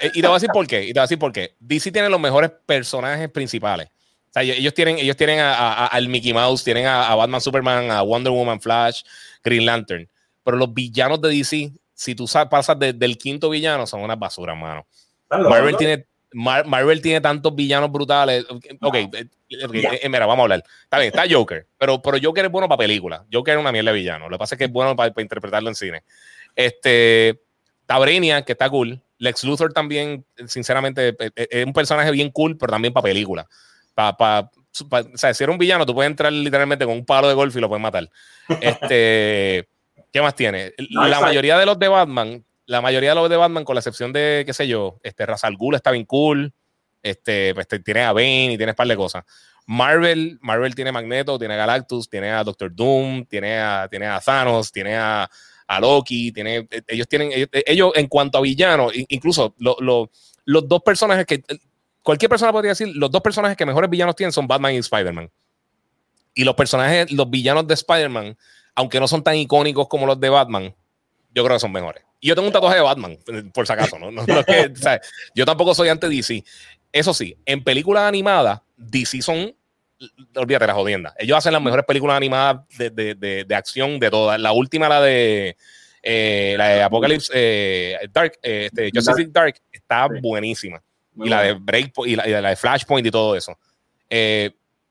Eh, 0.00 0.10
y 0.14 0.20
te 0.20 0.26
voy 0.26 0.30
a 0.30 0.34
decir 0.34 0.50
por 0.52 0.66
qué. 0.66 0.84
Y 0.84 0.88
te 0.88 0.94
voy 0.94 1.00
a 1.00 1.04
decir 1.04 1.18
por 1.18 1.32
qué. 1.32 1.54
DC 1.60 1.92
tiene 1.92 2.08
los 2.08 2.20
mejores 2.20 2.50
personajes 2.64 3.28
principales. 3.30 3.88
O 3.88 4.32
sea, 4.32 4.42
ellos 4.42 4.74
tienen, 4.74 4.98
ellos 4.98 5.16
tienen 5.16 5.40
a, 5.40 5.54
a, 5.54 5.86
al 5.86 6.08
Mickey 6.08 6.32
Mouse, 6.32 6.62
tienen 6.62 6.86
a, 6.86 7.08
a, 7.08 7.14
Batman, 7.14 7.40
Superman, 7.40 7.90
a 7.90 8.02
Wonder 8.02 8.32
Woman, 8.32 8.60
Flash, 8.60 9.02
Green 9.42 9.64
Lantern. 9.64 10.08
Pero 10.44 10.56
los 10.56 10.72
villanos 10.72 11.20
de 11.20 11.30
DC 11.30 11.72
si 11.98 12.14
tú 12.14 12.26
pasas 12.48 12.78
de, 12.78 12.92
del 12.92 13.18
quinto 13.18 13.50
villano, 13.50 13.84
son 13.84 14.02
unas 14.02 14.16
basuras, 14.16 14.56
mano. 14.56 14.86
Marvel 15.28 15.76
tiene, 15.76 16.06
Marvel 16.32 17.00
tiene 17.00 17.20
tantos 17.20 17.54
villanos 17.54 17.90
brutales. 17.90 18.44
Ok, 18.80 18.94
eh, 18.94 19.28
eh, 19.50 20.08
mira, 20.08 20.26
vamos 20.26 20.40
a 20.40 20.42
hablar. 20.42 20.64
Está 20.82 20.98
bien, 20.98 21.12
está 21.14 21.24
Joker, 21.30 21.66
pero, 21.78 22.02
pero 22.02 22.18
Joker 22.22 22.44
es 22.44 22.50
bueno 22.50 22.68
para 22.68 22.78
películas. 22.78 23.22
Joker 23.32 23.54
es 23.54 23.60
una 23.60 23.72
mierda 23.72 23.92
de 23.92 23.98
villano. 23.98 24.28
Lo 24.28 24.36
que 24.36 24.40
pasa 24.40 24.54
es 24.54 24.58
que 24.58 24.64
es 24.64 24.72
bueno 24.72 24.94
para, 24.94 25.12
interpretarlo 25.16 25.68
en 25.68 25.74
cine. 25.74 26.04
Este, 26.54 27.40
Tabrinia, 27.86 28.42
que 28.42 28.52
está 28.52 28.68
cool. 28.68 29.00
Lex 29.18 29.44
Luthor 29.44 29.72
también, 29.72 30.24
sinceramente, 30.46 31.16
es 31.34 31.66
un 31.66 31.72
personaje 31.72 32.10
bien 32.10 32.30
cool, 32.30 32.56
pero 32.56 32.72
también 32.72 32.92
para 32.92 33.04
películas. 33.04 33.46
Para, 33.94 34.50
o 34.90 35.16
sea, 35.16 35.34
si 35.34 35.42
eres 35.42 35.52
un 35.52 35.58
villano, 35.58 35.84
tú 35.84 35.94
puedes 35.94 36.10
entrar 36.10 36.32
literalmente 36.32 36.84
con 36.84 36.94
un 36.94 37.04
palo 37.04 37.26
de 37.26 37.34
golf 37.34 37.56
y 37.56 37.60
lo 37.60 37.68
puedes 37.68 37.82
matar. 37.82 38.08
Este, 38.60 39.68
¿Qué 40.12 40.22
más 40.22 40.34
tiene? 40.34 40.72
la 40.90 41.20
mayoría 41.20 41.58
de 41.58 41.66
los 41.66 41.78
de 41.78 41.88
Batman 41.88 42.44
la 42.68 42.82
mayoría 42.82 43.10
de 43.10 43.14
los 43.16 43.30
de 43.30 43.36
Batman, 43.38 43.64
con 43.64 43.74
la 43.74 43.80
excepción 43.80 44.12
de, 44.12 44.42
qué 44.44 44.52
sé 44.52 44.68
yo, 44.68 45.00
este 45.02 45.24
Razal 45.24 45.56
Ghul 45.56 45.74
está 45.74 45.90
bien 45.90 46.04
cool. 46.04 46.52
Este, 47.02 47.54
pues, 47.54 47.66
tiene 47.82 48.02
a 48.02 48.12
Bane 48.12 48.52
y 48.52 48.56
tiene 48.58 48.72
un 48.72 48.76
par 48.76 48.86
de 48.86 48.94
cosas. 48.94 49.24
Marvel, 49.66 50.38
Marvel 50.42 50.74
tiene 50.74 50.92
Magneto, 50.92 51.38
tiene 51.38 51.54
a 51.54 51.56
Galactus, 51.56 52.10
tiene 52.10 52.30
a 52.30 52.44
Doctor 52.44 52.74
Doom, 52.74 53.24
tiene 53.24 53.58
a, 53.58 53.88
tiene 53.90 54.06
a 54.06 54.20
Thanos, 54.20 54.70
tiene 54.70 54.96
a, 54.96 55.28
Loki, 55.80 56.30
tiene, 56.30 56.68
e, 56.70 56.82
ellos 56.88 57.08
tienen, 57.08 57.30
ellos, 57.52 57.92
en 57.94 58.06
cuanto 58.06 58.36
a 58.36 58.42
villanos, 58.42 58.92
incluso 59.08 59.54
los 59.58 60.68
dos 60.68 60.82
personajes 60.82 61.24
que, 61.24 61.42
cualquier 62.02 62.28
persona 62.28 62.52
podría 62.52 62.72
decir, 62.72 62.94
los 62.94 63.10
dos 63.10 63.22
personajes 63.22 63.56
que 63.56 63.64
mejores 63.64 63.88
villanos 63.88 64.14
tienen 64.14 64.32
son 64.32 64.46
Batman 64.46 64.74
y 64.74 64.78
Spider-Man. 64.78 65.30
Y 66.34 66.44
los 66.44 66.54
personajes, 66.54 67.10
los 67.12 67.30
villanos 67.30 67.66
de 67.66 67.74
Spider-Man, 67.74 68.36
aunque 68.74 69.00
no 69.00 69.08
son 69.08 69.22
tan 69.22 69.36
icónicos 69.36 69.88
como 69.88 70.06
los 70.06 70.20
de 70.20 70.28
Batman, 70.28 70.74
yo 71.38 71.44
creo 71.44 71.56
que 71.56 71.60
son 71.60 71.72
mejores. 71.72 72.04
Y 72.20 72.28
yo 72.28 72.34
tengo 72.34 72.48
un 72.48 72.52
tatuaje 72.52 72.76
de 72.76 72.82
Batman, 72.82 73.16
por 73.54 73.64
si 73.64 73.72
acaso, 73.72 73.96
¿no? 73.98 74.10
yo 75.34 75.46
tampoco 75.46 75.72
soy 75.72 75.88
anti 75.88 76.08
DC. 76.08 76.44
Eso 76.90 77.14
sí, 77.14 77.36
en 77.46 77.62
películas 77.62 78.02
animadas, 78.02 78.60
DC 78.76 79.22
son, 79.22 79.54
olvídate 80.34 80.66
la 80.66 80.74
jodienda. 80.74 81.14
Ellos 81.16 81.38
hacen 81.38 81.52
las 81.52 81.62
mejores 81.62 81.84
películas 81.86 82.16
animadas 82.16 82.66
de, 82.76 82.90
de, 82.90 83.44
de, 83.44 83.54
acción 83.54 84.00
de 84.00 84.10
todas. 84.10 84.40
La 84.40 84.50
última, 84.50 84.88
la 84.88 85.00
de, 85.00 85.56
eh, 86.02 86.54
la 86.58 86.68
de 86.68 86.82
Apocalypse 86.82 87.30
eh, 87.32 88.08
Dark, 88.12 88.32
eh, 88.42 88.68
este, 88.72 88.90
Justice 88.92 89.30
Dark, 89.30 89.54
está 89.70 90.08
buenísima. 90.20 90.82
y 91.16 91.28
la 91.28 91.42
de 91.42 91.52
Breakpoint, 91.52 92.12
y 92.12 92.16
la, 92.16 92.28
y 92.28 92.30
la, 92.32 92.48
de 92.48 92.56
Flashpoint 92.56 93.06
y 93.06 93.10
todo 93.12 93.36
eso. 93.36 93.56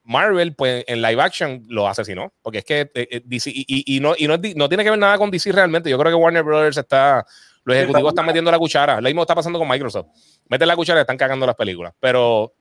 Marvel, 0.07 0.55
pues 0.55 0.85
en 0.87 1.01
live 1.01 1.21
action 1.21 1.63
lo 1.67 1.85
asesinó, 1.85 2.31
porque 2.41 2.59
es 2.59 2.65
que 2.65 2.81
eh, 2.93 3.07
eh, 3.11 3.21
DC, 3.25 3.51
y, 3.53 3.99
no, 3.99 4.15
y 4.17 4.25
no, 4.25 4.37
no, 4.37 4.69
tiene 4.69 4.83
que 4.83 4.89
ver 4.89 4.97
nada 4.97 5.17
con 5.17 5.29
DC 5.29 5.51
realmente. 5.51 5.89
Yo 5.89 5.97
creo 5.99 6.11
que 6.11 6.15
Warner 6.15 6.43
Brothers 6.43 6.77
está, 6.77 7.25
los 7.65 7.75
ejecutivos 7.75 8.11
están 8.11 8.25
metiendo 8.25 8.49
la 8.49 8.57
cuchara. 8.57 9.01
Lo 9.01 9.09
mismo 9.09 9.23
está 9.23 9.35
pasando 9.35 9.59
con 9.59 9.67
Microsoft. 9.67 10.07
Meten 10.47 10.67
la 10.69 10.77
cuchara 10.77 10.99
y 10.99 11.01
están 11.01 11.17
cagando 11.17 11.45
las 11.45 11.55
películas. 11.55 11.93
Pero, 11.99 12.53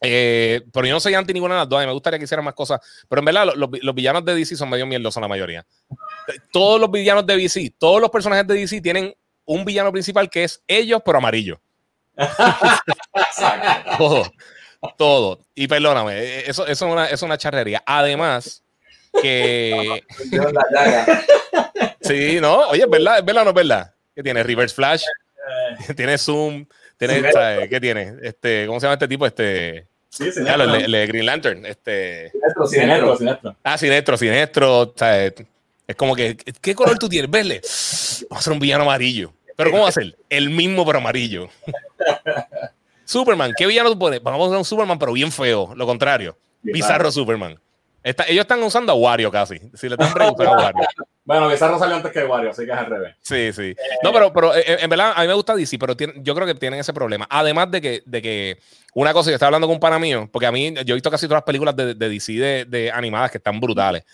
eh, 0.00 0.62
pero 0.72 0.86
yo 0.86 0.94
no 0.94 1.00
soy 1.00 1.14
anti 1.14 1.32
ninguna 1.32 1.54
de 1.54 1.60
las 1.62 1.68
dos. 1.68 1.84
Me 1.84 1.92
gustaría 1.92 2.20
que 2.20 2.24
hicieran 2.26 2.44
más 2.44 2.54
cosas. 2.54 2.80
Pero 3.08 3.18
en 3.18 3.24
verdad, 3.24 3.46
los, 3.56 3.68
los 3.82 3.94
villanos 3.94 4.24
de 4.24 4.36
DC 4.36 4.54
son 4.54 4.70
medio 4.70 4.86
mierdosos 4.86 5.20
la 5.20 5.26
mayoría. 5.26 5.66
Todos 6.52 6.80
los 6.80 6.88
villanos 6.88 7.26
de 7.26 7.36
DC, 7.36 7.74
todos 7.78 8.00
los 8.00 8.10
personajes 8.10 8.46
de 8.46 8.54
DC 8.54 8.80
tienen 8.80 9.12
un 9.44 9.64
villano 9.64 9.90
principal 9.90 10.30
que 10.30 10.44
es 10.44 10.62
ellos, 10.68 11.02
pero 11.04 11.18
amarillo. 11.18 11.60
Todo 13.98 14.30
todo. 14.96 15.40
Y 15.54 15.68
perdóname, 15.68 16.18
e, 16.18 16.50
eso, 16.50 16.66
eso 16.66 16.86
es, 16.86 16.92
una, 16.92 17.06
es 17.06 17.22
una 17.22 17.38
charrería. 17.38 17.82
Además, 17.86 18.62
que. 19.20 20.04
sí, 22.00 22.38
no, 22.40 22.68
oye, 22.68 22.82
es 22.82 22.90
verdad, 22.90 23.18
es 23.18 23.24
verdad 23.24 23.42
o 23.42 23.44
no 23.44 23.50
es 23.50 23.56
verdad. 23.56 23.94
¿Qué 24.14 24.22
tiene? 24.22 24.42
Reverse 24.42 24.74
Flash, 24.74 25.04
eh. 25.04 25.94
tiene 25.96 26.18
Zoom, 26.18 26.66
tiene, 26.96 27.22
¿qué 27.68 27.80
tiene? 27.80 28.14
Este, 28.22 28.66
¿Cómo 28.66 28.80
se 28.80 28.86
llama 28.86 28.94
este 28.94 29.08
tipo? 29.08 29.26
Este. 29.26 29.86
Sí, 30.08 30.32
Sinestro. 30.32 30.74
el, 30.74 30.92
el, 30.92 31.06
Green 31.06 31.24
Lantern. 31.24 31.64
Este... 31.64 32.32
Sinestro, 32.32 32.66
Sinestro, 32.66 33.16
Sinestro. 33.16 33.56
Ah, 33.62 33.78
Sinestro, 33.78 34.16
Sinestro. 34.16 34.94
Es 35.86 35.96
como 35.96 36.16
que, 36.16 36.36
¿qué 36.36 36.74
color 36.74 36.98
tú 36.98 37.08
tienes? 37.08 37.30
Verle. 37.30 37.60
Vamos 38.28 38.32
a 38.32 38.36
hacer 38.38 38.52
un 38.52 38.58
villano 38.58 38.82
amarillo. 38.82 39.32
¿Pero 39.56 39.70
cómo 39.70 39.84
va 39.84 39.90
a 39.90 39.92
ser? 39.92 40.16
El 40.28 40.50
mismo, 40.50 40.84
pero 40.84 40.98
amarillo. 40.98 41.48
Superman, 43.10 43.52
¿qué 43.56 43.66
villano 43.66 43.90
tú 43.90 43.98
pones? 43.98 44.22
Vamos 44.22 44.40
a 44.40 44.46
usar 44.46 44.58
un 44.58 44.64
Superman, 44.64 44.96
pero 44.96 45.12
bien 45.12 45.32
feo, 45.32 45.74
lo 45.74 45.84
contrario. 45.84 46.38
Bizarro 46.62 47.10
Superman. 47.10 47.58
ellos 48.04 48.42
están 48.42 48.62
usando 48.62 48.92
a 48.92 48.94
Wario 48.94 49.32
casi. 49.32 49.58
Si 49.74 49.88
le 49.88 49.94
están 49.94 50.12
preguntando 50.14 50.54
a 50.54 50.56
Wario. 50.64 50.88
Bueno, 51.22 51.48
Bizarro 51.48 51.78
salió 51.78 51.94
antes 51.94 52.10
que 52.10 52.24
Wario, 52.24 52.50
así 52.50 52.64
que 52.64 52.72
es 52.72 52.76
al 52.76 52.86
revés. 52.86 53.14
Sí, 53.20 53.52
sí. 53.52 53.76
no, 54.02 54.12
pero, 54.12 54.32
pero 54.32 54.52
eh, 54.52 54.78
en 54.80 54.90
verdad 54.90 55.12
a 55.14 55.20
mí 55.20 55.28
me 55.28 55.34
gusta 55.34 55.54
DC, 55.54 55.78
pero 55.78 55.94
yo 56.16 56.34
creo 56.34 56.44
que 56.44 56.56
tienen 56.56 56.80
ese 56.80 56.92
problema. 56.92 57.24
Además 57.30 57.70
de 57.70 57.80
que, 57.80 58.02
de 58.04 58.20
que 58.20 58.58
una 58.94 59.12
cosa, 59.12 59.30
yo 59.30 59.34
estaba 59.34 59.48
hablando 59.48 59.68
con 59.68 59.74
un 59.74 59.80
pana 59.80 60.00
mío, 60.00 60.28
porque 60.32 60.46
a 60.46 60.52
mí 60.52 60.74
yo 60.84 60.92
he 60.92 60.94
visto 60.94 61.10
casi 61.10 61.26
todas 61.26 61.36
las 61.36 61.44
películas 61.44 61.76
de, 61.76 61.94
DC 61.94 62.32
de, 62.66 62.90
animadas 62.92 63.30
que 63.30 63.38
están 63.38 63.60
brutales. 63.60 64.04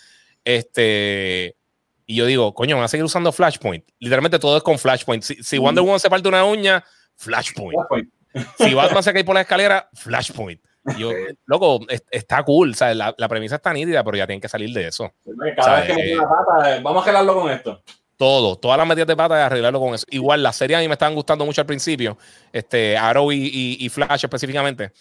Este. 0.45 1.57
Y 2.05 2.17
yo 2.17 2.27
digo, 2.27 2.53
coño, 2.53 2.77
van 2.77 2.85
a 2.85 2.89
seguir 2.89 3.05
usando 3.05 3.33
Flashpoint. 3.33 3.85
Literalmente 3.99 4.39
todo 4.39 4.59
es 4.59 4.63
con 4.63 4.79
Flashpoint. 4.79 5.23
Si, 5.23 5.59
Wonder 5.59 5.85
Woman 5.85 6.01
se 6.01 6.11
parte 6.11 6.29
una 6.29 6.45
uña, 6.45 6.85
Flashpoint. 7.15 7.73
Flashpoint. 7.73 8.11
Si 8.59 8.75
Batman 8.75 9.03
se 9.03 9.13
cae 9.13 9.25
por 9.25 9.35
la 9.35 9.43
escalera, 9.43 9.89
Flashpoint. 9.95 10.61
Yo, 10.99 11.11
loco, 11.47 11.81
está 12.11 12.43
cool. 12.45 12.75
La, 12.79 13.15
la, 13.17 13.29
premisa 13.29 13.57
está 13.57 13.73
nítida, 13.73 14.05
pero 14.05 14.17
ya 14.17 14.27
tienen 14.27 14.41
que 14.41 14.49
salir 14.49 14.73
de 14.73 14.87
eso. 14.87 15.13
Cada 15.57 15.81
vez 15.81 15.97
que 15.97 16.15
una 16.17 16.29
pata, 16.29 16.81
vamos 16.81 17.01
a 17.01 17.03
arreglarlo 17.03 17.35
con 17.35 17.51
esto. 17.51 17.83
Todo, 18.17 18.57
todas 18.57 18.79
las 18.79 18.87
medidas 18.87 19.09
de 19.09 19.17
pata 19.17 19.37
y 19.37 19.43
arreglarlo 19.43 19.81
con 19.81 19.95
eso. 19.95 20.07
Igual, 20.11 20.43
las 20.43 20.57
series 20.57 20.79
a 20.79 20.81
mí 20.81 20.89
me 20.89 20.95
estaban 20.95 21.15
gustando 21.15 21.45
mucho 21.45 21.61
al 21.61 21.67
principio. 21.67 22.17
Este, 22.53 22.97
Arrow 22.97 23.33
y, 23.33 23.77
y, 23.81 23.89
Flash 23.89 24.25
específicamente. 24.25 24.93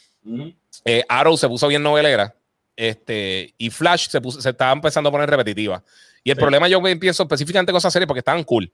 Eh, 0.83 1.03
Arrow 1.07 1.38
se 1.38 1.47
puso 1.47 1.67
bien 1.67 1.83
novelera. 1.83 2.33
Este, 2.75 3.53
y 3.57 3.69
Flash 3.69 4.09
se, 4.09 4.19
puso, 4.19 4.41
se 4.41 4.49
estaba 4.49 4.73
empezando 4.73 5.09
a 5.09 5.11
poner 5.11 5.29
repetitiva. 5.29 5.81
Y 6.23 6.31
el 6.31 6.38
problema 6.38 6.67
yo 6.67 6.86
empiezo 6.88 7.23
específicamente 7.23 7.71
con 7.71 7.77
esas 7.77 7.93
series 7.93 8.07
porque 8.07 8.19
estaban 8.19 8.43
cool 8.43 8.71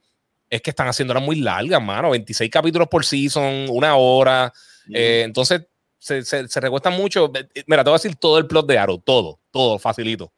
es 0.51 0.61
que 0.61 0.69
están 0.71 0.87
haciéndolas 0.87 1.23
muy 1.23 1.37
largas, 1.37 1.81
mano. 1.81 2.11
26 2.11 2.51
capítulos 2.51 2.89
por 2.89 3.05
season, 3.05 3.67
una 3.69 3.95
hora. 3.95 4.51
Eh, 4.93 5.23
entonces, 5.25 5.61
se, 5.97 6.23
se, 6.23 6.59
recuesta 6.59 6.89
mucho. 6.89 7.31
Eh, 7.33 7.63
mira, 7.67 7.85
te 7.85 7.89
voy 7.89 7.95
a 7.95 8.01
decir 8.01 8.17
todo 8.17 8.37
el 8.37 8.45
plot 8.45 8.67
de 8.67 8.77
Arrow, 8.77 8.99
todo, 8.99 9.39
todo, 9.49 9.79
facilito. 9.79 10.33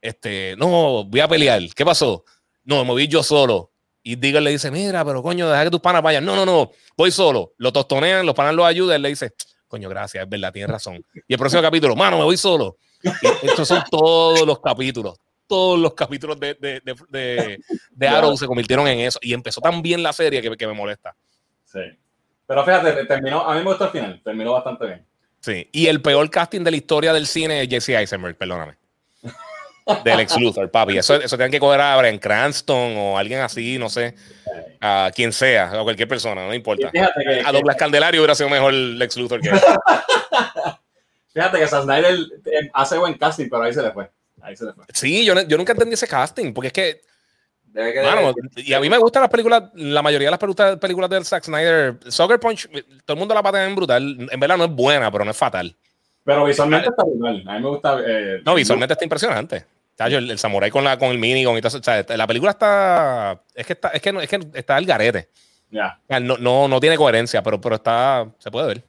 Este, 0.00 0.56
no, 0.56 1.04
voy 1.04 1.20
a 1.20 1.28
pelear. 1.28 1.60
¿Qué 1.76 1.84
pasó? 1.84 2.24
No, 2.64 2.78
me 2.78 2.84
moví 2.84 3.06
yo 3.06 3.22
solo. 3.22 3.70
Y 4.02 4.16
Digger 4.16 4.42
le 4.42 4.50
dice, 4.50 4.70
mira, 4.70 5.04
pero 5.04 5.22
coño, 5.22 5.50
deja 5.50 5.64
que 5.64 5.70
tus 5.70 5.80
panas 5.80 6.02
vayan. 6.02 6.24
No, 6.24 6.34
no, 6.34 6.46
no, 6.46 6.70
voy 6.96 7.10
solo. 7.10 7.52
Lo 7.58 7.70
tostonean, 7.70 8.24
los 8.24 8.34
panas 8.34 8.54
lo 8.54 8.64
ayudan. 8.64 8.96
Él 8.96 9.02
le 9.02 9.08
dice, 9.10 9.34
coño, 9.68 9.90
gracias, 9.90 10.24
es 10.24 10.30
verdad, 10.30 10.52
tienes 10.52 10.70
razón. 10.70 11.04
Y 11.28 11.34
el 11.34 11.38
próximo 11.38 11.60
capítulo, 11.60 11.94
mano, 11.94 12.16
me 12.16 12.24
voy 12.24 12.38
solo. 12.38 12.78
estos 13.42 13.68
son 13.68 13.82
todos 13.90 14.46
los 14.46 14.60
capítulos, 14.60 15.18
todos 15.46 15.78
los 15.78 15.94
capítulos 15.94 16.38
de, 16.38 16.54
de, 16.54 16.80
de, 16.82 17.60
de, 17.90 18.08
Arrow 18.08 18.36
se 18.36 18.46
convirtieron 18.46 18.86
en 18.88 19.00
eso. 19.00 19.18
Y 19.22 19.34
empezó 19.34 19.60
tan 19.60 19.82
bien 19.82 20.02
la 20.02 20.12
serie 20.12 20.42
que, 20.42 20.56
que, 20.56 20.66
me 20.66 20.72
molesta. 20.72 21.14
Sí. 21.64 21.80
Pero 22.46 22.64
fíjate, 22.64 23.04
terminó, 23.06 23.40
a 23.40 23.54
mí 23.54 23.60
me 23.60 23.66
gustó 23.66 23.84
el 23.84 23.90
final, 23.90 24.20
terminó 24.22 24.52
bastante 24.52 24.86
bien. 24.86 25.06
Sí. 25.40 25.68
Y 25.72 25.86
el 25.86 26.00
peor 26.00 26.28
casting 26.30 26.62
de 26.62 26.70
la 26.70 26.76
historia 26.76 27.12
del 27.12 27.26
cine 27.26 27.62
es 27.62 27.68
Jesse 27.68 27.90
Eisenberg, 27.90 28.36
perdóname. 28.36 28.76
Del 30.02 30.20
ex 30.20 30.38
Luthor, 30.38 30.70
papi. 30.70 30.96
Eso, 30.96 31.16
eso 31.16 31.36
tienen 31.36 31.52
que 31.52 31.60
coger 31.60 31.80
a 31.80 31.96
Brian 31.98 32.18
Cranston 32.18 32.96
o 32.96 33.18
alguien 33.18 33.40
así, 33.40 33.78
no 33.78 33.90
sé. 33.90 34.14
A 34.80 35.10
quien 35.14 35.32
sea, 35.32 35.80
o 35.80 35.84
cualquier 35.84 36.08
persona, 36.08 36.46
no 36.46 36.54
importa. 36.54 36.90
a 37.44 37.52
Douglas 37.52 37.76
Candelario 37.76 38.22
hubiera 38.22 38.34
sido 38.34 38.48
mejor 38.48 38.72
el 38.72 39.00
ex 39.00 39.16
Luthor 39.16 39.40
que 39.40 39.50
Fíjate 41.34 41.58
que 41.58 41.66
Snyder 41.66 42.16
hace 42.72 42.96
buen 42.96 43.14
casting, 43.14 43.48
pero 43.50 43.64
ahí 43.64 43.74
se 43.74 43.82
le 43.82 43.90
fue. 43.90 44.08
Sí, 44.92 45.24
yo, 45.24 45.40
yo 45.42 45.56
nunca 45.56 45.72
entendí 45.72 45.94
ese 45.94 46.08
casting, 46.08 46.52
porque 46.52 46.68
es 46.68 46.72
que. 46.72 47.00
y 48.56 48.72
a 48.72 48.80
mí 48.80 48.88
me 48.88 48.98
gustan 48.98 49.22
las 49.22 49.30
películas, 49.30 49.64
la 49.74 50.02
mayoría 50.02 50.28
de 50.30 50.38
las 50.38 50.78
películas, 50.78 51.10
del 51.10 51.24
Zack 51.24 51.44
Snyder. 51.44 51.98
Soccer 52.08 52.38
Punch, 52.38 52.68
todo 53.04 53.14
el 53.14 53.18
mundo 53.18 53.34
la 53.34 53.42
patea 53.42 53.66
en 53.66 53.74
brutal. 53.74 54.28
En 54.30 54.40
verdad 54.40 54.56
no 54.56 54.64
es 54.64 54.70
buena, 54.70 55.10
pero 55.10 55.24
no 55.24 55.30
es 55.30 55.36
fatal. 55.36 55.74
Pero 56.24 56.44
visualmente 56.44 56.88
está 56.88 57.04
brutal. 57.04 57.44
A 57.46 57.54
mí 57.54 57.60
me 57.62 57.68
gusta. 57.68 57.98
Eh, 58.06 58.42
no, 58.44 58.54
visualmente 58.54 58.92
está 58.94 59.04
impresionante. 59.04 59.66
El, 59.98 60.30
el 60.30 60.38
samurai 60.38 60.70
con, 60.70 60.82
la, 60.82 60.98
con 60.98 61.10
el 61.10 61.18
minigun 61.18 61.56
y 61.56 61.60
todo 61.60 61.78
eso. 61.78 62.16
la 62.16 62.26
película 62.26 62.50
está. 62.50 63.40
Es 63.54 63.66
que 63.66 63.74
está, 63.74 63.88
es 63.90 64.02
que, 64.02 64.10
es 64.10 64.28
que 64.28 64.40
está 64.54 64.76
el 64.78 64.86
garete. 64.86 65.28
Ya. 65.70 66.00
No, 66.08 66.36
no, 66.38 66.68
no, 66.68 66.80
tiene 66.80 66.96
coherencia, 66.96 67.42
pero, 67.42 67.60
pero 67.60 67.76
está. 67.76 68.26
Se 68.38 68.50
puede 68.50 68.66
ver. 68.66 68.84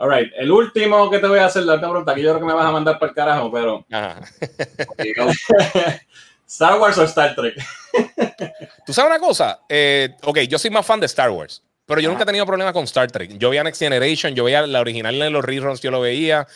Alright, 0.00 0.32
el 0.34 0.50
último 0.50 1.10
que 1.10 1.18
te 1.18 1.26
voy 1.26 1.40
a 1.40 1.44
hacer, 1.44 1.64
la 1.64 1.74
última 1.74 1.90
pregunta, 1.90 2.14
que 2.14 2.22
yo 2.22 2.30
creo 2.30 2.40
que 2.40 2.46
me 2.46 2.54
vas 2.54 2.64
a 2.64 2.72
mandar 2.72 2.98
para 2.98 3.10
el 3.10 3.14
carajo, 3.14 3.52
pero. 3.52 3.84
¿Star 6.48 6.80
Wars 6.80 6.96
o 6.96 7.04
Star 7.04 7.34
Trek? 7.34 7.62
¿Tú 8.86 8.94
sabes 8.94 9.10
una 9.10 9.18
cosa? 9.18 9.60
Eh, 9.68 10.16
ok, 10.22 10.38
yo 10.48 10.58
soy 10.58 10.70
más 10.70 10.86
fan 10.86 11.00
de 11.00 11.06
Star 11.06 11.28
Wars, 11.28 11.62
pero 11.84 12.00
yo 12.00 12.08
nunca 12.08 12.22
he 12.22 12.26
tenido 12.26 12.46
problemas 12.46 12.72
con 12.72 12.84
Star 12.84 13.10
Trek. 13.10 13.36
Yo 13.36 13.50
veía 13.50 13.62
Next 13.62 13.78
Generation, 13.78 14.34
yo 14.34 14.44
veía 14.44 14.66
la 14.66 14.80
original 14.80 15.20
en 15.20 15.34
los 15.34 15.44
reruns, 15.44 15.82
yo 15.82 15.90
lo 15.90 16.00
veía. 16.00 16.46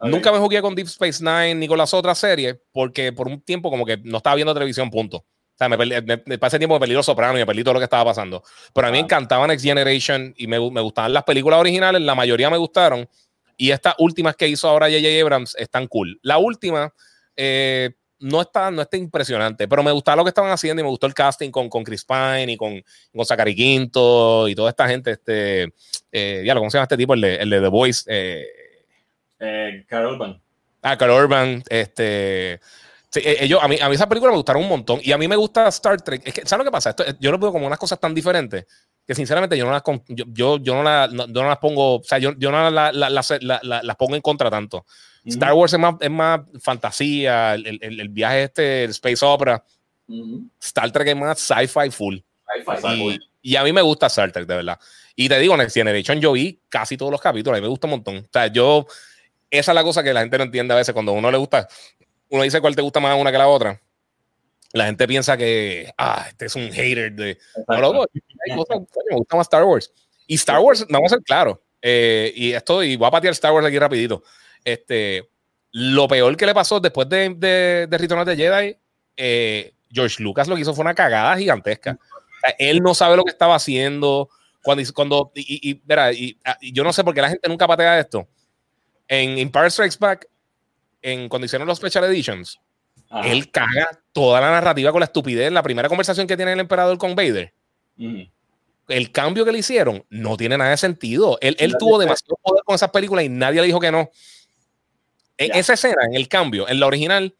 Nunca 0.00 0.32
me 0.32 0.38
jugué 0.38 0.60
con 0.60 0.74
Deep 0.74 0.88
Space 0.88 1.22
Nine 1.22 1.54
ni 1.54 1.68
con 1.68 1.78
las 1.78 1.94
otras 1.94 2.18
series, 2.18 2.56
porque 2.72 3.12
por 3.12 3.28
un 3.28 3.40
tiempo 3.40 3.70
como 3.70 3.86
que 3.86 3.98
no 3.98 4.16
estaba 4.16 4.34
viendo 4.34 4.54
televisión, 4.54 4.90
punto. 4.90 5.24
Sea, 5.58 5.68
me, 5.68 5.76
me, 5.76 6.22
me 6.24 6.38
pasé 6.38 6.58
tiempo 6.58 6.76
me 6.76 6.80
perdí 6.80 6.94
Los 6.94 7.06
Sopranos 7.06 7.36
y 7.36 7.40
me 7.40 7.46
perdí 7.46 7.64
todo 7.64 7.74
lo 7.74 7.80
que 7.80 7.84
estaba 7.84 8.04
pasando. 8.04 8.42
Pero 8.72 8.86
a 8.86 8.90
mí 8.90 8.98
me 8.98 9.04
encantaba 9.04 9.46
Next 9.46 9.64
Generation 9.64 10.34
y 10.36 10.46
me, 10.46 10.58
me, 10.70 10.80
gustaban 10.80 11.12
las 11.12 11.24
películas 11.24 11.60
originales, 11.60 12.00
la 12.02 12.14
mayoría 12.14 12.48
me 12.50 12.56
gustaron. 12.56 13.08
Y 13.56 13.72
estas 13.72 13.94
últimas 13.98 14.36
que 14.36 14.46
hizo 14.46 14.68
ahora 14.68 14.86
J.J. 14.86 15.20
Abrams 15.20 15.56
están 15.58 15.88
cool. 15.88 16.18
La 16.22 16.38
última 16.38 16.94
eh, 17.34 17.90
no, 18.20 18.40
está, 18.40 18.70
no 18.70 18.82
está 18.82 18.96
impresionante, 18.96 19.68
pero 19.68 19.82
me 19.82 19.92
gustaba 19.92 20.16
lo 20.16 20.24
que 20.24 20.30
estaban 20.30 20.50
haciendo 20.50 20.80
y 20.80 20.84
me 20.84 20.90
gustó 20.90 21.06
el 21.06 21.14
casting 21.14 21.50
con, 21.50 21.68
con 21.68 21.84
Chris 21.84 22.04
Pine 22.04 22.52
y 22.52 22.56
con, 22.56 22.82
con 23.12 23.26
Zachary 23.26 23.54
Quinto 23.54 24.48
y 24.48 24.54
toda 24.54 24.70
esta 24.70 24.88
gente. 24.88 25.12
Este, 25.12 25.72
eh, 26.12 26.42
ya 26.44 26.54
lo 26.54 26.60
¿cómo 26.60 26.70
se 26.70 26.78
llama 26.78 26.84
este 26.84 26.96
tipo? 26.96 27.14
El 27.14 27.20
de, 27.20 27.36
el 27.36 27.50
de 27.50 27.60
The 27.60 27.68
Voice. 27.68 28.04
Eh, 28.06 28.46
eh, 29.40 29.84
Carl 29.88 30.06
Urban. 30.06 30.40
Ah, 30.82 30.96
Carl 30.96 31.12
Urban. 31.12 31.62
Este. 31.68 32.60
Sí, 33.10 33.20
eh, 33.24 33.38
ellos, 33.40 33.60
a, 33.62 33.68
mí, 33.68 33.78
a 33.80 33.88
mí 33.88 33.94
esa 33.94 34.08
película 34.08 34.30
me 34.30 34.36
gustaron 34.36 34.62
un 34.62 34.68
montón. 34.68 35.00
Y 35.02 35.12
a 35.12 35.18
mí 35.18 35.26
me 35.28 35.36
gusta 35.36 35.68
Star 35.68 36.00
Trek. 36.00 36.22
Es 36.26 36.34
que, 36.34 36.40
¿sabes 36.44 36.58
lo 36.58 36.70
que 36.70 36.72
pasa? 36.72 36.90
Esto, 36.90 37.04
yo 37.18 37.30
lo 37.30 37.38
veo 37.38 37.52
como 37.52 37.66
unas 37.66 37.78
cosas 37.78 37.98
tan 37.98 38.14
diferentes 38.14 38.66
que 39.06 39.14
sinceramente 39.14 39.56
yo 39.56 39.64
no 39.64 39.72
las, 39.72 39.82
yo, 40.08 40.26
yo, 40.28 40.58
yo 40.58 40.74
no, 40.74 40.82
la, 40.82 41.08
no, 41.10 41.26
yo 41.26 41.42
no 41.42 41.48
las 41.48 41.56
pongo, 41.56 41.96
o 41.96 42.02
sea, 42.04 42.18
yo, 42.18 42.34
yo 42.36 42.50
no 42.50 42.70
las 42.70 42.94
la, 42.94 43.08
la, 43.08 43.82
la, 43.82 43.94
pongo 43.94 44.14
en 44.14 44.20
contra 44.20 44.50
tanto. 44.50 44.84
Uh 45.24 45.28
-huh. 45.28 45.32
Star 45.32 45.54
Wars 45.54 45.72
es 45.72 45.78
más, 45.78 45.94
es 45.98 46.10
más 46.10 46.40
fantasía, 46.60 47.54
el, 47.54 47.78
el, 47.80 48.00
el, 48.00 48.08
viaje 48.10 48.42
este, 48.42 48.84
el 48.84 48.90
space 48.90 49.24
opera. 49.24 49.64
Uh 50.06 50.14
-huh. 50.14 50.50
Star 50.60 50.92
Trek 50.92 51.08
es 51.08 51.16
más 51.16 51.38
sci-fi 51.38 51.90
full. 51.90 52.18
Sci 52.18 53.18
y, 53.42 53.52
y, 53.52 53.56
a 53.56 53.64
mí 53.64 53.72
me 53.72 53.80
gusta 53.80 54.08
Star 54.08 54.30
Trek, 54.30 54.46
de 54.46 54.56
verdad. 54.56 54.78
Y 55.16 55.26
te 55.26 55.38
digo, 55.38 55.56
Next 55.56 55.74
Generation 55.74 56.20
yo 56.20 56.32
vi 56.32 56.60
casi 56.68 56.98
todos 56.98 57.10
los 57.10 57.20
capítulos, 57.22 57.56
a 57.56 57.60
mí 57.60 57.62
me 57.62 57.68
gusta 57.68 57.86
un 57.86 57.92
montón. 57.92 58.18
O 58.18 58.28
sea, 58.30 58.48
yo, 58.48 58.86
esa 59.50 59.70
es 59.72 59.74
la 59.74 59.82
cosa 59.82 60.02
que 60.02 60.12
la 60.12 60.20
gente 60.20 60.36
no 60.36 60.44
entiende 60.44 60.74
a 60.74 60.76
veces 60.76 60.92
cuando 60.92 61.12
a 61.12 61.14
uno 61.14 61.30
le 61.30 61.38
gusta, 61.38 61.66
uno 62.30 62.42
dice 62.42 62.60
cuál 62.60 62.76
te 62.76 62.82
gusta 62.82 63.00
más 63.00 63.18
una 63.18 63.32
que 63.32 63.38
la 63.38 63.48
otra 63.48 63.80
la 64.72 64.86
gente 64.86 65.06
piensa 65.08 65.36
que, 65.36 65.92
ah, 65.96 66.26
este 66.28 66.46
es 66.46 66.54
un 66.54 66.70
hater 66.70 67.12
de... 67.12 67.38
No, 67.68 67.80
loco, 67.80 68.06
hay 68.12 68.56
cosas, 68.56 68.80
me 69.10 69.16
gusta 69.16 69.36
más 69.36 69.46
Star 69.46 69.64
Wars. 69.64 69.92
Y 70.26 70.34
Star 70.34 70.60
Wars, 70.60 70.86
vamos 70.88 71.12
a 71.12 71.16
ser 71.16 71.24
claros, 71.24 71.58
eh, 71.80 72.32
y 72.34 72.52
esto, 72.52 72.82
y 72.82 72.96
voy 72.96 73.08
a 73.08 73.10
patear 73.10 73.32
Star 73.32 73.52
Wars 73.52 73.66
aquí 73.66 73.78
rapidito. 73.78 74.22
Este, 74.64 75.28
lo 75.72 76.06
peor 76.06 76.36
que 76.36 76.46
le 76.46 76.54
pasó 76.54 76.80
después 76.80 77.08
de, 77.08 77.34
de, 77.34 77.86
de 77.88 77.98
Return 77.98 78.20
of 78.20 78.28
the 78.28 78.36
Jedi, 78.36 78.76
eh, 79.16 79.74
George 79.90 80.22
Lucas 80.22 80.48
lo 80.48 80.54
que 80.54 80.62
hizo 80.62 80.74
fue 80.74 80.82
una 80.82 80.94
cagada 80.94 81.36
gigantesca. 81.38 81.92
O 81.92 82.40
sea, 82.40 82.54
él 82.58 82.82
no 82.82 82.94
sabe 82.94 83.16
lo 83.16 83.24
que 83.24 83.30
estaba 83.30 83.54
haciendo. 83.54 84.28
Cuando, 84.62 84.82
cuando 84.92 85.32
y, 85.34 85.70
y, 85.70 85.80
verá, 85.84 86.12
y, 86.12 86.38
y, 86.60 86.72
yo 86.72 86.84
no 86.84 86.92
sé 86.92 87.02
por 87.02 87.14
qué 87.14 87.22
la 87.22 87.30
gente 87.30 87.48
nunca 87.48 87.66
patea 87.66 87.98
esto. 87.98 88.28
En 89.06 89.38
Empire 89.38 89.70
Strikes 89.70 89.96
Back, 89.98 90.28
en, 91.02 91.28
cuando 91.28 91.46
hicieron 91.46 91.66
los 91.66 91.78
Special 91.78 92.04
Editions, 92.04 92.60
Ajá. 93.10 93.28
él 93.28 93.50
caga 93.50 93.88
toda 94.12 94.40
la 94.40 94.50
narrativa 94.50 94.92
con 94.92 95.00
la 95.00 95.06
estupidez. 95.06 95.50
La 95.52 95.62
primera 95.62 95.88
conversación 95.88 96.26
que 96.26 96.36
tiene 96.36 96.52
el 96.52 96.60
emperador 96.60 96.98
con 96.98 97.14
Vader, 97.14 97.52
mm. 97.96 98.22
el 98.88 99.12
cambio 99.12 99.44
que 99.44 99.52
le 99.52 99.58
hicieron 99.58 100.04
no 100.10 100.36
tiene 100.36 100.58
nada 100.58 100.70
de 100.70 100.76
sentido. 100.76 101.38
Él, 101.40 101.56
él 101.58 101.74
tuvo 101.78 101.98
demasiado 101.98 102.38
poder 102.42 102.62
con 102.64 102.74
esas 102.74 102.90
películas 102.90 103.24
y 103.24 103.28
nadie 103.28 103.60
le 103.60 103.66
dijo 103.66 103.80
que 103.80 103.92
no. 103.92 104.10
En 105.36 105.54
esa 105.54 105.74
escena, 105.74 106.02
en 106.04 106.14
el 106.14 106.28
cambio, 106.28 106.68
en 106.68 106.80
la 106.80 106.86
original, 106.86 107.34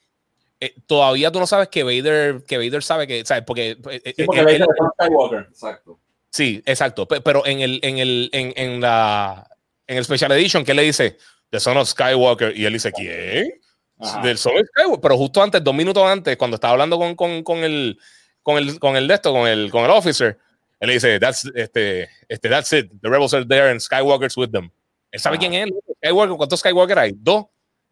eh, 0.61 0.75
todavía 0.87 1.31
tú 1.31 1.39
no 1.39 1.47
sabes 1.47 1.69
que 1.69 1.83
Vader, 1.83 2.45
que 2.45 2.59
Vader 2.59 2.83
sabe 2.83 3.07
que, 3.07 3.25
¿sabes? 3.25 3.45
Porque, 3.45 3.77
eh, 3.91 4.15
sí, 4.17 4.25
porque 4.25 4.41
él, 4.41 4.49
él, 4.49 4.67
Skywalker. 4.95 5.47
Exacto. 5.51 5.99
Sí, 6.31 6.63
exacto. 6.67 7.07
Pero 7.09 7.47
en 7.47 7.61
el, 7.61 7.81
en 7.83 7.99
el, 7.99 8.31
en, 8.33 8.53
en 8.57 8.81
la, 8.81 9.49
en 9.87 9.97
el 9.97 10.05
Special 10.05 10.33
Edition, 10.33 10.65
¿qué 10.65 10.75
le 10.75 10.83
dice? 10.83 11.17
The 11.51 11.61
Son 11.61 11.77
of 11.77 11.89
Skywalker. 11.89 12.57
Y 12.57 12.65
él 12.65 12.73
dice, 12.73 12.93
¿quién? 12.93 13.53
Ajá. 14.01 14.23
del 14.23 14.39
Son 14.39 14.53
Skywalker, 14.53 15.01
pero 15.01 15.17
justo 15.17 15.43
antes, 15.43 15.63
dos 15.63 15.75
minutos 15.75 16.05
antes, 16.05 16.37
cuando 16.37 16.55
estaba 16.55 16.73
hablando 16.73 16.99
con, 16.99 17.15
con, 17.15 17.43
con, 17.43 17.59
el, 17.59 17.99
con, 18.43 18.59
el, 18.59 18.79
con 18.79 18.97
el 18.97 19.09
de 19.09 19.15
esto, 19.15 19.33
con 19.33 19.49
el, 19.49 19.71
con 19.71 19.85
el 19.85 19.91
officer, 19.91 20.39
él 20.81 20.87
le 20.87 20.95
dice, 20.95 21.19
that's, 21.19 21.51
este, 21.55 22.09
este, 22.29 22.49
that's 22.49 22.73
it, 22.73 22.91
the 23.03 23.09
rebels 23.09 23.35
are 23.35 23.45
there 23.45 23.71
and 23.71 23.81
Skywalker's 23.81 24.37
with 24.37 24.51
them. 24.51 24.71
Él 25.11 25.21
sabe 25.21 25.37
Ajá. 25.37 25.49
quién 25.49 25.55
es 25.55 25.71
Skywalker, 25.97 26.37
¿cuántos 26.37 26.61
Skywalker 26.61 26.99
hay? 26.99 27.13
Dos. 27.17 27.47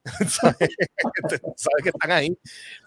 ¿Sabe 0.29 1.83
que 1.83 1.89
están 1.89 2.13
ahí? 2.13 2.39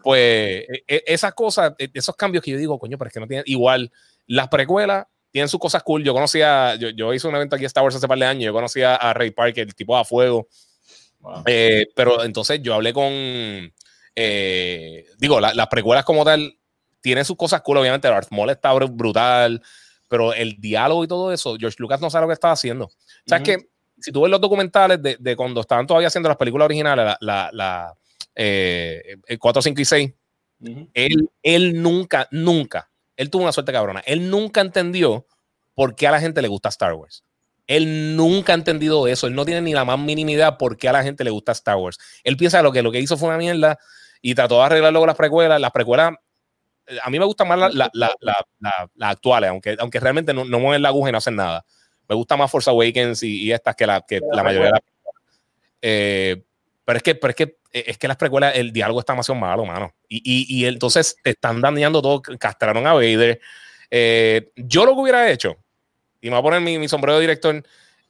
Pues 0.01 0.65
e, 0.87 1.03
esas 1.05 1.33
cosas, 1.33 1.73
e, 1.77 1.89
esos 1.93 2.15
cambios 2.15 2.43
que 2.43 2.51
yo 2.51 2.57
digo, 2.57 2.79
coño, 2.79 2.97
pero 2.97 3.09
es 3.09 3.13
que 3.13 3.19
no 3.19 3.27
tienen 3.27 3.43
igual. 3.47 3.91
Las 4.25 4.47
precuelas 4.47 5.05
tienen 5.31 5.49
sus 5.49 5.59
cosas 5.59 5.83
cool. 5.83 6.03
Yo 6.03 6.13
conocía, 6.13 6.75
yo, 6.75 6.89
yo 6.89 7.13
hice 7.13 7.27
un 7.27 7.35
evento 7.35 7.55
aquí 7.55 7.65
en 7.65 7.67
Star 7.67 7.83
Wars 7.83 7.95
hace 7.95 8.07
par 8.07 8.17
de 8.17 8.25
años. 8.25 8.45
Yo 8.45 8.53
conocía 8.53 8.95
a 8.95 9.13
Ray 9.13 9.31
Parker, 9.31 9.67
el 9.67 9.75
tipo 9.75 9.95
a 9.97 10.03
fuego. 10.05 10.47
Wow. 11.19 11.43
Eh, 11.45 11.87
pero 11.95 12.23
entonces 12.23 12.61
yo 12.61 12.73
hablé 12.73 12.93
con, 12.93 13.11
eh, 14.15 15.05
digo, 15.17 15.39
la, 15.39 15.53
las 15.53 15.67
precuelas 15.67 16.05
como 16.05 16.23
tal 16.23 16.57
tienen 17.01 17.25
sus 17.25 17.37
cosas 17.37 17.61
cool, 17.61 17.77
obviamente 17.77 18.07
Darth 18.07 18.31
Maul 18.31 18.49
está 18.49 18.73
brutal, 18.73 19.61
pero 20.07 20.33
el 20.33 20.59
diálogo 20.59 21.03
y 21.03 21.07
todo 21.07 21.31
eso, 21.31 21.55
George 21.57 21.77
Lucas 21.79 22.01
no 22.01 22.09
sabe 22.09 22.23
lo 22.23 22.27
que 22.29 22.33
estaba 22.33 22.53
haciendo. 22.53 22.85
O 22.85 22.91
sea, 23.25 23.37
uh 23.37 23.41
-huh. 23.41 23.49
es 23.49 23.57
que 23.57 23.69
si 24.01 24.11
tú 24.11 24.21
ves 24.21 24.31
los 24.31 24.41
documentales 24.41 25.01
de, 25.01 25.17
de, 25.19 25.35
cuando 25.35 25.61
estaban 25.61 25.85
todavía 25.85 26.07
haciendo 26.07 26.29
las 26.29 26.37
películas 26.37 26.65
originales, 26.65 27.05
la, 27.05 27.17
la, 27.21 27.49
la 27.53 27.93
eh, 28.35 29.17
4, 29.39 29.61
5 29.61 29.81
y 29.81 29.85
6, 29.85 30.09
uh 30.09 30.65
-huh. 30.65 30.89
él, 30.93 31.29
él 31.43 31.81
nunca, 31.81 32.27
nunca, 32.31 32.88
él 33.19 33.29
tuvo 33.29 33.43
una 33.43 33.51
suerte 33.51 33.73
cabrona, 33.73 34.01
él 34.05 34.29
nunca 34.29 34.61
entendió 34.61 35.27
por 35.75 35.93
qué 35.93 36.07
a 36.07 36.11
la 36.11 36.21
gente 36.21 36.41
le 36.41 36.47
gusta 36.47 36.69
Star 36.69 36.93
Wars. 36.93 37.25
Él 37.67 38.15
nunca 38.15 38.53
ha 38.53 38.55
entendido 38.55 39.07
eso. 39.07 39.27
Él 39.27 39.35
no 39.35 39.43
tiene 39.43 39.61
ni 39.61 39.73
la 39.73 39.83
más 39.83 39.99
mínima 39.99 40.31
idea 40.31 40.57
por 40.57 40.77
qué 40.77 40.87
a 40.87 40.93
la 40.93 41.03
gente 41.03 41.25
le 41.25 41.29
gusta 41.29 41.51
Star 41.51 41.75
Wars. 41.75 41.97
Él 42.23 42.37
piensa 42.37 42.61
lo 42.61 42.71
que 42.71 42.81
lo 42.81 42.93
que 42.93 42.99
hizo 43.01 43.17
fue 43.17 43.27
una 43.27 43.37
mierda 43.37 43.77
y 44.21 44.33
trató 44.35 44.59
de 44.59 44.63
arreglarlo 44.63 44.99
con 44.99 45.07
las 45.07 45.17
precuelas. 45.17 45.59
Las 45.59 45.71
precuelas, 45.71 46.13
eh, 46.87 46.97
a 47.03 47.09
mí 47.09 47.19
me 47.19 47.25
gustan 47.25 47.49
más 47.49 47.59
las 47.59 47.75
la, 47.75 47.89
la, 47.93 48.09
la, 48.21 48.89
la, 48.95 49.09
actuales, 49.09 49.49
aunque, 49.49 49.75
aunque 49.79 49.99
realmente 49.99 50.33
no, 50.33 50.45
no 50.45 50.59
mueven 50.59 50.81
la 50.81 50.87
aguja 50.87 51.09
y 51.09 51.11
no 51.11 51.17
hacen 51.17 51.35
nada. 51.35 51.65
Me 52.07 52.15
gusta 52.15 52.37
más 52.37 52.49
Force 52.49 52.69
Awakens 52.69 53.21
y, 53.23 53.43
y 53.43 53.51
estas 53.51 53.75
que 53.75 53.85
la, 53.85 54.01
que 54.01 54.21
la 54.31 54.43
mayoría 54.43 54.67
de 54.67 54.71
las 54.71 54.81
eh, 55.81 56.43
pero 56.85 56.97
es 56.97 57.03
que, 57.03 57.15
pero 57.15 57.29
es 57.29 57.35
que 57.35 57.58
es 57.71 57.97
que 57.97 58.07
las 58.07 58.17
precuelas, 58.17 58.55
el 58.55 58.71
diálogo 58.71 58.99
está 58.99 59.13
demasiado 59.13 59.39
malo, 59.39 59.65
mano. 59.65 59.93
Y, 60.07 60.21
y, 60.23 60.59
y 60.59 60.65
entonces 60.65 61.15
te 61.23 61.31
están 61.31 61.61
dañando 61.61 62.01
todo, 62.01 62.21
castraron 62.21 62.85
a 62.87 62.93
Vader. 62.93 63.39
Eh, 63.91 64.51
yo 64.55 64.85
lo 64.85 64.93
que 64.93 65.01
hubiera 65.01 65.29
hecho, 65.29 65.57
y 66.21 66.27
me 66.27 66.31
voy 66.31 66.39
a 66.39 66.43
poner 66.43 66.79
mi, 66.79 66.87
sombrero 66.87 67.15
de 67.17 67.21
director 67.21 67.63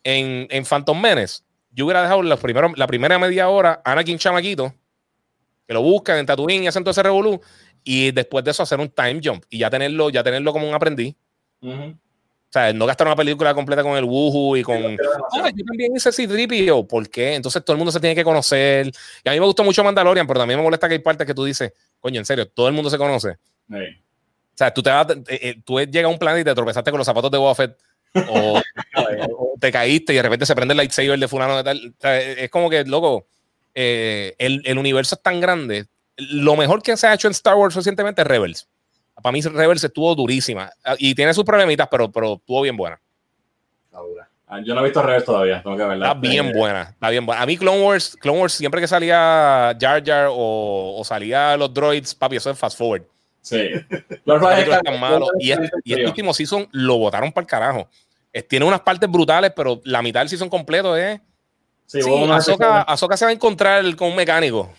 en, 0.04 0.48
en 0.50 0.66
Phantom 0.66 1.00
Menace, 1.00 1.44
yo 1.72 1.86
hubiera 1.86 2.02
dejado 2.02 2.24
los 2.24 2.40
primeros, 2.40 2.78
la 2.78 2.88
primera 2.88 3.20
media 3.20 3.50
hora 3.50 3.82
a 3.84 3.92
Anakin 3.92 4.18
Chamaquito, 4.18 4.74
que 5.68 5.74
lo 5.74 5.82
buscan 5.82 6.18
en 6.18 6.26
Tatooine 6.26 6.64
y 6.64 6.68
hacen 6.68 6.84
todo 6.84 6.92
ese 6.92 7.04
revolú, 7.04 7.40
y 7.84 8.12
después 8.12 8.44
de 8.44 8.52
eso 8.52 8.64
hacer 8.64 8.80
un 8.80 8.90
time 8.90 9.22
jump 9.24 9.44
y 9.50 9.60
ya 9.60 9.70
tenerlo, 9.70 10.10
ya 10.10 10.24
tenerlo 10.24 10.52
como 10.52 10.68
un 10.68 10.74
aprendiz. 10.74 11.16
Uh. 11.62 11.94
O 12.50 12.52
sea, 12.52 12.74
no 12.74 12.88
gastar 12.88 13.06
una 13.06 13.16
película 13.16 13.54
completa 13.54 13.84
con 13.84 13.96
el 13.96 14.04
Woohoo 14.06 14.58
y 14.58 14.64
con. 14.64 14.76
Ah, 14.76 15.52
yo 15.56 15.64
también 15.66 15.96
hice 15.96 16.12
C-3PO. 16.12 16.88
¿Por 16.88 17.08
qué? 17.08 17.36
Entonces 17.36 17.64
todo 17.64 17.76
el 17.76 17.78
mundo 17.78 17.92
se 17.92 18.00
tiene 18.00 18.16
que 18.16 18.24
conocer. 18.24 18.92
Y 19.24 19.30
a 19.30 19.34
mí 19.34 19.40
me 19.40 19.46
gustó 19.46 19.64
mucho 19.64 19.84
Mandalorian, 19.84 20.26
pero 20.26 20.40
también 20.40 20.58
me 20.60 20.64
molesta 20.64 20.88
que 20.88 20.96
hay 20.96 21.00
partes 21.00 21.28
que 21.28 21.36
tú 21.36 21.46
dices, 21.46 21.72
coño, 22.00 22.20
en 22.20 22.26
serio, 22.26 22.48
todo 22.48 22.68
el 22.68 22.74
mundo 22.74 22.90
se 22.90 22.98
conoce. 22.98 23.38
Sí. 23.70 23.76
O 23.76 24.58
sea, 24.58 24.74
tú, 24.74 24.82
te 24.82 24.90
vas, 24.90 25.08
eh, 25.12 25.24
eh, 25.28 25.62
tú 25.64 25.80
llegas 25.80 26.06
a 26.06 26.08
un 26.08 26.18
planeta 26.18 26.42
y 26.42 26.44
te 26.44 26.56
tropezaste 26.56 26.90
con 26.90 26.98
los 26.98 27.06
zapatos 27.06 27.30
de 27.30 27.38
Boba 27.38 27.54
Fett 27.54 27.78
o, 28.16 28.60
o, 29.38 29.54
te 29.60 29.72
caíste 29.72 30.14
y 30.14 30.16
de 30.16 30.24
repente 30.24 30.48
se 30.48 30.56
prende 30.56 30.72
el 30.72 30.78
lightsaber 30.78 31.20
de 31.20 31.28
fulano 31.28 31.56
de 31.56 31.64
tal. 31.64 31.94
O 32.00 32.02
sea, 32.02 32.20
es 32.20 32.50
como 32.50 32.68
que, 32.68 32.84
loco, 32.84 33.28
eh, 33.76 34.34
el, 34.40 34.64
el, 34.66 34.80
universo 34.80 35.14
es 35.14 35.22
tan 35.22 35.40
grande. 35.40 35.86
Lo 36.18 36.56
mejor 36.56 36.82
que 36.82 36.98
se 36.98 37.06
ha 37.06 37.14
hecho 37.14 37.28
en 37.28 37.34
Star 37.34 37.56
Wars 37.56 37.76
recientemente 37.76 38.24
es 38.24 38.28
Rebels. 38.28 38.68
Para 39.22 39.34
mí 39.34 39.42
Rebels 39.42 39.84
estuvo 39.84 40.14
durísima 40.16 40.72
y 40.98 41.14
tiene 41.16 41.34
sus 41.34 41.44
problemitas, 41.44 41.88
pero, 41.90 42.12
pero 42.12 42.34
estuvo 42.34 42.62
bien 42.62 42.78
buena. 42.78 43.00
Ah, 44.52 44.60
yo 44.66 44.74
no 44.74 44.82
he 44.82 44.86
visto 44.86 45.04
Rebels 45.04 45.26
todavía, 45.26 45.62
tengo 45.62 45.78
que 45.78 45.84
verla. 45.84 46.08
Está 46.08 46.20
bien 46.20 46.48
eh, 46.48 46.54
buena, 46.56 46.82
está 46.82 47.10
bien 47.12 47.24
buena. 47.24 47.42
A 47.42 47.46
mí 47.46 47.56
Clone 47.56 47.84
Wars, 47.84 48.18
Clone 48.20 48.40
Wars 48.40 48.54
siempre 48.54 48.82
que 48.82 48.88
salía 48.88 49.78
Jar 49.80 50.04
Jar 50.04 50.28
o, 50.32 50.96
o 50.98 51.04
salía 51.04 51.56
los 51.56 51.72
droids, 51.72 52.16
papi, 52.16 52.38
eso 52.38 52.50
es 52.50 52.58
fast 52.58 52.76
forward. 52.76 53.04
Sí. 53.42 53.70
Los 54.26 54.42
tan 54.84 55.00
malos. 55.00 55.30
Y, 55.40 55.52
este, 55.52 55.70
y 55.84 55.94
este 55.94 56.06
último 56.06 56.34
season 56.34 56.68
lo 56.72 56.98
botaron 56.98 57.32
para 57.32 57.44
el 57.44 57.48
carajo. 57.48 57.90
Tiene 58.48 58.66
unas 58.66 58.82
partes 58.82 59.10
brutales, 59.10 59.52
pero 59.56 59.82
la 59.86 60.02
mitad 60.02 60.22
del 60.22 60.30
season 60.30 60.50
completo 60.50 60.96
es. 60.96 61.20
Sí, 61.86 62.02
sí 62.02 62.10
Ahsoka, 62.30 63.18
se 63.18 63.26
va 63.26 63.30
a 63.30 63.34
encontrar 63.34 63.84
con 63.96 64.10
un 64.10 64.16
mecánico. 64.16 64.72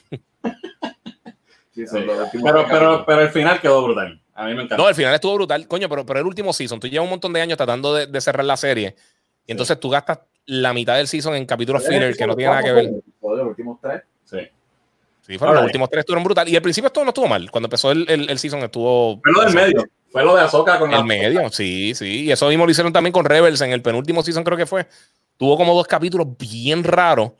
Sí, 1.74 1.86
sí. 1.86 1.98
Pero, 2.42 2.66
pero, 2.68 3.04
pero 3.06 3.20
el 3.22 3.30
final 3.30 3.60
quedó 3.60 3.82
brutal. 3.82 4.20
A 4.40 4.46
mí 4.46 4.54
me 4.54 4.62
encantó. 4.62 4.82
No, 4.82 4.88
el 4.88 4.94
final 4.94 5.14
estuvo 5.14 5.34
brutal, 5.34 5.68
coño, 5.68 5.88
pero, 5.88 6.06
pero 6.06 6.20
el 6.20 6.26
último 6.26 6.52
season, 6.52 6.80
tú 6.80 6.88
llevas 6.88 7.04
un 7.04 7.10
montón 7.10 7.32
de 7.32 7.42
años 7.42 7.58
tratando 7.58 7.94
de, 7.94 8.06
de 8.06 8.20
cerrar 8.20 8.44
la 8.44 8.56
serie 8.56 8.96
y 9.46 9.52
entonces 9.52 9.74
sí. 9.74 9.80
tú 9.80 9.90
gastas 9.90 10.20
la 10.46 10.72
mitad 10.72 10.96
del 10.96 11.08
season 11.08 11.34
en 11.34 11.44
capítulos 11.44 11.86
filler 11.86 12.16
que 12.16 12.26
no 12.26 12.34
tiene 12.34 12.50
nada 12.50 12.62
que 12.62 12.72
ver. 12.72 12.90
Los 13.20 13.46
últimos 13.46 13.78
tres. 13.80 14.02
Sí. 14.24 14.38
Sí, 15.20 15.38
fueron 15.38 15.56
los 15.56 15.64
últimos 15.64 15.90
tres 15.90 16.00
estuvieron 16.00 16.24
brutal. 16.24 16.48
Y 16.48 16.56
al 16.56 16.62
principio 16.62 16.86
esto 16.86 17.04
no 17.04 17.10
estuvo 17.10 17.28
mal. 17.28 17.50
Cuando 17.50 17.66
empezó 17.66 17.92
el, 17.92 18.08
el, 18.08 18.30
el 18.30 18.38
season 18.38 18.60
estuvo. 18.60 19.20
Fue 19.22 19.32
lo 19.32 19.42
del 19.42 19.54
medio. 19.54 19.84
Fue 20.10 20.24
lo 20.24 20.34
de 20.34 20.42
Azoka 20.42 20.78
con 20.78 20.92
el 20.92 21.04
medio, 21.04 21.50
sí, 21.50 21.94
sí. 21.94 22.24
Y 22.24 22.32
eso 22.32 22.48
mismo 22.48 22.64
lo 22.64 22.70
hicieron 22.70 22.92
también 22.92 23.12
con 23.12 23.24
Rebels 23.24 23.60
en 23.60 23.70
el 23.70 23.82
penúltimo 23.82 24.22
season, 24.24 24.42
creo 24.42 24.56
que 24.56 24.66
fue. 24.66 24.88
Tuvo 25.36 25.56
como 25.56 25.74
dos 25.74 25.86
capítulos 25.86 26.26
bien 26.36 26.82
raros. 26.82 27.32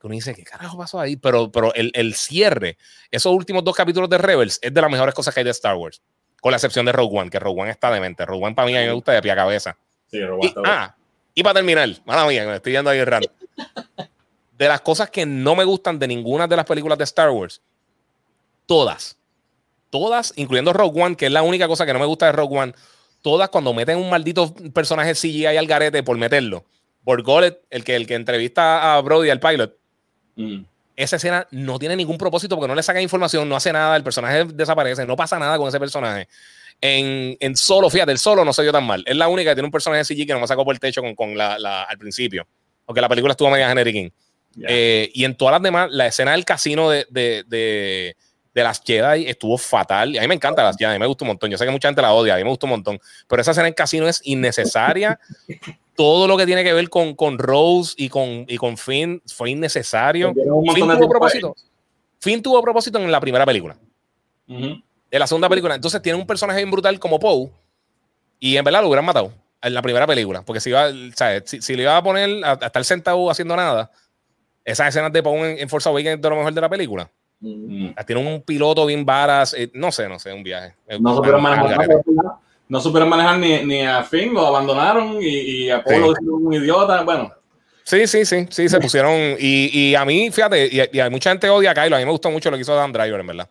Que 0.00 0.06
uno 0.06 0.14
dice, 0.14 0.34
¿qué 0.34 0.44
carajo 0.44 0.78
pasó 0.78 1.00
ahí? 1.00 1.16
Pero, 1.16 1.50
pero 1.50 1.74
el, 1.74 1.90
el 1.94 2.14
cierre, 2.14 2.76
esos 3.10 3.32
últimos 3.32 3.64
dos 3.64 3.74
capítulos 3.74 4.08
de 4.10 4.18
Rebels 4.18 4.58
es 4.62 4.72
de 4.72 4.80
las 4.80 4.90
mejores 4.90 5.14
cosas 5.14 5.32
que 5.32 5.40
hay 5.40 5.44
de 5.44 5.50
Star 5.50 5.74
Wars. 5.74 6.02
Con 6.42 6.50
la 6.50 6.56
excepción 6.56 6.84
de 6.84 6.90
Rogue 6.90 7.20
One, 7.20 7.30
que 7.30 7.38
Rogue 7.38 7.62
One 7.62 7.70
está 7.70 7.88
demente. 7.88 8.26
Rogue 8.26 8.44
One 8.46 8.54
para 8.56 8.66
mí 8.66 8.76
a 8.76 8.80
mí 8.80 8.86
me 8.86 8.92
gusta 8.92 9.12
de 9.12 9.22
pie 9.22 9.30
a 9.30 9.36
cabeza. 9.36 9.78
Sí, 10.10 10.20
Rogue 10.20 10.48
One 10.48 10.52
Y, 10.56 10.62
ah, 10.66 10.96
y 11.34 11.42
para 11.44 11.54
terminar, 11.54 11.88
mala 12.04 12.26
mía, 12.26 12.44
me 12.44 12.56
estoy 12.56 12.72
yendo 12.72 12.90
ahí 12.90 13.02
raro. 13.04 13.26
De 14.58 14.66
las 14.66 14.80
cosas 14.80 15.08
que 15.08 15.24
no 15.24 15.54
me 15.54 15.62
gustan 15.62 16.00
de 16.00 16.08
ninguna 16.08 16.48
de 16.48 16.56
las 16.56 16.66
películas 16.66 16.98
de 16.98 17.04
Star 17.04 17.30
Wars, 17.30 17.62
todas, 18.66 19.16
todas, 19.90 20.32
incluyendo 20.36 20.72
Rogue 20.72 21.00
One, 21.02 21.16
que 21.16 21.26
es 21.26 21.32
la 21.32 21.42
única 21.42 21.68
cosa 21.68 21.86
que 21.86 21.92
no 21.92 21.98
me 22.00 22.06
gusta 22.06 22.26
de 22.26 22.32
Rogue 22.32 22.58
One, 22.58 22.74
todas 23.22 23.48
cuando 23.48 23.72
meten 23.72 23.98
un 23.98 24.10
maldito 24.10 24.52
personaje 24.74 25.14
CGI 25.14 25.46
al 25.46 25.66
garete 25.66 26.02
por 26.02 26.18
meterlo. 26.18 26.64
Borgolet, 27.02 27.60
el 27.70 27.84
que, 27.84 27.96
el 27.96 28.06
que 28.06 28.14
entrevista 28.14 28.94
a 28.96 29.00
Brody 29.00 29.30
al 29.30 29.40
pilot, 29.40 29.76
Mm. 30.36 30.64
Esa 31.02 31.16
escena 31.16 31.46
no 31.50 31.78
tiene 31.78 31.96
ningún 31.96 32.18
propósito 32.18 32.56
porque 32.56 32.68
no 32.68 32.74
le 32.74 32.82
saca 32.82 33.00
información, 33.00 33.48
no 33.48 33.56
hace 33.56 33.72
nada, 33.72 33.96
el 33.96 34.02
personaje 34.02 34.44
desaparece, 34.44 35.06
no 35.06 35.16
pasa 35.16 35.38
nada 35.38 35.58
con 35.58 35.68
ese 35.68 35.78
personaje. 35.78 36.28
En, 36.80 37.36
en 37.38 37.56
solo, 37.56 37.88
fíjate, 37.90 38.10
el 38.12 38.18
solo 38.18 38.44
no 38.44 38.52
se 38.52 38.62
dio 38.62 38.72
tan 38.72 38.84
mal. 38.84 39.04
Es 39.06 39.16
la 39.16 39.28
única 39.28 39.50
que 39.50 39.54
tiene 39.56 39.66
un 39.66 39.70
personaje 39.72 40.04
CG 40.04 40.26
que 40.26 40.32
no 40.32 40.40
me 40.40 40.46
sacó 40.48 40.64
por 40.64 40.74
el 40.74 40.80
techo 40.80 41.00
con, 41.00 41.14
con 41.14 41.36
la, 41.36 41.58
la- 41.58 41.84
al 41.84 41.96
principio. 41.98 42.46
Porque 42.84 43.00
la 43.00 43.08
película 43.08 43.32
estuvo 43.32 43.50
media 43.50 43.68
generic. 43.68 44.12
Ya. 44.54 44.66
Eh, 44.68 45.10
y 45.14 45.24
en 45.24 45.36
todas 45.36 45.52
las 45.52 45.62
demás, 45.62 45.88
la 45.92 46.06
escena 46.08 46.32
del 46.32 46.44
casino 46.44 46.90
de, 46.90 47.06
de, 47.08 47.44
de, 47.46 48.16
de 48.52 48.62
las 48.64 48.82
Jedi 48.84 49.26
estuvo 49.28 49.56
fatal. 49.58 50.12
Y 50.14 50.18
a 50.18 50.22
mí 50.22 50.28
me 50.28 50.34
encanta 50.34 50.62
las 50.64 50.76
Jedi, 50.76 50.90
a 50.90 50.92
mí 50.94 50.98
me 50.98 51.06
gusta 51.06 51.24
un 51.24 51.28
montón. 51.28 51.50
Yo 51.50 51.56
sé 51.56 51.64
que 51.64 51.70
mucha 51.70 51.86
gente 51.88 52.02
la 52.02 52.12
odia, 52.12 52.34
a 52.34 52.36
mí 52.36 52.42
me 52.42 52.50
gusta 52.50 52.66
un 52.66 52.70
montón. 52.70 52.98
Pero 53.28 53.40
esa 53.42 53.52
escena 53.52 53.66
del 53.66 53.74
casino 53.76 54.08
es 54.08 54.20
innecesaria. 54.24 55.18
Todo 55.94 56.26
lo 56.26 56.36
que 56.36 56.46
tiene 56.46 56.64
que 56.64 56.72
ver 56.72 56.88
con, 56.88 57.14
con 57.14 57.38
Rose 57.38 57.94
y 57.96 58.08
con, 58.08 58.46
y 58.48 58.56
con 58.56 58.76
Finn 58.76 59.22
fue 59.26 59.50
innecesario. 59.50 60.32
Finn 60.74 60.88
tuvo 60.98 61.08
propósito. 61.08 61.54
Finn 62.18 62.42
tuvo 62.42 62.62
propósito 62.62 62.98
en 62.98 63.10
la 63.10 63.20
primera 63.20 63.44
película. 63.44 63.76
En 65.10 65.20
la 65.20 65.26
segunda 65.26 65.48
película. 65.48 65.74
Entonces 65.74 66.00
tiene 66.00 66.18
un 66.18 66.26
personaje 66.26 66.58
bien 66.60 66.70
brutal 66.70 66.98
como 66.98 67.18
Poe. 67.18 67.50
Y 68.40 68.56
en 68.56 68.64
verdad 68.64 68.80
lo 68.80 68.88
hubieran 68.88 69.04
matado 69.04 69.32
en 69.60 69.74
la 69.74 69.82
primera 69.82 70.06
película. 70.06 70.42
Porque 70.42 70.60
si, 70.60 70.70
iba, 70.70 70.88
¿sabes? 71.14 71.42
si, 71.46 71.60
si 71.60 71.76
le 71.76 71.82
iba 71.82 71.96
a 71.96 72.02
poner 72.02 72.44
a, 72.44 72.52
a 72.52 72.66
estar 72.66 72.84
sentado 72.84 73.30
haciendo 73.30 73.54
nada, 73.54 73.90
esas 74.64 74.88
escenas 74.88 75.12
de 75.12 75.22
Poe 75.22 75.52
en, 75.52 75.58
en 75.58 75.68
Force 75.68 75.88
Awakens 75.88 76.16
es 76.16 76.22
de 76.22 76.28
lo 76.30 76.36
mejor 76.36 76.54
de 76.54 76.60
la 76.60 76.68
película. 76.68 77.10
Tiene 78.06 78.24
un 78.24 78.40
piloto 78.42 78.86
bien 78.86 79.04
varas. 79.04 79.52
eh, 79.54 79.70
no 79.74 79.90
sé, 79.90 80.08
no 80.08 80.18
sé, 80.18 80.32
un 80.32 80.42
viaje. 80.44 80.74
No 81.00 81.22
al 81.22 81.42
manejar, 81.42 81.70
garete. 81.70 82.02
No 82.72 82.80
supieron 82.80 83.08
manejar 83.10 83.38
ni, 83.38 83.64
ni 83.64 83.82
a 83.82 84.02
Finn, 84.02 84.32
lo 84.32 84.46
abandonaron 84.46 85.18
y, 85.22 85.26
y 85.66 85.70
a 85.70 85.84
Paul 85.84 85.94
Sí. 85.94 86.00
lo 86.00 86.12
hicieron 86.12 86.46
un 86.46 86.52
idiota. 86.54 87.02
Bueno, 87.02 87.32
Sí, 87.84 88.06
sí, 88.06 88.24
sí, 88.24 88.46
sí, 88.48 88.68
se 88.68 88.80
pusieron. 88.80 89.12
Y, 89.38 89.68
y 89.90 89.94
a 89.94 90.04
mí, 90.06 90.30
fíjate, 90.30 90.68
y, 90.72 90.80
y 90.96 91.00
hay 91.00 91.10
mucha 91.10 91.30
gente 91.30 91.50
odia 91.50 91.72
a 91.72 91.74
Kylo. 91.74 91.96
A 91.96 91.98
mí 91.98 92.04
me 92.06 92.12
gustó 92.12 92.30
mucho 92.30 92.50
lo 92.50 92.56
que 92.56 92.62
hizo 92.62 92.74
Dan 92.74 92.92
Driver, 92.92 93.20
en 93.20 93.26
verdad. 93.26 93.48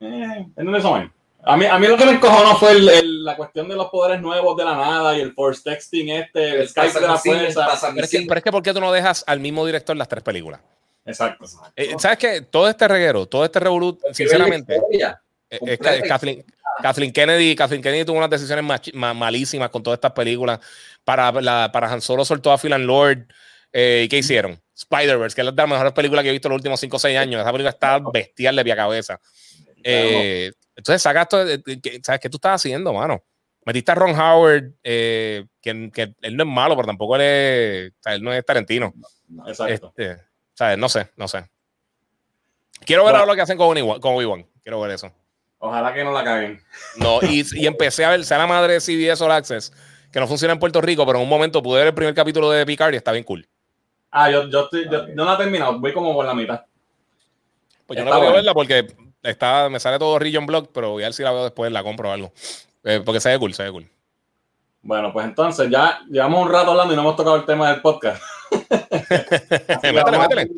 eh, 0.00 0.46
en 0.56 0.74
eso 0.74 0.94
hay. 0.94 1.10
A 1.44 1.56
mí, 1.56 1.64
a 1.64 1.78
mí 1.78 1.86
lo 1.86 1.96
que 1.96 2.04
me 2.04 2.12
encojonó 2.12 2.56
fue 2.56 2.72
el- 2.72 2.88
el- 2.88 3.24
la 3.24 3.36
cuestión 3.36 3.68
de 3.68 3.74
los 3.74 3.88
poderes 3.90 4.20
nuevos 4.20 4.56
de 4.56 4.64
la 4.64 4.76
nada 4.76 5.16
y 5.16 5.20
el 5.22 5.32
force 5.32 5.62
texting 5.64 6.10
este, 6.10 6.60
el 6.60 6.68
Skype 6.68 7.00
de 7.00 7.06
la 7.06 7.16
fuerza. 7.16 7.66
Pero 7.94 8.04
es, 8.04 8.10
que, 8.10 8.20
pero 8.28 8.38
es 8.38 8.44
que, 8.44 8.52
¿por 8.52 8.62
qué 8.62 8.72
tú 8.74 8.80
no 8.80 8.92
dejas 8.92 9.24
al 9.26 9.40
mismo 9.40 9.64
director 9.64 9.96
las 9.96 10.08
tres 10.08 10.22
películas? 10.22 10.60
Exacto. 11.06 11.46
Eh, 11.74 11.94
¿Sabes 11.98 12.18
qué? 12.18 12.40
Todo 12.42 12.68
este 12.68 12.86
reguero, 12.86 13.24
todo 13.26 13.44
este 13.44 13.58
revolut, 13.60 13.98
sinceramente, 14.12 14.76
eh, 14.76 14.80
es 15.48 15.58
Completa 15.58 16.02
que 16.02 16.08
Kathleen, 16.08 16.44
Kathleen 16.82 17.12
Kennedy, 17.12 17.54
Kathleen 17.56 17.82
Kennedy 17.82 18.04
tuvo 18.04 18.18
unas 18.18 18.30
decisiones 18.30 18.64
ma- 18.94 19.14
malísimas 19.14 19.70
con 19.70 19.82
todas 19.82 19.96
estas 19.98 20.12
películas. 20.12 20.60
Para, 21.04 21.32
la, 21.32 21.70
para 21.72 21.90
Han 21.92 22.00
Solo 22.00 22.24
soltó 22.24 22.52
a 22.52 22.58
Phil 22.58 22.72
and 22.72 22.84
Lord. 22.86 23.26
eh, 23.72 24.02
¿Y 24.04 24.08
qué 24.08 24.18
hicieron? 24.18 24.60
Spider-Verse, 24.74 25.34
que 25.34 25.40
es 25.42 25.46
de 25.46 25.52
las 25.52 25.68
mejores 25.68 25.92
películas 25.92 26.22
que 26.22 26.28
he 26.28 26.32
visto 26.32 26.48
en 26.48 26.50
los 26.52 26.58
últimos 26.58 26.78
5 26.80 26.96
o 26.96 26.98
6 27.00 27.18
años. 27.18 27.40
Esa 27.40 27.50
película 27.50 27.70
está 27.70 27.98
bestial 28.12 28.54
de 28.56 28.64
pie 28.64 28.72
a 28.72 28.76
cabeza. 28.76 29.20
Eh, 29.82 30.52
entonces, 30.76 31.02
saca 31.02 31.22
esto. 31.22 31.44
¿Sabes 32.04 32.20
qué 32.20 32.28
tú 32.30 32.36
estás 32.36 32.56
haciendo, 32.60 32.92
mano? 32.92 33.22
Metiste 33.64 33.90
a 33.92 33.94
Ron 33.96 34.18
Howard, 34.18 34.72
eh, 34.84 35.44
que, 35.60 35.90
que 35.92 36.14
él 36.22 36.36
no 36.36 36.44
es 36.44 36.48
malo, 36.48 36.74
pero 36.76 36.86
tampoco 36.86 37.16
él 37.16 37.22
es, 37.22 37.90
o 37.90 38.02
sea, 38.02 38.14
él 38.14 38.22
no 38.22 38.32
es 38.32 38.44
Tarantino. 38.44 38.94
Exacto. 39.46 39.92
Este, 39.96 40.22
¿sabes? 40.54 40.78
No 40.78 40.88
sé, 40.88 41.10
no 41.16 41.28
sé. 41.28 41.44
Quiero 42.86 43.02
ver 43.02 43.10
Bueno. 43.12 43.18
ahora 43.18 43.32
lo 43.32 43.36
que 43.36 43.42
hacen 43.42 43.58
con 43.58 43.76
Obi-Wan. 43.76 44.46
Quiero 44.62 44.80
ver 44.80 44.92
eso. 44.92 45.12
Ojalá 45.58 45.92
que 45.92 46.04
no 46.04 46.12
la 46.12 46.22
caguen. 46.22 46.62
No, 46.96 47.18
y, 47.22 47.44
y 47.52 47.66
empecé 47.66 48.04
a 48.04 48.10
ver, 48.10 48.24
sea 48.24 48.38
la 48.38 48.46
madre 48.46 48.74
de 48.74 48.80
CBS 48.80 49.22
All 49.22 49.32
Access, 49.32 49.72
que 50.12 50.20
no 50.20 50.28
funciona 50.28 50.52
en 50.52 50.60
Puerto 50.60 50.80
Rico, 50.80 51.04
pero 51.04 51.18
en 51.18 51.24
un 51.24 51.28
momento 51.28 51.62
pude 51.62 51.78
ver 51.78 51.88
el 51.88 51.94
primer 51.94 52.14
capítulo 52.14 52.50
de 52.50 52.64
Picard 52.64 52.94
y 52.94 52.96
está 52.96 53.12
bien 53.12 53.24
cool. 53.24 53.46
Ah, 54.10 54.30
yo, 54.30 54.48
yo, 54.48 54.64
estoy, 54.64 54.88
yo 54.88 55.08
no 55.14 55.24
la 55.24 55.34
he 55.34 55.38
terminado, 55.38 55.78
voy 55.78 55.92
como 55.92 56.14
por 56.14 56.24
la 56.24 56.34
mitad. 56.34 56.64
Pues 57.86 57.98
yo 57.98 58.04
no 58.04 58.10
Está 58.10 58.18
voy 58.18 58.28
a 58.28 58.36
verla 58.36 58.54
porque 58.54 58.86
está, 59.22 59.68
me 59.68 59.80
sale 59.80 59.98
todo 59.98 60.18
Region 60.18 60.46
Block, 60.46 60.70
pero 60.72 60.90
voy 60.90 61.02
a 61.02 61.06
ver 61.06 61.14
si 61.14 61.22
la 61.22 61.32
veo 61.32 61.44
después, 61.44 61.72
la 61.72 61.82
compro 61.82 62.08
o 62.08 62.12
algo. 62.12 62.32
Eh, 62.84 63.02
porque 63.04 63.20
se 63.20 63.30
ve 63.30 63.38
cool, 63.38 63.52
se 63.52 63.64
ve 63.64 63.72
cool. 63.72 63.88
Bueno, 64.80 65.12
pues 65.12 65.26
entonces 65.26 65.68
ya 65.68 66.00
llevamos 66.08 66.46
un 66.46 66.52
rato 66.52 66.70
hablando 66.70 66.92
y 66.94 66.96
no 66.96 67.02
hemos 67.02 67.16
tocado 67.16 67.36
el 67.36 67.44
tema 67.44 67.70
del 67.70 67.82
podcast. 67.82 68.22
Métele, 69.82 70.18
métele. 70.18 70.48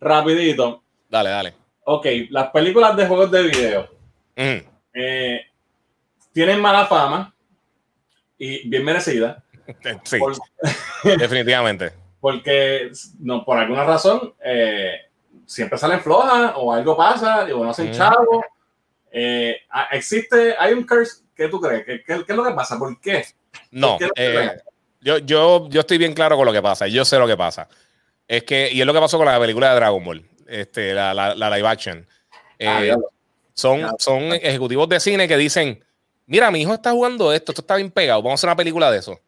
Rapidito. 0.00 0.82
Dale, 1.08 1.30
dale. 1.30 1.54
Ok, 1.84 2.06
las 2.30 2.50
películas 2.50 2.96
de 2.96 3.06
juegos 3.06 3.30
de 3.30 3.42
video 3.42 4.01
Ujú. 4.36 4.68
eh, 4.94 5.40
tienen 6.32 6.60
mala 6.60 6.86
fama 6.86 7.34
y 8.38 8.68
bien 8.68 8.84
merecida. 8.84 9.42
Eh, 9.84 9.96
Sí, 10.02 10.18
Por- 10.18 10.36
definitivamente. 11.18 11.92
porque 12.20 12.90
no, 13.20 13.44
por 13.44 13.58
alguna 13.58 13.84
razón 13.84 14.34
eh, 14.44 14.92
siempre 15.46 15.78
salen 15.78 16.00
flojas 16.00 16.52
o 16.56 16.72
algo 16.72 16.96
pasa 16.96 17.44
o 17.54 17.62
no 17.64 17.70
hacen 17.70 17.92
chavo. 17.92 18.44
Eh, 19.10 19.56
existe, 19.92 20.54
hay 20.58 20.72
un 20.72 20.84
curse, 20.86 21.22
¿qué 21.36 21.48
tú 21.48 21.60
crees? 21.60 21.84
¿Qué, 21.84 22.02
qué, 22.04 22.24
qué 22.24 22.32
es 22.32 22.36
lo 22.36 22.44
que 22.44 22.52
pasa? 22.54 22.76
¿Por 22.78 23.00
qué? 23.00 23.24
No, 23.70 23.98
¿Por 23.98 23.98
qué 23.98 24.06
no 24.06 24.40
eh, 24.40 24.60
yo, 25.00 25.18
yo, 25.18 25.68
yo 25.68 25.80
estoy 25.80 25.98
bien 25.98 26.12
claro 26.14 26.36
con 26.36 26.46
lo 26.46 26.52
que 26.52 26.62
pasa. 26.62 26.86
Yo 26.88 27.04
sé 27.04 27.18
lo 27.18 27.26
que 27.28 27.36
pasa. 27.36 27.68
Es 28.26 28.42
que, 28.44 28.70
y 28.72 28.80
es 28.80 28.86
lo 28.86 28.92
que 28.92 29.00
pasó 29.00 29.16
con 29.18 29.26
la 29.26 29.38
película 29.38 29.70
de 29.70 29.74
Dragon 29.76 30.04
Ball, 30.04 30.28
este, 30.48 30.92
la, 30.94 31.12
la, 31.14 31.34
la 31.34 31.56
live 31.56 31.68
action. 31.68 32.06
Eh, 32.58 32.92
Ah. 32.92 32.96
Son, 33.54 33.80
Ya. 33.80 33.92
son 33.98 34.22
ejecutivos 34.32 34.88
de 34.88 35.00
cine 35.00 35.28
que 35.28 35.36
dicen: 35.36 35.84
Mira, 36.26 36.50
mi 36.50 36.62
hijo 36.62 36.74
está 36.74 36.92
jugando 36.92 37.32
esto, 37.32 37.52
esto 37.52 37.62
está 37.62 37.76
bien 37.76 37.90
pegado, 37.90 38.22
vamos 38.22 38.32
a 38.32 38.40
hacer 38.40 38.48
una 38.48 38.56
película 38.56 38.90
de 38.90 38.98
eso. 38.98 39.18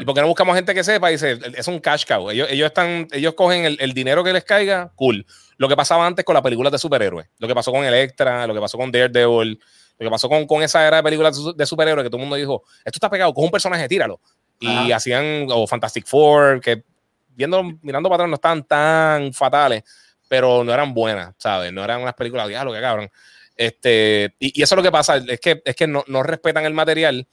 ¿Y 0.00 0.04
por 0.04 0.12
qué 0.14 0.20
no 0.20 0.26
buscamos 0.26 0.56
gente 0.56 0.74
que 0.74 0.82
sepa? 0.82 1.10
Y 1.10 1.14
dice: 1.14 1.38
Es 1.56 1.68
un 1.68 1.78
cash 1.78 2.04
cow. 2.06 2.30
Ellos, 2.30 2.48
ellos, 2.50 2.66
están, 2.66 3.06
ellos 3.12 3.34
cogen 3.34 3.64
el, 3.64 3.76
el 3.80 3.92
dinero 3.92 4.24
que 4.24 4.32
les 4.32 4.42
caiga, 4.44 4.90
cool. 4.96 5.24
Lo 5.56 5.68
que 5.68 5.76
pasaba 5.76 6.04
antes 6.06 6.24
con 6.24 6.34
las 6.34 6.42
películas 6.42 6.72
de 6.72 6.78
superhéroes, 6.78 7.28
lo 7.38 7.46
que 7.46 7.54
pasó 7.54 7.70
con 7.70 7.84
Electra, 7.84 8.46
lo 8.48 8.54
que 8.54 8.60
pasó 8.60 8.76
con 8.76 8.90
Daredevil, 8.90 9.60
lo 9.98 10.04
que 10.06 10.10
pasó 10.10 10.28
con, 10.28 10.46
con 10.48 10.62
esa 10.64 10.84
era 10.86 10.96
de 10.96 11.02
películas 11.04 11.36
de 11.36 11.42
su- 11.42 11.52
de 11.54 11.64
superhéroes 11.64 12.04
que 12.04 12.10
todo 12.10 12.16
el 12.16 12.22
mundo 12.22 12.34
dijo: 12.36 12.64
Esto 12.84 12.96
está 12.96 13.08
pegado, 13.08 13.32
con 13.32 13.44
un 13.44 13.50
personaje, 13.52 13.86
tíralo. 13.88 14.20
Y 14.58 14.90
Ajá. 14.90 14.96
hacían, 14.96 15.46
o 15.50 15.64
Fantastic 15.66 16.06
Four, 16.06 16.60
que 16.60 16.82
viendo, 17.28 17.62
mirando 17.82 18.08
para 18.08 18.24
atrás 18.24 18.28
no 18.30 18.34
estaban 18.34 18.64
tan 18.64 19.32
fatales, 19.32 19.84
pero 20.28 20.64
no 20.64 20.72
eran 20.74 20.92
buenas, 20.92 21.34
¿sabes? 21.38 21.72
No 21.72 21.84
eran 21.84 22.00
unas 22.02 22.14
películas, 22.14 22.48
diablo, 22.48 22.72
que 22.72 22.80
cabrón. 22.80 23.08
Este, 23.56 24.34
y, 24.38 24.58
y 24.60 24.62
eso 24.62 24.74
es 24.74 24.76
lo 24.76 24.82
que 24.82 24.92
pasa, 24.92 25.16
es 25.16 25.40
que, 25.40 25.62
es 25.64 25.76
que 25.76 25.86
no, 25.86 26.04
no 26.06 26.22
respetan 26.22 26.64
el 26.64 26.74
material 26.74 27.26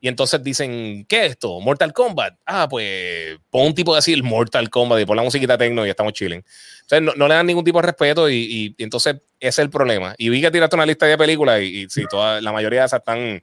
y 0.00 0.08
entonces 0.08 0.42
dicen, 0.42 1.06
¿qué 1.08 1.24
es 1.26 1.30
esto? 1.32 1.60
Mortal 1.60 1.92
Kombat. 1.94 2.34
Ah, 2.44 2.68
pues 2.68 3.38
pon 3.50 3.68
un 3.68 3.74
tipo 3.74 3.94
de 3.94 3.98
decir 3.98 4.22
Mortal 4.22 4.68
Kombat 4.68 5.00
y 5.00 5.06
pon 5.06 5.16
la 5.16 5.22
musiquita 5.22 5.56
tecno 5.56 5.86
y 5.86 5.90
estamos 5.90 6.12
chilling. 6.12 6.44
Entonces 6.82 7.02
no, 7.02 7.12
no 7.16 7.26
le 7.26 7.34
dan 7.34 7.46
ningún 7.46 7.64
tipo 7.64 7.80
de 7.80 7.86
respeto 7.86 8.28
y, 8.28 8.34
y- 8.36 8.74
y 8.76 8.82
entonces 8.84 9.16
ese 9.40 9.48
es 9.48 9.58
el 9.60 9.70
problema. 9.70 10.14
Y 10.18 10.28
vi 10.28 10.40
que 10.42 10.50
tiraste 10.50 10.76
una 10.76 10.84
lista 10.86 11.06
de 11.06 11.16
películas 11.16 11.60
y, 11.62 11.82
y 11.84 11.88
sí, 11.88 12.04
toda, 12.08 12.40
la 12.42 12.52
mayoría 12.52 12.80
de 12.80 12.86
esas 12.86 12.98
están, 13.00 13.42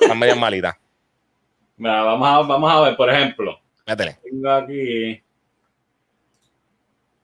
están 0.00 0.18
medias 0.18 0.36
malitas. 0.38 0.74
Mira, 1.76 2.02
vamos, 2.02 2.28
a, 2.28 2.38
vamos 2.46 2.70
a 2.72 2.80
ver, 2.80 2.96
por 2.96 3.08
ejemplo, 3.08 3.60
Métele. 3.86 4.18
tengo 4.22 4.50
aquí 4.50 5.22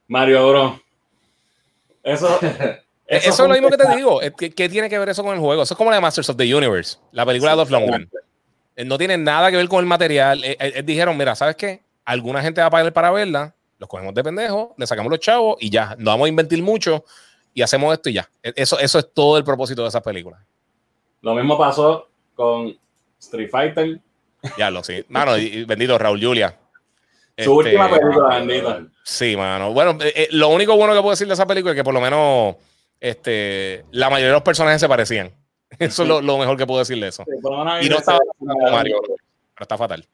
Mario 0.09 0.49
Bros. 0.49 0.81
Eso, 2.05 2.39
Eso, 3.07 3.31
es 3.31 3.39
lo 3.39 3.49
mismo 3.55 3.69
que 3.71 3.77
te 3.77 3.97
digo. 3.97 4.21
Es 4.21 4.33
que- 4.33 4.51
¿Qué 4.51 4.69
tiene 4.69 4.89
que 4.89 4.99
ver 4.99 5.09
eso 5.09 5.23
con 5.23 5.35
el 5.35 5.41
juego? 5.41 5.63
Eso 5.63 5.75
es 5.75 5.79
como 5.79 5.91
la 5.91 5.97
de 5.97 6.03
Masters 6.03 6.29
of 6.31 6.37
the 6.37 6.55
Universe, 6.55 6.99
la 7.13 7.25
película 7.25 7.53
de 7.53 7.57
Dolph 7.59 7.71
Lundgren. 7.71 8.11
Eh, 8.77 8.85
No 8.85 8.99
tiene 8.99 9.17
nada 9.17 9.51
que 9.51 9.57
ver 9.57 9.69
con 9.69 9.81
el 9.81 9.87
material. 9.87 10.43
Eh, 10.45 10.57
eh, 10.61 10.73
eh, 10.77 10.83
dijeron, 10.83 11.17
mira, 11.17 11.35
¿sabes 11.35 11.57
qué? 11.57 11.83
Alguna 12.05 12.43
gente 12.43 12.61
va 12.61 12.67
a 12.67 12.71
pagar 12.71 12.93
para 12.93 13.11
verla, 13.11 13.55
los 13.79 13.89
cogemos 13.89 14.15
de 14.15 14.23
pendejo, 14.25 14.75
le 14.77 14.87
sacamos 14.87 15.11
los 15.11 15.21
chavos 15.21 15.57
y 15.61 15.71
ya. 15.71 15.95
No 15.99 16.11
vamos 16.11 16.27
a 16.27 16.29
invertir 16.29 16.63
mucho 16.63 17.05
y 17.55 17.63
hacemos 17.63 17.93
esto 17.95 18.11
y 18.11 18.15
ya. 18.15 18.29
Eh, 18.43 18.53
Eso, 18.57 18.79
eso 18.79 18.99
es 18.99 19.13
todo 19.15 19.39
el 19.39 19.45
propósito 19.45 19.83
de 19.83 19.89
esas 19.89 20.03
películas. 20.03 20.41
Lo 21.23 21.35
mismo 21.35 21.57
pasó 21.57 22.09
con 22.35 22.77
Street 23.19 23.49
Fighter. 23.51 23.99
Ya 24.59 24.71
lo 24.71 24.85
sí. 24.85 25.05
Mano, 25.09 25.37
y, 25.39 25.65
bendito 25.65 25.97
Raúl 25.99 26.23
Julia. 26.23 26.57
Su 27.39 27.43
Este, 27.43 27.49
última 27.51 27.89
película, 27.91 28.29
bendita. 28.39 28.83
Sí, 29.05 29.37
mano. 29.37 29.73
Bueno, 29.73 29.99
eh, 30.03 30.13
eh, 30.15 30.29
lo 30.33 30.49
único 30.49 30.77
bueno 30.77 30.93
que 30.95 31.01
puedo 31.01 31.11
decir 31.11 31.27
de 31.27 31.35
esa 31.35 31.47
película 31.47 31.73
es 31.73 31.77
que 31.77 31.85
por 31.85 31.95
lo 31.95 32.01
menos 32.01 32.57
este, 33.01 33.85
la 33.91 34.09
mayoría 34.11 34.29
de 34.29 34.35
los 34.35 34.43
personajes 34.43 34.81
se 34.81 34.89
parecían. 34.89 35.33
Eso 35.79 36.03
es 36.03 36.09
lo, 36.09 36.21
lo 36.21 36.39
mejor 36.39 36.57
que 36.57 36.67
puedo 36.67 36.79
decir 36.81 36.99
de 37.01 37.09
eso. 37.09 37.25
Sí, 37.27 37.87
Y 37.87 37.89
no 37.89 37.99
estaba 37.99 38.19
Mario, 38.71 39.01
pero 39.03 39.17
está 39.61 39.77
fatal. 39.77 40.07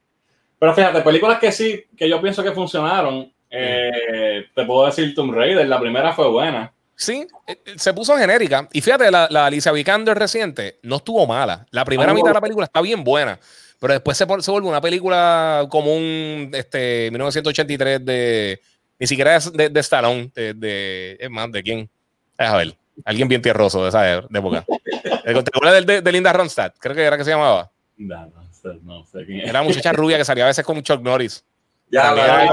Pero 0.59 0.73
fíjate, 0.73 1.01
películas 1.01 1.39
que 1.39 1.51
sí, 1.51 1.83
que 1.95 2.09
yo 2.09 2.19
pienso 2.21 2.41
que 2.43 2.51
funcionaron. 2.51 3.31
eh, 3.49 4.45
te 4.55 4.65
puedo 4.65 4.85
decir 4.85 5.13
Tomb 5.13 5.33
Raider, 5.33 5.67
la 5.67 5.79
primera 5.79 6.13
fue 6.13 6.27
buena. 6.29 6.73
Sí, 6.95 7.27
eh, 7.47 7.57
eh, 7.65 7.73
se 7.75 7.93
puso 7.93 8.15
genérica. 8.17 8.67
Y 8.73 8.81
fíjate, 8.81 9.09
la, 9.11 9.27
la 9.29 9.45
Alicia 9.45 9.71
Vikander 9.71 10.17
reciente 10.17 10.79
no 10.83 10.97
estuvo 10.97 11.25
mala. 11.27 11.65
La 11.71 11.85
primera 11.85 12.11
Ah, 12.11 12.15
mitad 12.15 12.29
de 12.29 12.33
la 12.35 12.41
película 12.41 12.65
está 12.65 12.81
bien 12.81 13.03
buena. 13.03 13.39
Pero 13.79 13.93
después 13.93 14.17
se, 14.17 14.25
se 14.39 14.51
vuelve 14.51 14.67
una 14.67 14.79
película 14.81 15.67
como 15.69 15.93
un 15.95 16.49
este, 16.53 17.09
1983 17.11 18.05
de. 18.05 18.61
Ni 18.99 19.07
siquiera 19.07 19.37
de, 19.39 19.49
de, 19.51 19.69
de 19.69 19.79
Stallone. 19.81 20.31
De, 20.33 20.53
de- 20.53 21.17
es 21.19 21.29
más, 21.29 21.51
¿de 21.51 21.61
quién? 21.63 21.89
A 22.37 22.57
ver. 22.57 22.75
Alguien 23.05 23.27
bien 23.27 23.41
tierroso 23.41 23.81
de 23.83 23.89
esa 23.89 24.01
de 24.03 24.39
época. 24.39 24.63
¿Te 25.23 25.31
acuerdas 25.31 25.73
del 25.75 25.85
de, 25.85 26.01
de 26.01 26.11
Linda 26.11 26.31
Ronstadt? 26.31 26.75
Creo 26.79 26.95
que 26.95 27.03
era 27.03 27.17
que 27.17 27.23
se 27.23 27.31
llamaba. 27.31 27.71
No, 27.97 28.25
no 28.27 28.43
sé, 28.53 28.69
no 28.83 29.03
sé 29.05 29.25
quién 29.25 29.39
es. 29.41 29.49
Era 29.49 29.61
una 29.61 29.69
muchacha 29.69 29.91
rubia 29.93 30.17
que 30.17 30.25
salía 30.25 30.43
a 30.43 30.47
veces 30.47 30.63
con 30.65 30.81
Chuck 30.83 31.01
Norris. 31.01 31.43
Ya, 31.89 32.03
También 32.03 32.27
la- 32.27 32.43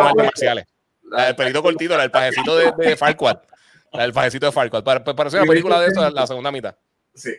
la-. 0.54 0.66
La 1.10 1.24
del 1.26 1.34
pelito 1.36 1.62
cortito, 1.62 1.96
la 1.96 2.02
del 2.02 2.10
pajecito 2.10 2.56
de, 2.56 2.72
de 2.76 2.96
Farquaad. 2.96 3.38
La 3.92 4.02
del 4.02 4.12
pajecito 4.12 4.46
de 4.46 4.52
Farquaad. 4.52 4.84
Pare- 4.84 5.00
Pareció 5.14 5.40
una 5.40 5.48
película 5.48 5.80
de 5.80 5.88
eso, 5.88 6.08
la 6.10 6.26
segunda 6.26 6.52
mitad. 6.52 6.74
Sí. 7.12 7.32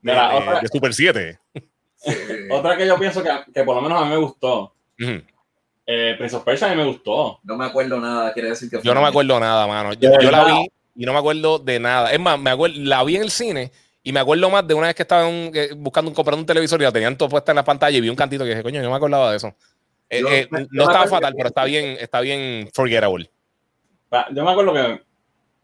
De, 0.00 0.12
otra, 0.12 0.60
de 0.60 0.68
Super 0.68 0.94
7. 0.94 1.38
sí. 1.96 2.12
otra 2.50 2.76
que 2.76 2.86
yo 2.86 2.96
pienso 2.98 3.22
que, 3.22 3.30
que 3.52 3.64
por 3.64 3.74
lo 3.74 3.82
menos 3.82 4.00
a 4.00 4.04
mí 4.04 4.10
me 4.10 4.18
gustó. 4.18 4.74
Eh, 5.86 6.14
Prince 6.16 6.36
of 6.36 6.44
Persia 6.44 6.68
a 6.68 6.70
mí 6.70 6.76
me 6.76 6.84
gustó. 6.86 7.40
No 7.42 7.56
me 7.56 7.64
acuerdo 7.66 7.98
nada, 7.98 8.32
quiere 8.32 8.50
decir 8.50 8.70
que 8.70 8.80
Yo 8.82 8.94
no 8.94 9.02
me 9.02 9.08
acuerdo 9.08 9.38
nada, 9.40 9.66
mano. 9.66 9.92
Yo, 9.94 10.10
la 10.30 10.44
vi 10.44 10.70
y 10.94 11.04
no 11.04 11.12
me 11.12 11.18
acuerdo 11.18 11.58
de 11.58 11.80
nada. 11.80 12.12
Es 12.12 12.20
más, 12.20 12.38
me 12.38 12.50
acuerdo, 12.50 12.76
la 12.80 13.02
vi 13.04 13.16
en 13.16 13.22
el 13.22 13.30
cine 13.30 13.72
y 14.02 14.12
me 14.12 14.20
acuerdo 14.20 14.50
más 14.50 14.66
de 14.66 14.74
una 14.74 14.86
vez 14.88 14.96
que 14.96 15.02
estaba 15.02 15.26
un- 15.26 15.50
eh, 15.54 15.70
buscando 15.76 16.10
un, 16.10 16.14
comprando 16.14 16.40
un 16.40 16.46
televisor 16.46 16.80
y 16.80 16.84
la 16.84 16.92
tenían 16.92 17.16
todo 17.16 17.28
puesta 17.28 17.52
en 17.52 17.56
la 17.56 17.64
pantalla 17.64 17.96
y 17.96 18.00
vi 18.00 18.08
un 18.08 18.16
cantito 18.16 18.44
que 18.44 18.50
dije, 18.50 18.62
coño, 18.62 18.76
yo 18.80 18.84
no 18.84 18.90
me 18.90 18.96
acordaba 18.96 19.30
de 19.30 19.36
eso. 19.38 19.54
Eh, 20.10 20.20
Yo- 20.20 20.28
eh, 20.28 20.48
yo 20.50 20.58
no 20.70 20.82
estaba 20.84 21.06
fatal, 21.06 21.32
que- 21.32 21.36
pero 21.38 21.48
está 21.48 21.64
bien, 21.64 21.96
está 22.00 22.20
bien 22.20 22.68
forgettable. 22.72 23.30
Yo 24.32 24.44
me 24.44 24.50
acuerdo 24.50 24.72
que. 24.72 25.00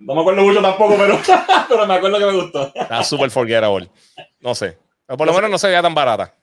No 0.00 0.14
me 0.14 0.22
acuerdo 0.22 0.42
mucho 0.42 0.62
tampoco, 0.62 0.94
pero, 0.96 1.18
pero 1.68 1.86
me 1.86 1.94
acuerdo 1.94 2.18
que 2.18 2.24
me 2.24 2.32
gustó. 2.32 2.72
Está 2.74 3.04
súper 3.04 3.30
forgettable. 3.30 3.90
No 4.40 4.54
sé. 4.54 4.78
Pero 5.06 5.16
por 5.18 5.26
lo 5.26 5.34
menos 5.34 5.50
no 5.50 5.58
se 5.58 5.66
veía 5.68 5.82
tan 5.82 5.94
barata. 5.94 6.34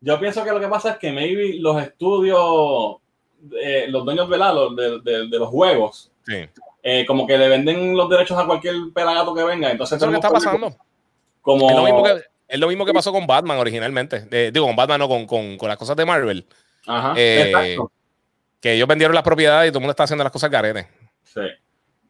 Yo 0.00 0.18
pienso 0.18 0.42
que 0.44 0.50
lo 0.50 0.58
que 0.60 0.66
pasa 0.68 0.90
es 0.90 0.96
que 0.98 1.12
maybe 1.12 1.54
los 1.60 1.80
estudios, 1.80 2.96
eh, 3.62 3.86
los 3.88 4.04
dueños 4.04 4.28
¿verdad? 4.28 4.52
Los 4.54 4.76
de, 4.76 5.00
de- 5.00 5.28
de 5.28 5.38
los 5.38 5.48
juegos, 5.48 6.10
Sí. 6.26 6.44
Eh, 6.84 7.04
como 7.06 7.26
que 7.26 7.36
le 7.38 7.48
venden 7.48 7.96
los 7.96 8.08
derechos 8.08 8.38
a 8.38 8.46
cualquier 8.46 8.74
pelagato 8.94 9.34
que 9.34 9.42
venga. 9.42 9.70
Entonces, 9.70 9.96
Eso 9.96 10.04
es 10.06 10.12
lo 10.12 10.20
que 10.20 10.26
está 10.26 10.30
pasando. 10.32 10.76
Como, 11.42 11.68
Es 11.68 11.74
lo 11.76 11.82
mismo 11.82 12.04
que, 12.04 12.22
es 12.46 12.58
lo 12.60 12.68
mismo 12.68 12.84
que 12.86 12.92
pasó 12.94 13.10
con 13.10 13.26
Batman 13.26 13.58
originalmente. 13.58 14.28
Eh, 14.30 14.50
digo, 14.54 14.66
con 14.66 14.76
Batman, 14.76 15.00
no 15.00 15.08
con, 15.08 15.26
con, 15.26 15.56
con 15.56 15.68
las 15.68 15.76
cosas 15.78 15.96
de 15.96 16.04
Marvel. 16.04 16.46
Ajá, 16.86 17.14
Eh. 17.16 17.76
Que 18.60 18.74
ellos 18.74 18.86
vendieron 18.88 19.14
las 19.14 19.24
propiedades 19.24 19.68
y 19.68 19.72
todo 19.72 19.78
el 19.78 19.82
mundo 19.82 19.90
está 19.90 20.04
haciendo 20.04 20.24
las 20.24 20.32
cosas 20.32 20.50
garete. 20.50 20.86
Sí. 21.24 21.40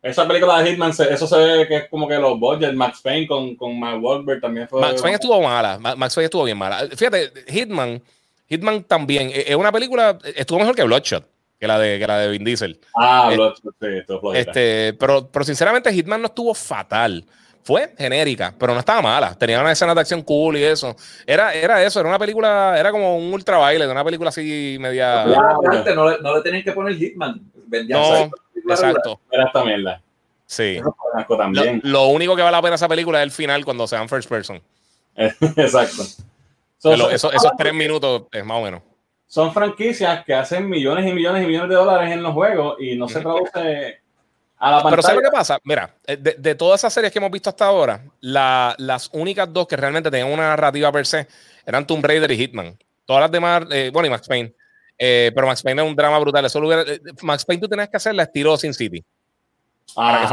Esa 0.02 0.28
película 0.28 0.62
de 0.62 0.70
Hitman, 0.70 0.90
eso 0.90 1.26
se 1.26 1.36
ve 1.36 1.66
que 1.66 1.76
es 1.76 1.88
como 1.88 2.06
que 2.06 2.16
los 2.16 2.38
budgets, 2.38 2.74
Max 2.74 3.00
Payne 3.02 3.26
con, 3.26 3.56
con 3.56 3.78
Mark 3.80 3.98
Wahlberg 4.04 4.40
también 4.40 4.68
fue. 4.68 4.80
Max 4.80 5.00
Payne 5.00 5.14
estuvo 5.14 5.40
mala. 5.40 5.78
Ma- 5.78 5.96
Max 5.96 6.14
Payne 6.14 6.26
estuvo 6.26 6.44
bien 6.44 6.58
mala. 6.58 6.86
Fíjate, 6.94 7.32
Hitman, 7.48 8.02
Hitman 8.48 8.84
también. 8.84 9.30
eh, 9.30 9.44
Es 9.48 9.56
una 9.56 9.72
película, 9.72 10.18
estuvo 10.36 10.58
mejor 10.58 10.76
que 10.76 10.84
Bloodshot, 10.84 11.26
que 11.58 11.66
la 11.66 11.78
de, 11.78 11.98
que 11.98 12.06
la 12.06 12.18
de 12.18 12.28
Vin 12.30 12.44
Diesel. 12.44 12.80
Ah, 12.96 13.28
Eh, 13.32 13.36
Bloodshot, 13.36 13.74
sí, 13.80 13.86
flojita. 14.06 14.38
Este, 14.38 14.94
pero, 14.98 15.28
pero 15.28 15.44
sinceramente, 15.44 15.92
Hitman 15.92 16.20
no 16.20 16.26
estuvo 16.26 16.54
fatal. 16.54 17.24
Fue 17.62 17.94
genérica, 17.96 18.52
pero 18.58 18.74
no 18.74 18.80
estaba 18.80 19.00
mala. 19.00 19.34
Tenía 19.34 19.58
una 19.58 19.72
escena 19.72 19.94
de 19.94 20.00
acción 20.02 20.20
cool 20.20 20.58
y 20.58 20.64
eso. 20.64 20.94
Era, 21.26 21.54
era 21.54 21.82
eso, 21.82 21.98
era 22.00 22.08
una 22.10 22.18
película, 22.18 22.78
era 22.78 22.90
como 22.90 23.16
un 23.16 23.32
ultra 23.32 23.56
baile, 23.56 23.88
una 23.88 24.04
película 24.04 24.28
así 24.28 24.76
media. 24.78 25.22
Antes 25.22 25.94
no, 25.96 26.10
le, 26.10 26.18
no 26.20 26.36
le 26.36 26.42
tenían 26.42 26.62
que 26.62 26.72
poner 26.72 26.94
Hitman. 26.94 27.40
Vendían 27.66 27.98
No, 27.98 28.30
Exacto. 28.68 29.18
Era 29.30 29.44
esta 29.46 29.64
mierda. 29.64 30.02
Sí. 30.44 30.78
Lo, 31.52 31.80
lo 31.82 32.06
único 32.08 32.36
que 32.36 32.42
vale 32.42 32.54
la 32.56 32.60
pena 32.62 32.74
esa 32.74 32.86
película 32.88 33.20
es 33.20 33.24
el 33.24 33.30
final 33.30 33.64
cuando 33.64 33.86
sean 33.86 34.10
first 34.10 34.28
person. 34.28 34.60
Exacto. 35.16 36.02
So, 36.76 36.90
Que 36.90 36.96
lo- 36.98 37.04
so- 37.04 37.10
eso- 37.12 37.32
esos 37.32 37.52
tres 37.56 37.72
minutos 37.72 38.24
es 38.30 38.44
más 38.44 38.58
o 38.58 38.62
menos. 38.62 38.82
Son 39.26 39.52
franquicias 39.52 40.24
que 40.24 40.34
hacen 40.34 40.68
millones 40.68 41.10
y 41.10 41.12
millones 41.12 41.42
y 41.42 41.46
millones 41.46 41.68
de 41.70 41.74
dólares 41.76 42.10
en 42.12 42.22
los 42.22 42.32
juegos 42.32 42.76
y 42.80 42.96
no 42.96 43.08
se 43.08 43.20
traduce 43.20 44.00
a 44.58 44.70
la 44.70 44.76
Pero 44.78 44.82
pantalla. 44.82 45.02
¿sabes 45.02 45.16
lo 45.16 45.22
que 45.30 45.34
pasa? 45.36 45.58
Mira, 45.64 45.94
eh, 46.06 46.16
de, 46.16 46.34
de 46.38 46.54
todas 46.54 46.80
esas 46.80 46.92
series 46.92 47.12
que 47.12 47.18
hemos 47.18 47.30
visto 47.30 47.50
hasta 47.50 47.66
ahora, 47.66 48.02
la- 48.20 48.74
las 48.78 49.10
únicas 49.12 49.52
dos 49.52 49.66
que 49.66 49.76
realmente 49.76 50.10
tenían 50.10 50.32
una 50.32 50.48
narrativa 50.50 50.92
per 50.92 51.06
se 51.06 51.26
eran 51.66 51.86
Tomb 51.86 52.04
Raider 52.04 52.30
y 52.30 52.36
Hitman. 52.36 52.78
Todas 53.04 53.22
las 53.22 53.30
demás, 53.32 53.64
eh, 53.70 53.90
bueno, 53.92 54.06
y 54.06 54.10
Max 54.10 54.28
Payne. 54.28 54.52
Eh, 54.96 55.32
pero 55.34 55.46
Max 55.48 55.62
Payne 55.62 55.82
es 55.82 55.88
un 55.88 55.96
drama 55.96 56.18
brutal. 56.20 56.44
Eso 56.44 56.60
lo 56.60 56.68
hubiera- 56.68 56.82
eh, 56.90 57.00
Max 57.22 57.44
Payne 57.44 57.60
tú 57.60 57.68
tenías 57.68 57.88
que 57.88 57.96
hacerla 57.96 58.22
estilo 58.22 58.56
Sin 58.56 58.72
City. 58.72 59.02
Ah, 59.96 60.32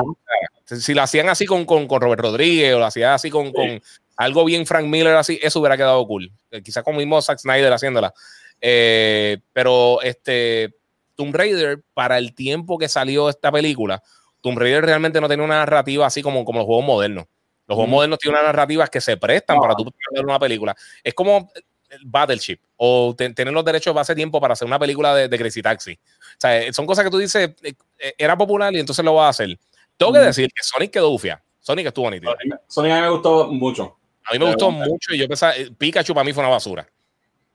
Si, 0.65 0.79
si 0.79 0.93
la 0.93 1.03
hacían 1.03 1.27
así 1.29 1.45
con, 1.45 1.65
con, 1.65 1.87
con 1.87 1.99
Robert 2.01 2.21
Rodríguez 2.21 2.73
o 2.75 2.79
la 2.79 2.87
hacían 2.87 3.11
así 3.11 3.29
con, 3.29 3.51
con 3.51 3.81
algo 4.15 4.45
bien 4.45 4.65
Frank 4.65 4.85
Miller, 4.85 5.15
así, 5.15 5.39
eso 5.41 5.59
hubiera 5.59 5.75
quedado 5.75 6.05
cool. 6.07 6.31
Eh, 6.51 6.61
quizás 6.61 6.83
con 6.83 6.95
mismo 6.95 7.21
Zack 7.21 7.39
Snyder 7.39 7.73
haciéndola. 7.73 8.13
Eh, 8.61 9.39
pero 9.53 10.01
este 10.01 10.75
Tomb 11.15 11.35
Raider, 11.35 11.83
para 11.93 12.17
el 12.17 12.33
tiempo 12.33 12.77
que 12.77 12.87
salió 12.87 13.27
esta 13.29 13.51
película, 13.51 14.01
Tomb 14.41 14.57
Raider 14.57 14.85
realmente 14.85 15.19
no 15.19 15.27
tenía 15.27 15.43
una 15.45 15.57
narrativa 15.57 16.05
así 16.05 16.21
como, 16.21 16.45
como 16.45 16.59
los 16.59 16.65
juegos 16.65 16.85
modernos. 16.85 17.25
Los 17.67 17.75
juegos 17.75 17.87
Ujú. 17.89 17.95
modernos 17.95 18.19
tienen 18.19 18.39
unas 18.39 18.53
narrativas 18.53 18.89
que 18.89 19.01
se 19.01 19.17
prestan 19.17 19.59
para 19.59 19.75
tú 19.75 19.85
ver 20.13 20.25
una 20.25 20.39
película. 20.39 20.75
Es 21.03 21.13
como 21.13 21.51
el 21.89 22.01
Battleship 22.05 22.59
o 22.77 23.13
te- 23.17 23.33
tener 23.33 23.53
los 23.53 23.65
derechos 23.65 23.95
hace 23.97 24.15
tiempo 24.15 24.39
para 24.39 24.53
hacer 24.53 24.65
una 24.65 24.79
película 24.79 25.13
de, 25.15 25.27
de 25.27 25.37
Crazy 25.37 25.61
Taxi. 25.61 25.93
O 25.93 26.35
sea, 26.37 26.57
eh, 26.61 26.73
son 26.73 26.85
cosas 26.85 27.03
que 27.05 27.11
tú 27.11 27.17
dices, 27.17 27.51
eh, 27.61 27.73
eh, 27.99 28.13
era 28.17 28.37
popular 28.37 28.73
y 28.73 28.79
entonces 28.79 29.03
lo 29.03 29.13
vas 29.15 29.25
a 29.25 29.29
hacer. 29.29 29.59
Tengo 29.97 30.13
que 30.13 30.19
Ujú. 30.19 30.27
decir 30.27 30.47
que 30.47 30.63
Sonic 30.63 30.91
quedó 30.91 31.09
ufia. 31.09 31.43
Sonic 31.59 31.87
estuvo 31.87 32.09
nítido. 32.09 32.35
Sonic 32.67 32.91
a 32.93 32.95
mí 32.95 33.01
me 33.01 33.09
gustó 33.09 33.47
mucho. 33.47 33.97
A 34.25 34.33
mí 34.33 34.39
me 34.39 34.45
De 34.45 34.51
gustó 34.51 34.71
mucho 34.71 35.13
y 35.13 35.17
yo 35.17 35.27
pensaba, 35.27 35.55
eh, 35.55 35.69
Pikachu 35.77 36.13
para 36.13 36.23
mí 36.23 36.33
fue 36.33 36.41
una 36.43 36.49
basura. 36.51 36.87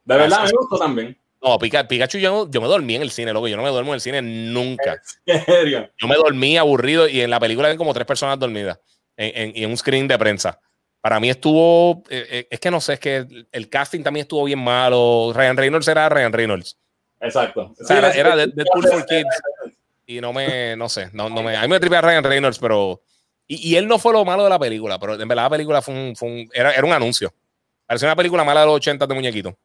De 0.07 0.17
verdad, 0.17 0.45
me 0.45 0.51
gustó 0.53 0.79
también. 0.79 1.19
No, 1.43 1.59
Pika- 1.59 1.87
Pikachu 1.87 2.19
yo, 2.19 2.49
yo 2.51 2.61
me 2.63 2.67
dormí 2.67 2.95
en 2.97 3.03
el 3.03 3.11
cine, 3.11 3.33
loco. 3.33 3.47
Yo 3.47 3.57
no 3.57 3.63
me 3.63 3.69
duermo 3.69 3.91
en 3.91 3.97
el 3.97 4.01
cine 4.01 4.23
nunca. 4.23 5.01
En 5.27 5.45
serio. 5.45 5.91
Yo 5.99 6.09
me 6.09 6.17
dormí 6.17 6.57
aburrido 6.57 7.07
y 7.09 7.21
en 7.21 7.29
la 7.31 7.39
película 7.39 7.69
ven 7.69 7.77
como 7.77 7.93
tres 7.93 8.07
personas 8.07 8.39
dormidas 8.39 8.79
en, 9.17 9.53
en- 9.55 9.71
un 9.71 9.77
screen 9.77 10.09
de 10.09 10.19
prensa. 10.19 10.59
Para 11.01 11.21
mí 11.21 11.29
estuvo, 11.31 12.03
eh, 12.09 12.27
eh, 12.31 12.49
es 12.51 12.59
que 12.59 12.71
no 12.71 12.81
sé, 12.81 12.95
es 12.95 13.01
que 13.01 13.17
el, 13.19 13.49
el 13.53 13.69
casting 13.69 14.03
también 14.03 14.23
estuvo 14.25 14.43
bien 14.45 14.59
malo. 14.59 15.33
Ryan 15.35 15.57
Reynolds 15.57 15.87
era 15.89 16.09
Ryan 16.09 16.33
Reynolds. 16.33 16.79
Exacto. 17.21 17.75
O 17.81 17.85
sea, 17.85 17.99
era, 17.99 18.13
Sí, 18.13 18.19
era 18.21 18.35
de- 18.37 18.47
Deadpool 18.49 18.85
sí, 18.85 18.91
for 18.91 19.07
Kids 19.07 19.43
y 20.07 20.21
no 20.21 20.33
me, 20.33 20.77
no 20.77 20.89
sé, 20.89 21.11
no, 21.13 21.29
no 21.29 21.43
me, 21.43 21.57
a 21.57 21.63
mí 21.63 21.69
me 21.69 21.81
tripea 21.81 22.01
Ryan 22.01 22.23
Reynolds, 22.25 22.59
pero, 22.61 23.03
y, 23.47 23.73
y 23.73 23.77
él 23.77 23.87
no 23.89 23.99
fue 23.99 24.13
lo 24.13 24.25
malo 24.25 24.45
de 24.45 24.51
la 24.51 24.59
película, 24.59 24.99
pero 24.99 25.21
en 25.21 25.27
verdad 25.29 25.45
la 25.45 25.51
película 25.51 25.83
fue 25.83 25.95
un, 25.95 26.15
fue 26.17 26.29
un- 26.29 26.51
era, 26.53 26.73
era 26.73 26.85
un 26.87 26.93
anuncio. 26.93 27.33
Parecía 27.87 28.09
una 28.09 28.17
película 28.17 28.43
mala 28.45 28.61
de 28.61 28.67
los 28.67 28.77
80 28.77 29.07
de 29.07 29.15
muñequito. 29.15 29.57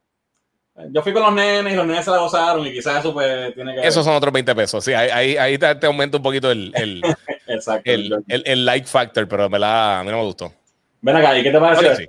Yo 0.90 1.02
fui 1.02 1.12
con 1.12 1.22
los 1.22 1.34
nenes 1.34 1.72
y 1.72 1.76
los 1.76 1.86
nenes 1.86 2.04
se 2.04 2.10
la 2.10 2.18
gozaron 2.18 2.66
y 2.66 2.72
quizás 2.72 3.00
eso 3.00 3.12
pues 3.12 3.54
tiene 3.54 3.72
que 3.74 3.80
ver. 3.80 3.86
Esos 3.88 4.04
son 4.04 4.14
otros 4.14 4.32
20 4.32 4.54
pesos. 4.54 4.82
Sí, 4.84 4.94
ahí, 4.94 5.36
ahí, 5.36 5.58
te, 5.58 5.74
te 5.74 5.86
aumenta 5.86 6.16
un 6.16 6.22
poquito 6.22 6.50
el, 6.50 6.72
el, 6.74 7.02
Exacto. 7.46 7.90
el, 7.90 8.24
el- 8.28 8.42
el 8.46 8.64
like 8.64 8.86
factor, 8.86 9.28
pero 9.28 9.44
en 9.46 9.52
verdad 9.52 10.00
a 10.00 10.04
mí 10.04 10.10
no 10.10 10.16
me 10.18 10.24
gustó. 10.24 10.52
Ven 11.02 11.16
acá, 11.16 11.38
¿y 11.38 11.42
qué 11.42 11.50
te 11.50 11.58
parece? 11.60 11.96
Sí. 11.96 12.06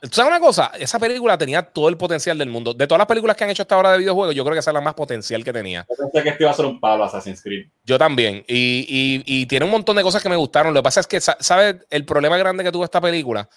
¿Tú 0.00 0.10
sabes 0.12 0.30
una 0.30 0.40
cosa? 0.40 0.70
Esa 0.78 0.98
película 0.98 1.38
tenía 1.38 1.62
todo 1.62 1.88
el 1.88 1.96
potencial 1.96 2.36
del 2.36 2.50
mundo. 2.50 2.74
De 2.74 2.86
todas 2.86 2.98
las 2.98 3.06
películas 3.06 3.36
que 3.36 3.44
han 3.44 3.50
hecho 3.50 3.62
hasta 3.62 3.74
ahora 3.74 3.92
de 3.92 3.98
videojuegos, 3.98 4.34
yo 4.34 4.44
creo 4.44 4.52
que 4.54 4.60
esa 4.60 4.70
es 4.70 4.74
la 4.74 4.82
más 4.82 4.92
potencial 4.94 5.42
que 5.42 5.50
tenía. 5.52 5.86
Yo 5.88 5.96
pensé 5.96 6.22
que 6.22 6.28
esto 6.28 6.42
iba 6.42 6.50
a 6.50 6.54
ser 6.54 6.66
un 6.66 6.78
palo 6.78 7.04
Assassin's 7.04 7.42
Creed. 7.42 7.68
Yo 7.84 7.98
también. 7.98 8.44
Y, 8.46 8.86
y- 8.88 9.24
y 9.42 9.46
tiene 9.46 9.64
un 9.64 9.70
montón 9.70 9.96
de 9.96 10.02
cosas 10.02 10.22
que 10.22 10.28
me 10.28 10.36
gustaron. 10.36 10.74
Lo 10.74 10.80
que 10.80 10.84
pasa 10.84 11.00
es 11.00 11.06
que, 11.06 11.20
sa- 11.22 11.38
¿sabes? 11.40 11.76
El 11.88 12.04
problema 12.04 12.36
grande 12.36 12.62
que 12.64 12.70
tuvo 12.72 12.84
esta 12.84 13.00
película 13.00 13.48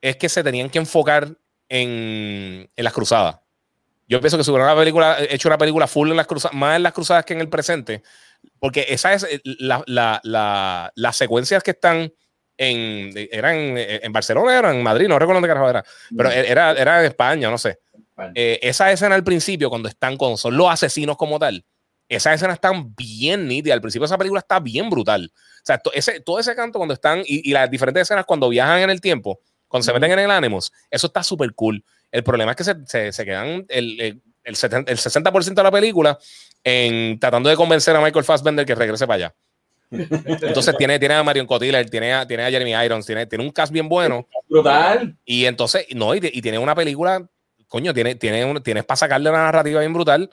es 0.00 0.16
que 0.16 0.30
se 0.30 0.42
tenían 0.42 0.70
que 0.70 0.78
enfocar 0.78 1.28
en, 1.70 2.68
en 2.76 2.84
las 2.84 2.92
cruzadas. 2.92 3.36
Yo 4.06 4.20
pienso 4.20 4.36
que 4.36 4.44
si 4.44 4.50
una 4.50 4.76
película, 4.76 5.16
hecho 5.30 5.48
una 5.48 5.56
película 5.56 5.86
full 5.86 6.10
en 6.10 6.16
las 6.16 6.26
cruzadas, 6.26 6.54
más 6.54 6.76
en 6.76 6.82
las 6.82 6.92
cruzadas 6.92 7.24
que 7.24 7.32
en 7.32 7.40
el 7.40 7.48
presente, 7.48 8.02
porque 8.58 8.84
esa 8.88 9.14
es 9.14 9.22
eh, 9.22 9.40
la- 9.44 9.82
la- 9.86 10.20
la- 10.24 10.92
las 10.96 11.16
secuencias 11.16 11.62
que 11.62 11.70
están 11.70 12.12
en, 12.58 13.12
eran 13.32 13.54
en 13.56 14.12
Barcelona, 14.12 14.58
eran 14.58 14.76
en 14.76 14.82
Madrid, 14.82 15.06
no 15.08 15.18
recuerdo 15.18 15.36
dónde 15.40 15.48
carajo 15.48 15.70
era, 15.70 15.84
pero 16.14 16.30
era, 16.30 16.72
era 16.72 17.00
en 17.00 17.06
España, 17.06 17.48
no 17.48 17.56
sé. 17.56 17.78
Eh, 18.34 18.58
esa 18.62 18.90
escena 18.92 19.14
al 19.14 19.24
principio, 19.24 19.70
cuando 19.70 19.88
están, 19.88 20.16
cuando 20.18 20.36
son 20.36 20.56
los 20.56 20.68
asesinos 20.70 21.16
como 21.16 21.38
tal, 21.38 21.64
esas 22.08 22.34
escenas 22.34 22.54
están 22.54 22.92
bien 22.96 23.46
nítidas. 23.46 23.76
Al 23.76 23.80
principio 23.80 24.04
esa 24.04 24.18
película 24.18 24.40
está 24.40 24.58
bien 24.58 24.90
brutal. 24.90 25.32
O 25.32 25.64
sea, 25.64 25.78
to- 25.78 25.92
ese, 25.94 26.20
todo 26.20 26.38
ese 26.40 26.54
canto 26.56 26.78
cuando 26.78 26.92
están 26.92 27.20
y, 27.20 27.48
y 27.48 27.52
las 27.52 27.70
diferentes 27.70 28.02
escenas 28.02 28.26
cuando 28.26 28.48
viajan 28.48 28.80
en 28.80 28.90
el 28.90 29.00
tiempo, 29.00 29.40
cuando 29.70 29.84
se 29.84 29.92
meten 29.94 30.10
en 30.10 30.18
el 30.18 30.30
Animus, 30.30 30.70
eso 30.90 31.06
está 31.06 31.22
súper 31.22 31.54
cool. 31.54 31.82
El 32.10 32.22
problema 32.24 32.50
es 32.50 32.56
que 32.58 32.64
se, 32.64 32.74
se- 32.86 33.12
se 33.12 33.24
quedan 33.24 33.64
el, 33.68 33.98
el, 34.00 34.22
el 34.44 34.56
70 34.56 34.90
el 34.90 34.98
60% 34.98 35.54
de 35.54 35.62
la 35.62 35.70
película 35.70 36.18
en 36.64 37.18
tratando 37.18 37.48
de 37.48 37.56
convencer 37.56 37.94
a 37.96 38.00
Michael 38.02 38.24
Fassbender 38.24 38.66
que 38.66 38.74
regrese 38.74 39.06
para 39.06 39.14
allá. 39.14 39.34
Entonces 39.90 40.76
tiene, 40.76 40.98
tiene 40.98 41.14
a 41.14 41.22
Marion 41.22 41.46
Cotillard, 41.46 41.88
tiene 41.88 42.12
a, 42.14 42.26
tiene 42.26 42.44
a 42.44 42.50
Jeremy 42.50 42.72
Irons, 42.84 43.06
tiene, 43.06 43.26
tiene 43.26 43.44
un 43.44 43.50
cast 43.50 43.72
bien 43.72 43.88
bueno. 43.88 44.26
Brutal. 44.48 45.16
Y 45.24 45.46
entonces, 45.46 45.86
no, 45.94 46.14
y, 46.14 46.20
y 46.22 46.42
tiene 46.42 46.58
una 46.58 46.74
película, 46.74 47.26
coño, 47.68 47.92
tiene, 47.94 48.14
tiene 48.14 48.44
un- 48.44 48.62
tienes 48.62 48.84
para 48.84 48.96
sacarle 48.96 49.30
una 49.30 49.44
narrativa 49.44 49.80
bien 49.80 49.92
brutal. 49.92 50.30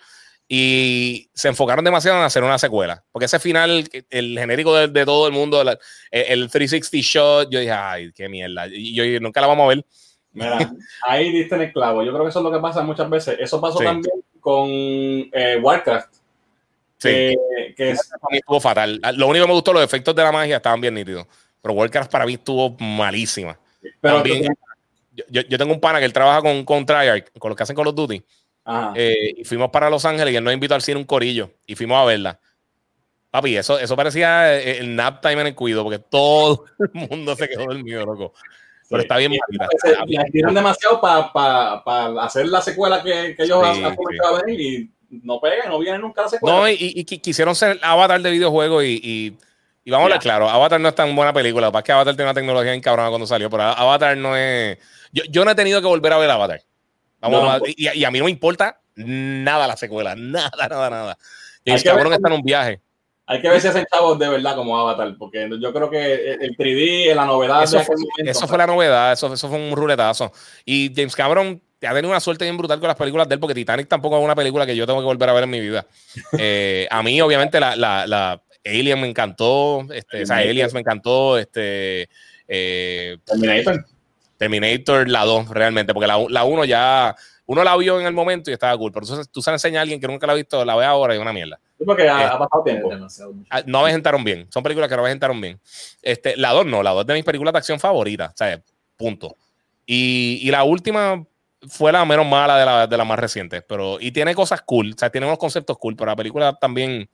Y 0.50 1.30
se 1.34 1.50
enfocaron 1.50 1.84
demasiado 1.84 2.18
en 2.18 2.24
hacer 2.24 2.44
una 2.44 2.58
secuela. 2.58 3.04
Porque 3.12 3.26
ese 3.26 3.40
final, 3.40 3.90
el 4.10 4.40
genérico 4.40 4.76
de, 4.76 5.06
todo 5.06 5.28
el 5.28 5.34
mundo, 5.34 5.62
el 6.12 6.50
360 6.50 6.98
shot, 7.02 7.50
yo 7.50 7.60
dije, 7.60 7.72
ay, 7.72 8.12
qué 8.14 8.30
mierda. 8.30 8.68
Y 8.68 8.94
yo 8.94 9.20
nunca 9.20 9.42
la 9.42 9.48
vamos 9.48 9.66
a 9.66 9.68
ver. 9.70 9.86
Mira, 10.32 10.72
ahí 11.06 11.32
diste 11.32 11.56
en 11.56 11.62
el 11.64 11.74
clavo. 11.74 12.04
Yo 12.04 12.12
creo 12.12 12.24
que 12.24 12.30
eso 12.30 12.40
es 12.40 12.44
lo 12.44 12.52
que 12.52 12.60
pasa 12.60 12.82
muchas 12.82 13.10
veces. 13.10 13.38
Eso 13.40 13.60
pasó 13.60 13.80
también 13.80 14.24
con 14.40 14.70
eh, 14.70 15.60
Warcraft. 15.62 16.14
Sí. 16.98 17.36
que 17.76 17.92
es... 17.92 18.10
Para 18.10 18.32
mí 18.32 18.38
estuvo 18.38 18.60
fatal. 18.60 19.02
Lo 19.16 19.28
único 19.28 19.44
que 19.44 19.50
me 19.50 19.54
gustó, 19.54 19.74
los 19.74 19.84
efectos 19.84 20.16
de 20.16 20.24
la 20.24 20.32
magia 20.32 20.58
estaban 20.58 20.80
bien 20.80 20.94
nítidos. 20.94 21.28
Pero 21.62 21.74
Warcraft 21.74 22.12
para 22.12 22.26
mí 22.26 22.36
estuvo 22.36 22.78
malísima. 22.80 23.60
Pero 24.00 24.24
yo, 24.24 25.42
yo, 25.42 25.58
tengo 25.58 25.74
un 25.74 25.80
pana 25.80 26.00
que 26.00 26.06
él 26.06 26.14
trabaja 26.14 26.42
con, 26.42 26.64
con 26.64 26.86
Treyarch, 26.86 27.32
con 27.40 27.50
los 27.50 27.58
que 27.58 27.64
hacen 27.64 27.76
Call 27.76 27.88
of 27.88 27.96
Duty. 27.96 28.24
Eh, 28.96 29.36
y 29.38 29.44
fuimos 29.44 29.70
para 29.70 29.90
Los 29.90 30.04
Ángeles 30.06 30.34
y 30.34 30.38
él 30.38 30.44
nos 30.44 30.54
invitó 30.54 30.76
al 30.76 30.82
cine 30.82 30.98
un 30.98 31.06
corillo 31.06 31.52
y 31.66 31.76
fuimos 31.76 31.98
a 31.98 32.06
verla. 32.06 32.40
Papi, 33.32 33.58
eso, 33.58 33.78
eso 33.80 33.96
parecía 33.96 34.58
eh, 34.58 34.80
el 34.80 34.96
nap 34.96 35.22
time 35.22 35.42
en 35.42 35.48
el 35.48 35.56
cuido 35.56 35.84
porque 35.84 36.00
todo 36.00 36.66
el 36.80 37.08
mundo 37.10 37.36
se 37.36 37.48
quedó 37.48 37.66
dormido, 37.66 38.06
loco. 38.06 38.34
Pero 38.90 39.02
está 39.02 39.18
bien. 39.18 39.34
Y 39.34 40.32
tiran 40.32 40.54
demasiado 40.54 41.02
para 41.02 42.24
hacer 42.24 42.48
la 42.48 42.62
secuela 42.62 43.04
que, 43.04 43.36
que 43.36 43.44
ellos 43.44 43.64
han 43.64 43.96
comenzado 43.96 44.38
a 44.38 44.42
venir 44.44 44.62
y 44.62 44.92
no 45.10 45.40
pegan, 45.40 45.70
no 45.70 45.80
vienen 45.80 46.02
nunca 46.02 46.22
a 46.22 46.24
la 46.26 46.30
secuela. 46.30 46.58
No, 46.58 46.70
y, 46.70 46.78
y, 46.80 47.04
quisieron 47.04 47.56
ser 47.56 47.80
Avatar 47.82 48.22
de 48.22 48.32
videojuego 48.32 48.82
y, 48.82 49.00
y, 49.04 49.38
y 49.84 49.92
vamos 49.92 50.10
a 50.10 50.14
ver 50.14 50.22
claro, 50.22 50.50
Avatar 50.50 50.80
no 50.80 50.90
es 50.90 50.96
tan 50.96 51.14
buena 51.16 51.34
película. 51.34 51.72
Para 51.72 51.84
que 51.84 51.92
Avatar 51.92 52.16
tiene 52.16 52.30
una 52.30 52.34
tecnología 52.34 52.74
encabrona 52.74 53.10
cuando 53.10 53.28
salió, 53.28 53.50
pero 53.50 53.64
Avatar 53.64 54.16
no 54.18 54.36
es. 54.36 54.78
Yo, 55.12 55.24
yo 55.30 55.44
no 55.44 55.52
he 55.52 55.56
tenido 55.56 55.82
que 55.82 55.88
volver 55.88 56.14
a 56.14 56.18
ver 56.18 56.30
Avatar. 56.30 56.62
Vamos 57.30 57.62
y, 57.76 58.04
a 58.04 58.12
mí 58.12 58.20
no 58.20 58.26
me 58.26 58.32
importa 58.32 58.80
nada 58.96 59.68
la 59.68 59.78
secuela, 59.78 60.16
nada, 60.16 60.68
nada, 60.70 60.90
nada. 60.90 61.18
El 61.66 61.84
cabrón 61.84 62.14
está 62.14 62.30
en 62.30 62.36
un 62.36 62.44
viaje. 62.44 62.82
Hay 63.30 63.42
que 63.42 63.50
ver 63.50 63.60
si 63.60 63.68
hacen 63.68 63.86
chavos 63.92 64.18
de 64.18 64.30
verdad 64.30 64.56
como 64.56 64.78
Avatar, 64.80 65.14
porque 65.20 65.50
yo 65.60 65.74
creo 65.74 65.90
que 65.90 66.34
el 66.34 66.56
3D, 66.56 67.14
la 67.14 67.26
novedad. 67.26 67.62
Eso, 67.62 67.82
fue, 67.82 67.96
eso 68.20 68.48
fue 68.48 68.58
la 68.58 68.68
novedad, 68.68 69.12
eso, 69.12 69.34
eso 69.34 69.50
fue 69.50 69.58
un 69.58 69.76
ruletazo. 69.76 70.32
Y 70.64 70.94
James 70.96 71.14
Cameron 71.14 71.62
ha 71.86 71.94
tenido 71.94 72.10
una 72.10 72.22
suerte 72.22 72.46
bien 72.46 72.58
brutal 72.58 72.80
con 72.80 72.88
las 72.88 72.96
películas 72.96 73.28
de 73.28 73.36
él, 73.36 73.40
porque 73.42 73.54
Titanic 73.54 73.90
tampoco 73.90 74.18
es 74.18 74.24
una 74.24 74.34
película 74.34 74.66
que 74.66 74.78
yo 74.78 74.88
tengo 74.88 75.00
que 75.02 75.06
volver 75.06 75.30
a 75.30 75.34
ver 75.34 75.44
en 75.44 75.50
mi 75.50 75.60
vida. 75.60 75.86
Eh, 76.40 76.88
a 76.90 77.04
mí, 77.04 77.20
obviamente, 77.22 77.60
la, 77.60 77.76
la, 77.76 78.08
la, 78.08 78.42
Alien 78.66 79.02
me 79.02 79.08
encantó, 79.08 79.86
este, 79.92 80.22
esa 80.22 80.38
Aliens 80.38 80.74
me 80.74 80.80
encantó, 80.80 81.38
este. 81.38 82.10
Eh, 82.48 83.18
Terminator. 83.26 83.86
Terminator, 84.38 85.10
la 85.10 85.26
2, 85.26 85.50
realmente, 85.50 85.94
porque 85.94 86.08
la, 86.08 86.24
la 86.30 86.44
1 86.44 86.66
ya, 86.66 87.16
uno 87.46 87.64
la 87.64 87.76
vio 87.78 88.00
en 88.00 88.06
el 88.06 88.14
momento 88.14 88.50
y 88.50 88.54
estaba 88.54 88.78
cool, 88.78 88.92
pero 88.92 89.06
tú, 89.06 89.26
tú 89.32 89.42
se 89.42 89.50
la 89.50 89.56
enseñas 89.56 89.80
a 89.80 89.82
alguien 89.82 90.00
que 90.00 90.08
nunca 90.08 90.28
la 90.28 90.34
ha 90.34 90.36
visto, 90.36 90.64
la 90.64 90.76
ve 90.76 90.86
ahora 90.86 91.14
y 91.14 91.18
es 91.18 91.22
una 91.22 91.34
mierda. 91.34 91.60
Sí, 91.78 91.84
porque 91.86 92.08
ha, 92.10 92.26
eh, 92.26 92.38
pasado 92.38 92.64
tiempo. 92.64 92.90
Ah, 93.50 93.64
no 93.66 93.80
aventaron 93.80 94.24
bien, 94.24 94.48
son 94.52 94.64
películas 94.64 94.90
que 94.90 94.96
no 94.96 95.04
aventaron 95.04 95.40
bien. 95.40 95.60
Este, 96.02 96.38
la 96.38 96.52
2 96.52 96.66
no, 96.66 96.84
la 96.84 96.92
2 96.92 97.02
es 97.02 97.08
de 97.08 97.14
mis 97.14 97.24
películas 97.24 97.54
de 97.54 97.60
acción 97.60 97.80
favoritas, 97.80 98.34
sea, 98.36 98.62
punto. 98.96 99.36
Y, 99.86 100.40
y 100.42 100.52
la 100.52 100.64
última 100.64 101.24
fue 101.68 101.92
la 101.92 102.06
menos 102.06 102.26
mala 102.26 102.58
de 102.58 102.66
las 102.66 102.90
de 102.90 102.98
la 102.98 103.06
más 103.06 103.18
recientes, 103.18 103.64
pero 103.68 104.00
y 104.00 104.12
tiene 104.12 104.36
cosas 104.36 104.62
cool, 104.62 104.94
o 104.96 104.98
sea, 104.98 105.10
tiene 105.10 105.26
unos 105.28 105.40
conceptos 105.40 105.78
cool, 105.78 105.96
pero 105.96 106.12
la 106.12 106.16
película 106.16 106.54
también... 106.54 107.10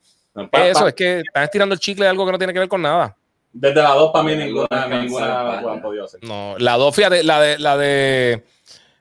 eso, 0.52 0.88
es 0.88 0.94
que 0.94 1.20
están 1.20 1.44
estirando 1.44 1.74
el 1.74 1.80
chicle 1.80 2.04
de 2.04 2.10
algo 2.10 2.26
que 2.26 2.32
no 2.32 2.38
tiene 2.38 2.52
que 2.52 2.58
ver 2.58 2.68
con 2.68 2.82
nada. 2.82 3.16
Desde 3.54 3.80
la 3.82 3.90
2 3.90 4.10
para 4.12 4.24
mí 4.24 4.34
ninguna, 4.34 4.88
ninguna 4.88 5.58
han 5.58 5.80
podido 5.80 6.04
hacer. 6.04 6.22
No, 6.24 6.56
la 6.58 6.76
2, 6.76 6.94
fíjate, 6.94 7.22
la 7.22 7.40
de 7.40 7.58
la 7.58 7.76
de 7.76 8.44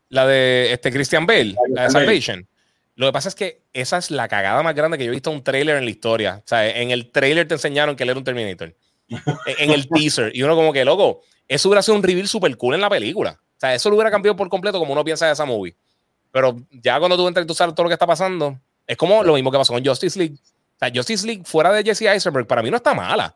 la 0.10 0.28
de 0.28 0.72
este 0.72 0.92
Christian 0.92 1.26
Bale, 1.26 1.56
la 1.70 1.84
de 1.84 1.90
Salvation. 1.90 2.48
Lo 2.96 3.08
que 3.08 3.14
pasa 3.14 3.30
es 3.30 3.36
que 3.36 3.64
esa 3.74 3.98
es 3.98 4.12
la 4.12 4.28
cagada 4.28 4.62
más 4.62 4.76
grande 4.76 5.00
que 5.00 5.06
yo 5.06 5.12
he 5.12 5.16
visto 5.16 5.32
en 5.32 5.38
un 5.38 5.44
trailer 5.44 5.78
en 5.78 5.86
la 5.86 5.90
historia. 5.90 6.42
O 6.46 6.48
sea, 6.48 6.68
en 6.70 6.92
el 6.92 7.10
trailer 7.12 7.48
te 7.48 7.56
enseñaron 7.56 7.96
que 7.96 8.04
él 8.04 8.10
era 8.10 8.20
un 8.20 8.24
Terminator. 8.24 8.76
en 9.10 9.72
el 9.72 9.88
teaser. 9.94 10.32
Y 10.36 10.44
uno 10.44 10.56
como 10.56 10.72
que, 10.72 10.86
loco, 10.86 11.22
eso 11.48 11.70
hubiera 11.70 11.82
sido 11.82 11.98
un 11.98 12.04
reveal 12.04 12.28
super 12.28 12.56
cool 12.56 12.76
en 12.76 12.82
la 12.82 12.92
película. 12.92 13.40
O 13.42 13.60
sea, 13.60 13.74
eso 13.74 13.90
lo 13.90 13.96
hubiera 13.96 14.12
cambiado 14.12 14.36
por 14.36 14.48
completo 14.50 14.78
como 14.78 14.94
uno 14.94 15.04
piensa 15.04 15.26
de 15.26 15.34
esa 15.34 15.46
movie. 15.46 15.76
Pero 16.32 16.56
ya 16.70 17.00
cuando 17.00 17.18
tú 17.18 17.28
entras 17.28 17.44
y 17.44 17.48
tú 17.48 17.56
sabes 17.56 17.74
todo 17.74 17.86
lo 17.86 17.90
que 17.90 17.94
está 17.94 18.06
pasando, 18.06 18.60
es 18.86 18.98
como 18.98 19.24
lo 19.24 19.34
mismo 19.34 19.52
que 19.52 19.58
pasó 19.58 19.74
con 19.74 19.84
Justice 19.84 20.20
League. 20.20 20.36
O 20.36 20.78
sea, 20.78 20.92
Justice 20.94 21.26
League 21.26 21.44
fuera 21.46 21.72
de 21.72 21.84
Jesse 21.84 22.04
Eisenberg, 22.04 22.46
para 22.46 22.62
mí 22.62 22.70
no 22.70 22.78
está 22.78 22.94
mala. 22.94 23.36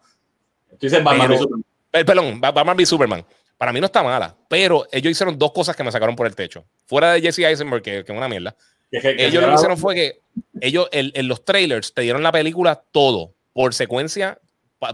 Batman 1.03 1.27
pero, 1.27 1.37
Superman. 1.37 1.65
Perdón, 1.91 2.41
Batman 2.41 2.77
v 2.77 2.85
Superman. 2.85 3.25
Para 3.57 3.73
mí 3.73 3.79
no 3.79 3.87
está 3.87 4.03
mala, 4.03 4.35
pero 4.47 4.87
ellos 4.91 5.11
hicieron 5.11 5.37
dos 5.37 5.51
cosas 5.51 5.75
que 5.75 5.83
me 5.83 5.91
sacaron 5.91 6.15
por 6.15 6.27
el 6.27 6.35
techo. 6.35 6.63
Fuera 6.85 7.13
de 7.13 7.21
Jesse 7.21 7.39
Eisenberg, 7.39 7.81
que, 7.81 7.99
es 7.99 8.09
una 8.09 8.27
mierda. 8.27 8.55
ellos 8.91 9.41
lo 9.41 9.49
que 9.49 9.55
hicieron 9.55 9.77
fue 9.77 9.95
que 9.95 10.21
ellos 10.61 10.87
en, 10.91 11.27
los 11.27 11.43
trailers 11.43 11.93
te 11.93 12.03
dieron 12.03 12.21
la 12.21 12.31
película 12.31 12.83
todo, 12.91 13.33
por 13.53 13.73
secuencia, 13.73 14.39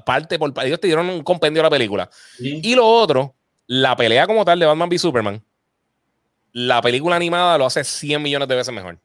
parte 0.05 0.39
por 0.39 0.53
Ellos 0.63 0.79
te 0.79 0.87
dieron 0.87 1.09
un 1.09 1.23
compendio 1.23 1.61
de 1.61 1.63
la 1.63 1.69
película. 1.69 2.09
Y 2.39 2.73
lo 2.75 2.87
otro, 2.87 3.35
la 3.67 3.97
pelea 3.97 4.27
como 4.27 4.45
tal 4.45 4.59
de 4.59 4.65
Batman 4.65 4.87
v 4.87 4.97
Superman, 4.97 5.43
la 6.53 6.81
película 6.81 7.17
animada 7.17 7.57
lo 7.57 7.65
hace 7.65 7.83
100 7.83 8.21
millones 8.21 8.47
de 8.47 8.55
veces 8.55 8.73
mejor. 8.73 8.97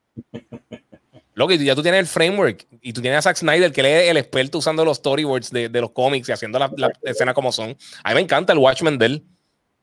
Lo 1.39 1.47
que 1.47 1.57
ya 1.57 1.77
tú 1.77 1.83
tienes 1.83 2.01
el 2.01 2.07
framework 2.09 2.67
y 2.83 2.93
tú 2.93 3.01
tienes 3.01 3.19
a 3.19 3.23
Zack 3.23 3.37
Snyder, 3.37 3.71
que 3.71 3.81
es 3.81 4.11
el 4.11 4.17
experto 4.17 4.59
usando 4.59 4.85
los 4.85 4.97
storyboards 4.97 5.53
de, 5.53 5.69
de 5.69 5.81
los 5.81 5.93
cómics 5.93 6.29
y 6.29 6.33
haciendo 6.33 6.59
las 6.59 6.73
la 6.77 6.91
escenas 7.05 7.33
como 7.33 7.53
son. 7.53 7.77
A 8.03 8.09
mí 8.09 8.17
me 8.17 8.23
encanta 8.23 8.53
el 8.53 8.59
Watchmen 8.59 8.99
de 8.99 9.07
él. 9.07 9.25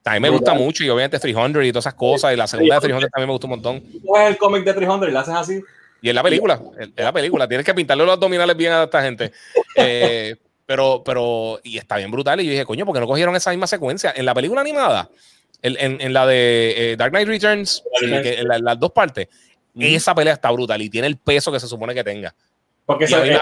A 0.03 0.15
mí 0.15 0.19
me 0.19 0.29
gusta 0.29 0.53
mucho 0.53 0.83
y 0.83 0.89
obviamente 0.89 1.17
300 1.17 1.63
y 1.63 1.71
todas 1.71 1.83
esas 1.83 1.93
cosas. 1.93 2.33
Y 2.33 2.35
la 2.35 2.45
segunda 2.45 2.75
de 2.75 2.81
300 2.81 3.09
también 3.09 3.27
me 3.27 3.31
gusta 3.31 3.47
un 3.47 3.51
montón. 3.51 3.81
¿Tú 3.81 4.17
es 4.17 4.27
el 4.27 4.37
cómic 4.37 4.65
de 4.65 4.73
300 4.73 5.07
y 5.07 5.11
lo 5.11 5.19
haces 5.19 5.33
así? 5.33 5.61
Y 6.01 6.09
en 6.09 6.15
la 6.15 6.23
película, 6.23 6.61
en 6.77 6.93
la 6.97 7.13
película. 7.13 7.47
Tienes 7.47 7.65
que 7.65 7.73
pintarle 7.73 8.03
los 8.03 8.13
abdominales 8.15 8.57
bien 8.57 8.73
a 8.73 8.83
esta 8.83 9.01
gente. 9.01 9.31
Eh, 9.77 10.35
pero, 10.65 11.03
pero, 11.05 11.59
y 11.63 11.77
está 11.77 11.97
bien 11.97 12.11
brutal. 12.11 12.39
Y 12.41 12.45
yo 12.45 12.51
dije, 12.51 12.65
coño, 12.65 12.85
¿por 12.85 12.93
qué 12.93 12.99
no 12.99 13.07
cogieron 13.07 13.35
esa 13.35 13.51
misma 13.51 13.67
secuencia? 13.67 14.13
En 14.15 14.25
la 14.25 14.33
película 14.33 14.61
animada, 14.61 15.09
en, 15.61 15.99
en, 15.99 16.13
la 16.13 16.25
de 16.25 16.91
eh, 16.91 16.95
Dark 16.95 17.11
Knight 17.11 17.27
Returns, 17.27 17.83
en, 18.01 18.47
las 18.47 18.79
dos 18.79 18.91
partes, 18.91 19.27
esa 19.79 20.15
pelea 20.15 20.33
está 20.33 20.51
brutal 20.51 20.81
y 20.81 20.89
tiene 20.89 21.07
el 21.07 21.17
peso 21.17 21.51
que 21.51 21.59
se 21.59 21.67
supone 21.67 21.93
que 21.93 22.03
tenga. 22.03 22.33
Porque 22.85 23.07
se, 23.07 23.15
hay, 23.15 23.39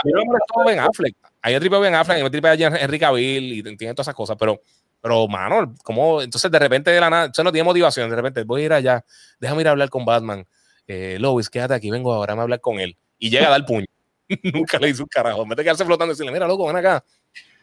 Ben 0.65 0.79
Affleck. 0.79 1.15
Hay 1.41 1.53
un 1.53 1.59
triple 1.59 1.79
Ben 1.79 1.95
Affleck, 1.95 2.17
hay 2.17 2.23
un 2.23 2.31
triple 2.31 2.55
de 2.55 2.63
Henry 2.63 2.99
Cavill 2.99 3.53
y 3.53 3.63
tiene 3.77 3.93
todas 3.93 4.05
esas 4.05 4.15
cosas, 4.15 4.37
pero, 4.39 4.61
pero 5.01 5.27
mano, 5.27 5.75
como 5.83 6.21
entonces 6.21 6.49
de 6.49 6.59
repente 6.59 6.91
de 6.91 6.99
la 6.99 7.09
nada, 7.09 7.29
eso 7.31 7.43
no 7.43 7.51
tiene 7.51 7.65
motivación, 7.65 8.09
de 8.09 8.15
repente 8.15 8.43
voy 8.43 8.61
a 8.61 8.65
ir 8.65 8.73
allá, 8.73 9.05
déjame 9.39 9.61
ir 9.61 9.67
a 9.67 9.71
hablar 9.71 9.89
con 9.89 10.05
Batman. 10.05 10.45
Eh, 10.87 11.17
Lois, 11.19 11.49
quédate 11.49 11.73
aquí, 11.73 11.89
vengo 11.89 12.13
ahora 12.13 12.33
a 12.33 12.41
hablar 12.41 12.61
con 12.61 12.79
él. 12.79 12.97
Y 13.19 13.29
llega 13.29 13.47
a 13.47 13.51
dar 13.51 13.65
puño. 13.65 13.85
Nunca 14.53 14.79
le 14.79 14.89
hizo 14.89 15.03
un 15.03 15.09
carajo. 15.09 15.43
En 15.43 15.49
vez 15.49 15.57
de 15.57 15.63
quedarse 15.63 15.85
flotando 15.85 16.11
y 16.11 16.15
decirle, 16.15 16.31
mira, 16.31 16.47
loco, 16.47 16.67
ven 16.67 16.75
acá. 16.75 17.03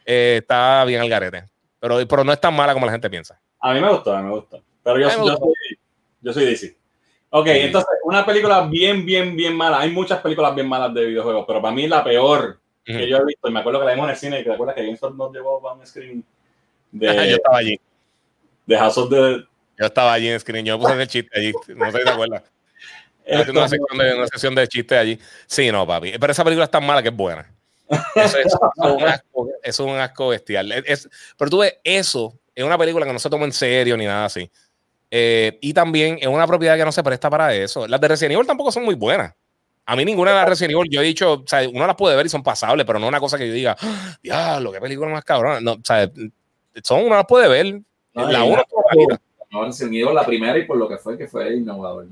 Eh, 0.04 0.38
está 0.40 0.84
bien 0.84 1.02
el 1.02 1.08
garete. 1.08 1.48
Pero, 1.78 1.98
pero 2.06 2.24
no 2.24 2.32
es 2.32 2.40
tan 2.40 2.54
mala 2.54 2.72
como 2.72 2.86
la 2.86 2.92
gente 2.92 3.10
piensa. 3.10 3.40
A 3.58 3.74
mí 3.74 3.80
me 3.80 3.90
gustó, 3.90 4.14
a 4.14 4.22
mí 4.22 4.28
me 4.28 4.34
gustó. 4.34 4.62
Pero 4.82 4.98
yo, 4.98 5.08
yo, 5.08 5.36
soy, 5.36 5.78
yo 6.20 6.32
soy 6.32 6.44
DC. 6.46 6.79
Ok, 7.30 7.46
entonces, 7.46 7.90
una 8.04 8.26
película 8.26 8.62
bien, 8.62 9.06
bien, 9.06 9.36
bien 9.36 9.56
mala. 9.56 9.80
Hay 9.80 9.90
muchas 9.90 10.20
películas 10.20 10.54
bien 10.54 10.68
malas 10.68 10.92
de 10.92 11.06
videojuegos, 11.06 11.44
pero 11.46 11.62
para 11.62 11.74
mí 11.74 11.86
la 11.86 12.02
peor 12.02 12.60
que 12.84 13.08
yo 13.08 13.18
he 13.18 13.24
visto, 13.24 13.48
y 13.48 13.52
me 13.52 13.60
acuerdo 13.60 13.78
que 13.78 13.86
la 13.86 13.92
vimos 13.92 14.06
en 14.06 14.10
el 14.10 14.16
cine, 14.16 14.40
y 14.40 14.44
te 14.44 14.52
acuerdas 14.52 14.74
que 14.74 14.82
GameStop 14.82 15.14
nos 15.14 15.32
llevó 15.32 15.68
a 15.68 15.74
un 15.74 15.86
screen 15.86 16.24
de... 16.90 17.06
yo 17.30 17.36
estaba 17.36 17.58
allí. 17.58 17.80
De 18.66 18.76
of 18.76 19.08
the... 19.10 19.44
Yo 19.78 19.86
estaba 19.86 20.12
allí 20.12 20.28
en 20.28 20.40
screen, 20.40 20.66
yo 20.66 20.78
puse 20.78 21.00
el 21.00 21.06
chiste 21.06 21.38
allí, 21.38 21.52
no 21.68 21.92
sé 21.92 21.98
si 21.98 22.04
te 22.04 22.10
acuerdas. 22.10 22.42
Una 23.26 23.68
sección, 23.68 23.98
de, 23.98 24.14
una 24.14 24.26
sesión 24.26 24.54
de 24.56 24.66
chistes 24.66 24.98
allí. 24.98 25.18
Sí, 25.46 25.70
no, 25.70 25.86
papi. 25.86 26.14
Pero 26.18 26.32
esa 26.32 26.42
película 26.42 26.64
es 26.64 26.70
tan 26.70 26.84
mala 26.84 27.00
que 27.00 27.10
es 27.10 27.16
buena. 27.16 27.48
Eso 28.14 28.38
es, 28.38 28.54
un, 28.76 29.02
asco, 29.04 29.48
es 29.62 29.78
un 29.78 29.98
asco 29.98 30.28
bestial. 30.28 30.72
Es, 30.72 31.08
pero 31.36 31.50
tú 31.50 31.58
ves, 31.58 31.76
eso 31.84 32.38
es 32.54 32.64
una 32.64 32.76
película 32.76 33.06
que 33.06 33.12
no 33.12 33.18
se 33.18 33.30
toma 33.30 33.44
en 33.44 33.52
serio 33.52 33.96
ni 33.96 34.06
nada 34.06 34.24
así. 34.24 34.50
Eh, 35.10 35.58
y 35.60 35.72
también 35.72 36.18
es 36.20 36.28
una 36.28 36.46
propiedad 36.46 36.76
que 36.76 36.84
no 36.84 36.92
se 36.92 37.02
presta 37.02 37.28
para 37.28 37.54
eso. 37.54 37.86
Las 37.88 38.00
de 38.00 38.08
Resident 38.08 38.34
Evil 38.34 38.46
tampoco 38.46 38.70
son 38.70 38.84
muy 38.84 38.94
buenas. 38.94 39.34
A 39.86 39.96
mí 39.96 40.04
ninguna 40.04 40.30
de 40.30 40.36
las 40.36 40.48
Resident 40.48 40.72
Evil, 40.72 40.90
yo 40.90 41.00
he 41.00 41.04
dicho, 41.04 41.32
o 41.32 41.44
sea, 41.46 41.68
uno 41.68 41.86
las 41.86 41.96
puede 41.96 42.14
ver 42.14 42.26
y 42.26 42.28
son 42.28 42.42
pasables, 42.42 42.86
pero 42.86 42.98
no 42.98 43.08
una 43.08 43.18
cosa 43.18 43.36
que 43.36 43.48
yo 43.48 43.52
diga, 43.52 43.76
¡Ah, 43.80 44.16
diablo, 44.22 44.70
qué 44.70 44.80
película 44.80 45.10
más 45.10 45.24
cabrona. 45.24 45.60
No, 45.60 45.72
o 45.72 45.80
sea, 45.82 46.08
son, 46.82 47.04
uno 47.06 47.16
las 47.16 47.26
puede 47.26 47.48
ver. 47.48 47.80
la 48.14 48.44
una 48.44 48.64
no, 49.50 49.64
Resident 49.64 49.94
Evil 49.94 50.14
la 50.14 50.24
primera 50.24 50.56
y 50.56 50.64
por 50.64 50.76
lo 50.76 50.88
que 50.88 50.96
fue, 50.96 51.18
que 51.18 51.26
fue 51.26 51.56
innovador. 51.56 52.06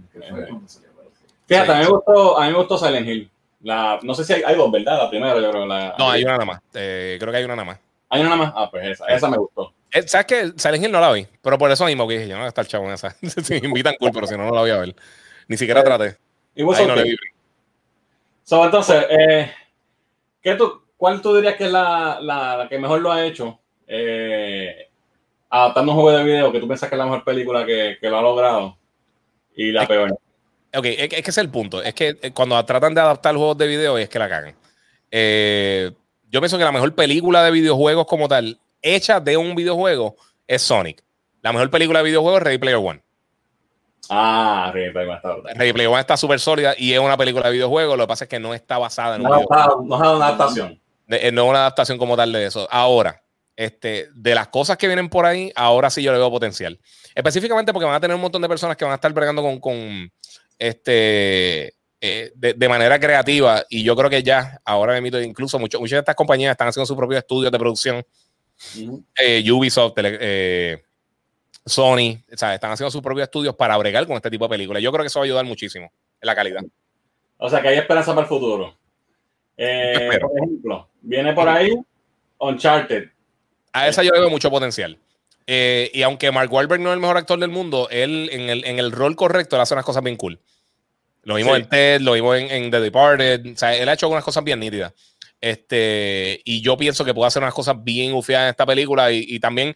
Fíjate, 1.46 1.72
a 1.72 1.76
mí 1.76 1.84
me 1.84 1.90
gustó, 1.90 2.38
a 2.38 2.46
mí 2.46 2.52
me 2.52 2.58
gustó 2.58 2.78
Silent 2.78 3.06
Hill. 3.06 3.30
La, 3.60 3.98
no 4.02 4.14
sé 4.14 4.24
si 4.24 4.32
hay, 4.32 4.42
hay, 4.42 4.56
dos, 4.56 4.70
¿verdad? 4.70 4.98
La 4.98 5.10
primera, 5.10 5.40
yo 5.40 5.50
creo. 5.50 5.66
La, 5.66 5.94
no, 5.98 6.10
hay 6.10 6.24
una 6.24 6.32
nada 6.32 6.44
más. 6.44 6.60
Eh, 6.74 7.16
creo 7.18 7.32
que 7.32 7.38
hay 7.38 7.44
una 7.44 7.56
nada 7.56 7.66
más. 7.66 7.78
¿Hay 8.08 8.20
una 8.20 8.30
nada 8.30 8.42
más? 8.42 8.52
Ah, 8.56 8.68
pues 8.70 8.88
esa, 8.88 9.06
esa 9.06 9.28
me 9.28 9.36
gustó. 9.36 9.72
Eh, 9.92 10.06
¿Sabes 10.06 10.26
qué? 10.26 10.52
Silent 10.56 10.84
Hill 10.84 10.92
no 10.92 11.00
la 11.00 11.12
vi, 11.12 11.26
pero 11.42 11.56
por 11.56 11.70
eso 11.70 11.86
mismo 11.86 12.06
que 12.06 12.14
dije, 12.14 12.28
yo 12.28 12.34
no 12.34 12.40
voy 12.40 12.46
a 12.46 12.48
estar 12.48 12.66
chavo 12.66 12.86
en 12.86 12.92
esa. 12.92 13.10
si 13.42 13.60
me 13.60 13.68
invitan, 13.68 13.94
cool, 13.98 14.10
pero 14.12 14.26
si 14.26 14.36
no, 14.36 14.44
no 14.44 14.54
la 14.54 14.60
voy 14.60 14.70
a 14.70 14.78
ver. 14.78 14.94
Ni 15.46 15.56
siquiera 15.56 15.82
traté. 15.82 16.16
¿Y 16.54 16.62
vos 16.62 16.78
no 16.86 16.94
le 16.94 17.16
so, 18.42 18.64
entonces, 18.64 19.04
eh, 19.10 19.52
¿qué 20.42 20.54
tú, 20.54 20.82
¿cuál 20.96 21.22
tú 21.22 21.34
dirías 21.36 21.56
que 21.56 21.66
es 21.66 21.72
la, 21.72 22.18
la, 22.20 22.66
que 22.68 22.78
mejor 22.78 23.00
lo 23.00 23.12
ha 23.12 23.24
hecho? 23.24 23.58
Eh, 23.86 24.88
adaptando 25.50 25.92
un 25.92 26.00
juego 26.00 26.18
de 26.18 26.24
video 26.24 26.52
que 26.52 26.60
tú 26.60 26.66
piensas 26.66 26.88
que 26.88 26.94
es 26.94 26.98
la 26.98 27.04
mejor 27.04 27.24
película 27.24 27.64
que, 27.64 27.96
que 28.00 28.10
lo 28.10 28.18
ha 28.18 28.22
logrado 28.22 28.76
y 29.58 29.72
la 29.72 29.86
peor. 29.86 30.12
ok, 30.74 30.84
es, 30.84 31.08
que 31.08 31.30
es 31.30 31.38
el 31.38 31.50
punto. 31.50 31.82
Es 31.82 31.92
que 31.92 32.16
eh, 32.22 32.32
cuando 32.32 32.62
tratan 32.64 32.94
de 32.94 33.00
adaptar 33.00 33.34
juegos 33.34 33.58
de 33.58 33.66
video 33.66 33.98
es 33.98 34.08
que 34.08 34.18
la 34.18 34.28
cagan. 34.28 34.54
Eh, 35.10 35.90
yo 36.30 36.40
pienso 36.40 36.58
que 36.58 36.64
la 36.64 36.72
mejor 36.72 36.94
película 36.94 37.42
de 37.42 37.50
videojuegos 37.50 38.06
como 38.06 38.28
tal, 38.28 38.58
hecha 38.82 39.20
de 39.20 39.36
un 39.36 39.54
videojuego, 39.54 40.16
es 40.46 40.62
Sonic. 40.62 41.02
La 41.42 41.52
mejor 41.52 41.70
película 41.70 42.00
de 42.00 42.06
videojuegos 42.06 42.40
es 42.40 42.44
Ready 42.44 42.58
Player 42.58 42.78
One. 42.78 43.02
Ah, 44.10 44.70
Ready 44.72 44.92
Player 44.92 45.08
One 45.08 45.16
está 45.16 45.36
Ready 45.54 45.72
Player 45.72 45.88
One 45.90 46.00
está 46.00 46.16
súper 46.16 46.40
sólida 46.40 46.74
y 46.76 46.92
es 46.92 46.98
una 46.98 47.16
película 47.16 47.46
de 47.46 47.52
videojuegos. 47.52 47.96
Lo 47.96 48.04
que 48.04 48.08
pasa 48.08 48.24
es 48.24 48.30
que 48.30 48.40
no 48.40 48.54
está 48.54 48.78
basada 48.78 49.16
en 49.16 49.22
un 49.22 49.28
no, 49.28 49.36
videojuego. 49.36 49.82
No 49.84 49.94
es 49.96 50.00
una 50.00 50.26
adaptación. 50.26 50.80
Eh, 51.08 51.32
no 51.32 51.44
es 51.44 51.50
una 51.50 51.58
adaptación 51.60 51.98
como 51.98 52.16
tal 52.16 52.32
de 52.32 52.46
eso. 52.46 52.66
Ahora, 52.70 53.22
este, 53.56 54.08
de 54.14 54.34
las 54.34 54.48
cosas 54.48 54.76
que 54.76 54.86
vienen 54.86 55.08
por 55.08 55.26
ahí, 55.26 55.52
ahora 55.56 55.90
sí 55.90 56.02
yo 56.02 56.12
le 56.12 56.18
veo 56.18 56.30
potencial. 56.30 56.78
Específicamente 57.14 57.72
porque 57.72 57.86
van 57.86 57.94
a 57.94 58.00
tener 58.00 58.14
un 58.14 58.20
montón 58.20 58.42
de 58.42 58.48
personas 58.48 58.76
que 58.76 58.84
van 58.84 58.92
a 58.92 58.96
estar 58.96 59.12
bregando 59.12 59.42
con, 59.42 59.58
con 59.58 60.12
este, 60.58 61.74
eh, 62.00 62.30
de, 62.36 62.68
manera 62.68 63.00
creativa. 63.00 63.64
Y 63.68 63.82
yo 63.82 63.96
creo 63.96 64.08
que 64.08 64.22
ya, 64.22 64.60
ahora 64.64 64.92
me 64.92 64.98
invito, 64.98 65.20
incluso 65.20 65.58
muchas 65.58 65.80
de 65.80 65.98
estas 65.98 66.14
compañías 66.14 66.52
están 66.52 66.68
haciendo 66.68 66.86
sus 66.86 66.96
propios 66.96 67.18
estudios 67.18 67.50
de 67.50 67.58
producción. 67.58 68.04
Eh, 69.16 69.50
Ubisoft, 69.50 69.94
eh, 69.98 70.82
Sony, 71.64 72.18
están 72.28 72.72
haciendo 72.72 72.90
sus 72.90 73.02
propios 73.02 73.24
estudios 73.24 73.54
para 73.54 73.76
bregar 73.76 74.06
con 74.06 74.16
este 74.16 74.30
tipo 74.30 74.46
de 74.46 74.50
películas. 74.50 74.82
Yo 74.82 74.90
creo 74.90 75.02
que 75.02 75.08
eso 75.08 75.20
va 75.20 75.24
a 75.24 75.26
ayudar 75.26 75.44
muchísimo 75.44 75.92
en 76.20 76.26
la 76.26 76.34
calidad. 76.34 76.62
O 77.36 77.48
sea 77.48 77.62
que 77.62 77.68
hay 77.68 77.78
esperanza 77.78 78.12
para 78.12 78.22
el 78.22 78.28
futuro. 78.28 78.76
por 79.56 80.32
ejemplo, 80.36 80.88
viene 81.00 81.32
por 81.32 81.48
ahí 81.48 81.70
Uncharted. 82.38 83.10
A 83.72 83.88
esa 83.88 84.02
yo 84.02 84.10
le 84.12 84.20
veo 84.20 84.30
mucho 84.30 84.50
potencial. 84.50 84.98
y 85.46 86.02
aunque 86.02 86.32
Mark 86.32 86.52
Wahlberg 86.52 86.80
no 86.80 86.90
es 86.90 86.94
el 86.94 87.00
mejor 87.00 87.16
actor 87.16 87.38
del 87.38 87.50
mundo, 87.50 87.88
él 87.90 88.28
en 88.32 88.50
el, 88.50 88.64
en 88.64 88.78
el 88.78 88.92
rol 88.92 89.14
correcto 89.14 89.56
él 89.56 89.62
hace 89.62 89.74
unas 89.74 89.84
cosas 89.84 90.02
bien 90.02 90.16
cool. 90.16 90.40
Lo 91.28 91.34
vimos 91.34 91.58
en 91.58 91.68
Ted, 91.68 92.00
lo 92.00 92.12
vimos 92.12 92.38
en, 92.38 92.70
The 92.70 92.80
Departed. 92.80 93.52
O 93.52 93.56
sea, 93.58 93.76
él 93.76 93.86
ha 93.88 93.92
hecho 93.92 94.06
algunas 94.06 94.24
cosas 94.24 94.42
bien 94.42 94.60
nítidas. 94.60 94.94
Este, 95.40 96.40
y 96.44 96.60
yo 96.60 96.76
pienso 96.76 97.04
que 97.04 97.14
puede 97.14 97.28
hacer 97.28 97.42
unas 97.42 97.54
cosas 97.54 97.76
bien 97.82 98.12
ufiadas 98.12 98.46
en 98.46 98.50
esta 98.50 98.66
película. 98.66 99.12
Y, 99.12 99.38
también, 99.40 99.74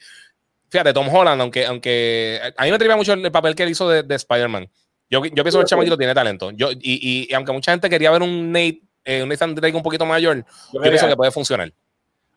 fíjate, 0.69 0.93
Tom 0.93 1.09
Holland, 1.09 1.41
aunque, 1.41 1.67
aunque 1.67 2.41
a 2.57 2.65
mí 2.65 2.71
me 2.71 2.77
atrevía 2.77 2.97
mucho 2.97 3.13
el 3.13 3.33
papel 3.33 3.55
que 3.55 3.63
él 3.63 3.71
hizo 3.71 3.89
de, 3.89 4.15
Spider-Man. 4.15 4.69
Yo, 5.09 5.25
yo 5.25 5.45
pienso 5.45 5.59
que 5.59 5.63
el 5.63 5.69
chamaquito 5.69 5.99
tiene 5.99 6.15
talento. 6.15 6.51
Yo, 6.53 6.73
y, 6.73 7.29
y, 7.29 7.35
aunque 7.35 7.53
mucha 7.53 7.73
gente 7.73 7.91
quería 7.91 8.11
ver 8.11 8.23
un 8.23 8.51
Nate, 8.51 8.83
eh, 9.05 9.23
un 9.23 9.29
Nathan 9.29 9.55
Drake 9.55 9.77
un 9.77 9.83
poquito 9.83 10.07
mayor, 10.07 10.45
yo, 10.73 10.81
pienso 10.81 11.07
que 11.07 11.17
puede 11.17 11.31
funcionar. 11.31 11.73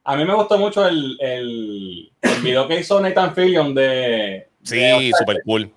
A 0.03 0.15
mí 0.15 0.25
me 0.25 0.35
gustó 0.35 0.57
mucho 0.57 0.87
el, 0.87 1.17
el, 1.19 2.11
video 2.43 2.67
que 2.67 2.79
hizo 2.79 2.99
Nathan 2.99 3.33
Fillion 3.33 3.73
de. 3.73 4.49
Sí, 4.61 5.11
super 5.17 5.41
cool 5.45 5.71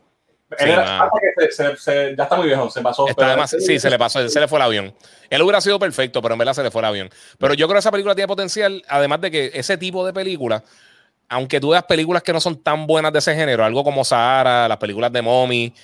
ya 0.56 2.22
está 2.22 2.36
muy 2.36 2.46
viejo, 2.46 2.70
se 2.70 2.80
pasó. 2.80 3.06
sí, 3.46 3.78
se 3.78 3.90
le 3.90 3.98
pasó, 3.98 4.26
se 4.28 4.40
le 4.40 4.48
fue 4.48 4.58
el 4.58 4.62
avión. 4.62 4.94
Él 5.28 5.42
hubiera 5.42 5.60
sido 5.60 5.78
perfecto, 5.78 6.22
pero 6.22 6.34
en 6.34 6.38
verdad 6.38 6.54
se 6.54 6.62
le 6.62 6.70
fue 6.70 6.80
el 6.80 6.86
avión. 6.86 7.10
Pero 7.38 7.54
yo 7.54 7.66
creo 7.66 7.74
que 7.74 7.80
esa 7.80 7.90
película 7.90 8.14
tiene 8.14 8.28
potencial, 8.28 8.82
además 8.88 9.20
de 9.20 9.30
que 9.30 9.50
ese 9.52 9.76
tipo 9.76 10.06
de 10.06 10.12
película, 10.12 10.64
aunque 11.28 11.60
tú 11.60 11.70
veas 11.70 11.84
películas 11.84 12.22
que 12.22 12.32
no 12.32 12.40
son 12.40 12.62
tan 12.62 12.86
buenas 12.86 13.12
de 13.12 13.18
ese 13.18 13.34
género, 13.34 13.64
algo 13.64 13.84
como 13.84 14.04
Sahara, 14.04 14.68
las 14.68 14.78
películas 14.78 15.12
de 15.12 15.20
Mommy, 15.20 15.74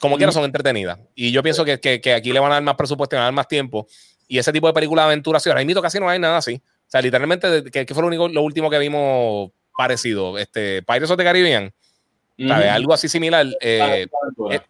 como 0.00 0.18
quiera 0.18 0.32
son 0.32 0.44
entretenidas. 0.44 0.98
Y 1.14 1.32
yo 1.32 1.42
pienso 1.42 1.64
que, 1.64 1.80
que, 1.80 2.12
aquí 2.12 2.32
le 2.32 2.40
van 2.40 2.50
a 2.50 2.54
dar 2.56 2.62
más 2.62 2.74
presupuesto 2.74 3.16
y 3.16 3.18
van 3.18 3.22
a 3.22 3.26
dar 3.26 3.34
más 3.34 3.48
tiempo. 3.48 3.86
Y 4.28 4.38
ese 4.38 4.52
tipo 4.52 4.66
de 4.66 4.74
películas 4.74 5.04
de 5.04 5.12
aventura, 5.12 5.40
sí, 5.40 5.48
ahora 5.48 5.64
casi 5.80 5.98
no 5.98 6.08
hay 6.08 6.18
nada 6.18 6.38
así. 6.38 6.56
O 6.56 6.90
sea, 6.90 7.00
literalmente, 7.00 7.64
que, 7.70 7.86
fue 7.94 8.02
lo, 8.02 8.08
único, 8.08 8.28
lo 8.28 8.42
último 8.42 8.68
que 8.68 8.78
vimos 8.78 9.50
parecido? 9.74 10.36
Este, 10.36 10.82
Pirates 10.82 11.10
of 11.10 11.16
the 11.16 11.24
Caribbean 11.24 11.72
algo 12.38 12.92
así 12.92 13.08
similar. 13.08 13.46
Eh, 13.60 14.06
eh, 14.50 14.60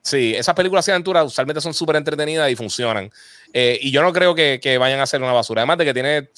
sí, 0.00 0.34
esas 0.34 0.54
películas 0.54 0.86
de 0.86 0.92
aventura 0.92 1.24
usualmente 1.24 1.60
son 1.60 1.74
súper 1.74 1.96
entretenidas 1.96 2.50
y 2.50 2.56
funcionan. 2.56 3.10
Eh, 3.52 3.78
y 3.82 3.90
yo 3.90 4.02
no 4.02 4.12
creo 4.12 4.34
que, 4.34 4.76
vayan 4.78 5.00
a 5.00 5.06
ser 5.06 5.22
una 5.22 5.32
basura. 5.32 5.62
Además 5.62 5.78
de 5.78 5.84
que 5.84 5.94
tiene, 5.94 6.30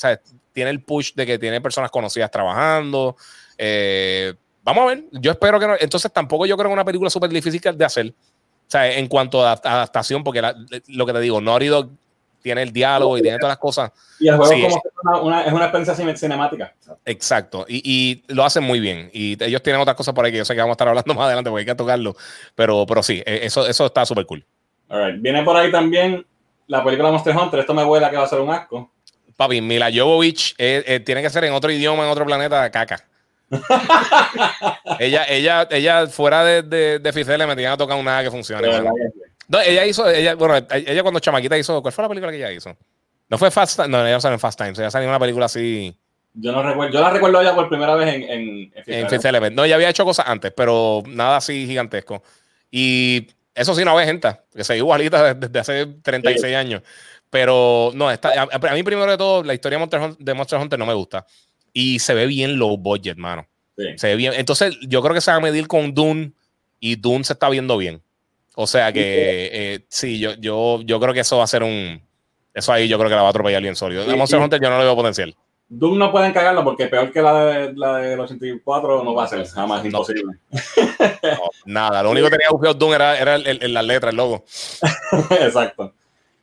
tiene 0.53 0.71
el 0.71 0.83
push 0.83 1.15
de 1.15 1.27
que 1.27 1.39
tiene 1.39 1.61
personas 1.61 1.91
conocidas 1.91 2.31
trabajando. 2.31 3.17
vamos 4.63 4.83
a 4.83 4.87
ver. 4.87 5.05
Yo 5.13 5.31
espero 5.31 5.59
que 5.61 5.67
no. 5.67 5.75
Entonces 5.79 6.13
tampoco 6.13 6.47
yo 6.47 6.57
creo 6.57 6.71
que 6.71 6.75
una 6.75 6.85
película 6.85 7.11
súper 7.11 7.31
difícil 7.31 7.61
de 7.61 7.85
hacer. 7.85 8.09
O 8.67 8.71
sea, 8.71 8.91
en 8.91 9.07
cuanto 9.09 9.47
a 9.47 9.53
adaptación, 9.53 10.25
porque 10.25 10.43
lo 10.89 11.07
que 11.07 11.13
te 11.13 11.21
digo, 11.21 11.41
Naughty 11.41 11.67
Dog 11.67 11.91
tiene 12.45 12.61
el 12.61 12.75
diálogo 12.75 13.16
y 13.16 13.23
tiene 13.23 13.39
todas 13.39 13.53
las 13.53 13.59
cosas. 13.59 13.91
Y 14.21 14.29
el 14.29 14.37
juego 14.37 14.53
como 14.53 15.16
es, 15.16 15.23
una, 15.23 15.43
es 15.45 15.53
una 15.53 15.65
experiencia 15.65 16.15
cinemática. 16.15 16.75
Exacto, 17.07 17.65
y, 17.66 17.81
y, 17.83 18.23
lo 18.35 18.45
hacen 18.45 18.62
muy 18.62 18.81
bien. 18.81 19.09
Y 19.15 19.43
ellos 19.43 19.62
tienen 19.62 19.81
otras 19.81 19.97
cosas 19.97 20.12
por 20.12 20.27
ahí 20.27 20.31
que 20.31 20.37
yo 20.37 20.45
sé 20.45 20.55
que 20.55 20.61
vamos 20.61 20.73
a 20.73 20.77
estar 20.77 20.89
hablando 20.89 21.15
más 21.15 21.25
adelante 21.25 21.49
porque 21.49 21.61
hay 21.61 21.66
que 21.66 21.75
tocarlo. 21.75 22.15
Pero, 22.55 22.85
pero 22.87 23.03
sí, 23.03 23.23
e, 23.25 23.47
eso, 23.47 23.66
eso 23.66 23.87
está 23.87 24.05
súper 24.05 24.27
cool. 24.27 24.45
Viene 25.21 25.43
por 25.43 25.57
ahí 25.57 25.73
también 25.73 26.27
la 26.66 26.85
película 26.85 27.11
Monster 27.11 27.35
Hunter. 27.35 27.61
Esto 27.61 27.73
me 27.73 27.83
huele 27.83 28.05
a 28.05 28.11
que 28.11 28.19
va 28.19 28.25
a 28.25 28.29
ser 28.29 28.41
un 28.41 28.51
asco. 28.51 28.93
Papi, 29.39 29.62
Mila 29.62 29.91
Jovovich 29.91 30.55
eh, 30.59 30.85
eh, 30.87 31.01
tiene 31.01 31.23
que 31.23 31.31
ser 31.31 31.45
en 31.45 31.55
otro 31.55 31.73
idioma, 31.73 32.05
en 32.05 32.11
otro 32.11 32.27
planeta, 32.27 32.71
caca. 32.71 33.03
ella, 34.99 35.25
ella, 35.29 35.66
ella 35.71 36.07
fuera 36.09 36.45
de, 36.45 36.62
de, 36.62 36.99
de 36.99 37.39
le 37.39 37.47
metían 37.47 37.73
a 37.73 37.77
tocar 37.79 37.97
un 37.97 38.05
nada 38.05 38.23
que 38.23 38.31
funcione. 38.31 38.69
No, 39.49 39.61
ella 39.61 39.85
hizo, 39.87 40.09
ella, 40.09 40.35
bueno, 40.35 40.57
ella 40.71 41.03
cuando 41.03 41.21
chamaquita 41.21 41.59
hizo, 41.59 41.83
¿cuál 41.83 41.93
fue 41.93 42.03
la 42.03 42.09
película 42.09 42.33
que 42.33 42.39
ella 42.39 42.53
hizo? 42.53 42.77
No 43.29 43.39
fue 43.39 43.51
Fast 43.51 43.77
Times, 43.77 43.91
no, 43.91 44.07
ella 44.07 44.21
salió 44.21 44.35
en 44.35 44.41
Fast 44.41 44.59
Times, 44.59 44.79
ella 44.79 44.91
salió 44.91 45.05
en 45.05 45.11
una 45.11 45.21
película 45.21 45.47
así. 45.47 45.97
Yo 46.35 46.53
no 46.53 46.62
recuerdo, 46.62 46.93
yo 46.93 47.01
la 47.01 47.11
recuerdo 47.11 47.43
ya 47.43 47.55
por 47.55 47.69
primera 47.69 47.95
vez 47.95 48.15
en, 48.15 48.23
en, 48.25 48.73
en, 48.87 49.09
Fifth 49.09 49.25
Element. 49.25 49.55
No, 49.55 49.65
ella 49.65 49.77
había 49.77 49.89
hecho 49.89 50.05
cosas 50.05 50.27
antes, 50.29 50.53
pero 50.57 51.03
nada 51.07 51.37
así 51.37 51.66
gigantesco. 51.66 52.23
Y 52.71 53.29
eso 53.55 53.75
sí, 53.75 53.85
no 53.85 53.95
ve 53.95 54.05
gente, 54.05 54.37
que 54.53 54.65
se 54.65 54.77
igualita 54.77 55.35
desde, 55.35 55.59
hace 55.59 55.87
36 55.87 56.57
años. 56.57 56.83
Pero 57.31 57.93
no, 57.95 58.11
está, 58.11 58.49
a, 58.51 58.75
mí 58.75 58.83
primero 58.83 59.11
de 59.11 59.16
todo, 59.16 59.45
la 59.45 59.55
historia 59.55 59.79
de 59.79 60.35
Monster, 60.35 60.59
Hunter 60.59 60.79
no 60.79 60.87
me 60.87 60.95
gusta. 60.95 61.25
Y 61.73 61.99
se 62.01 62.15
ve 62.15 62.27
bien 62.27 62.59
low 62.59 62.77
budget, 62.77 63.16
mano. 63.16 63.47
Se 63.97 64.09
ve 64.09 64.16
bien. 64.16 64.33
Entonces, 64.35 64.77
yo 64.83 65.03
creo 65.03 65.15
que 65.15 65.21
se 65.21 65.31
va 65.31 65.37
a 65.37 65.41
medir 65.41 65.66
con 65.66 65.95
Dune 65.95 66.33
y 66.81 66.97
Dune 66.97 67.25
se 67.25 67.33
está 67.33 67.49
viendo 67.49 67.77
bien. 67.77 68.03
O 68.55 68.67
sea 68.67 68.93
que 68.93 69.51
eh, 69.53 69.85
sí, 69.89 70.19
yo, 70.19 70.35
yo, 70.35 70.81
yo 70.83 71.01
creo 71.01 71.13
que 71.13 71.21
eso 71.21 71.39
va 71.39 71.45
a 71.45 71.49
ser 71.49 71.63
un. 71.63 72.01
Eso 72.53 72.73
ahí 72.73 72.87
yo 72.87 72.99
creo 72.99 73.11
que 73.11 73.17
la 73.17 73.23
va 73.23 73.29
a 73.29 73.31
atropellar 73.31 73.63
bien 73.63 73.75
sólido. 73.75 74.05
Sí, 74.05 74.17
Monster 74.17 74.41
Hunter 74.41 74.61
yo 74.61 74.71
no 74.71 74.79
le 74.79 74.85
veo 74.85 74.95
potencial. 74.95 75.35
Doom 75.69 75.99
no 75.99 76.13
pueden 76.13 76.33
cagarlo 76.33 76.63
porque 76.63 76.87
peor 76.87 77.11
que 77.11 77.23
la, 77.23 77.45
de, 77.45 77.73
la 77.73 77.97
del 77.97 78.21
84 78.21 79.03
no 79.03 79.15
va 79.15 79.25
a 79.25 79.29
ser, 79.29 79.47
jamás, 79.47 79.85
imposible. 79.85 80.35
nada, 81.65 82.03
lo 82.03 82.11
único 82.11 82.27
que 82.27 82.37
tenía 82.37 82.51
bufiado 82.51 82.75
Doom 82.75 82.93
era, 82.93 83.19
era 83.19 83.35
el, 83.37 83.47
el, 83.63 83.75
la 83.75 83.83
letra, 83.83 84.11
el 84.11 84.17
logo. 84.17 84.45
Exacto. 85.41 85.95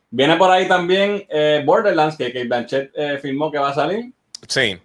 Viene 0.10 0.36
por 0.36 0.52
ahí 0.52 0.68
también 0.68 1.26
eh, 1.30 1.64
Borderlands, 1.66 2.18
que 2.18 2.34
Kate 2.34 2.48
Blanchett 2.48 2.92
eh, 2.96 3.18
firmó 3.20 3.50
que 3.50 3.60
va 3.60 3.70
a 3.70 3.74
salir. 3.74 4.12
Sí. 4.48 4.78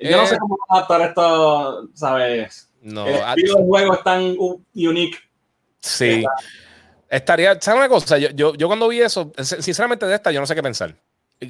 Yo 0.00 0.16
no 0.16 0.26
sé 0.26 0.36
cómo 0.38 0.56
va 0.56 0.64
a 0.68 0.78
adaptar 0.78 1.00
esto, 1.02 1.88
¿sabes? 1.94 2.68
No, 2.80 3.06
el 3.06 3.14
estilo 3.14 3.58
del 3.58 3.66
juego 3.66 3.94
es 3.94 4.02
tan 4.02 4.36
unique. 4.74 5.18
Sí. 5.80 6.24
Estaría, 7.12 7.60
¿sabes 7.60 7.78
una 7.78 7.90
cosa? 7.90 8.16
Yo, 8.16 8.54
yo, 8.54 8.66
cuando 8.68 8.88
vi 8.88 9.02
eso, 9.02 9.30
sinceramente 9.36 10.06
de 10.06 10.14
esta, 10.14 10.32
yo 10.32 10.40
no 10.40 10.46
sé 10.46 10.54
qué 10.54 10.62
pensar. 10.62 10.94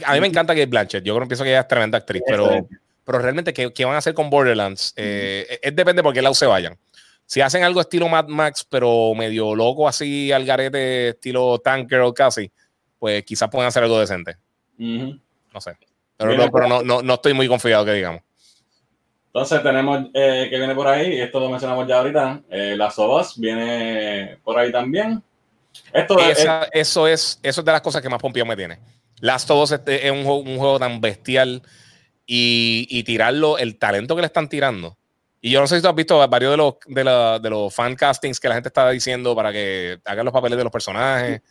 A 0.05 0.15
mí 0.15 0.21
me 0.21 0.27
encanta 0.27 0.55
Kate 0.55 0.67
Blanchett, 0.67 1.05
yo 1.05 1.15
creo 1.15 1.25
que 1.25 1.29
pienso 1.29 1.45
que 1.45 1.51
ella 1.51 1.61
es 1.61 1.69
tremenda 1.69 1.99
actriz, 1.99 2.21
pero, 2.27 2.67
pero 3.05 3.21
realmente, 3.21 3.53
¿qué, 3.53 3.73
¿qué, 3.73 3.85
van 3.85 3.95
a 3.95 3.99
hacer 3.99 4.13
con 4.13 4.29
Borderlands? 4.29 4.93
Eh, 4.97 5.61
es 5.63 5.77
depende 5.77 6.03
por 6.03 6.13
qué 6.13 6.21
lado 6.21 6.35
se 6.35 6.47
vayan. 6.47 6.77
Si 7.27 7.41
hacen 7.41 7.63
algo 7.63 7.81
estilo 7.81 8.09
Mad 8.09 8.27
Max, 8.27 8.67
pero 8.69 9.15
medio 9.15 9.55
loco 9.55 9.87
así 9.87 10.33
al 10.33 10.45
garete, 10.45 11.11
estilo 11.11 11.61
Tanker 11.61 12.01
o 12.01 12.13
casi, 12.13 12.51
pues 12.99 13.23
quizás 13.23 13.49
puedan 13.49 13.69
hacer 13.69 13.85
algo 13.85 14.01
decente. 14.01 14.39
No 14.79 15.61
sé. 15.61 15.77
Pero, 16.17 16.35
no, 16.35 16.51
pero 16.51 16.67
no, 16.67 16.83
no, 16.83 17.03
no, 17.03 17.15
estoy 17.15 17.35
muy 17.35 17.47
confiado 17.47 17.85
que 17.85 17.93
digamos. 17.93 18.23
Entonces 19.27 19.63
tenemos 19.63 20.07
eh, 20.13 20.49
que 20.51 20.59
viene 20.59 20.75
por 20.75 20.89
ahí, 20.89 21.19
y 21.19 21.21
esto 21.21 21.39
lo 21.39 21.51
mencionamos 21.51 21.87
ya 21.87 21.99
ahorita, 21.99 22.43
eh, 22.51 22.75
la 22.77 22.91
Sobos 22.91 23.39
viene 23.39 24.39
por 24.43 24.59
ahí 24.59 24.73
también. 24.73 25.23
Esto 25.93 26.19
es, 26.19 26.47
eso, 26.73 27.07
es, 27.07 27.39
eso 27.43 27.61
es 27.61 27.65
de 27.65 27.73
las 27.73 27.81
cosas 27.81 28.03
que 28.03 28.09
más 28.09 28.21
pompeo 28.21 28.47
me 28.47 28.57
tiene. 28.57 28.79
Last 29.21 29.51
of 29.51 29.63
Us 29.63 29.81
es 29.87 30.11
un 30.11 30.25
juego, 30.25 30.41
un 30.41 30.59
juego 30.59 30.79
tan 30.79 31.01
bestial 31.01 31.63
y, 32.27 32.87
y, 32.91 33.05
tirarlo, 33.05 33.59
el 33.59 33.79
talento 33.79 34.15
que 34.15 34.23
le 34.23 34.27
están 34.27 34.49
tirando. 34.49 34.97
Y 35.41 35.51
yo 35.51 35.61
no 35.61 35.67
sé 35.67 35.77
si 35.77 35.83
tú 35.83 35.89
has 35.89 35.95
visto 35.95 36.17
varios 36.29 36.53
de 36.53 36.57
los, 36.57 36.75
de, 36.87 37.05
la, 37.05 37.39
de 37.39 37.51
los 37.51 37.75
fan 37.75 37.97
castings 37.97 38.39
que 38.39 38.49
la 38.49 38.55
gente 38.55 38.69
está 38.69 38.89
diciendo 38.91 39.35
para 39.35 39.53
que 39.53 39.99
hagan 40.05 40.25
los 40.25 40.33
papeles 40.33 40.57
de 40.57 40.65
los 40.65 40.73
personajes. 40.73 41.43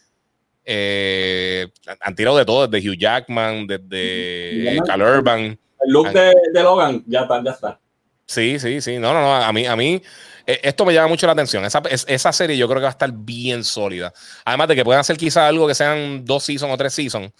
Eh, 0.63 1.67
han 1.99 2.15
tirado 2.15 2.37
de 2.37 2.45
todo, 2.45 2.67
desde 2.67 2.89
Hugh 2.89 2.97
Jackman, 2.97 3.67
desde 3.67 4.79
Cal 4.85 5.01
Urban. 5.01 5.59
El 5.81 5.91
look 5.91 6.11
de, 6.11 6.33
de, 6.53 6.63
Logan 6.63 7.03
ya 7.05 7.21
está, 7.21 7.43
ya 7.43 7.51
está. 7.51 7.79
Sí, 8.25 8.59
sí, 8.59 8.79
sí. 8.79 8.97
No, 8.97 9.13
no, 9.13 9.21
no. 9.21 9.35
A 9.35 9.51
mí, 9.51 9.65
a 9.65 9.75
mí 9.75 10.01
esto 10.45 10.85
me 10.85 10.93
llama 10.93 11.07
mucho 11.07 11.25
la 11.25 11.33
atención. 11.33 11.65
Esa, 11.65 11.81
esa, 11.89 12.31
serie 12.31 12.57
yo 12.57 12.67
creo 12.67 12.79
que 12.79 12.83
va 12.83 12.89
a 12.89 12.91
estar 12.91 13.11
bien 13.11 13.63
sólida. 13.63 14.13
Además 14.45 14.67
de 14.69 14.75
que 14.75 14.83
puedan 14.83 15.01
hacer 15.01 15.17
quizás 15.17 15.43
algo 15.43 15.67
que 15.67 15.75
sean 15.75 16.25
dos 16.25 16.43
seasons 16.43 16.73
o 16.73 16.77
tres 16.77 16.93
seasons 16.93 17.31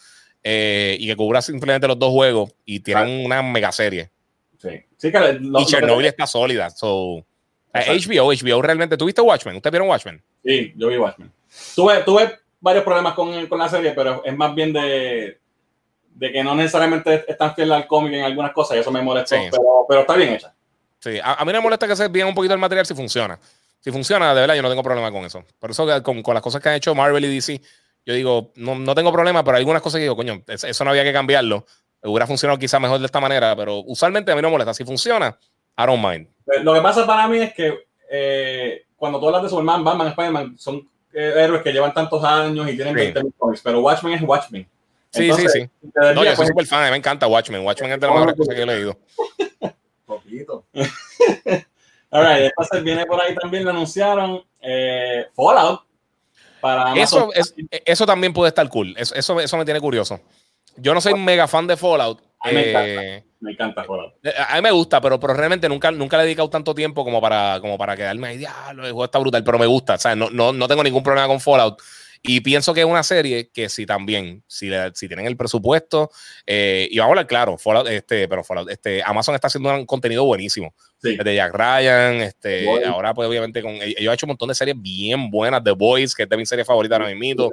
eh, 0.44 0.98
y 0.99 1.07
que 1.07 1.15
cubra 1.15 1.41
simplemente 1.41 1.88
los 1.88 1.99
dos 1.99 2.11
juegos 2.11 2.52
y 2.65 2.80
tienen 2.80 3.26
una 3.26 3.41
mega 3.41 3.72
serie. 3.72 4.10
Sí. 4.57 4.69
sí 4.98 5.11
que 5.11 5.40
y 5.41 5.65
Chernobyl 5.65 6.06
está 6.06 6.28
sólida. 6.28 6.69
So, 6.69 7.26
HBO, 7.73 8.32
HBO 8.32 8.61
realmente. 8.61 8.98
¿Tuviste 8.98 9.22
Watchmen? 9.22 9.56
¿Ustedes 9.56 9.72
vieron 9.72 9.90
Watchmen? 9.90 10.22
Sí, 10.44 10.73
yo 10.76 10.88
vi 10.88 10.98
Watchmen. 10.98 11.32
Tuve, 11.76 12.03
tuve 12.03 12.40
varios 12.60 12.84
problemas 12.84 13.14
con, 13.14 13.48
con 13.48 13.60
la 13.60 13.69
serie, 13.69 13.91
pero 13.91 14.23
es 14.23 14.36
más 14.36 14.53
bien 14.53 14.72
de, 14.72 15.40
de 16.14 16.32
que 16.32 16.44
no 16.44 16.56
necesariamente 16.56 17.26
es 17.28 17.38
tan 17.38 17.56
fiel 17.56 17.72
al 17.72 17.88
cómic 17.88 18.14
en 18.14 18.23
algunas 18.23 18.52
cosas 18.52 18.78
y 18.78 18.80
eso 18.80 18.91
me 18.91 19.02
molesta, 19.02 19.38
pero, 19.49 19.86
pero, 19.88 20.02
está 20.02 20.15
bien 20.15 20.34
hecha. 20.34 20.53
Sí, 21.02 21.19
a, 21.23 21.44
mí 21.44 21.52
me 21.52 21.60
molesta 21.60 21.88
que 21.88 21.95
se 21.95 22.07
bien 22.10 22.28
un 22.28 22.36
poquito 22.36 22.53
el 22.53 22.60
material 22.60 22.86
si 22.86 22.94
funciona. 22.94 23.40
Si 23.80 23.91
funciona, 23.91 24.36
de 24.36 24.41
verdad, 24.41 24.56
yo 24.56 24.61
no 24.61 24.69
tengo 24.69 24.84
problema 24.84 25.11
con 25.11 25.26
eso. 25.26 25.44
Por 25.57 25.72
eso, 25.72 25.88
con, 26.03 26.22
con 26.22 26.36
las 26.36 26.44
cosas 26.44 26.61
que 26.61 26.69
han 26.69 26.76
hecho 26.76 26.94
Marvel 26.94 27.26
y 27.26 27.34
DC, 27.34 27.60
yo 28.06 28.14
digo, 28.14 28.52
no, 28.56 28.76
no 28.76 28.94
tengo 28.94 29.11
problema, 29.11 29.44
pero 29.44 29.57
hay 29.57 29.61
algunas 29.61 29.82
cosas 29.82 29.98
que 29.98 30.03
digo, 30.03 30.15
coño, 30.15 30.44
eso 30.48 30.84
no 30.84 30.91
había 30.91 31.03
que 31.03 31.11
cambiarlo. 31.11 31.65
Hubiera 32.03 32.28
funcionado 32.28 32.60
quizá 32.60 32.80
mejor 32.80 32.99
de 32.99 33.07
esta 33.07 33.19
manera, 33.19 33.56
pero 33.56 33.80
usualmente 33.80 34.32
a 34.32 34.36
mí 34.36 34.41
no 34.41 34.49
me 34.49 34.53
molesta. 34.53 34.76
Si 34.76 34.86
funciona, 34.86 35.36
I 35.78 35.86
don't 35.86 36.03
mind. 36.03 36.28
Pues, 36.45 36.64
lo 36.64 36.73
que 36.73 36.82
pasa 36.82 37.06
para 37.07 37.28
mí 37.28 37.40
es 37.40 37.53
que 37.53 37.86
eh, 38.11 38.86
cuando 38.95 39.19
tú 39.19 39.28
hablas 39.28 39.44
de 39.44 39.49
Superman, 39.49 39.84
Batman, 39.84 40.07
Spider-Man, 40.10 40.57
son 40.57 40.88
eh, 41.14 41.34
héroes 41.38 41.64
que 41.64 41.72
llevan 41.72 41.94
tantos 41.94 42.23
años 42.23 42.69
y 42.69 42.76
tienen 42.76 42.94
20 42.94 43.23
mil 43.23 43.34
cómics, 43.38 43.61
pero 43.64 43.82
Watchmen 43.82 44.14
es 44.14 44.22
Watchmen. 44.22 44.68
Sí, 45.10 45.32
sí, 45.34 45.48
sí. 45.49 45.69
No, 45.95 46.23
yo 46.23 46.26
soy 46.28 46.36
pues, 46.36 46.48
súper 46.49 46.65
fan, 46.68 46.90
me 46.90 46.98
encanta 46.98 47.28
Watchmen. 47.28 47.65
Watchmen 47.65 47.91
es 47.91 47.99
de 47.99 48.07
las 48.07 48.15
mejores 48.15 48.36
cosas 48.36 48.56
que 48.56 48.61
he 48.61 48.65
leído. 48.65 48.98
Poquito. 50.12 50.66
Alright, 52.12 52.44
después 52.44 52.84
viene 52.84 53.06
por 53.06 53.22
ahí 53.22 53.34
también, 53.36 53.64
lo 53.64 53.70
anunciaron 53.70 54.44
eh, 54.60 55.28
Fallout. 55.34 55.84
Para 56.60 56.94
eso, 56.96 57.30
eso 57.34 58.06
también 58.06 58.34
puede 58.34 58.50
estar 58.50 58.68
cool. 58.68 58.94
Eso, 58.98 59.16
eso, 59.16 59.40
eso 59.40 59.58
me 59.58 59.64
tiene 59.64 59.80
curioso. 59.80 60.20
Yo 60.76 60.94
no 60.94 61.00
soy 61.00 61.14
un 61.14 61.24
mega 61.24 61.48
fan 61.48 61.66
de 61.66 61.78
Fallout. 61.78 62.22
me, 62.44 63.24
encanta, 63.52 63.86
Fallout. 63.86 64.16
Eh, 64.22 64.34
a 64.50 64.56
mí 64.56 64.62
me 64.62 64.72
gusta, 64.72 65.00
pero, 65.00 65.18
pero 65.18 65.34
realmente 65.34 65.70
nunca, 65.70 65.90
nunca 65.92 66.18
le 66.18 66.24
he 66.24 66.26
dedicado 66.26 66.50
tanto 66.50 66.76
tiempo 66.76 67.06
como 67.06 67.22
para, 67.22 67.60
como 67.62 67.78
para 67.78 67.96
quedarme 67.96 68.28
ahí, 68.28 68.38
diablo, 68.38 68.84
el 68.86 68.92
juego 68.92 69.06
está 69.06 69.20
brutal, 69.20 69.46
pero 69.46 69.58
me 69.58 69.66
gusta. 69.66 69.94
O 69.94 69.98
sea, 69.98 70.14
no, 70.14 70.30
no, 70.30 70.52
no 70.52 70.68
tengo 70.68 70.84
ningún 70.84 71.04
problema 71.04 71.28
con 71.28 71.40
Fallout. 71.40 71.82
Y 72.23 72.41
pienso 72.41 72.73
que 72.73 72.81
es 72.81 72.85
una 72.85 73.02
serie 73.02 73.49
que 73.49 73.68
si 73.68 73.88
también, 73.88 74.43
si, 74.45 74.69
si 74.93 75.07
tienen 75.07 75.26
el 75.26 75.35
presupuesto, 75.35 76.11
eh, 76.45 76.88
y 76.91 76.99
vamos 76.99 77.10
a 77.10 77.11
hablar 77.14 77.27
claro, 77.27 77.57
Fallout, 77.57 77.88
este, 77.88 78.27
pero 78.27 78.43
Fallout, 78.43 78.69
este, 78.69 79.02
Amazon 79.03 79.34
está 79.34 79.48
haciendo 79.48 79.73
un 79.73 79.88
contenido 79.88 80.23
buenísimo. 80.23 80.76
Sí. 81.02 81.18
De 81.18 81.35
Jack 81.35 81.52
Ryan, 81.52 82.22
este, 82.22 82.85
ahora 82.85 83.15
pues 83.15 83.27
obviamente 83.27 83.64
con 83.64 83.72
ellos 83.72 84.07
han 84.07 84.14
hecho 84.14 84.27
un 84.27 84.31
montón 84.31 84.49
de 84.49 84.56
series 84.56 84.80
bien 84.80 85.31
buenas, 85.31 85.64
The 85.64 85.72
Boys, 85.72 86.14
que 86.14 86.23
es 86.23 86.30
de 86.30 86.38
mi 86.38 86.45
serie 86.45 86.64
favorita 86.64 86.98
ahora 86.98 87.10
mismo. 87.15 87.45
O 87.45 87.52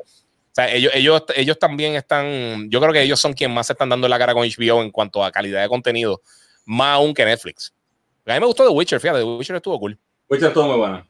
sea, 0.52 0.70
ellos, 0.70 0.92
ellos, 0.94 1.22
ellos 1.34 1.58
también 1.58 1.94
están, 1.94 2.68
yo 2.68 2.78
creo 2.78 2.92
que 2.92 3.00
ellos 3.00 3.18
son 3.18 3.32
quienes 3.32 3.54
más 3.54 3.68
se 3.68 3.72
están 3.72 3.88
dando 3.88 4.06
la 4.06 4.18
cara 4.18 4.34
con 4.34 4.46
HBO 4.46 4.82
en 4.82 4.90
cuanto 4.90 5.24
a 5.24 5.32
calidad 5.32 5.62
de 5.62 5.68
contenido, 5.68 6.20
más 6.66 6.96
aún 6.96 7.14
que 7.14 7.24
Netflix. 7.24 7.72
A 8.26 8.34
mí 8.34 8.40
me 8.40 8.46
gustó 8.46 8.64
The 8.64 8.70
Witcher, 8.70 9.00
fíjate, 9.00 9.20
The 9.20 9.24
Witcher 9.24 9.56
estuvo 9.56 9.78
cool. 9.78 9.98
Witcher 10.28 10.48
estuvo 10.48 10.66
muy 10.66 10.76
buena. 10.76 11.08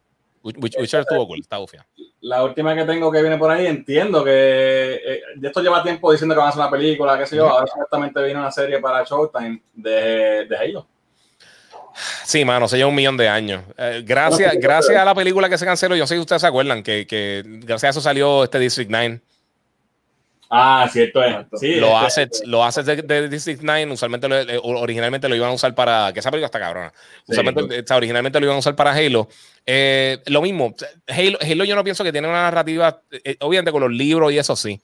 Witcher 0.57 1.01
estuvo 1.01 1.27
cool, 1.27 1.41
está 1.41 1.59
bufia. 1.59 1.87
La 2.21 2.43
última 2.43 2.75
que 2.75 2.85
tengo 2.85 3.13
que 3.13 3.21
viene 3.21 3.39
por 3.39 3.51
ahí, 3.51 3.67
entiendo 3.67 4.25
que 4.25 4.95
eh, 4.95 5.21
esto 5.43 5.63
lleva 5.63 5.83
tiempo 5.83 6.11
diciendo 6.11 6.35
que 6.35 6.39
van 6.39 6.47
a 6.47 6.51
hacer 6.51 6.61
una 6.61 6.71
película, 6.71 7.19
qué 7.19 7.27
sé 7.27 7.37
yo. 7.37 7.49
Ahora 7.49 7.67
exactamente 7.67 8.23
viene 8.23 8.41
una 8.41 8.51
serie 8.51 8.81
para 8.81 9.05
Showtime 9.05 9.63
de, 9.75 10.47
de 10.47 10.57
Halo. 10.57 10.87
Sí, 12.25 12.45
mano, 12.45 12.69
se 12.69 12.77
lleva 12.77 12.89
un 12.89 12.95
millón 12.95 13.17
de 13.17 13.29
años. 13.29 13.63
Eh, 13.77 14.03
gracias, 14.05 14.55
gracias 14.61 14.99
a 14.99 15.05
la 15.05 15.15
película 15.15 15.49
que 15.49 15.59
se 15.59 15.65
canceló, 15.65 15.97
yo 15.97 16.07
sé 16.07 16.15
que 16.15 16.21
ustedes 16.21 16.43
se 16.43 16.49
acuerdan 16.49 16.83
que, 16.83 17.07
que 17.07 17.43
gracias 17.45 17.85
a 17.85 17.91
eso 17.91 18.01
salió 18.01 18.45
este 18.45 18.59
District 18.59 18.91
9 18.91 19.21
Ah, 20.51 20.89
cierto 20.91 21.23
es. 21.23 21.47
Sí, 21.61 21.75
los, 21.75 21.93
assets, 21.93 22.43
los 22.47 22.65
assets 22.65 23.07
de, 23.07 23.29
District 23.29 23.61
9 23.63 23.93
usualmente 23.93 24.27
eh, 24.27 24.59
originalmente 24.63 25.29
lo 25.29 25.37
iban 25.37 25.51
a 25.51 25.53
usar 25.53 25.75
para. 25.75 26.11
Que 26.13 26.21
esa 26.21 26.31
película 26.31 26.47
está 26.47 26.59
cabrona. 26.59 26.93
Usualmente, 27.27 27.85
originalmente 27.93 28.41
lo 28.41 28.47
iban 28.47 28.57
a 28.57 28.61
usar 28.61 28.75
para 28.75 28.93
Halo. 28.93 29.29
Eh, 29.67 30.23
lo 30.27 30.41
mismo, 30.41 30.75
Halo, 31.07 31.39
Halo, 31.41 31.65
yo 31.65 31.75
no 31.75 31.85
pienso 31.85 32.03
que 32.03 32.13
tiene 32.13 32.29
una 32.29 32.43
narrativa, 32.43 33.03
eh, 33.11 33.37
obviamente 33.41 33.71
con 33.71 33.83
los 33.83 33.93
libros 33.93 34.33
y 34.33 34.39
eso 34.39 34.57
sí, 34.57 34.81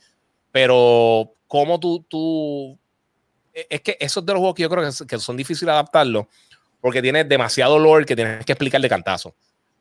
pero 0.52 1.32
como 1.46 1.80
tú, 1.80 2.04
tú. 2.08 2.78
Es 3.54 3.80
que 3.80 3.96
esos 4.00 4.26
de 4.26 4.32
los 4.32 4.40
juegos 4.40 4.56
que 4.56 4.62
yo 4.62 4.68
creo 4.68 4.84
que, 5.06 5.18
son 5.18 5.36
difíciles 5.36 5.66
de 5.66 5.72
adaptarlo 5.72 6.28
porque 6.80 7.00
tienes 7.00 7.26
demasiado 7.28 7.78
lore 7.78 8.04
que 8.04 8.16
tienes 8.16 8.44
que 8.44 8.52
explicar 8.52 8.80
de 8.80 8.88
cantazo. 8.88 9.34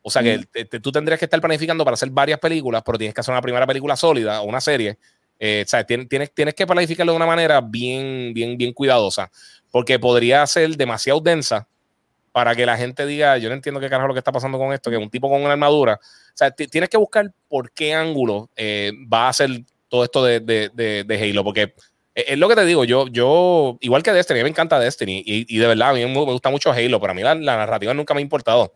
O 0.03 0.11
sea 0.11 0.21
que 0.21 0.79
tú 0.79 0.91
tendrías 0.91 1.17
que 1.17 1.25
estar 1.25 1.41
planificando 1.41 1.83
para 1.83 1.95
hacer 1.95 2.09
varias 2.09 2.39
películas, 2.39 2.83
pero 2.85 2.97
tienes 2.97 3.15
que 3.15 3.21
hacer 3.21 3.31
una 3.31 3.41
primera 3.41 3.65
película 3.65 3.95
sólida 3.95 4.41
o 4.41 4.43
una 4.43 4.61
serie 4.61 4.99
eh, 5.45 5.65
tienes, 5.85 6.31
tienes, 6.33 6.53
que 6.53 6.65
planificarlo 6.65 7.11
de 7.11 7.17
una 7.17 7.25
manera 7.25 7.59
bien, 7.59 8.33
bien, 8.33 8.57
bien 8.57 8.71
cuidadosa, 8.71 9.29
porque 9.71 9.99
podría 9.99 10.47
ser 10.47 10.77
demasiado 10.77 11.19
densa 11.19 11.67
para 12.31 12.55
que 12.55 12.65
la 12.65 12.77
gente 12.77 13.05
diga, 13.05 13.37
yo 13.37 13.49
no 13.49 13.55
entiendo 13.55 13.81
qué 13.81 13.89
carajo 13.89 14.07
lo 14.07 14.13
que 14.13 14.19
está 14.19 14.31
pasando 14.31 14.57
con 14.57 14.71
esto, 14.71 14.89
que 14.89 14.95
un 14.95 15.09
tipo 15.09 15.29
con 15.29 15.41
una 15.41 15.51
armadura. 15.51 15.99
O 16.01 16.33
sea, 16.33 16.49
tienes 16.51 16.89
que 16.89 16.95
buscar 16.95 17.29
por 17.49 17.73
qué 17.73 17.93
ángulo 17.93 18.51
eh, 18.55 18.93
va 19.13 19.25
a 19.25 19.29
hacer 19.29 19.49
todo 19.89 20.05
esto 20.05 20.23
de, 20.23 20.39
de, 20.39 20.69
de, 21.05 21.21
Halo, 21.21 21.43
porque 21.43 21.73
es 22.15 22.37
lo 22.37 22.47
que 22.47 22.55
te 22.55 22.65
digo, 22.65 22.85
yo, 22.85 23.07
yo, 23.07 23.77
igual 23.81 24.01
que 24.01 24.13
Destiny, 24.13 24.39
a 24.39 24.43
mí 24.43 24.45
me 24.45 24.51
encanta 24.51 24.79
Destiny 24.79 25.23
y, 25.25 25.57
de 25.57 25.67
verdad 25.67 25.89
a 25.89 25.93
mí 25.93 26.05
me, 26.05 26.23
gusta 26.23 26.51
mucho 26.51 26.71
Halo, 26.71 27.01
pero 27.01 27.11
a 27.11 27.13
mí 27.13 27.21
la, 27.21 27.35
narrativa 27.35 27.93
nunca 27.93 28.13
me 28.13 28.19
ha 28.19 28.21
importado. 28.21 28.73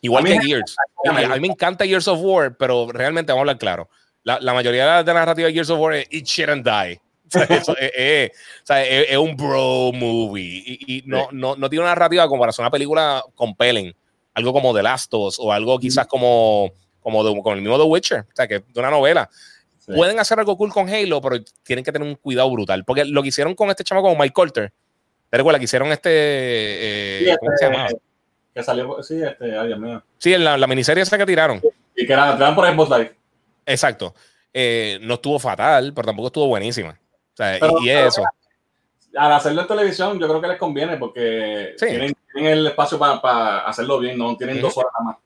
Igual 0.00 0.24
que 0.24 0.40
Gears. 0.40 0.76
A 1.04 1.34
mí 1.34 1.40
me 1.40 1.48
encanta 1.48 1.84
Gears 1.84 2.08
of 2.08 2.20
War, 2.22 2.56
pero 2.56 2.90
realmente 2.90 3.32
vamos 3.32 3.40
a 3.40 3.42
hablar 3.42 3.58
claro 3.58 3.90
la, 4.28 4.38
la 4.42 4.52
mayoría 4.52 5.02
de 5.02 5.14
la 5.14 5.20
narrativa 5.20 5.46
de 5.48 5.54
Gears 5.54 5.70
of 5.70 5.80
War 5.80 5.94
es 5.94 6.06
Shit 6.10 6.50
and 6.50 6.62
Die. 6.62 7.00
es, 8.70 9.16
un 9.18 9.36
bro 9.36 9.90
movie 9.92 10.62
y, 10.64 11.02
no, 11.04 11.28
no, 11.30 11.56
no, 11.56 11.68
tiene 11.68 11.82
una 11.82 11.90
narrativa 11.90 12.26
como 12.26 12.40
para 12.40 12.50
hacer 12.50 12.62
una 12.62 12.70
película 12.70 13.22
compelling, 13.34 13.94
algo 14.34 14.52
como 14.52 14.74
The 14.74 14.82
Last 14.82 15.12
of 15.12 15.28
Us 15.28 15.38
o 15.38 15.52
algo 15.52 15.78
quizás 15.78 16.06
como, 16.06 16.70
como, 17.02 17.52
el 17.52 17.60
mismo 17.60 17.78
The 17.78 17.84
Witcher, 17.84 18.20
o 18.20 18.34
sea, 18.34 18.46
que 18.46 18.60
de 18.60 18.80
una 18.80 18.90
novela. 18.90 19.28
Pueden 19.86 20.18
hacer 20.20 20.38
algo 20.38 20.56
cool 20.56 20.70
con 20.70 20.88
Halo, 20.88 21.20
pero 21.22 21.42
tienen 21.62 21.82
que 21.82 21.92
tener 21.92 22.06
un 22.06 22.14
cuidado 22.14 22.50
brutal, 22.50 22.84
porque 22.84 23.06
lo 23.06 23.22
que 23.22 23.28
hicieron 23.28 23.54
con 23.54 23.70
este 23.70 23.84
chamo 23.84 24.02
como 24.02 24.16
Mike 24.16 24.34
Colter, 24.34 24.72
te 25.30 25.36
recuerdas 25.36 25.58
que 25.58 25.64
hicieron 25.64 25.90
este, 25.92 26.10
eh, 26.10 27.36
¿cómo 27.38 27.52
se 27.56 27.64
llama? 27.64 27.88
Que 28.54 28.62
salió, 28.62 29.02
sí, 29.02 29.22
este, 29.22 29.58
ay 29.58 29.68
Dios 29.68 29.78
mío. 29.78 30.02
Sí, 30.18 30.34
en 30.34 30.44
la, 30.44 30.58
la 30.58 30.66
miniserie 30.66 31.02
esa 31.02 31.16
que 31.16 31.26
tiraron. 31.26 31.60
Y 31.96 32.06
que 32.06 32.14
la 32.14 32.54
por 32.54 32.66
Xbox 32.66 32.90
Live. 32.90 33.17
Exacto. 33.68 34.14
Eh, 34.52 34.98
no 35.02 35.14
estuvo 35.14 35.38
fatal, 35.38 35.92
pero 35.94 36.06
tampoco 36.06 36.28
estuvo 36.28 36.46
buenísima. 36.48 36.90
O 36.90 37.36
sea, 37.36 37.58
y, 37.80 37.90
eso. 37.90 38.22
Al 39.16 39.32
hacerlo 39.32 39.62
en 39.62 39.68
televisión, 39.68 40.18
yo 40.18 40.28
creo 40.28 40.40
que 40.40 40.48
les 40.48 40.58
conviene 40.58 40.96
porque 40.96 41.74
tienen, 41.78 42.14
el 42.34 42.66
espacio 42.66 42.98
para 42.98 43.60
hacerlo 43.60 43.98
bien, 43.98 44.18
no 44.18 44.36
tienen 44.36 44.60
dos 44.60 44.76
horas 44.76 44.92
más. 45.04 45.16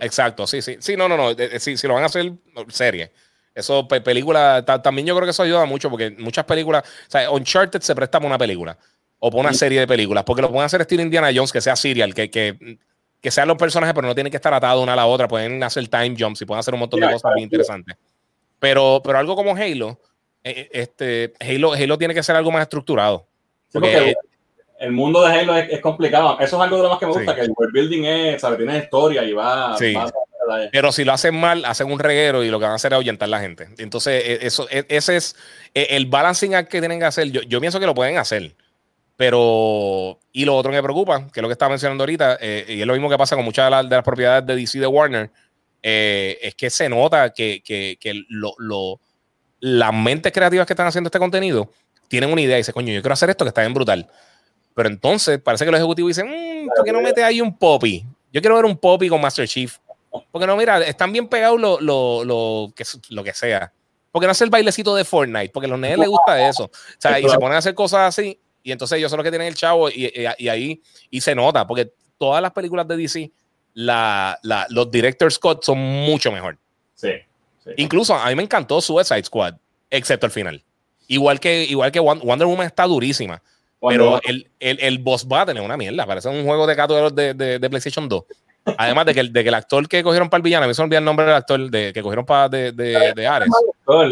Exacto, 0.00 0.46
sí, 0.46 0.62
sí. 0.62 0.76
Sí, 0.80 0.96
no, 0.96 1.08
no, 1.08 1.16
no. 1.16 1.30
Si, 1.58 1.76
si 1.76 1.86
lo 1.86 1.94
van 1.94 2.04
a 2.04 2.06
hacer 2.06 2.32
serie. 2.68 3.12
Eso, 3.54 3.86
película, 3.86 4.64
también 4.64 5.06
yo 5.06 5.14
creo 5.14 5.26
que 5.26 5.30
eso 5.30 5.42
ayuda 5.42 5.66
mucho 5.66 5.90
porque 5.90 6.10
muchas 6.10 6.44
películas, 6.46 6.84
o 6.84 7.10
sea, 7.10 7.30
Uncharted 7.30 7.82
se 7.82 7.94
presta 7.94 8.18
para 8.18 8.28
una 8.28 8.38
película 8.38 8.78
o 9.18 9.30
para 9.30 9.40
una 9.40 9.52
serie 9.52 9.80
de 9.80 9.86
películas, 9.86 10.24
porque 10.24 10.42
lo 10.42 10.48
pueden 10.48 10.64
hacer 10.64 10.80
estilo 10.80 11.02
Indiana 11.02 11.30
Jones, 11.34 11.52
que 11.52 11.60
sea 11.60 11.76
serial, 11.76 12.14
que, 12.14 12.30
que, 12.30 12.78
que 13.22 13.30
sean 13.30 13.46
los 13.46 13.56
personajes, 13.56 13.94
pero 13.94 14.08
no 14.08 14.14
tienen 14.14 14.32
que 14.32 14.36
estar 14.36 14.52
atados 14.52 14.82
una 14.82 14.94
a 14.94 14.96
la 14.96 15.06
otra, 15.06 15.28
pueden 15.28 15.62
hacer 15.62 15.86
time 15.86 16.16
jumps 16.18 16.42
y 16.42 16.44
pueden 16.44 16.58
hacer 16.58 16.74
un 16.74 16.80
montón 16.80 17.00
de 17.00 17.10
cosas 17.10 17.32
bien 17.34 17.44
interesantes. 17.44 17.96
Pero, 18.58 19.00
pero 19.02 19.16
algo 19.16 19.36
como 19.36 19.54
Halo, 19.56 19.98
eh, 20.42 20.68
este, 20.72 21.32
Halo, 21.40 21.72
Halo 21.72 21.98
tiene 21.98 22.14
que 22.14 22.22
ser 22.22 22.34
algo 22.34 22.50
más 22.50 22.62
estructurado. 22.62 23.24
porque, 23.72 24.14
el 24.80 24.90
mundo 24.90 25.24
de 25.24 25.32
Halo 25.32 25.56
es, 25.56 25.80
complicado. 25.80 26.36
Eso 26.40 26.56
es 26.56 26.62
algo 26.62 26.76
de 26.78 26.82
lo 26.82 26.88
más 26.90 26.98
que 26.98 27.06
me 27.06 27.12
gusta, 27.12 27.34
que 27.36 27.42
el 27.42 27.52
world 27.56 27.72
building 27.72 28.02
es, 28.04 28.40
¿sabes? 28.40 28.58
Tiene 28.58 28.78
historia 28.78 29.22
y 29.22 29.32
va. 29.32 29.76
Sí. 29.78 29.94
pero 30.72 30.90
si 30.90 31.04
lo 31.04 31.12
hacen 31.12 31.38
mal, 31.38 31.64
hacen 31.64 31.92
un 31.92 32.00
reguero 32.00 32.42
y 32.42 32.50
lo 32.50 32.58
que 32.58 32.64
van 32.64 32.72
a 32.72 32.76
hacer 32.76 32.92
es 32.92 32.96
ahuyentar 32.96 33.26
a 33.26 33.30
la 33.30 33.40
gente. 33.40 33.68
Entonces, 33.78 34.20
e, 34.26 34.46
eso, 34.46 34.66
e, 34.68 34.84
ese 34.88 35.16
es 35.16 35.36
e, 35.72 35.86
el 35.90 36.06
balancing 36.06 36.56
act 36.56 36.68
que 36.68 36.80
tienen 36.80 36.98
que 36.98 37.04
hacer. 37.04 37.30
Yo, 37.30 37.42
yo 37.42 37.60
pienso 37.60 37.78
que 37.78 37.86
lo 37.86 37.94
pueden 37.94 38.18
hacer. 38.18 38.56
Pero, 39.22 40.18
y 40.32 40.44
lo 40.44 40.56
otro 40.56 40.72
que 40.72 40.78
me 40.78 40.82
preocupa, 40.82 41.28
que 41.32 41.38
es 41.38 41.42
lo 41.42 41.46
que 41.46 41.52
estaba 41.52 41.68
mencionando 41.68 42.02
ahorita, 42.02 42.38
eh, 42.40 42.64
y 42.66 42.80
es 42.80 42.86
lo 42.88 42.92
mismo 42.92 43.08
que 43.08 43.16
pasa 43.16 43.36
con 43.36 43.44
muchas 43.44 43.70
de, 43.70 43.88
de 43.88 43.94
las 43.94 44.02
propiedades 44.02 44.44
de 44.44 44.56
DC 44.56 44.80
de 44.80 44.86
Warner, 44.88 45.30
eh, 45.80 46.40
es 46.42 46.56
que 46.56 46.68
se 46.70 46.88
nota 46.88 47.32
que, 47.32 47.62
que, 47.64 47.98
que 48.00 48.24
lo, 48.28 48.52
lo, 48.58 48.98
las 49.60 49.94
mentes 49.94 50.32
creativas 50.32 50.66
que 50.66 50.72
están 50.72 50.88
haciendo 50.88 51.06
este 51.06 51.20
contenido 51.20 51.70
tienen 52.08 52.32
una 52.32 52.40
idea 52.40 52.56
y 52.56 52.62
dicen, 52.62 52.72
coño, 52.72 52.92
yo 52.92 53.00
quiero 53.00 53.12
hacer 53.12 53.30
esto 53.30 53.44
que 53.44 53.50
está 53.50 53.60
bien 53.60 53.74
brutal. 53.74 54.10
Pero 54.74 54.88
entonces 54.88 55.38
parece 55.40 55.64
que 55.64 55.70
los 55.70 55.78
ejecutivos 55.78 56.16
dicen, 56.16 56.26
mmm, 56.26 56.66
¿por 56.74 56.84
qué 56.84 56.92
no 56.92 57.00
mete 57.00 57.22
ahí 57.22 57.40
un 57.40 57.56
poppy? 57.56 58.04
Yo 58.32 58.40
quiero 58.40 58.56
ver 58.56 58.64
un 58.64 58.76
poppy 58.76 59.08
con 59.08 59.20
Master 59.20 59.46
Chief. 59.46 59.78
Porque 60.32 60.48
no, 60.48 60.56
mira, 60.56 60.80
están 60.80 61.12
bien 61.12 61.28
pegados 61.28 61.60
lo, 61.60 61.80
lo, 61.80 62.24
lo, 62.24 62.72
que, 62.74 62.82
lo 63.10 63.22
que 63.22 63.34
sea. 63.34 63.72
Porque 64.10 64.26
no 64.26 64.32
hace 64.32 64.42
el 64.42 64.50
bailecito 64.50 64.96
de 64.96 65.04
Fortnite, 65.04 65.50
porque 65.50 65.66
a 65.66 65.70
los 65.70 65.78
nenes 65.78 65.98
les 65.98 66.08
gusta 66.08 66.48
eso. 66.48 66.64
O 66.64 66.70
sea, 66.98 67.20
y 67.20 67.28
se 67.28 67.38
ponen 67.38 67.54
a 67.54 67.58
hacer 67.58 67.74
cosas 67.76 68.08
así, 68.08 68.38
y 68.62 68.72
entonces 68.72 68.98
ellos 68.98 69.10
son 69.10 69.18
los 69.18 69.24
que 69.24 69.30
tienen 69.30 69.48
el 69.48 69.54
chavo, 69.54 69.88
y, 69.90 70.06
y, 70.06 70.26
y 70.38 70.48
ahí, 70.48 70.82
y 71.10 71.20
se 71.20 71.34
nota, 71.34 71.66
porque 71.66 71.92
todas 72.18 72.40
las 72.40 72.52
películas 72.52 72.86
de 72.86 72.96
DC 72.96 73.32
la, 73.74 74.38
la, 74.42 74.66
los 74.70 74.90
directors 74.90 75.34
Scott 75.34 75.64
son 75.64 75.78
mucho 75.78 76.30
mejor. 76.30 76.58
Sí, 76.94 77.10
Incluso 77.76 78.14
a 78.14 78.28
mí 78.28 78.34
me 78.34 78.42
encantó 78.42 78.80
Suicide 78.80 79.24
Squad, 79.24 79.54
excepto 79.90 80.26
el 80.26 80.32
final. 80.32 80.62
Igual 81.08 81.40
que, 81.40 81.64
igual 81.64 81.92
que 81.92 82.00
Wonder 82.00 82.46
Woman 82.46 82.66
está 82.66 82.84
durísima. 82.84 83.42
pero 83.80 84.20
el, 84.24 84.50
el, 84.60 84.78
el, 84.80 84.98
boss 84.98 85.26
va 85.26 85.42
a 85.42 85.46
tener 85.46 85.62
una 85.62 85.76
mierda. 85.76 86.06
Parece 86.06 86.28
un 86.28 86.44
juego 86.44 86.66
de 86.66 86.74
gato 86.74 87.10
de, 87.10 87.34
de, 87.34 87.58
de, 87.58 87.70
PlayStation 87.70 88.08
2. 88.08 88.24
Además 88.78 89.06
de 89.06 89.14
que, 89.14 89.20
el, 89.20 89.32
de 89.32 89.42
que 89.42 89.48
el 89.48 89.54
actor 89.54 89.88
que 89.88 90.02
cogieron 90.02 90.30
para 90.30 90.38
el 90.38 90.42
villano, 90.42 90.64
a 90.64 90.68
mí 90.68 90.74
se 90.74 90.82
me 90.82 90.84
olvidó 90.84 90.98
el 90.98 91.04
nombre 91.04 91.26
del 91.26 91.34
actor 91.34 91.70
de, 91.70 91.92
que 91.92 92.02
cogieron 92.02 92.24
para 92.24 92.48
de, 92.48 92.72
de, 92.72 93.12
de 93.14 93.26
Ares. 93.26 93.48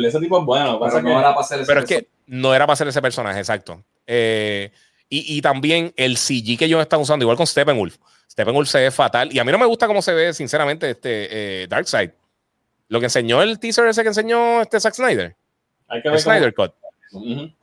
Ese 0.05 0.21
tipo 0.21 0.39
es 0.41 0.45
bueno. 0.45 0.79
Pero, 0.81 1.03
no 1.03 1.21
era 1.21 1.35
para 1.35 1.47
ser 1.47 1.65
pero 1.67 1.81
es 1.81 1.87
que 1.87 2.09
no 2.27 2.55
era 2.55 2.67
para 2.67 2.77
ser 2.77 2.89
ese 2.89 3.01
personaje, 3.01 3.39
exacto. 3.39 3.83
Eh, 4.13 4.73
y, 5.09 5.37
y, 5.37 5.41
también 5.41 5.93
el 5.97 6.17
CG 6.17 6.59
que 6.59 6.65
ellos 6.65 6.81
están 6.81 7.01
usando, 7.01 7.23
igual 7.23 7.37
con 7.37 7.47
Steppenwolf. 7.47 7.97
Steppenwolf 8.29 8.69
se 8.69 8.81
ve 8.81 8.91
fatal. 8.91 9.33
Y 9.33 9.39
a 9.39 9.45
mí 9.45 9.53
no 9.53 9.59
me 9.59 9.67
gusta 9.67 9.87
cómo 9.87 10.03
se 10.03 10.13
ve, 10.13 10.35
sinceramente, 10.35 10.91
este 10.91 11.63
eh, 11.63 11.67
Darkseid. 11.69 12.11
Lo 12.89 12.99
que 12.99 13.07
enseñó 13.07 13.41
el 13.41 13.61
teaser 13.61 13.87
ese 13.87 14.03
que 14.03 14.09
enseñó 14.09 14.63
este 14.63 14.81
Zack 14.81 14.95
Snyder. 14.95 15.37
Hay 15.89 16.03
que 16.03 16.11
ver 16.11 16.21
Snyder 16.21 16.53
Cut. 16.53 16.73
Uh 17.13 17.21
-huh. 17.21 17.55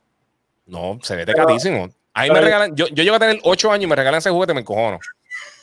No, 0.66 0.98
se 1.02 1.16
ve 1.16 1.26
decadísimo. 1.26 1.90
Ahí 2.14 2.30
me 2.30 2.40
regalan, 2.40 2.74
yo, 2.74 2.86
yo 2.88 3.04
llevo 3.04 3.16
a 3.16 3.20
tener 3.20 3.38
8 3.42 3.72
años 3.72 3.84
y 3.84 3.86
me 3.86 3.96
regalan 3.96 4.18
ese 4.18 4.30
juguete, 4.30 4.54
me 4.54 4.60
encojono. 4.60 4.98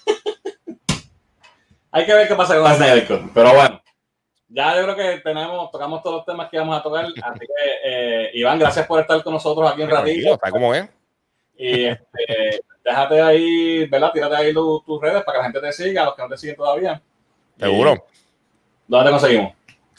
Hay 1.91 2.06
que 2.06 2.14
ver 2.14 2.28
qué 2.28 2.36
pasa 2.36 2.57
con 2.60 2.72
el 2.72 2.78
Snyder 2.78 3.07
Cut. 3.07 3.32
Pero 3.34 3.53
bueno, 3.53 3.82
ya 4.56 4.77
yo 4.77 4.84
creo 4.84 4.95
que 4.95 5.19
tenemos, 5.19 5.69
tocamos 5.69 6.02
todos 6.02 6.18
los 6.18 6.26
temas 6.26 6.49
que 6.49 6.56
íbamos 6.56 6.80
a 6.80 6.82
tocar. 6.82 7.06
Así 7.06 7.40
que, 7.40 7.80
eh, 7.84 8.32
Iván, 8.36 8.57
gracias 8.57 8.88
por 8.88 9.02
estar 9.02 9.22
con 9.22 9.34
nosotros 9.34 9.69
aquí 9.69 9.82
un 9.82 9.90
ratito. 9.90 10.34
Está 10.34 10.49
como 10.49 10.73
es. 10.73 10.88
Y 11.57 11.86
este, 11.86 12.61
déjate 12.84 13.22
ahí, 13.22 13.86
¿verdad? 13.88 14.11
Tírate 14.14 14.36
ahí 14.36 14.53
tus, 14.53 14.84
tus 14.86 15.02
redes 15.02 15.23
para 15.23 15.38
que 15.38 15.40
la 15.40 15.44
gente 15.44 15.60
te 15.60 15.73
siga, 15.73 16.06
los 16.06 16.15
que 16.15 16.22
no 16.22 16.30
te 16.30 16.38
siguen 16.38 16.56
todavía. 16.56 17.02
Seguro. 17.60 18.06
¿Dónde 18.88 19.06
te 19.06 19.11
conseguimos? 19.11 19.53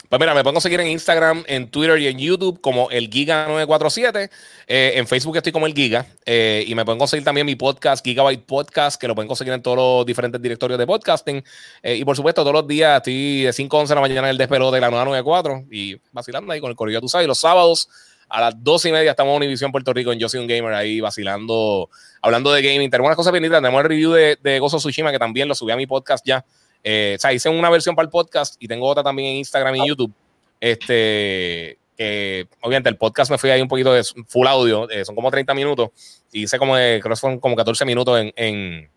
Pues 0.09 0.21
mira, 0.21 0.33
me 0.33 0.41
pueden 0.41 0.61
seguir 0.61 0.79
en 0.79 0.87
Instagram, 0.87 1.43
en 1.47 1.69
Twitter 1.69 1.99
y 1.99 2.07
en 2.07 2.17
YouTube 2.17 2.61
como 2.61 2.89
el 2.91 3.09
Giga947. 3.09 4.29
Eh, 4.65 4.93
en 4.95 5.05
Facebook 5.05 5.35
estoy 5.35 5.51
como 5.51 5.65
el 5.65 5.73
Giga. 5.73 6.05
Eh, 6.25 6.63
y 6.65 6.75
me 6.75 6.85
pueden 6.85 6.97
conseguir 6.97 7.25
también 7.25 7.45
mi 7.45 7.55
podcast, 7.55 8.05
Gigabyte 8.05 8.45
Podcast, 8.45 9.01
que 9.01 9.09
lo 9.09 9.15
pueden 9.15 9.27
conseguir 9.27 9.53
en 9.53 9.61
todos 9.61 9.75
los 9.75 10.05
diferentes 10.05 10.41
directorios 10.41 10.79
de 10.79 10.87
podcasting. 10.87 11.43
Eh, 11.83 11.95
y 11.95 12.05
por 12.05 12.15
supuesto, 12.15 12.41
todos 12.41 12.53
los 12.53 12.65
días 12.65 12.95
estoy 12.97 13.43
de 13.43 13.51
5 13.51 13.75
a 13.75 13.79
11 13.81 13.91
de 13.91 13.95
la 13.95 14.01
mañana 14.01 14.27
en 14.27 14.31
el 14.31 14.37
despelote 14.37 14.75
de 14.75 14.81
la 14.81 14.89
994 14.91 15.65
y 15.69 15.97
vacilando 16.13 16.53
ahí 16.53 16.61
con 16.61 16.69
el 16.69 16.77
correo, 16.77 17.01
tú 17.01 17.09
sabes. 17.09 17.27
los 17.27 17.39
sábados 17.39 17.89
a 18.29 18.39
las 18.39 18.63
12 18.63 18.87
y 18.87 18.91
media 18.93 19.11
estamos 19.11 19.31
en 19.31 19.37
Univision 19.37 19.73
Puerto 19.73 19.91
Rico 19.91 20.13
en 20.13 20.19
Yo 20.19 20.29
Soy 20.29 20.39
un 20.39 20.47
Gamer 20.47 20.73
ahí 20.73 21.01
vacilando, 21.01 21.89
hablando 22.21 22.53
de 22.53 22.61
gaming. 22.61 22.89
Tenemos 22.89 23.09
unas 23.09 23.17
cosas 23.17 23.33
bien. 23.33 23.43
Tenemos 23.43 23.81
el 23.81 23.89
review 23.89 24.13
de, 24.13 24.37
de 24.41 24.59
Gozo 24.59 24.77
Tsushima 24.77 25.11
que 25.11 25.19
también 25.19 25.49
lo 25.49 25.55
subí 25.55 25.73
a 25.73 25.75
mi 25.75 25.85
podcast 25.85 26.25
ya. 26.25 26.45
Eh, 26.89 27.15
o 27.17 27.19
sea, 27.19 27.33
hice 27.33 27.49
una 27.49 27.69
versión 27.69 27.97
para 27.97 28.05
el 28.05 28.09
podcast 28.09 28.55
y 28.59 28.67
tengo 28.67 28.87
otra 28.87 29.03
también 29.03 29.31
en 29.31 29.35
Instagram 29.39 29.75
y 29.75 29.89
YouTube. 29.89 30.13
Este, 30.57 31.77
que 31.97 32.47
obviamente 32.61 32.87
el 32.87 32.95
podcast 32.95 33.29
me 33.29 33.37
fui 33.37 33.49
ahí 33.49 33.61
un 33.61 33.67
poquito 33.67 33.91
de 33.91 34.05
full 34.25 34.47
audio, 34.47 34.89
eh, 34.89 35.03
son 35.03 35.13
como 35.13 35.29
30 35.29 35.53
minutos. 35.53 35.89
Y 36.31 36.43
hice 36.43 36.57
como, 36.57 36.77
de, 36.77 37.01
creo 37.01 37.13
que 37.13 37.19
fueron 37.19 37.41
como 37.41 37.57
14 37.57 37.83
minutos 37.83 38.17
en, 38.21 38.31
en 38.37 38.89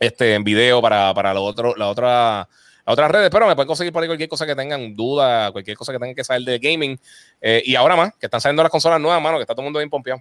este, 0.00 0.34
en 0.34 0.42
video 0.42 0.82
para, 0.82 1.14
para 1.14 1.32
lo 1.32 1.44
otro, 1.44 1.76
la 1.76 1.86
otra, 1.86 2.48
las 2.84 2.92
otras 2.92 3.08
redes, 3.12 3.30
pero 3.30 3.46
me 3.46 3.54
pueden 3.54 3.68
conseguir 3.68 3.92
por 3.92 4.02
ahí 4.02 4.08
cualquier 4.08 4.28
cosa 4.28 4.44
que 4.44 4.56
tengan 4.56 4.92
duda, 4.96 5.52
cualquier 5.52 5.76
cosa 5.76 5.92
que 5.92 6.00
tengan 6.00 6.16
que 6.16 6.24
saber 6.24 6.42
de 6.42 6.58
gaming. 6.58 6.98
Eh, 7.40 7.62
y 7.64 7.76
ahora 7.76 7.94
más, 7.94 8.16
que 8.16 8.26
están 8.26 8.40
saliendo 8.40 8.64
las 8.64 8.72
consolas 8.72 9.00
nuevas, 9.00 9.22
mano, 9.22 9.36
que 9.36 9.42
está 9.42 9.54
todo 9.54 9.62
el 9.62 9.66
mundo 9.66 9.78
bien 9.78 9.90
pompeado. 9.90 10.20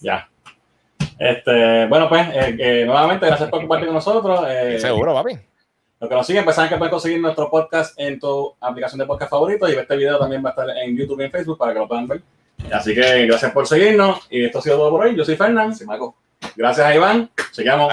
Ya. 0.00 0.28
Este, 1.18 1.86
bueno, 1.86 2.10
pues, 2.10 2.26
eh, 2.30 2.84
nuevamente, 2.84 3.24
gracias 3.24 3.48
por 3.48 3.60
compartir 3.60 3.86
con 3.86 3.94
nosotros. 3.94 4.46
Seguro, 4.78 5.14
papi. 5.14 5.38
Los 6.02 6.08
que 6.08 6.16
nos 6.16 6.26
siguen, 6.26 6.42
pues 6.42 6.56
saben 6.56 6.68
que 6.68 6.76
pueden 6.76 6.90
conseguir 6.90 7.20
nuestro 7.20 7.48
podcast 7.48 7.94
en 7.96 8.18
tu 8.18 8.52
aplicación 8.60 8.98
de 8.98 9.06
podcast 9.06 9.30
favorito 9.30 9.68
y 9.68 9.74
este 9.74 9.96
video 9.96 10.18
también 10.18 10.44
va 10.44 10.48
a 10.48 10.50
estar 10.50 10.68
en 10.68 10.96
YouTube 10.96 11.20
y 11.20 11.24
en 11.26 11.30
Facebook 11.30 11.56
para 11.56 11.72
que 11.72 11.78
lo 11.78 11.86
puedan 11.86 12.08
ver. 12.08 12.22
Así 12.72 12.92
que 12.92 13.24
gracias 13.26 13.52
por 13.52 13.68
seguirnos 13.68 14.26
y 14.28 14.44
esto 14.44 14.58
ha 14.58 14.62
sido 14.62 14.78
todo 14.78 14.90
por 14.90 15.02
hoy. 15.02 15.14
Yo 15.14 15.24
soy 15.24 15.36
Fernán. 15.36 15.76
Sí, 15.76 15.86
Marco. 15.86 16.16
Gracias 16.56 16.84
a 16.84 16.92
Iván. 16.92 17.30
Seguimos. 17.52 17.92